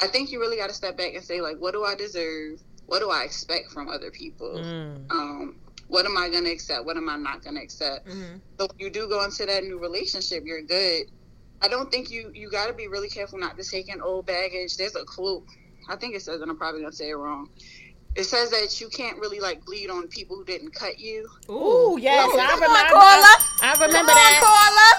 I 0.02 0.08
think 0.08 0.32
you 0.32 0.40
really 0.40 0.58
got 0.58 0.68
to 0.68 0.76
step 0.76 0.98
back 0.98 1.14
and 1.16 1.24
say, 1.24 1.42
like, 1.42 1.58
what 1.60 1.72
do 1.72 1.84
I 1.84 1.96
deserve? 1.96 2.60
What 2.88 3.00
do 3.00 3.10
I 3.10 3.24
expect 3.24 3.72
from 3.72 3.88
other 3.90 4.12
people? 4.12 4.56
Mm. 4.58 5.12
Um, 5.12 5.56
what 5.88 6.06
am 6.06 6.18
I 6.18 6.30
going 6.30 6.44
to 6.44 6.52
accept? 6.52 6.86
What 6.86 6.98
am 6.98 7.10
I 7.10 7.16
not 7.18 7.44
going 7.44 7.56
to 7.56 7.62
accept? 7.62 8.08
Mhm. 8.08 8.42
So 8.60 8.68
when 8.68 8.80
you 8.80 8.90
do 8.90 9.08
go 9.08 9.24
into 9.24 9.46
that 9.46 9.64
new 9.64 9.80
relationship, 9.80 10.44
you're 10.46 10.62
good. 10.62 11.06
I 11.62 11.68
don't 11.68 11.90
think 11.92 12.12
you 12.12 12.32
you 12.36 12.50
got 12.52 12.68
to 12.68 12.74
be 12.74 12.88
really 12.88 13.10
careful 13.10 13.40
not 13.40 13.58
to 13.58 13.64
take 13.64 13.90
in 13.92 14.02
old 14.02 14.26
baggage. 14.26 14.78
There's 14.78 14.96
a 14.96 15.04
quote, 15.06 15.44
I 15.90 15.96
think 15.96 16.14
it 16.16 16.22
says, 16.22 16.42
and 16.42 16.52
I'm 16.52 16.58
probably 16.58 16.82
gonna 16.82 16.92
say 16.94 17.10
it 17.10 17.16
wrong. 17.16 17.50
It 18.16 18.24
says 18.26 18.50
that 18.50 18.82
you 18.82 18.90
can't 18.90 19.20
really 19.20 19.40
like 19.40 19.64
bleed 19.66 19.90
on 19.92 20.08
people 20.08 20.36
who 20.38 20.44
didn't 20.44 20.72
cut 20.74 21.00
you. 21.00 21.28
Ooh, 21.50 21.98
yes, 22.02 22.28
Ooh, 22.34 22.40
I 22.40 22.48
come 22.48 22.62
remember. 22.62 22.78
on, 22.78 22.90
caller. 22.90 23.38
I 23.62 23.74
Come 23.76 23.82
remember 23.88 24.12
on, 24.12 24.16
that. 24.16 24.40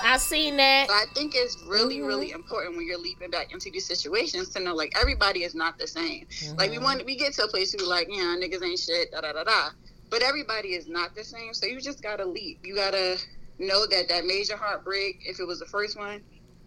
caller. 0.00 0.12
I 0.14 0.16
seen 0.18 0.56
that. 0.56 0.88
So 0.88 0.94
I 0.94 1.04
think 1.14 1.34
it's 1.36 1.56
really, 1.66 1.98
Mhm. 1.98 2.06
really 2.06 2.30
important 2.30 2.76
when 2.76 2.86
you're 2.86 2.98
leaping 2.98 3.30
back 3.30 3.52
into 3.52 3.70
these 3.70 3.86
situations 3.86 4.48
to 4.50 4.60
know 4.60 4.74
like 4.74 4.92
everybody 4.98 5.42
is 5.42 5.54
not 5.54 5.78
the 5.78 5.86
same. 5.86 6.26
Like 6.56 6.70
we 6.70 6.78
want 6.78 7.04
we 7.04 7.16
get 7.16 7.34
to 7.34 7.44
a 7.44 7.48
place 7.48 7.74
where 7.74 7.84
we're 7.84 7.90
like, 7.90 8.08
yeah, 8.08 8.36
niggas 8.38 8.62
ain't 8.64 8.78
shit, 8.78 9.10
da 9.12 9.20
da 9.20 9.32
da 9.32 9.44
da. 9.44 9.70
But 10.10 10.22
everybody 10.22 10.68
is 10.68 10.88
not 10.88 11.14
the 11.14 11.24
same. 11.24 11.54
So 11.54 11.66
you 11.66 11.80
just 11.80 12.02
gotta 12.02 12.24
leap. 12.24 12.60
You 12.64 12.74
gotta 12.74 13.18
know 13.58 13.86
that 13.86 14.08
that 14.08 14.24
major 14.24 14.56
heartbreak, 14.56 15.20
if 15.26 15.40
it 15.40 15.44
was 15.46 15.58
the 15.60 15.66
first 15.66 15.98
one, 15.98 16.22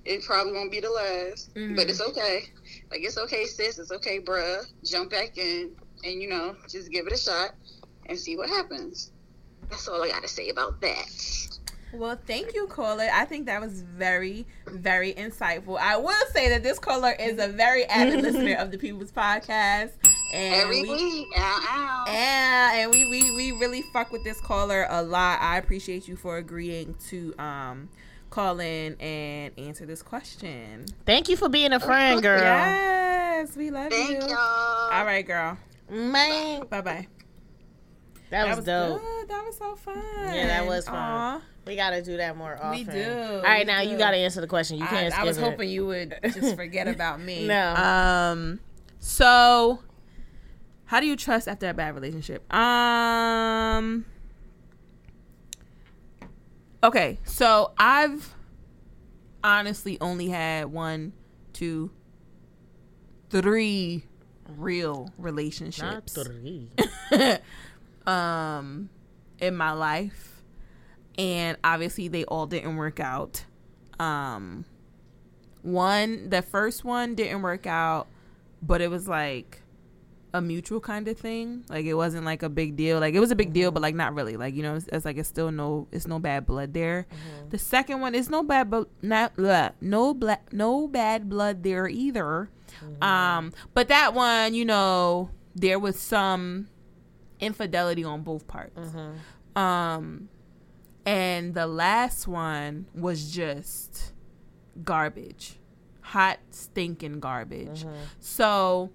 it 0.06 0.24
probably 0.24 0.54
won't 0.54 0.72
be 0.72 0.80
the 0.80 0.90
last. 0.90 1.54
Mhm. 1.56 1.76
But 1.76 1.90
it's 1.90 2.02
okay. 2.02 2.44
Like 2.90 3.02
it's 3.02 3.18
okay, 3.18 3.46
sis. 3.46 3.80
It's 3.80 3.92
okay, 3.92 4.20
bruh. 4.20 4.66
Jump 4.84 5.12
back 5.12 5.38
in 5.38 5.72
and 6.04 6.22
you 6.22 6.30
know 6.30 6.56
just 6.70 6.92
give 6.92 7.08
it 7.08 7.14
a 7.14 7.18
shot 7.18 7.52
and 8.08 8.18
see 8.20 8.36
what 8.38 8.50
happens. 8.50 9.12
That's 9.70 9.88
all 9.88 10.04
I 10.04 10.10
gotta 10.10 10.28
say 10.28 10.50
about 10.50 10.82
that. 10.82 11.06
Well, 11.94 12.18
thank 12.26 12.54
you, 12.54 12.68
caller. 12.68 13.10
I 13.12 13.26
think 13.26 13.48
that 13.48 13.60
was 13.60 13.82
very, 13.82 14.46
very 14.66 15.14
insightful. 15.14 15.78
I 15.78 15.98
will 15.98 16.26
say 16.32 16.48
that 16.48 16.64
this 16.64 16.80
caller 16.80 17.14
is 17.20 17.38
a 17.38 17.50
very 17.50 17.84
avid 17.86 18.22
listener 18.24 18.56
of 18.56 18.72
the 18.72 18.78
People's 18.78 19.12
Podcast, 19.12 19.92
and 20.32 20.56
Every 20.56 20.82
we, 20.84 20.90
week, 20.90 21.28
ow, 21.38 21.60
ow. 21.70 22.12
Yeah, 22.12 22.76
and 22.82 22.92
we, 22.94 23.06
we 23.10 23.32
we 23.36 23.52
really 23.52 23.82
fuck 23.94 24.12
with 24.12 24.24
this 24.24 24.40
caller 24.42 24.88
a 24.90 25.02
lot. 25.04 25.40
I 25.42 25.58
appreciate 25.58 26.08
you 26.08 26.16
for 26.16 26.38
agreeing 26.38 26.96
to 27.10 27.34
um 27.38 27.90
call 28.30 28.60
in 28.60 28.96
and 29.02 29.52
answer 29.58 29.86
this 29.86 30.02
question. 30.02 30.86
Thank 31.06 31.28
you 31.30 31.36
for 31.36 31.50
being 31.50 31.74
a 31.74 31.80
friend, 31.80 32.22
girl. 32.22 32.40
Yes, 32.42 33.56
we 33.58 33.72
love 33.72 33.92
Thank 33.92 34.10
you. 34.24 34.30
y'all. 34.30 34.38
All 34.38 35.06
right, 35.06 35.26
girl. 35.26 35.58
Man, 35.90 36.66
Bye 36.68 36.82
bye. 36.82 37.08
that, 38.30 38.56
was, 38.56 38.66
dope. 38.66 39.02
good. 39.02 39.28
That 39.30 39.44
was 39.46 39.58
so 39.58 39.76
fun. 39.76 39.98
Yeah, 40.34 40.48
that 40.48 40.66
was 40.66 40.86
fun. 40.86 40.96
Aw. 40.96 41.42
We 41.68 41.76
gotta 41.76 42.02
do 42.02 42.16
that 42.18 42.38
more 42.38 42.56
often. 42.56 42.72
We 42.72 42.84
do. 42.86 43.04
All 43.12 43.42
right, 43.42 43.66
We 43.68 43.72
now 43.74 43.84
do. 43.84 43.90
you 43.90 43.98
gotta 43.98 44.18
answer 44.18 44.40
the 44.42 44.48
question. 44.48 44.78
You 44.78 44.86
I, 44.86 44.88
can't. 44.88 45.20
I 45.20 45.26
was 45.26 45.38
it. 45.38 45.44
hoping 45.44 45.70
you 45.70 45.86
would 45.86 46.18
just 46.24 46.56
forget 46.56 46.88
about 46.88 47.20
me. 47.22 47.46
No. 47.52 47.76
Um. 47.76 48.60
So, 49.00 49.80
how 50.92 51.00
do 51.00 51.06
you 51.06 51.16
trust 51.16 51.48
after 51.48 51.70
a 51.70 51.74
bad 51.74 51.96
relationship? 51.96 52.54
Um. 52.54 54.04
Okay, 56.84 57.18
so 57.24 57.72
I've 57.78 58.36
honestly 59.42 59.98
only 60.02 60.28
had 60.28 60.66
one, 60.66 61.14
two, 61.54 61.92
three 63.30 64.04
real 64.58 65.06
Not 65.06 65.14
relationships 65.18 66.14
three. 66.14 66.68
um 68.06 68.90
in 69.40 69.56
my 69.56 69.72
life 69.72 70.42
and 71.18 71.56
obviously 71.64 72.10
they 72.10 72.26
all 72.26 72.48
didn't 72.48 72.76
work 72.76 73.00
out 73.00 73.46
um 73.98 74.66
one, 75.62 76.30
the 76.30 76.42
first 76.42 76.84
one 76.84 77.16
didn't 77.16 77.44
work 77.44 77.66
out, 77.66 78.08
but 78.62 78.82
it 78.82 78.90
was 78.90 79.08
like 79.08 79.61
a 80.34 80.42
mutual 80.42 80.80
kind 80.80 81.08
of 81.08 81.18
thing. 81.18 81.64
Like 81.70 81.86
it 81.86 81.94
wasn't 81.94 82.26
like 82.26 82.44
a 82.44 82.50
big 82.50 82.76
deal. 82.76 83.00
Like 83.00 83.14
it 83.14 83.20
was 83.20 83.32
a 83.32 83.36
big 83.36 83.54
deal, 83.54 83.72
but 83.72 83.78
mm-hmm. 83.78 83.84
like 83.84 83.96
not 83.96 84.14
really. 84.14 84.38
Like 84.38 84.56
you 84.56 84.64
know, 84.64 84.76
it's, 84.76 84.88
it's 84.88 85.06
like 85.06 85.18
it's 85.18 85.30
still 85.30 85.52
no, 85.52 85.88
it's 85.92 86.08
no 86.08 86.20
bad 86.20 86.46
blood 86.46 86.74
there. 86.74 87.08
Mm-hmm. 87.10 87.50
The 87.50 87.58
second 87.58 88.00
one 88.00 88.16
is 88.16 88.30
no 88.30 88.44
bad, 88.44 88.70
but 88.70 88.88
not 89.02 89.36
bleh, 89.36 89.74
no 89.82 90.14
black, 90.14 90.54
no 90.54 90.88
bad 90.88 91.30
blood 91.30 91.64
there 91.64 91.88
either. 91.88 92.50
Mm-hmm. 92.84 93.04
Um, 93.04 93.54
but 93.74 93.90
that 93.90 94.14
one, 94.14 94.54
you 94.54 94.66
know, 94.66 95.30
there 95.56 95.80
was 95.80 96.00
some 96.00 96.68
infidelity 97.40 98.04
on 98.04 98.22
both 98.22 98.48
parts. 98.48 98.80
Um, 99.56 100.30
and 101.06 101.54
the 101.54 101.68
last 101.68 102.28
one 102.28 102.86
was 102.94 103.32
just 103.32 104.14
garbage, 104.84 105.60
hot 106.02 106.40
stinking 106.52 107.20
garbage. 107.20 107.86
So, 108.20 108.92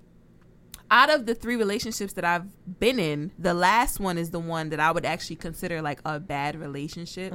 out 0.90 1.10
of 1.10 1.26
the 1.26 1.34
three 1.34 1.56
relationships 1.56 2.12
that 2.14 2.24
I've 2.24 2.46
been 2.78 2.98
in, 2.98 3.32
the 3.38 3.54
last 3.54 3.98
one 4.00 4.18
is 4.18 4.30
the 4.30 4.38
one 4.40 4.68
that 4.70 4.80
I 4.80 4.90
would 4.92 5.04
actually 5.04 5.36
consider 5.36 5.82
like 5.82 6.00
a 6.04 6.20
bad 6.20 6.54
relationship. 6.60 7.32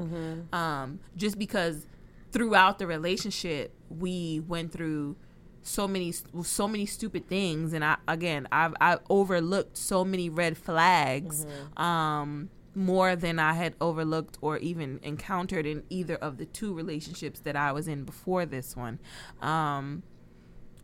Um, 0.53 0.99
just 1.17 1.37
because 1.37 1.85
throughout 2.31 2.79
the 2.79 2.87
relationship 2.87 3.73
we 3.89 4.39
went 4.47 4.71
through 4.71 5.17
so 5.63 5.85
many 5.87 6.13
so 6.43 6.65
many 6.67 6.85
stupid 6.85 7.27
things 7.27 7.73
and 7.73 7.83
I 7.83 7.97
again 8.07 8.47
I've 8.53 8.73
I 8.79 8.97
overlooked 9.09 9.75
so 9.77 10.05
many 10.05 10.29
red 10.29 10.57
flags 10.57 11.45
um 11.77 12.49
more 12.73 13.17
than 13.17 13.37
I 13.37 13.51
had 13.53 13.75
overlooked 13.81 14.37
or 14.39 14.57
even 14.59 15.01
encountered 15.03 15.65
in 15.65 15.83
either 15.89 16.15
of 16.15 16.37
the 16.37 16.45
two 16.45 16.73
relationships 16.73 17.41
that 17.41 17.57
I 17.57 17.73
was 17.73 17.87
in 17.89 18.05
before 18.05 18.45
this 18.45 18.77
one. 18.77 18.99
Um 19.41 20.03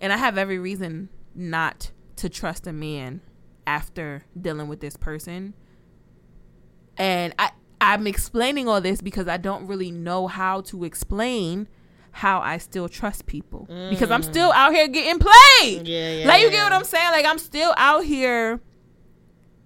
and 0.01 0.11
I 0.11 0.17
have 0.17 0.37
every 0.37 0.59
reason 0.59 1.07
not 1.33 1.91
to 2.17 2.29
trust 2.29 2.67
a 2.67 2.73
man 2.73 3.21
after 3.65 4.23
dealing 4.39 4.67
with 4.67 4.79
this 4.79 4.97
person. 4.97 5.53
And 6.97 7.33
I 7.39 7.51
I'm 7.79 8.07
explaining 8.07 8.67
all 8.67 8.81
this 8.81 9.01
because 9.01 9.27
I 9.27 9.37
don't 9.37 9.67
really 9.67 9.91
know 9.91 10.27
how 10.27 10.61
to 10.61 10.83
explain 10.83 11.67
how 12.11 12.39
I 12.39 12.57
still 12.57 12.89
trust 12.89 13.27
people 13.27 13.67
because 13.91 14.09
I'm 14.09 14.23
still 14.23 14.51
out 14.51 14.73
here 14.73 14.87
getting 14.87 15.19
played. 15.19 15.85
Mm. 15.85 15.87
Yeah, 15.87 16.11
yeah. 16.13 16.27
like 16.27 16.41
you 16.41 16.49
get 16.49 16.63
what 16.63 16.73
I'm 16.73 16.83
saying? 16.83 17.11
Like 17.11 17.25
I'm 17.25 17.37
still 17.37 17.75
out 17.77 18.03
here, 18.03 18.59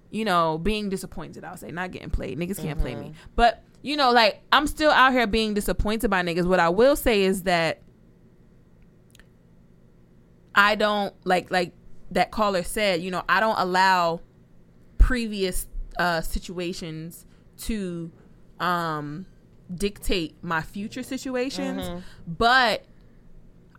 you 0.09 0.25
know, 0.25 0.57
being 0.57 0.89
disappointed. 0.89 1.45
I'll 1.45 1.55
say 1.55 1.71
not 1.71 1.91
getting 1.91 2.09
played. 2.09 2.37
Niggas 2.37 2.61
can't 2.61 2.79
play 2.79 2.91
Mm-hmm. 2.93 3.01
me, 3.01 3.13
but 3.37 3.63
you 3.81 3.95
know, 3.95 4.11
like 4.11 4.41
I'm 4.51 4.67
still 4.67 4.91
out 4.91 5.13
here 5.13 5.25
being 5.25 5.53
disappointed 5.53 6.09
by 6.09 6.21
niggas. 6.21 6.45
What 6.45 6.59
I 6.59 6.67
will 6.67 6.97
say 6.97 7.23
is 7.23 7.43
that 7.43 7.81
I 10.53 10.75
don't 10.75 11.13
like 11.25 11.49
like 11.49 11.73
that 12.11 12.31
caller 12.31 12.63
said. 12.63 13.01
You 13.01 13.11
know, 13.11 13.23
I 13.27 13.39
don't 13.39 13.57
allow 13.57 14.21
previous 14.97 15.67
uh, 15.97 16.21
situations 16.21 17.25
to 17.57 18.11
um, 18.59 19.25
dictate 19.73 20.35
my 20.43 20.61
future 20.61 21.03
situations, 21.03 21.87
Mm-hmm. 21.87 21.99
but 22.27 22.85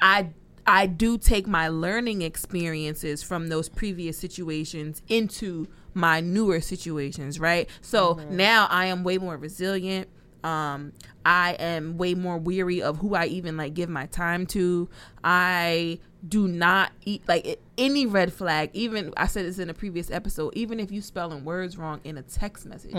I 0.01 0.31
I 0.67 0.87
do 0.87 1.19
take 1.19 1.47
my 1.49 1.69
learning 1.69 2.23
experiences 2.23 3.23
from 3.23 3.49
those 3.49 3.69
previous 3.69 4.17
situations 4.17 5.03
into 5.09 5.67
my 5.93 6.21
newer 6.21 6.61
situations, 6.61 7.41
right? 7.41 7.69
So 7.81 8.21
now 8.31 8.67
I 8.71 8.87
am 8.87 9.03
way 9.03 9.19
more 9.19 9.37
resilient. 9.37 10.09
Um, 10.45 10.93
I 11.25 11.53
am 11.59 11.99
way 11.99 12.15
more 12.15 12.39
weary 12.39 12.81
of 12.81 12.99
who 12.99 13.15
I 13.15 13.27
even 13.27 13.57
like 13.57 13.75
give 13.75 13.89
my 13.89 14.07
time 14.07 14.47
to. 14.49 14.89
I 15.25 15.99
do 16.29 16.47
not 16.47 16.93
eat 17.05 17.23
like 17.27 17.59
any 17.77 18.07
red 18.07 18.33
flag. 18.33 18.71
Even 18.75 19.13
I 19.17 19.27
said 19.27 19.45
this 19.47 19.59
in 19.59 19.69
a 19.71 19.75
previous 19.75 20.11
episode. 20.11 20.53
Even 20.55 20.79
if 20.79 20.91
you 20.93 21.01
spelling 21.03 21.45
words 21.45 21.77
wrong 21.77 22.01
in 22.05 22.17
a 22.19 22.23
text 22.23 22.65
message, 22.67 22.93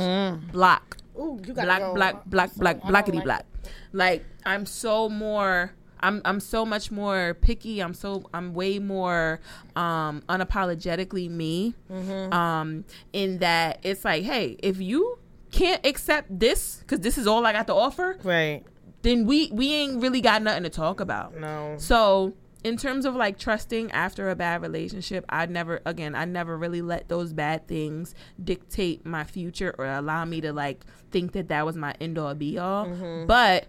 block 0.51 0.97
Ooh, 1.17 1.39
you 1.45 1.53
gotta 1.53 1.67
black, 1.67 1.79
go. 1.79 1.93
black, 1.93 2.25
black, 2.25 2.49
I'm 2.53 2.59
black, 2.59 2.75
sorry, 2.77 2.87
I 2.87 2.91
like 2.91 3.23
black. 3.23 3.45
Like 3.93 4.25
I'm 4.45 4.65
so 4.65 5.07
more. 5.09 5.73
I'm 6.01 6.21
I'm 6.25 6.41
so 6.41 6.65
much 6.65 6.91
more 6.91 7.33
picky. 7.39 7.79
I'm 7.79 7.93
so 7.93 8.29
I'm 8.33 8.53
way 8.53 8.77
more 8.79 9.39
um 9.77 10.21
unapologetically 10.27 11.29
me. 11.29 11.75
Mm-hmm. 11.89 12.33
Um, 12.33 12.83
in 13.13 13.37
that 13.39 13.79
it's 13.83 14.03
like, 14.03 14.23
hey, 14.23 14.57
if 14.61 14.81
you 14.81 15.17
can't 15.51 15.85
accept 15.85 16.27
this 16.39 16.77
because 16.79 16.99
this 16.99 17.17
is 17.17 17.25
all 17.25 17.45
I 17.45 17.53
got 17.53 17.67
to 17.67 17.73
offer, 17.73 18.17
Right. 18.23 18.63
then 19.03 19.25
we 19.25 19.49
we 19.53 19.71
ain't 19.73 20.01
really 20.01 20.19
got 20.19 20.41
nothing 20.41 20.63
to 20.63 20.69
talk 20.69 20.99
about. 20.99 21.39
No. 21.39 21.75
So 21.77 22.33
in 22.63 22.77
terms 22.77 23.05
of 23.05 23.15
like 23.15 23.37
trusting 23.37 23.91
after 23.91 24.29
a 24.29 24.35
bad 24.35 24.61
relationship, 24.61 25.25
I 25.29 25.45
never 25.47 25.81
again 25.85 26.15
I 26.15 26.25
never 26.25 26.57
really 26.57 26.81
let 26.81 27.09
those 27.09 27.33
bad 27.33 27.67
things 27.67 28.15
dictate 28.41 29.05
my 29.05 29.23
future 29.23 29.75
or 29.77 29.85
allow 29.85 30.25
me 30.25 30.41
to 30.41 30.53
like 30.53 30.85
think 31.11 31.33
that 31.33 31.49
that 31.49 31.65
was 31.65 31.75
my 31.75 31.93
end 31.99 32.17
all 32.17 32.33
be 32.35 32.57
all. 32.57 32.85
But 33.27 33.67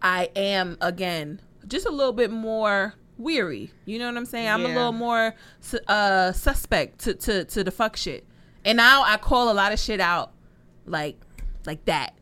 I 0.00 0.30
am 0.34 0.76
again 0.80 1.40
just 1.68 1.86
a 1.86 1.90
little 1.90 2.12
bit 2.12 2.30
more 2.30 2.94
weary. 3.18 3.70
You 3.84 3.98
know 4.00 4.06
what 4.06 4.16
I'm 4.16 4.26
saying? 4.26 4.48
I'm 4.48 4.64
a 4.66 4.68
little 4.74 4.92
more 4.92 5.34
uh 5.86 6.32
suspect 6.32 7.00
to 7.00 7.14
to 7.14 7.44
to 7.44 7.62
the 7.64 7.70
fuck 7.70 7.96
shit. 7.96 8.26
And 8.64 8.76
now 8.76 9.02
I 9.04 9.16
call 9.16 9.50
a 9.50 9.54
lot 9.54 9.72
of 9.72 9.78
shit 9.78 10.00
out 10.00 10.32
like 10.86 11.16
like 11.66 11.84
that. 11.84 12.14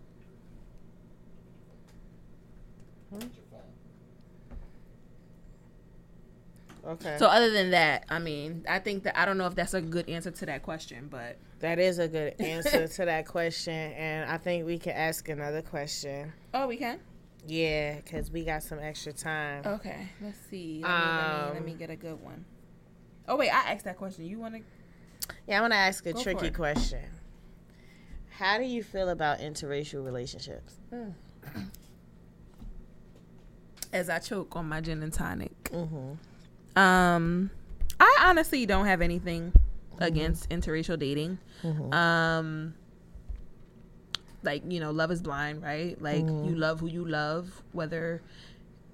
Okay. 6.86 7.16
So 7.18 7.26
other 7.26 7.50
than 7.50 7.70
that, 7.70 8.04
I 8.08 8.18
mean, 8.18 8.64
I 8.68 8.78
think 8.78 9.02
that 9.04 9.18
I 9.18 9.24
don't 9.24 9.36
know 9.38 9.46
if 9.46 9.54
that's 9.54 9.74
a 9.74 9.80
good 9.80 10.08
answer 10.08 10.30
to 10.30 10.46
that 10.46 10.62
question, 10.62 11.08
but 11.10 11.38
that 11.60 11.78
is 11.78 11.98
a 11.98 12.08
good 12.08 12.34
answer 12.40 12.88
to 12.88 13.04
that 13.04 13.26
question, 13.26 13.74
and 13.74 14.30
I 14.30 14.38
think 14.38 14.66
we 14.66 14.78
can 14.78 14.92
ask 14.92 15.28
another 15.28 15.62
question. 15.62 16.32
oh, 16.54 16.66
we 16.66 16.76
can. 16.76 17.00
Yeah, 17.46 17.96
because 17.96 18.30
we 18.30 18.44
got 18.44 18.62
some 18.62 18.78
extra 18.78 19.12
time. 19.12 19.62
Okay, 19.64 20.08
let's 20.20 20.38
see. 20.50 20.80
Let 20.82 20.90
me, 20.90 20.94
let 21.06 21.46
me, 21.48 21.54
let 21.54 21.64
me 21.64 21.72
Um, 21.72 21.78
get 21.78 21.90
a 21.90 21.96
good 21.96 22.20
one. 22.22 22.44
Oh 23.28 23.36
wait, 23.36 23.50
I 23.50 23.72
asked 23.72 23.84
that 23.84 23.96
question. 23.96 24.24
You 24.26 24.38
want 24.38 24.56
to? 24.56 24.62
Yeah, 25.46 25.58
I 25.58 25.60
want 25.62 25.72
to 25.72 25.78
ask 25.78 26.04
a 26.06 26.12
Go 26.12 26.22
tricky 26.22 26.50
question. 26.50 27.04
How 28.30 28.58
do 28.58 28.64
you 28.64 28.82
feel 28.82 29.08
about 29.10 29.38
interracial 29.38 30.04
relationships? 30.04 30.78
As 33.92 34.08
I 34.08 34.18
choke 34.18 34.54
on 34.56 34.68
my 34.68 34.80
gin 34.80 35.02
and 35.02 35.12
tonic. 35.12 35.52
Mm-hmm. 35.64 36.12
Um, 36.76 37.50
I 37.98 38.16
honestly 38.22 38.64
don't 38.66 38.86
have 38.86 39.00
anything 39.02 39.52
against 39.98 40.48
interracial 40.50 40.98
dating. 40.98 41.38
Um, 41.92 42.74
like 44.42 44.62
you 44.70 44.80
know, 44.80 44.90
love 44.90 45.10
is 45.10 45.20
blind, 45.20 45.62
right? 45.62 46.00
Like 46.00 46.24
you 46.48 46.54
love 46.56 46.80
who 46.80 46.86
you 46.86 47.04
love, 47.06 47.62
whether 47.72 48.22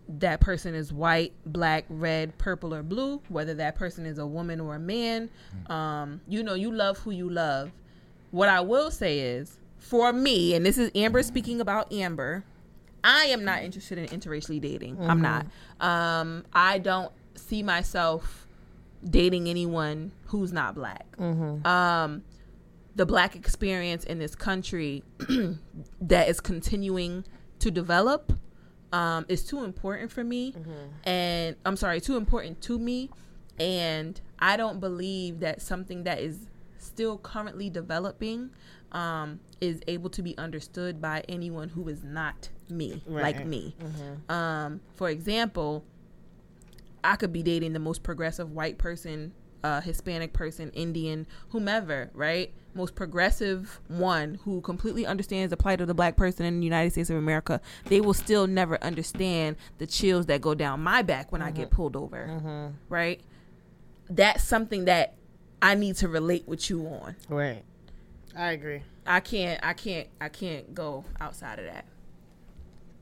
that 0.09 0.41
person 0.41 0.75
is 0.75 0.93
white, 0.93 1.33
black, 1.45 1.85
red, 1.89 2.37
purple, 2.39 2.73
or 2.75 2.83
blue, 2.83 3.21
whether 3.29 3.55
that 3.55 3.75
person 3.77 4.07
is 4.07 4.19
a 4.19 4.27
woman 4.27 4.61
or 4.61 4.75
a 4.77 4.79
man. 4.81 5.29
Um, 5.69 6.21
you 6.29 6.43
know, 6.43 6.55
you 6.55 6.73
love 6.73 6.99
who 6.99 7.11
you 7.11 7.29
love. 7.31 7.71
What 8.33 8.49
I 8.49 8.61
will 8.61 8.91
say 8.91 9.21
is, 9.21 9.59
for 9.79 10.13
me, 10.13 10.55
and 10.55 10.65
this 10.67 10.79
is 10.79 10.91
Amber 10.95 11.23
speaking 11.23 11.61
about 11.61 11.93
Amber, 11.93 12.45
I 13.05 13.27
am 13.27 13.45
not 13.45 13.63
interested 13.63 13.99
in 13.99 14.07
interracially 14.09 14.61
dating. 14.61 14.99
I'm 15.01 15.21
not. 15.23 15.47
Um, 15.81 16.45
I 16.53 16.79
don't 16.79 17.13
see 17.37 17.63
myself 17.63 18.47
dating 19.09 19.49
anyone 19.49 20.13
who's 20.27 20.53
not 20.53 20.75
black. 20.75 21.07
Um, 21.67 22.23
the 22.95 23.07
black 23.07 23.37
experience 23.37 24.05
in 24.05 24.19
this 24.19 24.35
country 24.35 25.03
that 26.01 26.29
is 26.29 26.41
continuing 26.41 27.25
to 27.59 27.71
develop 27.71 28.33
um, 28.93 29.27
is 29.29 29.45
too 29.45 29.65
important 29.65 30.11
for 30.11 30.25
me. 30.25 30.55
And 31.05 31.57
I'm 31.65 31.77
sorry, 31.77 32.01
too 32.01 32.17
important 32.17 32.61
to 32.63 32.79
me. 32.79 33.11
And 33.59 34.21
I 34.39 34.57
don't 34.57 34.81
believe 34.81 35.41
that 35.41 35.61
something 35.63 36.05
that 36.05 36.21
is 36.21 36.47
still 36.79 37.19
currently 37.19 37.69
developing 37.71 38.51
um, 38.93 39.41
is 39.61 39.81
able 39.89 40.09
to 40.11 40.23
be 40.23 40.37
understood 40.39 41.01
by 41.03 41.23
anyone 41.29 41.69
who 41.71 41.89
is 41.89 42.03
not 42.05 42.49
me, 42.71 43.03
like 43.07 43.37
Right. 43.39 43.47
me. 43.47 43.77
Um, 44.29 44.81
for 44.95 45.11
example, 45.11 45.85
I 47.07 47.17
could 47.17 47.33
be 47.33 47.43
dating 47.43 47.73
the 47.73 47.79
most 47.79 48.03
progressive 48.03 48.51
white 48.51 48.79
person, 48.79 49.33
uh, 49.63 49.81
Hispanic 49.81 50.33
person, 50.33 50.71
Indian, 50.71 51.27
whomever, 51.51 52.11
right? 52.15 52.53
Most 52.75 52.95
progressive 52.95 53.81
one 53.89 54.39
who 54.45 54.61
completely 54.61 55.07
understands 55.07 55.51
the 55.51 55.57
plight 55.57 55.81
of 55.81 55.87
the 55.87 55.95
black 55.95 56.17
person 56.17 56.45
in 56.45 56.59
the 56.61 56.65
United 56.65 56.91
States 56.91 57.09
of 57.09 57.17
America. 57.17 57.61
They 57.87 58.01
will 58.01 58.13
still 58.13 58.47
never 58.47 58.83
understand 58.83 59.57
the 59.79 59.87
chills 59.87 60.27
that 60.27 60.41
go 60.41 60.55
down 60.55 60.83
my 60.83 61.03
back 61.03 61.33
when 61.33 61.41
I 61.43 61.51
get 61.53 61.71
pulled 61.71 61.97
over, 61.97 62.73
right? 62.89 63.21
That's 64.11 64.45
something 64.45 64.85
that 64.85 65.15
I 65.63 65.75
need 65.75 65.97
to 65.97 66.09
relate 66.09 66.47
with 66.47 66.69
you 66.69 66.87
on. 66.87 67.17
Right. 67.29 67.63
I 68.37 68.53
agree. 68.53 68.83
I 69.07 69.21
can't, 69.21 69.59
I 69.65 69.73
can't, 69.73 70.09
I 70.21 70.29
can't 70.29 70.75
go 70.75 71.05
outside 71.21 71.59
of 71.59 71.65
that. 71.65 71.87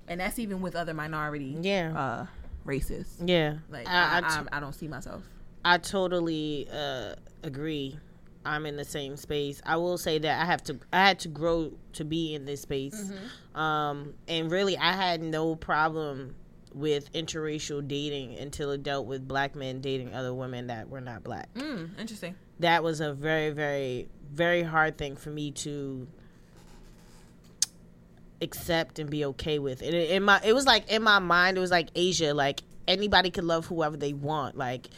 And 0.07 0.21
that's 0.21 0.39
even 0.39 0.61
with 0.61 0.77
other 0.77 0.95
minority 0.95 1.57
Yeah. 1.61 1.99
uh, 1.99 2.27
racist. 2.67 3.29
Yeah, 3.29 3.59
Like 3.69 3.89
I, 3.89 3.93
I, 3.93 4.19
I, 4.19 4.21
t- 4.43 4.49
I, 4.53 4.61
don't 4.61 4.73
see 4.75 4.89
myself. 4.89 5.23
I 5.65 5.79
totally 5.79 6.69
uh, 6.73 7.15
agree. 7.43 7.99
I'm 8.47 8.67
in 8.67 8.77
the 8.77 8.85
same 8.85 9.17
space. 9.17 9.63
I 9.65 9.77
will 9.77 9.97
say 9.97 10.19
that 10.19 10.43
I 10.43 10.45
have 10.45 10.63
to. 10.65 10.79
I 10.93 11.07
had 11.07 11.19
to 11.21 11.29
grow 11.29 11.73
to 11.95 12.05
be 12.05 12.35
in 12.35 12.45
this 12.45 12.61
space, 12.61 12.95
Mm-hmm. 12.95 13.59
um, 13.61 14.15
and 14.29 14.51
really, 14.51 14.77
I 14.77 14.93
had 14.93 15.23
no 15.23 15.55
problem 15.57 16.35
with 16.75 17.11
interracial 17.13 17.87
dating 17.87 18.37
until 18.37 18.73
it 18.73 18.83
dealt 18.83 19.07
with 19.07 19.27
black 19.29 19.55
men 19.55 19.81
dating 19.81 20.13
other 20.13 20.35
women 20.35 20.67
that 20.67 20.89
were 20.91 21.01
not 21.01 21.23
black. 21.25 21.53
Mm, 21.55 21.99
interesting. 21.99 22.35
That 22.61 22.83
was 22.83 23.01
a 23.01 23.15
very, 23.15 23.51
very, 23.51 24.09
very 24.33 24.63
hard 24.63 24.99
thing 24.99 25.17
for 25.17 25.31
me 25.31 25.53
to 25.53 26.07
accept 28.45 29.01
and 29.01 29.11
be 29.11 29.25
okay 29.25 29.59
with. 29.59 29.83
And 29.83 29.95
in 29.95 30.23
my, 30.23 30.41
it 30.45 30.53
was 30.53 30.67
like 30.67 30.89
in 30.91 31.03
my 31.03 31.19
mind, 31.19 31.57
it 31.57 31.61
was 31.61 31.73
like 31.73 31.89
Asia, 31.97 32.33
like 32.33 32.63
anybody 32.87 33.31
could 33.31 33.45
love 33.45 33.67
whoever 33.67 33.97
they 33.97 34.13
want, 34.13 34.57
like 34.57 34.89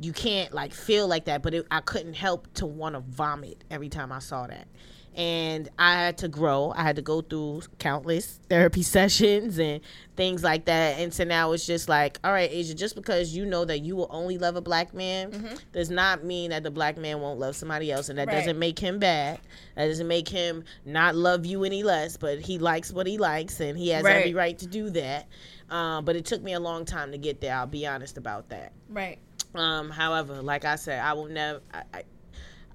you 0.00 0.12
can't 0.12 0.52
like 0.52 0.72
feel 0.72 1.08
like 1.08 1.24
that 1.24 1.42
but 1.42 1.54
it, 1.54 1.66
i 1.70 1.80
couldn't 1.80 2.14
help 2.14 2.52
to 2.54 2.66
want 2.66 2.94
to 2.94 3.00
vomit 3.00 3.64
every 3.70 3.88
time 3.88 4.12
i 4.12 4.18
saw 4.18 4.46
that 4.46 4.68
and 5.14 5.68
i 5.78 5.92
had 5.94 6.16
to 6.18 6.28
grow 6.28 6.72
i 6.76 6.82
had 6.82 6.96
to 6.96 7.02
go 7.02 7.20
through 7.20 7.60
countless 7.78 8.38
therapy 8.48 8.82
sessions 8.96 9.58
and 9.58 9.80
things 10.16 10.42
like 10.44 10.64
that 10.66 10.98
and 10.98 11.12
so 11.12 11.24
now 11.24 11.52
it's 11.52 11.66
just 11.66 11.88
like 11.88 12.18
all 12.24 12.32
right 12.32 12.50
asia 12.52 12.74
just 12.74 12.94
because 12.94 13.34
you 13.34 13.44
know 13.46 13.64
that 13.64 13.80
you 13.80 13.96
will 13.96 14.06
only 14.10 14.38
love 14.38 14.56
a 14.56 14.60
black 14.60 14.92
man 14.94 15.32
does 15.72 15.90
not 15.90 16.24
mean 16.24 16.50
that 16.50 16.62
the 16.62 16.70
black 16.70 16.96
man 16.96 17.20
won't 17.20 17.38
love 17.38 17.56
somebody 17.56 17.90
else 17.90 18.08
and 18.08 18.18
that 18.18 18.28
Right. 18.28 18.34
doesn't 18.36 18.58
make 18.58 18.78
him 18.78 18.98
bad 18.98 19.40
that 19.76 19.86
doesn't 19.86 20.08
make 20.08 20.28
him 20.28 20.64
not 20.84 21.14
love 21.14 21.46
you 21.46 21.64
any 21.64 21.82
less 21.82 22.16
but 22.16 22.38
he 22.40 22.58
likes 22.58 22.92
what 22.92 23.06
he 23.06 23.18
likes 23.18 23.60
and 23.60 23.76
he 23.78 23.88
has 23.90 24.04
Right. 24.04 24.16
every 24.16 24.34
right 24.34 24.58
to 24.58 24.66
do 24.66 24.90
that 24.90 25.26
um, 25.70 26.04
but 26.04 26.16
it 26.16 26.24
took 26.24 26.42
me 26.42 26.52
a 26.54 26.60
long 26.60 26.84
time 26.84 27.12
to 27.12 27.18
get 27.18 27.40
there 27.40 27.54
i'll 27.54 27.66
be 27.66 27.86
honest 27.86 28.16
about 28.18 28.48
that 28.50 28.72
Right. 28.88 29.18
um, 29.54 29.90
however, 29.90 30.40
like 30.42 30.64
I 30.64 30.76
said, 30.76 31.00
I 31.00 31.12
will 31.14 31.26
never. 31.28 31.60
I, 31.74 31.82
I, 31.92 32.02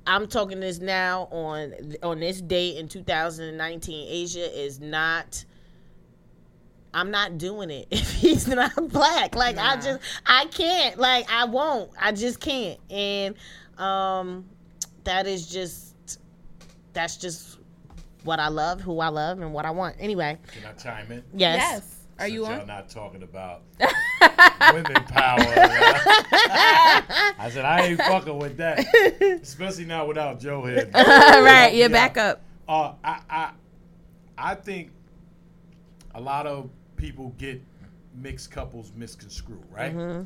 I'm 0.05 0.27
talking 0.27 0.59
this 0.59 0.79
now 0.79 1.27
on 1.31 1.73
on 2.03 2.19
this 2.19 2.41
date 2.41 2.77
in 2.77 2.87
2019. 2.87 4.07
Asia 4.09 4.59
is 4.61 4.79
not. 4.79 5.45
I'm 6.95 7.09
not 7.09 7.37
doing 7.39 7.71
it 7.71 7.87
if 7.91 8.11
he's 8.13 8.47
not 8.47 8.89
black. 8.89 9.35
Like 9.35 9.57
I 9.57 9.75
just 9.77 9.99
I 10.25 10.45
can't. 10.45 10.97
Like 10.97 11.29
I 11.31 11.45
won't. 11.45 11.91
I 11.99 12.11
just 12.11 12.39
can't. 12.39 12.79
And 12.89 13.35
um, 13.77 14.45
that 15.05 15.25
is 15.25 15.47
just 15.47 16.19
that's 16.93 17.17
just 17.17 17.57
what 18.23 18.39
I 18.39 18.47
love, 18.49 18.79
who 18.81 18.99
I 18.99 19.07
love, 19.09 19.39
and 19.39 19.53
what 19.53 19.65
I 19.65 19.71
want. 19.71 19.95
Anyway, 19.99 20.37
Can 20.47 20.65
I 20.65 20.73
chime 20.73 21.11
in? 21.11 21.23
yes. 21.33 21.57
Yes. 21.59 21.89
Are 22.19 22.27
you 22.27 22.43
Since 22.45 22.51
Y'all 22.51 22.61
on? 22.61 22.67
not 22.67 22.89
talking 22.89 23.23
about 23.23 23.61
women 24.73 25.03
power. 25.05 25.39
I 27.39 27.49
said 27.51 27.65
I 27.65 27.81
ain't 27.81 27.99
fucking 27.99 28.37
with 28.37 28.57
that, 28.57 28.85
especially 29.41 29.85
not 29.85 30.07
without 30.07 30.39
Joe 30.39 30.65
here. 30.65 30.89
right. 30.93 31.73
Yeah. 31.73 31.79
You're 31.79 31.89
back 31.89 32.17
up. 32.17 32.41
Uh, 32.67 32.93
I, 33.03 33.19
I, 33.29 33.51
I 34.37 34.55
think 34.55 34.91
a 36.15 36.21
lot 36.21 36.47
of 36.47 36.69
people 36.95 37.33
get 37.37 37.61
mixed 38.15 38.51
couples 38.51 38.91
misconstrued, 38.95 39.63
right? 39.71 39.95
Mm-hmm. 39.95 40.23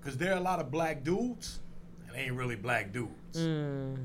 Because 0.00 0.16
there 0.16 0.32
are 0.32 0.38
a 0.38 0.42
lot 0.42 0.60
of 0.60 0.70
black 0.70 1.02
dudes, 1.02 1.60
and 2.06 2.14
they 2.14 2.22
ain't 2.22 2.34
really 2.34 2.56
black 2.56 2.92
dudes. 2.92 3.38
Mm. 3.38 3.96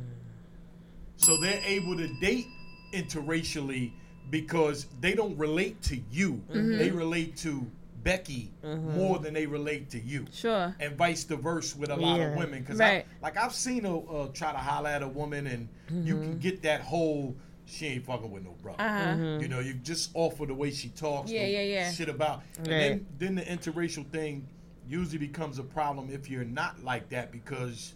So 1.17 1.37
they're 1.37 1.61
able 1.65 1.97
to 1.97 2.07
date 2.19 2.47
interracially 2.93 3.91
because 4.29 4.87
they 5.01 5.13
don't 5.13 5.37
relate 5.37 5.81
to 5.83 5.99
you. 6.11 6.41
Mm-hmm. 6.49 6.77
They 6.77 6.91
relate 6.91 7.35
to 7.37 7.69
Becky 8.09 8.51
more 8.63 9.19
than 9.19 9.35
they 9.35 9.45
relate 9.45 9.89
to 9.91 9.99
you. 9.99 10.25
Sure. 10.33 10.75
And 10.79 10.95
vice 10.97 11.23
versa 11.25 11.77
with 11.77 11.91
a 11.91 11.95
lot 11.95 12.19
of 12.19 12.35
women. 12.35 12.61
Because 12.61 12.79
Right. 12.79 13.05
like 13.21 13.37
I've 13.37 13.53
seen 13.53 13.85
a 13.85 13.99
uh, 13.99 14.27
try 14.33 14.51
to 14.51 14.57
holler 14.57 14.89
at 14.89 15.03
a 15.03 15.07
woman 15.07 15.45
and 15.47 15.69
you 16.07 16.15
Mm-hmm. 16.15 16.23
can 16.23 16.37
get 16.39 16.61
that 16.63 16.81
whole 16.81 17.35
she 17.65 17.85
ain't 17.85 18.03
fucking 18.05 18.31
with 18.31 18.43
no 18.43 18.55
brother. 18.63 18.81
Uh 18.81 18.87
huh. 18.89 19.05
Mm-hmm. 19.13 19.41
You 19.43 19.47
know, 19.47 19.59
you 19.59 19.73
just 19.75 20.09
offer 20.15 20.47
the 20.47 20.55
way 20.55 20.71
she 20.71 20.89
talks. 20.89 21.29
Yeah, 21.29 21.45
yeah, 21.45 21.61
yeah. 21.61 21.91
Shit 21.91 22.09
about. 22.09 22.41
And 22.57 22.65
then 22.65 23.05
then 23.19 23.35
the 23.35 23.43
interracial 23.43 24.09
thing 24.09 24.47
usually 24.87 25.19
becomes 25.19 25.59
a 25.59 25.63
problem 25.63 26.09
if 26.11 26.31
you're 26.31 26.43
not 26.45 26.83
like 26.83 27.09
that 27.09 27.31
because, 27.31 27.93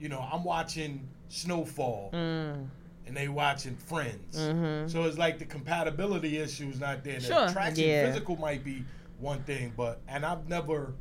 you 0.00 0.08
know, 0.08 0.18
I'm 0.32 0.42
watching 0.42 1.06
Snowfall 1.28 2.10
Mm. 2.12 2.66
and 3.06 3.16
they 3.16 3.28
watching 3.28 3.76
Friends. 3.76 4.36
Mm-hmm. 4.36 4.88
So 4.88 5.04
it's 5.04 5.16
like 5.18 5.38
the 5.38 5.44
compatibility 5.44 6.38
issues 6.38 6.80
not 6.80 7.04
there. 7.04 7.20
The 7.20 7.26
Sure. 7.26 7.46
attraction 7.46 7.84
Yeah. 7.88 8.06
physical 8.06 8.34
might 8.36 8.64
be 8.64 8.84
one 9.24 9.42
thing, 9.44 9.72
but 9.76 10.00
and 10.06 10.24
I've 10.24 10.48
never 10.48 10.94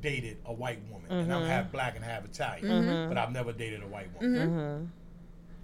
dated 0.00 0.38
a 0.46 0.52
white 0.52 0.80
woman, 0.90 1.06
and 1.10 1.22
Mm-hmm. 1.28 1.32
I'm 1.32 1.44
half 1.46 1.70
black 1.72 1.96
and 1.96 2.04
half 2.04 2.24
Italian, 2.24 3.08
but 3.08 3.18
I've 3.18 3.32
never 3.32 3.52
dated 3.52 3.82
a 3.82 3.86
white 3.86 4.08
woman 4.14 4.48
Mm-hmm. 4.48 4.84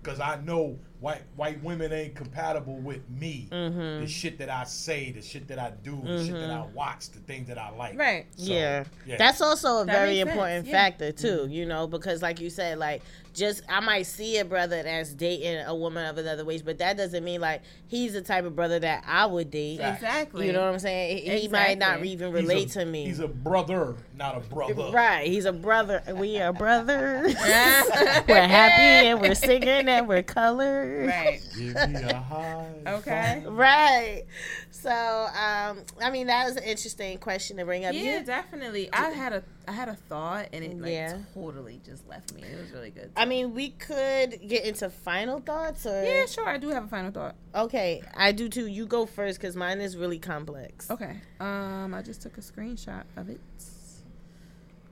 because 0.03 0.21
I 0.21 0.41
know 0.43 0.79
white 1.01 1.23
white 1.37 1.63
women 1.65 1.93
ain't 1.93 2.15
compatible 2.15 2.79
with 2.79 3.09
me. 3.11 3.49
Mm-hmm. 3.51 4.01
The 4.03 4.07
shit 4.09 4.39
that 4.39 4.49
I 4.51 4.65
say, 4.65 5.11
the 5.11 5.23
shit 5.23 5.49
that 5.49 5.59
I 5.59 5.73
do, 5.83 6.01
the 6.05 6.25
shit 6.25 6.35
that 6.35 6.51
I 6.51 6.65
watch, 6.75 7.11
the 7.11 7.19
things 7.21 7.49
that 7.49 7.59
I 7.59 7.71
like. 7.71 7.99
Right. 7.99 8.27
So, 8.37 8.53
yeah. 8.53 8.85
yeah. 9.07 9.17
That's 9.17 9.41
also 9.41 9.79
a 9.83 9.85
That 9.85 9.93
very 9.93 10.21
important 10.21 10.67
yeah. 10.67 10.73
factor 10.73 11.11
too, 11.13 11.49
you 11.51 11.67
know, 11.67 11.87
because 11.87 12.23
like 12.23 12.41
you 12.41 12.51
said, 12.51 12.79
like 12.79 13.03
just 13.35 13.63
I 13.69 13.81
might 13.81 14.03
see 14.03 14.39
a 14.39 14.45
brother 14.45 14.83
that's 14.83 15.13
dating 15.15 15.65
a 15.67 15.75
woman 15.75 16.07
of 16.07 16.19
another 16.19 16.45
race, 16.45 16.63
but 16.63 16.79
that 16.79 16.97
doesn't 16.97 17.25
mean 17.25 17.41
like 17.41 17.63
he's 17.87 18.13
the 18.13 18.21
type 18.23 18.45
of 18.45 18.55
brother 18.55 18.79
that 18.81 19.05
I 19.07 19.27
would 19.27 19.51
date. 19.51 19.81
Exactly. 19.81 20.47
You 20.47 20.53
know 20.53 20.61
what 20.65 20.73
I'm 20.75 20.79
saying? 20.79 21.19
He- 21.31 21.39
He 21.43 21.49
might 21.49 21.79
not 21.79 22.05
even 22.05 22.09
He's 22.09 22.21
a- 22.23 22.43
relate 22.43 22.69
to 22.71 22.85
me. 22.85 23.07
He's 23.07 23.21
a 23.21 23.29
brother, 23.29 23.97
not 24.17 24.37
a 24.37 24.41
brother. 24.41 24.91
Right, 24.93 25.27
he's 25.27 25.45
a 25.47 25.53
brother. 25.53 26.03
We 26.15 26.41
are 26.41 26.53
brothers. 26.53 27.35
we're 28.29 28.47
happy 28.47 29.09
and 29.09 29.21
we're 29.21 29.35
singing 29.35 29.89
and 29.89 30.07
we're 30.09 30.23
colored. 30.23 31.07
right. 31.07 31.41
Give 31.57 31.75
me 31.91 32.01
a 32.03 32.15
high. 32.17 32.67
Okay. 32.87 33.45
Right. 33.47 34.25
So, 34.71 34.91
um, 34.91 35.79
I 36.03 36.11
mean, 36.11 36.27
that 36.27 36.45
was 36.47 36.57
an 36.57 36.65
interesting 36.65 37.19
question 37.19 37.57
to 37.59 37.65
bring 37.65 37.85
up. 37.85 37.95
Yeah, 37.95 38.19
You- 38.19 38.25
definitely. 38.25 38.91
I 38.93 39.11
had 39.11 39.33
a 39.33 39.43
I 39.69 39.73
had 39.73 39.89
a 39.89 39.95
thought 39.95 40.49
and 40.53 40.65
it 40.65 40.79
like 40.81 40.91
Yeah. 40.93 41.19
totally 41.35 41.81
just 41.85 42.07
left 42.09 42.33
me. 42.35 42.43
It 42.43 42.61
was 42.61 42.71
really 42.73 42.91
good. 42.91 43.11
I 43.17 43.25
mean, 43.27 43.55
we 43.55 43.71
could 43.71 44.41
get 44.49 44.65
into 44.65 44.91
final 44.91 45.39
thoughts, 45.41 45.87
or 45.87 46.03
yeah, 46.05 46.27
sure. 46.27 46.49
I 46.49 46.59
do 46.59 46.69
have 46.71 46.85
a 46.85 46.89
final 46.89 47.11
thought. 47.13 47.37
Okay, 47.55 48.03
I 48.15 48.33
do 48.33 48.49
too. 48.49 48.67
You 48.67 48.87
go 48.87 49.07
first 49.07 49.39
because 49.41 49.55
mine 49.57 49.81
is 49.81 49.97
really 49.97 50.19
complex. 50.19 50.91
Okay. 50.91 51.17
Um, 51.41 51.95
I 51.95 52.03
just 52.03 52.23
took 52.23 52.37
a 52.39 52.41
screenshot 52.41 53.05
of 53.17 53.29
it. 53.31 53.41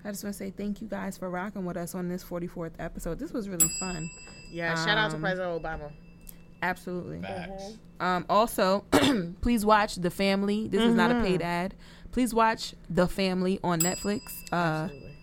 I 0.05 0.11
just 0.11 0.25
want 0.25 0.33
to 0.35 0.39
say 0.39 0.51
thank 0.51 0.81
you 0.81 0.89
guys 0.89 1.19
for 1.19 1.29
rocking 1.29 1.65
with 1.67 1.77
us 1.77 1.95
on 1.95 2.09
this 2.09 2.25
44th 2.25 2.73
episode. 2.79 3.19
This 3.19 3.33
was 3.33 3.49
really 3.49 3.69
fun. 3.81 4.09
Yeah, 4.51 4.75
shout 4.75 4.97
out 4.97 5.11
to 5.11 5.17
Um, 5.17 5.23
President 5.23 5.63
Obama. 5.63 5.91
Absolutely. 6.63 7.21
Facts. 7.21 7.75
Um, 8.01 8.25
also, 8.29 8.85
please 9.43 9.65
watch 9.65 9.97
The 9.97 10.11
Family. 10.11 10.69
This 10.69 10.83
is 10.83 10.95
not 10.95 11.11
a 11.11 11.21
paid 11.23 11.43
ad. 11.43 11.75
Please 12.13 12.35
watch 12.35 12.75
The 12.89 13.07
Family 13.07 13.61
on 13.63 13.81
Netflix. 13.81 14.23
Uh, 14.53 14.57
Absolutely. 14.85 15.17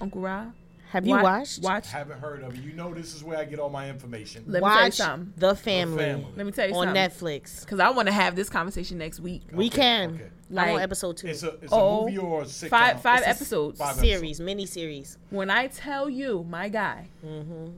Uncle 0.00 0.20
Ra. 0.22 0.46
Have 0.90 1.04
you 1.06 1.14
wa- 1.16 1.22
watched? 1.22 1.62
Watch. 1.62 1.88
Haven't 1.90 2.20
heard 2.20 2.42
of 2.42 2.54
it. 2.54 2.62
You 2.62 2.72
know, 2.72 2.94
this 2.94 3.14
is 3.14 3.22
where 3.24 3.36
I 3.36 3.44
get 3.44 3.58
all 3.58 3.68
my 3.68 3.90
information. 3.90 4.44
Let 4.46 4.62
me 4.62 4.68
tell 4.68 4.78
you 4.78 4.84
Watch 4.84 4.92
something. 4.94 5.32
The 5.36 5.54
Family, 5.56 6.04
Family. 6.04 6.26
Let 6.36 6.46
me 6.46 6.52
tell 6.52 6.68
you 6.68 6.74
on 6.76 6.86
something. 6.86 7.02
Netflix. 7.42 7.60
Because 7.60 7.80
I 7.80 7.90
want 7.90 8.06
to 8.06 8.14
have 8.14 8.36
this 8.36 8.48
conversation 8.48 8.96
next 8.98 9.18
week. 9.20 9.42
We 9.52 9.68
can. 9.68 10.14
okay. 10.14 10.24
I'm 10.52 10.58
on 10.68 10.74
Like- 10.74 10.82
episode 10.84 11.16
two. 11.16 11.26
It's 11.26 11.42
a 11.42 11.48
it's 11.60 11.72
Oh, 11.72 12.02
a 12.02 12.04
movie 12.04 12.18
or 12.18 12.42
a 12.42 12.44
sitcom. 12.44 12.68
Five 12.70 13.02
five 13.02 13.18
It's 13.20 13.28
episodes. 13.28 13.78
five 13.80 13.96
series, 13.96 14.40
mini 14.40 14.64
series. 14.64 15.18
When 15.30 15.50
I 15.50 15.66
tell 15.66 16.08
you, 16.08 16.46
my 16.48 16.68
guy, 16.68 17.08
Mm-hmm. 17.26 17.70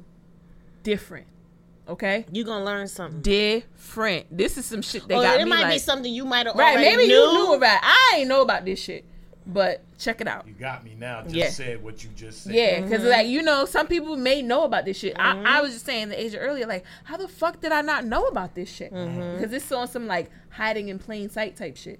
different. 0.82 1.26
Okay? 1.88 2.26
You 2.30 2.44
gonna 2.44 2.64
learn 2.64 2.86
something. 2.88 3.20
Different. 3.22 4.26
This 4.36 4.58
is 4.58 4.66
some 4.66 4.82
shit 4.82 5.06
that 5.08 5.14
oh, 5.16 5.22
got 5.22 5.34
it 5.36 5.38
me 5.38 5.42
It 5.42 5.46
might 5.46 5.62
like, 5.62 5.72
be 5.74 5.78
something 5.78 6.12
you 6.12 6.24
might 6.24 6.46
have 6.46 6.54
Right, 6.56 6.76
already 6.76 6.96
maybe 6.96 7.06
knew. 7.08 7.14
you 7.14 7.32
knew 7.32 7.54
about 7.54 7.76
it. 7.76 7.80
I 7.84 8.16
ain't 8.18 8.28
know 8.28 8.42
about 8.42 8.64
this 8.64 8.78
shit. 8.80 9.04
But 9.50 9.82
check 9.98 10.20
it 10.20 10.28
out. 10.28 10.46
You 10.46 10.52
got 10.52 10.84
me 10.84 10.94
now. 10.98 11.22
Just 11.22 11.34
Yeah. 11.34 11.48
said 11.48 11.82
what 11.82 12.04
you 12.04 12.10
just 12.14 12.42
said. 12.44 12.52
Yeah, 12.52 12.82
because 12.82 13.00
Mm-hmm. 13.00 13.08
like 13.10 13.26
you 13.28 13.40
know, 13.40 13.64
some 13.64 13.86
people 13.86 14.14
may 14.14 14.42
know 14.42 14.64
about 14.64 14.84
this 14.84 14.98
shit. 14.98 15.14
I, 15.18 15.42
I 15.42 15.60
was 15.62 15.72
just 15.72 15.86
saying 15.86 16.10
the 16.10 16.22
Asia 16.22 16.36
earlier, 16.36 16.66
like, 16.66 16.84
how 17.04 17.16
the 17.16 17.28
fuck 17.28 17.58
did 17.62 17.72
I 17.72 17.80
not 17.80 18.04
know 18.04 18.26
about 18.26 18.54
this 18.54 18.68
shit? 18.70 18.92
Mm-hmm. 18.92 19.36
Because 19.38 19.50
it's 19.54 19.72
on 19.72 19.88
some 19.88 20.06
like 20.06 20.30
hiding 20.50 20.88
in 20.88 20.98
plain 20.98 21.30
sight 21.30 21.56
type 21.56 21.78
shit 21.78 21.98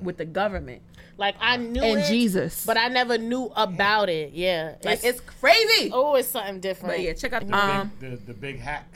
with 0.00 0.16
the 0.18 0.24
government 0.24 0.82
Like 1.18 1.34
I 1.40 1.56
knew 1.56 1.82
and 1.82 2.00
it, 2.02 2.06
Jesus. 2.06 2.64
but 2.64 2.76
I 2.76 2.86
never 2.86 3.18
knew 3.18 3.50
about 3.56 4.08
it. 4.08 4.32
Yeah, 4.34 4.76
like 4.84 5.02
it's 5.02 5.18
crazy. 5.20 5.90
oh, 5.92 6.14
it's 6.14 6.28
something 6.28 6.60
different. 6.60 6.94
But 6.94 7.00
yeah, 7.02 7.14
check 7.14 7.32
out 7.32 7.44
The, 7.48 7.56
um. 7.56 7.90
big, 7.98 8.10
the, 8.12 8.16
the 8.26 8.34
big 8.34 8.60
hack. 8.60 8.86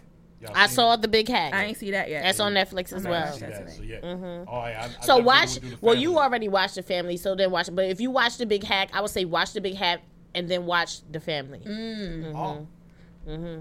Y'all 0.41 0.53
I 0.55 0.67
saw 0.69 0.95
it? 0.95 1.03
the 1.03 1.09
Big 1.09 1.29
Hack. 1.29 1.53
I 1.53 1.65
ain't 1.67 1.77
see 1.77 1.91
that 1.91 2.09
yet. 2.09 2.23
That's 2.23 2.41
on 2.41 2.55
Netflix 2.55 2.93
as 2.95 3.05
well. 3.07 3.37
that, 3.39 3.69
So 3.69 3.83
today. 3.83 4.01
yeah. 4.03 4.45
Oh, 4.49 4.57
I- 4.57 4.85
I 4.85 4.89
So 5.05 5.19
watch. 5.19 5.55
would 5.55 5.63
do 5.63 5.71
the 5.71 5.79
Well, 5.83 5.95
you 5.95 6.19
already 6.19 6.49
watched 6.49 6.77
the 6.77 6.83
family, 6.83 7.17
so 7.19 7.35
then 7.35 7.51
watch. 7.51 7.69
It. 7.69 7.73
But 7.77 7.87
if 7.87 8.01
you 8.01 8.11
watch 8.11 8.39
the 8.39 8.47
Big 8.47 8.65
Hack, 8.65 8.89
I 8.95 9.01
would 9.03 9.11
say 9.11 9.25
watch 9.27 9.53
the 9.53 9.61
Big 9.61 9.75
Hack 9.77 10.01
and 10.35 10.49
then 10.49 10.65
watch 10.65 11.01
the 11.11 11.21
family. 11.21 11.59
Mm. 11.61 12.35
Oh. 12.35 12.67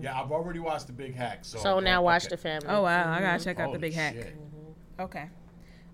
Yeah, 0.02 0.20
I've 0.22 0.32
already 0.32 0.60
watched 0.60 0.88
the 0.88 0.94
big 0.94 1.16
hack. 1.16 1.40
So 1.44 1.58
Mm-hmm. 1.58 1.64
So 1.64 1.80
now 1.80 2.00
okay. 2.00 2.04
watch 2.06 2.26
the 2.28 2.38
family. 2.38 2.68
Oh 2.70 2.82
wow, 2.84 3.12
I 3.14 3.20
gotta 3.20 3.44
check 3.44 3.60
out 3.60 3.72
the 3.74 3.78
big 3.80 3.94
hack. 3.94 4.16
shit. 4.16 4.36
Okay. 5.00 5.30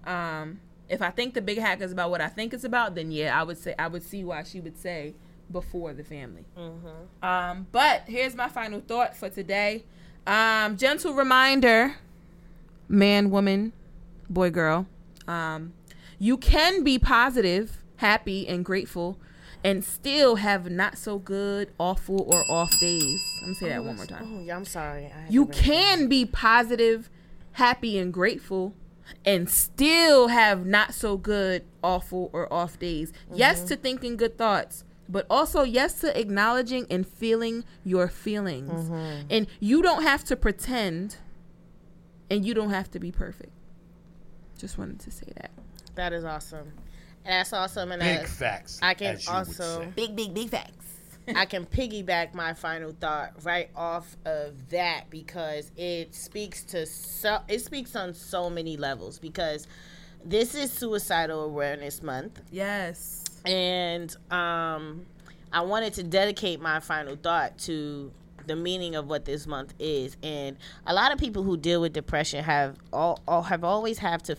Um, 0.06 0.62
if 0.88 1.02
I 1.02 1.10
think 1.10 1.34
the 1.34 1.42
big 1.42 1.58
hack 1.58 1.82
is 1.82 1.92
about 1.92 2.10
what 2.12 2.22
I 2.22 2.28
think 2.28 2.54
it's 2.54 2.64
about, 2.64 2.96
then 2.96 3.12
yeah, 3.12 3.38
I 3.38 3.44
would 3.44 3.58
say 3.58 3.74
I 3.78 3.88
would 3.88 4.04
see 4.04 4.24
why 4.24 4.44
she 4.44 4.62
would 4.62 4.78
say 4.78 5.16
before 5.52 5.94
the 5.94 6.04
family. 6.04 6.46
Mm-hmm. 6.58 7.26
Um, 7.26 7.68
but 7.72 8.04
here's 8.08 8.36
my 8.36 8.48
final 8.48 8.80
thought 8.82 9.16
for 9.16 9.30
today. 9.30 9.84
Um, 10.28 10.78
gentle 10.78 11.14
reminder, 11.14 11.96
man, 12.88 13.30
woman, 13.30 13.74
boy, 14.30 14.50
girl. 14.50 14.88
Um, 15.28 15.74
you 16.18 16.38
can 16.38 16.84
be 16.84 16.98
positive, 16.98 17.84
happy, 17.98 18.48
and 18.48 18.64
grateful, 18.66 19.20
and 19.64 19.84
still 19.84 20.36
have 20.38 20.70
not 20.70 20.98
so 20.98 21.18
good, 21.20 21.72
awful, 21.80 22.22
or 22.32 22.44
off 22.52 22.80
days. 22.80 23.22
Let 23.42 23.50
me 23.50 23.56
say 23.56 23.70
that 23.70 23.84
one 23.84 23.96
more 23.98 24.06
time. 24.06 24.24
Oh, 24.38 24.42
yeah, 24.42 24.56
I'm 24.56 24.66
sorry. 24.66 25.12
You 25.30 25.48
can 25.48 26.08
be 26.08 26.26
positive, 26.26 27.10
happy, 27.54 27.98
and 27.98 28.14
grateful, 28.14 28.74
and 29.26 29.50
still 29.50 30.30
have 30.30 30.66
not 30.66 30.94
so 30.94 31.18
good, 31.18 31.64
awful, 31.84 32.30
or 32.34 32.52
off 32.52 32.80
days. 32.80 33.12
Yes 33.34 33.64
to 33.64 33.76
thinking 33.76 34.18
good 34.18 34.38
thoughts, 34.38 34.84
but 35.08 35.26
also 35.30 35.64
yes 35.64 36.00
to 36.02 36.20
acknowledging 36.20 36.86
and 36.90 37.08
feeling 37.08 37.64
your 37.84 38.08
feelings. 38.08 38.90
Mm-hmm. 38.90 39.28
And 39.30 39.48
you 39.60 39.82
don't 39.82 40.04
have 40.04 40.24
to 40.26 40.36
pretend, 40.36 41.18
and 42.30 42.46
you 42.46 42.54
don't 42.54 42.72
have 42.72 42.90
to 42.92 43.00
be 43.00 43.12
perfect. 43.12 43.52
Just 44.58 44.78
wanted 44.78 45.00
to 45.02 45.12
say 45.12 45.28
that. 45.36 45.52
That 45.96 46.14
is 46.14 46.24
awesome. 46.26 46.72
And 47.24 47.34
that's 47.34 47.54
awesome. 47.54 47.92
And 47.92 48.02
Big 48.02 48.20
that, 48.20 48.28
facts. 48.28 48.80
I 48.82 48.94
can 48.94 49.16
as 49.16 49.26
you 49.26 49.32
would 49.34 49.38
also- 49.40 49.82
say. 49.82 49.88
Big, 49.96 50.16
big, 50.16 50.34
big 50.34 50.50
facts. 50.50 50.86
I 51.36 51.46
can 51.46 51.66
piggyback 51.66 52.36
my 52.36 52.54
final 52.54 52.92
thought 53.00 53.44
right 53.44 53.72
off 53.76 54.16
of 54.26 54.70
that 54.70 55.10
because 55.10 55.72
it 55.76 56.14
speaks 56.14 56.64
to 56.66 56.86
so 56.86 57.40
it 57.48 57.62
speaks 57.62 57.96
on 57.96 58.14
so 58.14 58.48
many 58.48 58.78
levels 58.78 59.18
because 59.18 59.68
this 60.24 60.54
is 60.54 60.72
suicidal 60.72 61.44
awareness 61.44 62.04
month 62.04 62.42
Yes. 62.52 63.25
And 63.46 64.16
um 64.32 65.06
I 65.52 65.62
wanted 65.62 65.94
to 65.94 66.04
dedicate 66.04 66.60
my 66.60 66.80
final 66.80 67.16
thought 67.16 67.58
to 67.60 68.12
the 68.48 68.56
meaning 68.56 68.96
of 68.96 69.08
what 69.08 69.26
this 69.26 69.48
month 69.48 69.74
is 69.80 70.18
and 70.22 70.58
a 70.86 70.94
lot 70.94 71.12
of 71.12 71.18
people 71.18 71.44
who 71.44 71.58
deal 71.58 71.82
with 71.82 71.94
depression 71.94 72.44
have 72.44 72.78
all, 72.94 73.20
all 73.28 73.44
have 73.44 73.64
always 73.64 73.98
have 74.00 74.22
to 74.24 74.36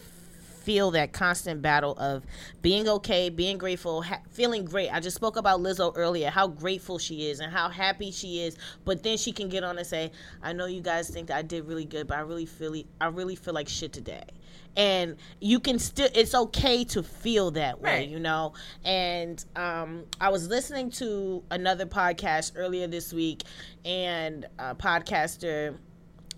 feel 0.67 0.91
that 0.91 1.13
constant 1.13 1.63
battle 1.63 1.97
of 1.97 2.25
being 2.61 2.89
okay, 2.89 3.29
being 3.31 3.57
grateful, 3.57 4.03
ha- 4.03 4.19
feeling 4.31 4.65
great. 4.65 4.91
I 4.91 4.99
just 4.99 5.15
spoke 5.15 5.37
about 5.37 5.61
Lizzo 5.61 5.93
earlier, 5.95 6.29
how 6.29 6.49
grateful 6.49 6.99
she 6.99 7.31
is 7.31 7.39
and 7.39 7.53
how 7.53 7.69
happy 7.69 8.11
she 8.11 8.41
is. 8.41 8.59
But 8.85 9.05
then 9.05 9.17
she 9.17 9.31
can 9.31 9.49
get 9.49 9.63
on 9.63 9.79
and 9.79 9.87
say, 9.87 10.11
"I 10.43 10.53
know 10.53 10.67
you 10.67 10.81
guys 10.81 11.09
think 11.09 11.29
that 11.29 11.37
I 11.37 11.43
did 11.43 11.69
really 11.69 11.85
good, 11.85 12.09
but 12.09 12.19
I 12.19 12.23
really 12.23 12.47
feel 12.47 12.75
I 13.01 13.07
really 13.07 13.37
feel 13.37 13.55
like 13.55 13.69
shit 13.69 13.93
today." 13.93 14.25
And 14.77 15.17
you 15.41 15.59
can 15.61 15.79
still, 15.79 16.09
it's 16.15 16.35
okay 16.35 16.85
to 16.85 17.03
feel 17.03 17.51
that 17.53 17.81
way, 17.81 18.01
Right. 18.01 18.09
you 18.09 18.19
know. 18.21 18.53
And 18.85 19.43
um, 19.57 20.05
I 20.21 20.29
was 20.29 20.49
listening 20.49 20.91
to 20.93 21.43
another 21.51 21.87
podcast 21.87 22.53
earlier 22.57 22.87
this 22.87 23.13
week, 23.13 23.43
and 23.85 24.47
a 24.59 24.75
podcaster 24.75 25.79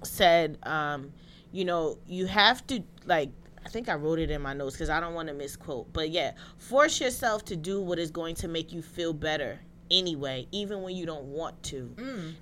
said, 0.04 0.58
um, 0.62 1.12
you 1.52 1.64
know, 1.64 1.98
you 2.06 2.26
have 2.26 2.66
to 2.68 2.82
like. 3.06 3.30
I 3.66 3.70
think 3.70 3.88
I 3.90 3.94
wrote 3.94 4.18
it 4.18 4.30
in 4.30 4.40
my 4.40 4.54
notes 4.54 4.76
because 4.76 4.88
I 4.88 4.98
don't 4.98 5.12
want 5.14 5.28
to 5.28 5.34
misquote. 5.34 5.92
But 5.92 6.08
yeah, 6.10 6.32
force 6.56 7.00
yourself 7.02 7.44
to 7.46 7.56
do 7.56 7.82
what 7.82 7.98
is 7.98 8.10
going 8.10 8.34
to 8.36 8.48
make 8.48 8.72
you 8.72 8.80
feel 8.80 9.12
better 9.12 9.60
anyway, 9.90 10.46
even 10.52 10.80
when 10.82 10.96
you 10.96 11.04
don't 11.04 11.24
want 11.24 11.60
to. 11.64 11.94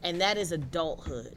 And 0.04 0.20
that 0.20 0.36
is 0.38 0.52
adulthood. 0.52 1.34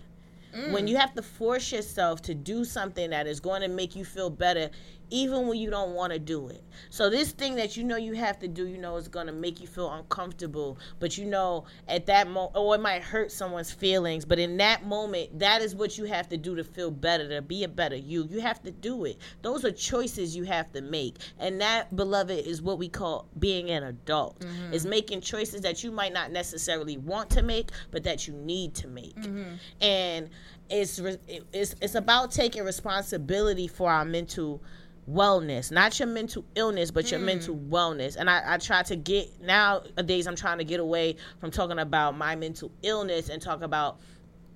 When 0.72 0.86
mm. 0.86 0.90
you 0.90 0.98
have 0.98 1.14
to 1.16 1.22
force 1.22 1.72
yourself 1.72 2.22
to 2.24 2.36
do 2.36 2.66
something 2.66 3.10
that 3.10 3.28
is 3.28 3.40
going 3.40 3.62
to 3.62 3.68
make 3.68 3.96
you 3.96 4.06
feel 4.06 4.30
better, 4.30 4.70
even 5.10 5.48
when 5.48 5.58
you 5.58 5.70
don't 5.70 5.94
want 5.94 6.14
to 6.14 6.20
do 6.20 6.48
it. 6.50 6.64
So, 6.90 7.10
this 7.10 7.32
thing 7.32 7.56
that 7.56 7.78
you 7.78 7.84
know 7.84 7.98
you 7.98 8.14
have 8.14 8.40
to 8.40 8.48
do, 8.48 8.68
you 8.68 8.78
know, 8.78 8.96
is 8.98 9.08
going 9.08 9.28
to 9.28 9.34
make 9.34 9.60
you 9.60 9.68
feel 9.68 9.92
uncomfortable, 9.92 10.78
but 11.00 11.18
you 11.18 11.26
know, 11.26 11.66
at 11.88 12.06
that 12.08 12.28
moment, 12.28 12.56
or 12.56 12.76
it 12.76 12.82
might 12.82 13.04
hurt 13.04 13.32
someone's 13.32 13.72
feelings, 13.72 14.26
but 14.26 14.40
in 14.40 14.58
that 14.58 14.86
moment, 14.86 15.40
that 15.40 15.62
is 15.62 15.76
what 15.76 15.98
you 15.98 16.06
have 16.06 16.30
to 16.30 16.38
do 16.38 16.56
to 16.56 16.64
feel 16.64 16.92
better, 16.92 17.28
to 17.30 17.42
be 17.42 17.64
a 17.64 17.68
better 17.68 17.96
you. 17.96 18.28
You 18.30 18.40
have 18.42 18.62
to 18.64 18.72
do 18.72 19.06
it. 19.06 19.18
Those 19.42 19.66
are 19.66 19.72
choices 19.72 20.36
you 20.36 20.44
have 20.44 20.72
to 20.74 20.82
make. 20.82 21.16
And 21.40 21.60
that, 21.62 21.96
beloved, 21.96 22.46
is 22.46 22.62
what 22.62 22.78
we 22.78 22.90
call 22.90 23.28
being 23.40 23.70
an 23.72 23.84
adult, 23.84 24.40
mm-hmm. 24.40 24.74
is 24.74 24.86
making 24.86 25.22
choices 25.22 25.62
that 25.62 25.84
you 25.84 25.92
might 25.92 26.14
not 26.14 26.32
necessarily 26.32 26.98
want 26.98 27.30
to 27.32 27.42
make, 27.42 27.70
but 27.92 28.04
that 28.04 28.28
you 28.28 28.34
need 28.34 28.76
to 28.76 28.88
make. 28.88 29.16
Mm-hmm. 29.16 29.54
And 29.82 30.30
it's, 30.70 31.00
re- 31.00 31.18
it's, 31.52 31.76
it's 31.82 31.96
about 31.96 32.32
taking 32.32 32.64
responsibility 32.64 33.68
for 33.68 33.92
our 33.92 34.06
mental 34.06 34.62
wellness 35.10 35.72
not 35.72 35.98
your 36.00 36.08
mental 36.08 36.46
illness 36.56 36.92
but 36.92 37.12
your 37.12 37.20
mental 37.20 37.56
mm. 37.56 37.70
wellness. 37.70 38.16
And 38.16 38.30
I, 38.30 38.42
I 38.46 38.58
try 38.58 38.84
to 38.84 38.96
get 38.96 39.42
nowadays 39.42 40.28
i'm 40.28 40.36
trying 40.36 40.58
to 40.60 40.64
get 40.64 40.80
away 40.80 41.18
from 41.40 41.52
talking 41.52 41.80
about 41.80 42.18
my 42.18 42.36
mental 42.36 42.72
illness 42.84 43.30
and 43.30 43.42
talk 43.42 43.62
about 43.62 44.00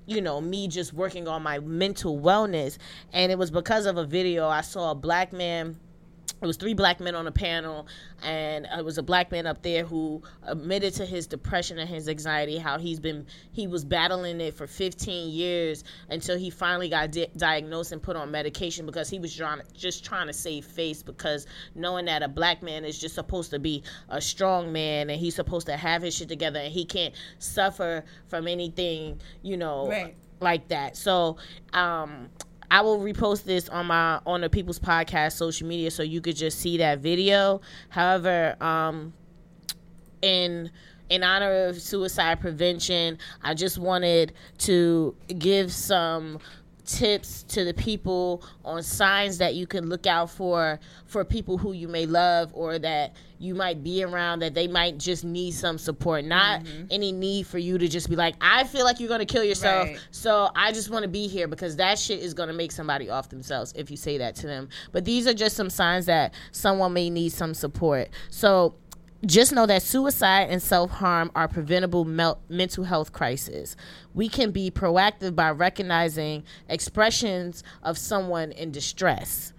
you 0.06 0.22
know 0.22 0.42
me 0.42 0.68
just 0.68 0.94
working 0.94 1.28
on 1.28 1.42
my 1.44 1.60
mental 1.60 2.20
wellness. 2.20 2.78
And 3.14 3.32
it 3.32 3.38
was 3.38 3.52
because 3.52 3.86
of 3.86 3.98
a 3.98 4.06
video 4.06 4.48
i 4.48 4.62
saw 4.62 4.92
a 4.92 4.96
black 4.96 5.34
man 5.34 5.78
it 6.44 6.48
was 6.48 6.57
three 6.57 6.74
black 6.74 6.99
men 6.99 7.15
on 7.15 7.26
a 7.26 7.32
panel 7.32 7.88
and 8.22 8.68
it 8.78 8.84
was 8.84 8.98
a 8.98 9.03
black 9.03 9.32
man 9.32 9.48
up 9.48 9.61
there 9.64 9.86
who 9.86 10.22
admitted 10.44 10.94
to 10.94 11.06
his 11.06 11.26
depression 11.26 11.80
and 11.80 11.90
his 11.90 12.10
anxiety 12.10 12.57
how 12.57 12.78
he's 12.78 12.99
been 12.99 13.26
he 13.53 13.65
was 13.65 13.86
battling 13.86 14.41
it 14.41 14.53
for 14.53 14.68
15 14.68 15.32
years 15.32 15.84
until 16.10 16.38
he 16.38 16.49
finally 16.49 16.90
got 16.90 17.11
di- 17.11 17.28
diagnosed 17.38 17.94
and 17.94 18.02
put 18.03 18.15
on 18.18 18.30
medication 18.30 18.86
because 18.86 19.10
he 19.10 19.20
was 19.20 19.34
trying 19.36 19.61
just 19.74 20.03
trying 20.03 20.28
to 20.28 20.34
save 20.34 20.65
face 20.65 21.02
because 21.02 21.48
knowing 21.76 22.06
that 22.06 22.22
a 22.22 22.28
black 22.28 22.61
man 22.61 22.84
is 22.84 22.99
just 22.99 23.15
supposed 23.15 23.49
to 23.49 23.57
be 23.60 23.82
a 24.10 24.20
strong 24.20 24.72
man 24.72 25.10
and 25.10 25.20
he's 25.20 25.36
supposed 25.36 25.65
to 25.68 25.78
have 25.78 26.02
his 26.02 26.15
shit 26.15 26.28
together 26.28 26.60
and 26.60 26.74
he 26.74 26.84
can't 26.84 27.14
suffer 27.40 28.03
from 28.28 28.48
anything 28.48 29.20
you 29.44 29.56
know 29.56 29.88
Right. 29.88 30.15
like 30.41 30.68
that 30.68 30.98
so 30.98 31.38
um 31.72 32.28
I 32.74 32.82
will 32.82 32.98
repost 32.98 33.44
this 33.44 33.70
on 33.70 33.86
my 33.86 34.20
on 34.26 34.41
the 34.41 34.50
People's 34.50 34.80
Podcast 34.80 35.34
social 35.34 35.68
media 35.68 35.91
so 35.91 36.02
you 36.02 36.22
could 36.22 36.36
just 36.36 36.60
see 36.60 36.78
that 36.78 37.02
video. 37.02 37.62
However, 37.90 38.56
um, 38.60 39.14
in 40.24 40.72
in 41.08 41.24
honor 41.24 41.68
of 41.68 41.80
suicide 41.80 42.41
prevention, 42.41 43.20
I 43.44 43.54
just 43.54 43.78
wanted 43.78 44.34
to 44.60 45.16
give 45.38 45.72
some 45.72 46.40
tips 46.85 47.43
to 47.43 47.64
the 47.64 47.73
people 47.73 48.43
on 48.65 48.81
signs 48.84 49.38
that 49.38 49.55
you 49.55 49.68
can 49.68 49.89
look 49.89 50.07
out 50.07 50.30
for 50.30 50.80
for 51.05 51.23
people 51.23 51.57
who 51.57 51.73
you 51.73 51.88
may 51.88 52.05
love 52.05 52.51
or 52.53 52.80
that 52.80 53.15
you 53.39 53.53
might 53.53 53.84
be 53.84 54.03
around 54.03 54.39
that 54.39 54.53
they 54.53 54.68
might 54.68 54.97
just 54.97 55.23
need 55.23 55.51
some 55.51 55.77
support 55.77 56.23
not 56.23 56.64
mm-hmm. 56.64 56.85
any 56.91 57.11
need 57.11 57.45
for 57.45 57.57
you 57.57 57.77
to 57.77 57.88
just 57.88 58.10
be 58.10 58.15
like 58.15 58.35
i 58.41 58.64
feel 58.64 58.85
like 58.85 58.99
you're 58.99 59.10
going 59.10 59.19
to 59.19 59.26
kill 59.26 59.43
yourself 59.43 59.88
Right. 59.88 59.99
so 60.11 60.49
I 60.55 60.72
just 60.72 60.89
want 60.89 61.03
to 61.03 61.10
be 61.10 61.27
here 61.27 61.47
because 61.47 61.76
that 61.77 61.97
shit 61.99 62.19
is 62.19 62.34
going 62.34 62.47
to 62.47 62.53
make 62.53 62.72
somebody 62.72 63.10
off 63.10 63.30
themselves 63.30 63.73
if 63.76 63.89
you 63.89 63.97
say 63.97 64.18
that 64.18 64.35
to 64.35 64.47
them. 64.47 64.69
But 64.91 65.05
these 65.05 65.27
are 65.27 65.34
just 65.34 65.55
some 65.55 65.69
signs 65.69 66.05
that 66.05 66.34
someone 66.51 66.93
may 66.93 67.10
need 67.10 67.31
some 67.31 67.53
support. 67.53 68.10
So 68.30 68.76
just 69.26 69.54
know 69.54 69.66
that 69.66 69.82
suicide 69.82 70.50
and 70.50 70.62
self 70.62 70.91
harm 70.91 71.32
are 71.36 71.48
preventable 71.48 72.04
mel- 72.04 72.40
mental 72.50 72.84
health 72.84 73.14
crises. 73.14 73.78
We 74.14 74.28
can 74.28 74.52
be 74.52 74.70
proactive 74.70 75.36
by 75.36 75.52
recognizing 75.52 76.44
expressions 76.68 77.64
of 77.82 77.98
someone 77.98 78.52
in 78.52 78.72
distress 78.72 79.53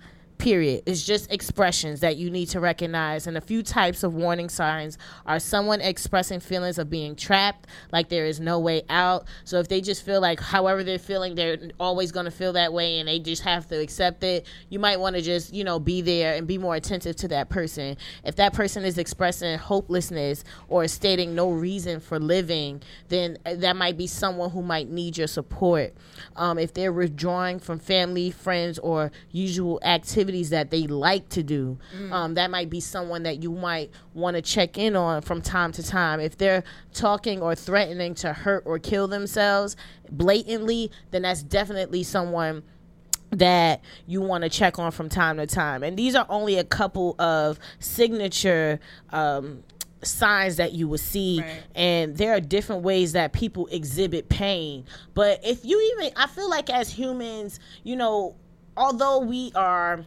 period. 0.44 0.82
It's 0.84 1.02
just 1.02 1.32
expressions 1.32 2.00
that 2.00 2.18
you 2.18 2.28
need 2.28 2.50
to 2.50 2.60
recognize. 2.60 3.26
And 3.26 3.38
a 3.38 3.40
few 3.40 3.62
types 3.62 4.02
of 4.02 4.12
warning 4.12 4.50
signs 4.50 4.98
are 5.24 5.40
someone 5.40 5.80
expressing 5.80 6.38
feelings 6.38 6.76
of 6.76 6.90
being 6.90 7.16
trapped 7.16 7.66
like 7.92 8.10
there 8.10 8.26
is 8.26 8.40
no 8.40 8.58
way 8.58 8.82
out. 8.90 9.26
So 9.44 9.58
if 9.58 9.68
they 9.68 9.80
just 9.80 10.04
feel 10.04 10.20
like 10.20 10.38
however 10.38 10.84
they're 10.84 10.98
feeling 10.98 11.34
they're 11.34 11.56
always 11.80 12.12
going 12.12 12.26
to 12.26 12.30
feel 12.30 12.52
that 12.52 12.74
way 12.74 12.98
and 12.98 13.08
they 13.08 13.20
just 13.20 13.40
have 13.40 13.66
to 13.68 13.80
accept 13.80 14.22
it 14.22 14.46
you 14.68 14.78
might 14.78 15.00
want 15.00 15.16
to 15.16 15.22
just 15.22 15.54
you 15.54 15.64
know 15.64 15.78
be 15.78 16.02
there 16.02 16.34
and 16.34 16.46
be 16.46 16.58
more 16.58 16.74
attentive 16.74 17.16
to 17.16 17.28
that 17.28 17.48
person. 17.48 17.96
If 18.22 18.36
that 18.36 18.52
person 18.52 18.84
is 18.84 18.98
expressing 18.98 19.56
hopelessness 19.58 20.44
or 20.68 20.86
stating 20.88 21.34
no 21.34 21.52
reason 21.52 22.00
for 22.00 22.18
living 22.18 22.82
then 23.08 23.38
uh, 23.46 23.54
that 23.54 23.76
might 23.76 23.96
be 23.96 24.06
someone 24.06 24.50
who 24.50 24.60
might 24.60 24.90
need 24.90 25.16
your 25.16 25.26
support. 25.26 25.94
Um, 26.36 26.58
if 26.58 26.74
they're 26.74 26.92
withdrawing 26.92 27.60
from 27.60 27.78
family 27.78 28.30
friends 28.30 28.78
or 28.78 29.10
usual 29.30 29.80
activities 29.82 30.33
that 30.50 30.70
they 30.70 30.86
like 30.86 31.28
to 31.28 31.42
do 31.42 31.78
um, 32.10 32.34
that 32.34 32.50
might 32.50 32.68
be 32.68 32.80
someone 32.80 33.22
that 33.22 33.42
you 33.42 33.52
might 33.52 33.90
want 34.12 34.36
to 34.36 34.42
check 34.42 34.76
in 34.78 34.96
on 34.96 35.22
from 35.22 35.40
time 35.40 35.72
to 35.72 35.82
time 35.82 36.20
if 36.20 36.36
they're 36.36 36.64
talking 36.92 37.40
or 37.40 37.54
threatening 37.54 38.14
to 38.14 38.32
hurt 38.32 38.62
or 38.66 38.78
kill 38.78 39.08
themselves 39.08 39.76
blatantly 40.10 40.90
then 41.10 41.22
that's 41.22 41.42
definitely 41.42 42.02
someone 42.02 42.62
that 43.30 43.80
you 44.06 44.20
want 44.20 44.44
to 44.44 44.50
check 44.50 44.78
on 44.78 44.92
from 44.92 45.08
time 45.08 45.38
to 45.38 45.46
time. 45.46 45.82
And 45.82 45.96
these 45.96 46.14
are 46.14 46.26
only 46.28 46.58
a 46.58 46.64
couple 46.64 47.16
of 47.18 47.58
signature 47.78 48.80
um, 49.10 49.62
signs 50.02 50.56
that 50.56 50.72
you 50.72 50.88
will 50.88 50.98
see. 50.98 51.40
Right. 51.40 51.62
And 51.74 52.16
there 52.16 52.34
are 52.34 52.40
different 52.40 52.82
ways 52.82 53.12
that 53.12 53.32
people 53.32 53.66
exhibit 53.68 54.28
pain. 54.28 54.84
But 55.14 55.40
if 55.44 55.64
you 55.64 55.96
even, 55.96 56.12
I 56.16 56.26
feel 56.26 56.48
like 56.48 56.70
as 56.70 56.90
humans, 56.90 57.60
you 57.82 57.96
know, 57.96 58.36
although 58.76 59.18
we 59.18 59.52
are 59.54 60.04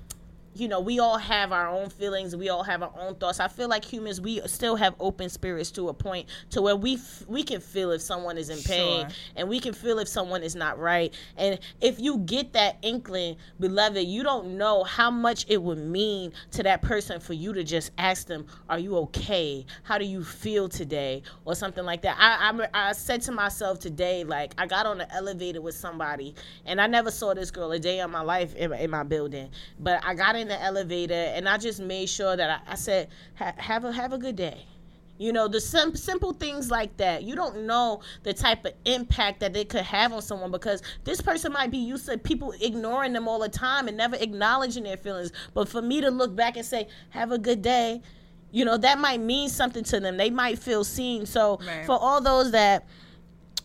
you 0.60 0.68
know 0.68 0.80
we 0.80 1.00
all 1.00 1.18
have 1.18 1.52
our 1.52 1.68
own 1.68 1.90
feelings 1.90 2.36
we 2.36 2.50
all 2.50 2.64
have 2.64 2.82
our 2.84 2.92
own 3.00 3.16
thoughts. 3.16 3.40
I 3.40 3.48
feel 3.48 3.68
like 3.70 3.86
humans 3.86 4.20
we 4.22 4.42
still 4.48 4.76
have 4.76 4.96
open 5.00 5.30
spirits 5.30 5.72
to 5.72 5.90
a 5.90 5.94
point 5.94 6.28
to 6.52 6.62
where 6.62 6.76
we 6.76 6.96
f- 6.96 7.24
we 7.28 7.44
can 7.44 7.62
feel 7.62 7.92
if 7.92 8.02
someone 8.02 8.38
is 8.38 8.50
in 8.50 8.60
pain 8.64 9.02
Sure. 9.02 9.16
and 9.36 9.50
we 9.50 9.60
can 9.60 9.74
feel 9.74 10.00
if 10.00 10.08
someone 10.08 10.44
is 10.44 10.56
not 10.56 10.80
right. 10.80 11.14
And 11.38 11.60
if 11.82 12.00
you 12.00 12.20
get 12.20 12.54
that 12.54 12.78
inkling 12.82 13.38
beloved 13.60 13.98
you 14.04 14.24
don't 14.24 14.58
know 14.58 14.84
how 14.84 15.12
much 15.12 15.46
it 15.50 15.62
would 15.62 15.78
mean 15.80 16.32
to 16.52 16.64
that 16.64 16.82
person 16.82 17.20
for 17.20 17.34
you 17.34 17.54
to 17.54 17.64
just 17.64 17.92
ask 17.98 18.28
them 18.28 18.46
are 18.70 18.80
you 18.80 18.98
okay? 18.98 19.66
How 19.84 19.98
do 19.98 20.06
you 20.06 20.24
feel 20.24 20.68
today? 20.70 21.24
or 21.46 21.56
something 21.56 21.84
like 21.86 22.02
that. 22.02 22.16
I 22.20 22.52
i, 22.74 22.90
I 22.90 22.92
said 22.94 23.22
to 23.24 23.32
myself 23.32 23.80
today 23.80 24.24
like 24.24 24.54
i 24.58 24.66
got 24.66 24.86
on 24.86 24.98
the 24.98 25.14
elevator 25.14 25.62
with 25.62 25.76
somebody 25.76 26.36
and 26.66 26.80
i 26.82 26.88
never 26.88 27.12
saw 27.12 27.34
this 27.34 27.52
girl 27.52 27.72
a 27.72 27.80
day 27.80 28.00
in 28.00 28.10
my 28.12 28.22
life 28.22 28.56
in, 28.56 28.74
in 28.74 28.90
my 28.90 29.04
building 29.04 29.50
but 29.80 30.04
i 30.06 30.14
got 30.14 30.36
in 30.36 30.47
the 30.48 30.62
elevator 30.62 31.14
and 31.14 31.48
i 31.48 31.58
just 31.58 31.80
made 31.80 32.08
sure 32.08 32.36
that 32.36 32.62
i, 32.68 32.72
I 32.72 32.76
said 32.76 33.08
have 33.36 33.86
a 33.86 33.92
have 33.92 34.14
a 34.14 34.18
good 34.18 34.36
day 34.36 34.66
you 35.20 35.34
know, 35.34 35.48
the 35.48 35.60
sim- 35.60 35.96
simple 35.96 36.32
things 36.32 36.70
like 36.70 36.96
that. 36.98 37.24
You 37.24 37.34
don't 37.34 37.66
know 37.66 38.02
the 38.22 38.36
type 38.36 38.66
of 38.66 38.74
impact 38.86 39.40
that 39.40 39.58
it 39.58 39.68
could 39.68 39.82
have 39.82 40.14
on 40.14 40.22
someone 40.22 40.52
because 40.52 40.84
this 41.06 41.22
person 41.22 41.52
might 41.52 41.72
be 41.72 41.80
used 41.80 42.06
to 42.06 42.20
people 42.20 42.54
ignoring 42.62 43.14
them 43.14 43.28
all 43.28 43.40
the 43.40 43.50
time 43.50 43.88
and 43.88 43.98
never 43.98 44.16
acknowledging 44.18 44.84
their 44.84 44.96
feelings. 44.96 45.32
But 45.56 45.70
for 45.70 45.82
me 45.82 46.02
to 46.02 46.12
look 46.12 46.36
back 46.36 46.56
and 46.56 46.64
say, 46.64 46.88
have 47.10 47.32
a 47.32 47.40
good 47.40 47.64
day, 47.64 48.04
you 48.52 48.64
know, 48.64 48.78
that 48.78 49.00
might 49.00 49.20
mean 49.20 49.50
something 49.50 49.84
to 49.86 50.00
them. 50.00 50.18
They 50.18 50.30
might 50.30 50.60
feel 50.60 50.84
seen. 50.84 51.26
So 51.26 51.58
Right. 51.66 51.84
for 51.88 51.98
all 52.00 52.22
those 52.22 52.52
that 52.52 52.86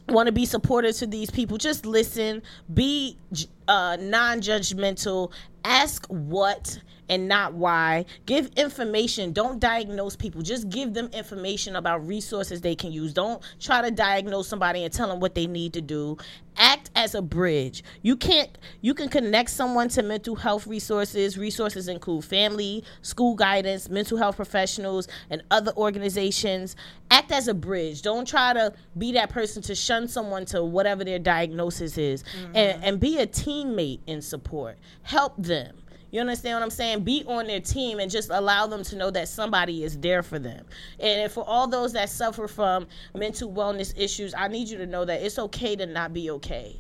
want 0.08 0.28
to 0.28 0.32
be 0.32 0.46
supportive 0.46 0.96
to 0.96 1.06
these 1.06 1.30
people 1.30 1.58
just 1.58 1.84
listen 1.86 2.42
be 2.72 3.16
j- 3.30 3.46
uh, 3.68 3.96
non-judgmental 4.00 5.32
ask 5.64 6.06
what 6.06 6.78
and 7.08 7.28
not 7.28 7.52
why. 7.54 8.06
Give 8.24 8.46
information. 8.56 9.32
Don't 9.32 9.60
diagnose 9.60 10.16
people. 10.16 10.40
Just 10.40 10.70
give 10.70 10.94
them 10.94 11.10
information 11.12 11.76
about 11.76 12.06
resources 12.06 12.60
they 12.60 12.74
can 12.74 12.90
use. 12.90 13.12
Don't 13.12 13.42
try 13.60 13.82
to 13.82 13.90
diagnose 13.90 14.48
somebody 14.48 14.84
and 14.84 14.92
tell 14.92 15.08
them 15.08 15.20
what 15.20 15.34
they 15.34 15.46
need 15.46 15.74
to 15.74 15.82
do. 15.82 16.16
Act 16.56 16.90
as 16.94 17.14
a 17.14 17.22
bridge. 17.22 17.82
You 18.02 18.16
can't 18.16 18.56
you 18.80 18.94
can 18.94 19.08
connect 19.08 19.50
someone 19.50 19.88
to 19.90 20.02
mental 20.02 20.36
health 20.36 20.66
resources. 20.66 21.36
Resources 21.36 21.88
include 21.88 22.24
family 22.24 22.84
school 23.02 23.34
guidance 23.34 23.88
mental 23.88 24.16
health 24.16 24.36
professionals 24.36 25.08
and 25.28 25.42
other 25.50 25.72
organizations. 25.76 26.76
Act 27.10 27.32
as 27.32 27.48
a 27.48 27.54
bridge. 27.54 28.02
Don't 28.02 28.26
try 28.26 28.52
to 28.52 28.72
be 28.96 29.12
that 29.12 29.28
person 29.28 29.60
to 29.62 29.74
shun 29.74 30.08
someone 30.08 30.44
to 30.46 30.62
whatever 30.64 31.04
their 31.04 31.18
diagnosis 31.18 31.98
is. 31.98 32.24
And, 32.54 32.82
and 32.84 33.00
be 33.00 33.18
a 33.18 33.26
teammate 33.52 34.00
in 34.06 34.22
support 34.22 34.78
help 35.02 35.34
them 35.36 35.76
you 36.12 36.20
understand 36.20 36.56
what 36.56 36.62
I'm 36.62 36.70
saying? 36.70 37.04
Be 37.04 37.24
on 37.26 37.46
their 37.46 37.58
team 37.58 37.98
and 37.98 38.10
just 38.10 38.28
allow 38.28 38.66
them 38.66 38.84
to 38.84 38.96
know 38.96 39.10
that 39.10 39.28
somebody 39.28 39.82
is 39.82 39.98
there 39.98 40.22
for 40.22 40.38
them. 40.38 40.66
And 41.00 41.32
for 41.32 41.42
all 41.42 41.66
those 41.66 41.94
that 41.94 42.10
suffer 42.10 42.46
from 42.46 42.86
mental 43.14 43.50
wellness 43.50 43.94
issues, 43.96 44.34
I 44.36 44.48
need 44.48 44.68
you 44.68 44.76
to 44.76 44.86
know 44.86 45.06
that 45.06 45.22
it's 45.22 45.38
okay 45.38 45.74
to 45.74 45.86
not 45.86 46.12
be 46.12 46.30
okay. 46.32 46.78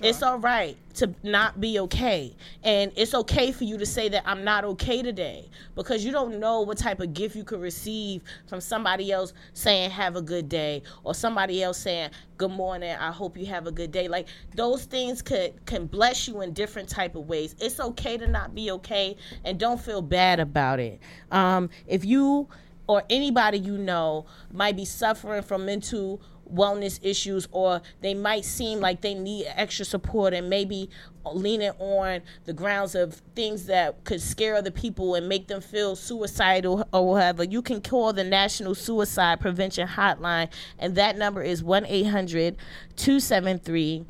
It's 0.00 0.22
all 0.22 0.38
right 0.38 0.76
to 0.94 1.14
not 1.22 1.60
be 1.60 1.78
okay. 1.80 2.34
And 2.62 2.92
it's 2.96 3.14
okay 3.14 3.52
for 3.52 3.64
you 3.64 3.78
to 3.78 3.86
say 3.86 4.08
that 4.08 4.22
I'm 4.26 4.44
not 4.44 4.64
okay 4.64 5.02
today 5.02 5.48
because 5.74 6.04
you 6.04 6.12
don't 6.12 6.38
know 6.38 6.60
what 6.60 6.78
type 6.78 7.00
of 7.00 7.14
gift 7.14 7.36
you 7.36 7.44
could 7.44 7.60
receive 7.60 8.22
from 8.46 8.60
somebody 8.60 9.12
else 9.12 9.32
saying, 9.54 9.90
Have 9.90 10.16
a 10.16 10.22
good 10.22 10.48
day, 10.48 10.82
or 11.04 11.14
somebody 11.14 11.62
else 11.62 11.78
saying, 11.78 12.10
Good 12.36 12.50
morning, 12.50 12.94
I 12.98 13.10
hope 13.10 13.36
you 13.36 13.46
have 13.46 13.66
a 13.66 13.72
good 13.72 13.90
day. 13.90 14.08
Like 14.08 14.28
those 14.54 14.84
things 14.84 15.22
could 15.22 15.64
can 15.66 15.86
bless 15.86 16.28
you 16.28 16.40
in 16.42 16.52
different 16.52 16.88
type 16.88 17.14
of 17.14 17.28
ways. 17.28 17.54
It's 17.58 17.80
okay 17.80 18.16
to 18.18 18.26
not 18.26 18.54
be 18.54 18.70
okay 18.72 19.16
and 19.44 19.58
don't 19.58 19.80
feel 19.80 20.02
bad 20.02 20.40
about 20.40 20.80
it. 20.80 21.00
Um, 21.30 21.70
if 21.86 22.04
you 22.04 22.48
or 22.88 23.02
anybody 23.10 23.58
you 23.58 23.78
know 23.78 24.26
might 24.52 24.76
be 24.76 24.84
suffering 24.84 25.42
from 25.42 25.64
mental 25.66 26.20
wellness 26.52 26.98
issues 27.02 27.48
or 27.52 27.80
they 28.00 28.14
might 28.14 28.44
seem 28.44 28.80
like 28.80 29.00
they 29.00 29.14
need 29.14 29.46
extra 29.54 29.84
support 29.84 30.34
and 30.34 30.48
maybe 30.48 30.88
leaning 31.32 31.70
on 31.78 32.20
the 32.44 32.52
grounds 32.52 32.94
of 32.94 33.14
things 33.34 33.66
that 33.66 34.04
could 34.04 34.20
scare 34.20 34.54
other 34.54 34.70
people 34.70 35.14
and 35.14 35.28
make 35.28 35.48
them 35.48 35.60
feel 35.60 35.94
suicidal 35.94 36.88
or 36.92 37.08
whatever 37.08 37.44
you 37.44 37.60
can 37.60 37.82
call 37.82 38.12
the 38.12 38.24
national 38.24 38.74
suicide 38.74 39.40
prevention 39.40 39.86
hotline 39.86 40.48
and 40.78 40.94
that 40.94 41.18
number 41.18 41.42
is 41.42 41.62
1-800-273 41.62 44.06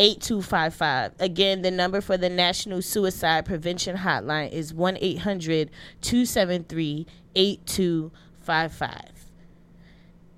8255. 0.00 1.12
Again, 1.20 1.60
the 1.60 1.70
number 1.70 2.00
for 2.00 2.16
the 2.16 2.30
National 2.30 2.80
Suicide 2.80 3.44
Prevention 3.44 3.98
Hotline 3.98 4.50
is 4.50 4.72
1 4.72 4.96
800 4.98 5.70
273 6.00 7.06
8255. 7.34 9.19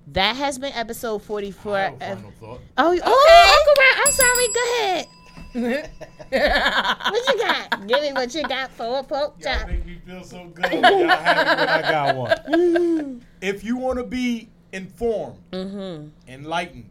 That 0.07 0.35
has 0.35 0.57
been 0.59 0.73
episode 0.73 1.19
44. 1.23 1.77
I 1.77 1.81
have 1.81 1.91
a 1.91 1.95
of- 1.95 2.17
final 2.17 2.31
thought. 2.39 2.61
Oh, 2.77 2.99
oh, 3.03 3.55
Uncle 3.57 3.73
Ron, 3.79 3.95
I'm 4.05 4.11
sorry. 4.11 4.47
Go 4.53 4.63
ahead. 4.79 5.07
what 7.11 7.27
you 7.27 7.39
got? 7.39 7.87
Give 7.87 8.01
me 8.01 8.11
what 8.13 8.33
you 8.35 8.43
got 8.43 8.71
for 8.71 8.99
a 8.99 9.03
pork 9.03 9.35
Y'all 9.39 9.57
chop. 9.59 9.67
make 9.67 9.85
me 9.85 9.99
feel 10.05 10.23
so 10.23 10.45
good. 10.47 10.65
when 10.71 10.83
Y'all 10.83 11.07
happy 11.07 11.59
when 11.59 11.69
I 11.69 11.81
got 11.91 12.15
one. 12.15 13.25
if 13.41 13.63
you 13.63 13.77
want 13.77 13.99
to 13.99 14.03
be 14.03 14.49
informed, 14.71 15.37
Mm-hmm. 15.51 16.07
enlightened, 16.27 16.89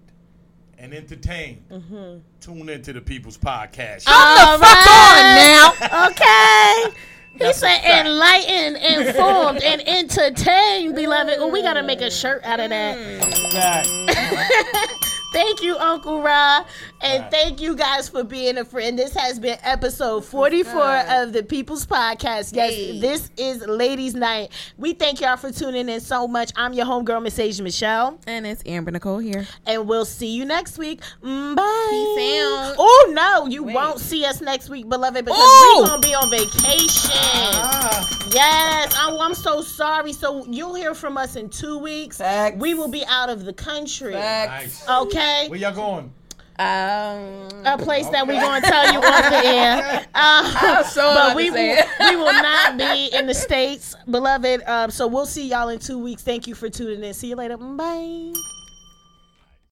and 0.79 0.95
entertained, 0.95 1.63
tune 2.41 2.69
into 2.69 2.93
the 2.93 3.01
People's 3.01 3.37
Podcast. 3.39 4.05
All 4.07 4.59
right. 4.59 5.75
now. 5.81 6.09
Okay. 6.11 6.97
He 7.43 7.49
That's 7.49 7.59
said 7.59 8.07
enlightened, 8.07 8.77
informed, 8.77 9.63
and 9.63 9.83
entertained, 9.89 10.95
beloved. 10.95 11.35
Oh, 11.39 11.49
we 11.49 11.61
gotta 11.61 11.83
make 11.83 12.01
a 12.01 12.09
shirt 12.09 12.45
out 12.45 12.61
of 12.61 12.71
that. 12.71 12.97
Thank 15.33 15.61
you, 15.61 15.77
Uncle 15.77 16.23
Ra. 16.23 16.65
And 17.03 17.23
Right. 17.23 17.31
thank 17.33 17.61
you 17.61 17.75
guys 17.75 18.09
for 18.09 18.23
being 18.23 18.59
a 18.59 18.65
friend. 18.65 18.97
This 18.99 19.13
has 19.15 19.39
been 19.41 19.59
episode 19.63 20.25
44 20.25 20.99
of 21.11 21.33
the 21.33 21.43
People's 21.43 21.85
Podcast. 21.85 22.55
Yes, 22.55 22.73
Hey. 22.73 23.01
this 23.01 23.29
is 23.37 23.67
Ladies 23.67 24.15
Night. 24.15 24.51
We 24.79 24.93
thank 24.93 25.21
y'all 25.21 25.37
for 25.37 25.51
tuning 25.51 25.89
in 25.89 26.01
so 26.01 26.29
much. 26.29 26.53
I'm 26.55 26.73
your 26.75 26.87
homegirl, 26.87 27.23
Miss 27.23 27.39
Asia 27.41 27.63
Michelle. 27.63 28.19
And 28.27 28.47
it's 28.47 28.63
Amber 28.67 28.93
Nicole 28.93 29.19
here. 29.19 29.49
And 29.67 29.89
we'll 29.89 30.05
see 30.05 30.29
you 30.29 30.45
next 30.45 30.79
week. 30.79 31.01
Mm, 31.25 31.57
Bye. 31.57 31.89
Peace 32.17 32.45
out. 32.45 32.77
Oh, 32.79 33.11
no, 33.13 33.47
you 33.49 33.65
Wait. 33.65 33.75
won't 33.75 33.99
see 33.99 34.25
us 34.25 34.41
next 34.41 34.69
week, 34.69 34.89
beloved, 34.89 35.25
because 35.25 35.41
Ooh. 35.41 35.81
we're 35.83 35.87
going 35.89 36.01
to 36.03 36.09
be 36.09 36.15
on 36.15 36.31
vacation. 36.31 37.11
Ah, 37.15 38.19
Yes, 38.33 38.95
oh, 38.99 39.19
I'm 39.21 39.35
so 39.35 39.61
sorry. 39.61 40.13
So 40.15 40.47
you'll 40.49 40.75
hear 40.75 40.95
from 40.95 41.19
us 41.19 41.37
in 41.37 41.51
two 41.51 41.77
weeks. 41.79 42.17
Facts. 42.19 42.57
We 42.59 42.73
will 42.73 42.89
be 42.89 43.05
out 43.07 43.29
of 43.29 43.45
the 43.45 43.53
country. 43.53 44.15
nice. 44.15 44.89
Okay. 44.89 45.49
Where 45.49 45.59
y'all 45.59 45.75
going? 45.75 46.13
Um, 46.63 47.67
a 47.67 47.79
place 47.79 48.09
that 48.09 48.27
we're 48.27 48.41
going 48.41 48.63
to 48.63 48.69
tell 48.69 48.93
you 48.93 48.99
off 49.01 49.31
the 49.31 49.47
air. 49.49 50.07
Um, 50.23 50.85
so 50.85 51.15
but 51.15 51.37
we 51.37 51.51
will, 51.51 51.83
we 52.01 52.17
will 52.17 52.33
not 52.33 52.77
be 52.77 53.11
in 53.13 53.27
the 53.27 53.35
States, 53.35 53.95
beloved. 54.09 54.63
Um, 54.69 54.91
so 54.91 55.07
we'll 55.07 55.27
see 55.27 55.49
y'all 55.49 55.69
in 55.69 55.79
two 55.79 55.99
weeks. 55.99 56.23
Thank 56.23 56.47
you 56.47 56.55
for 56.55 56.69
tuning 56.69 57.03
in. 57.03 57.15
See 57.15 57.29
you 57.29 57.37
later. 57.37 57.57
Bye. 57.57 58.33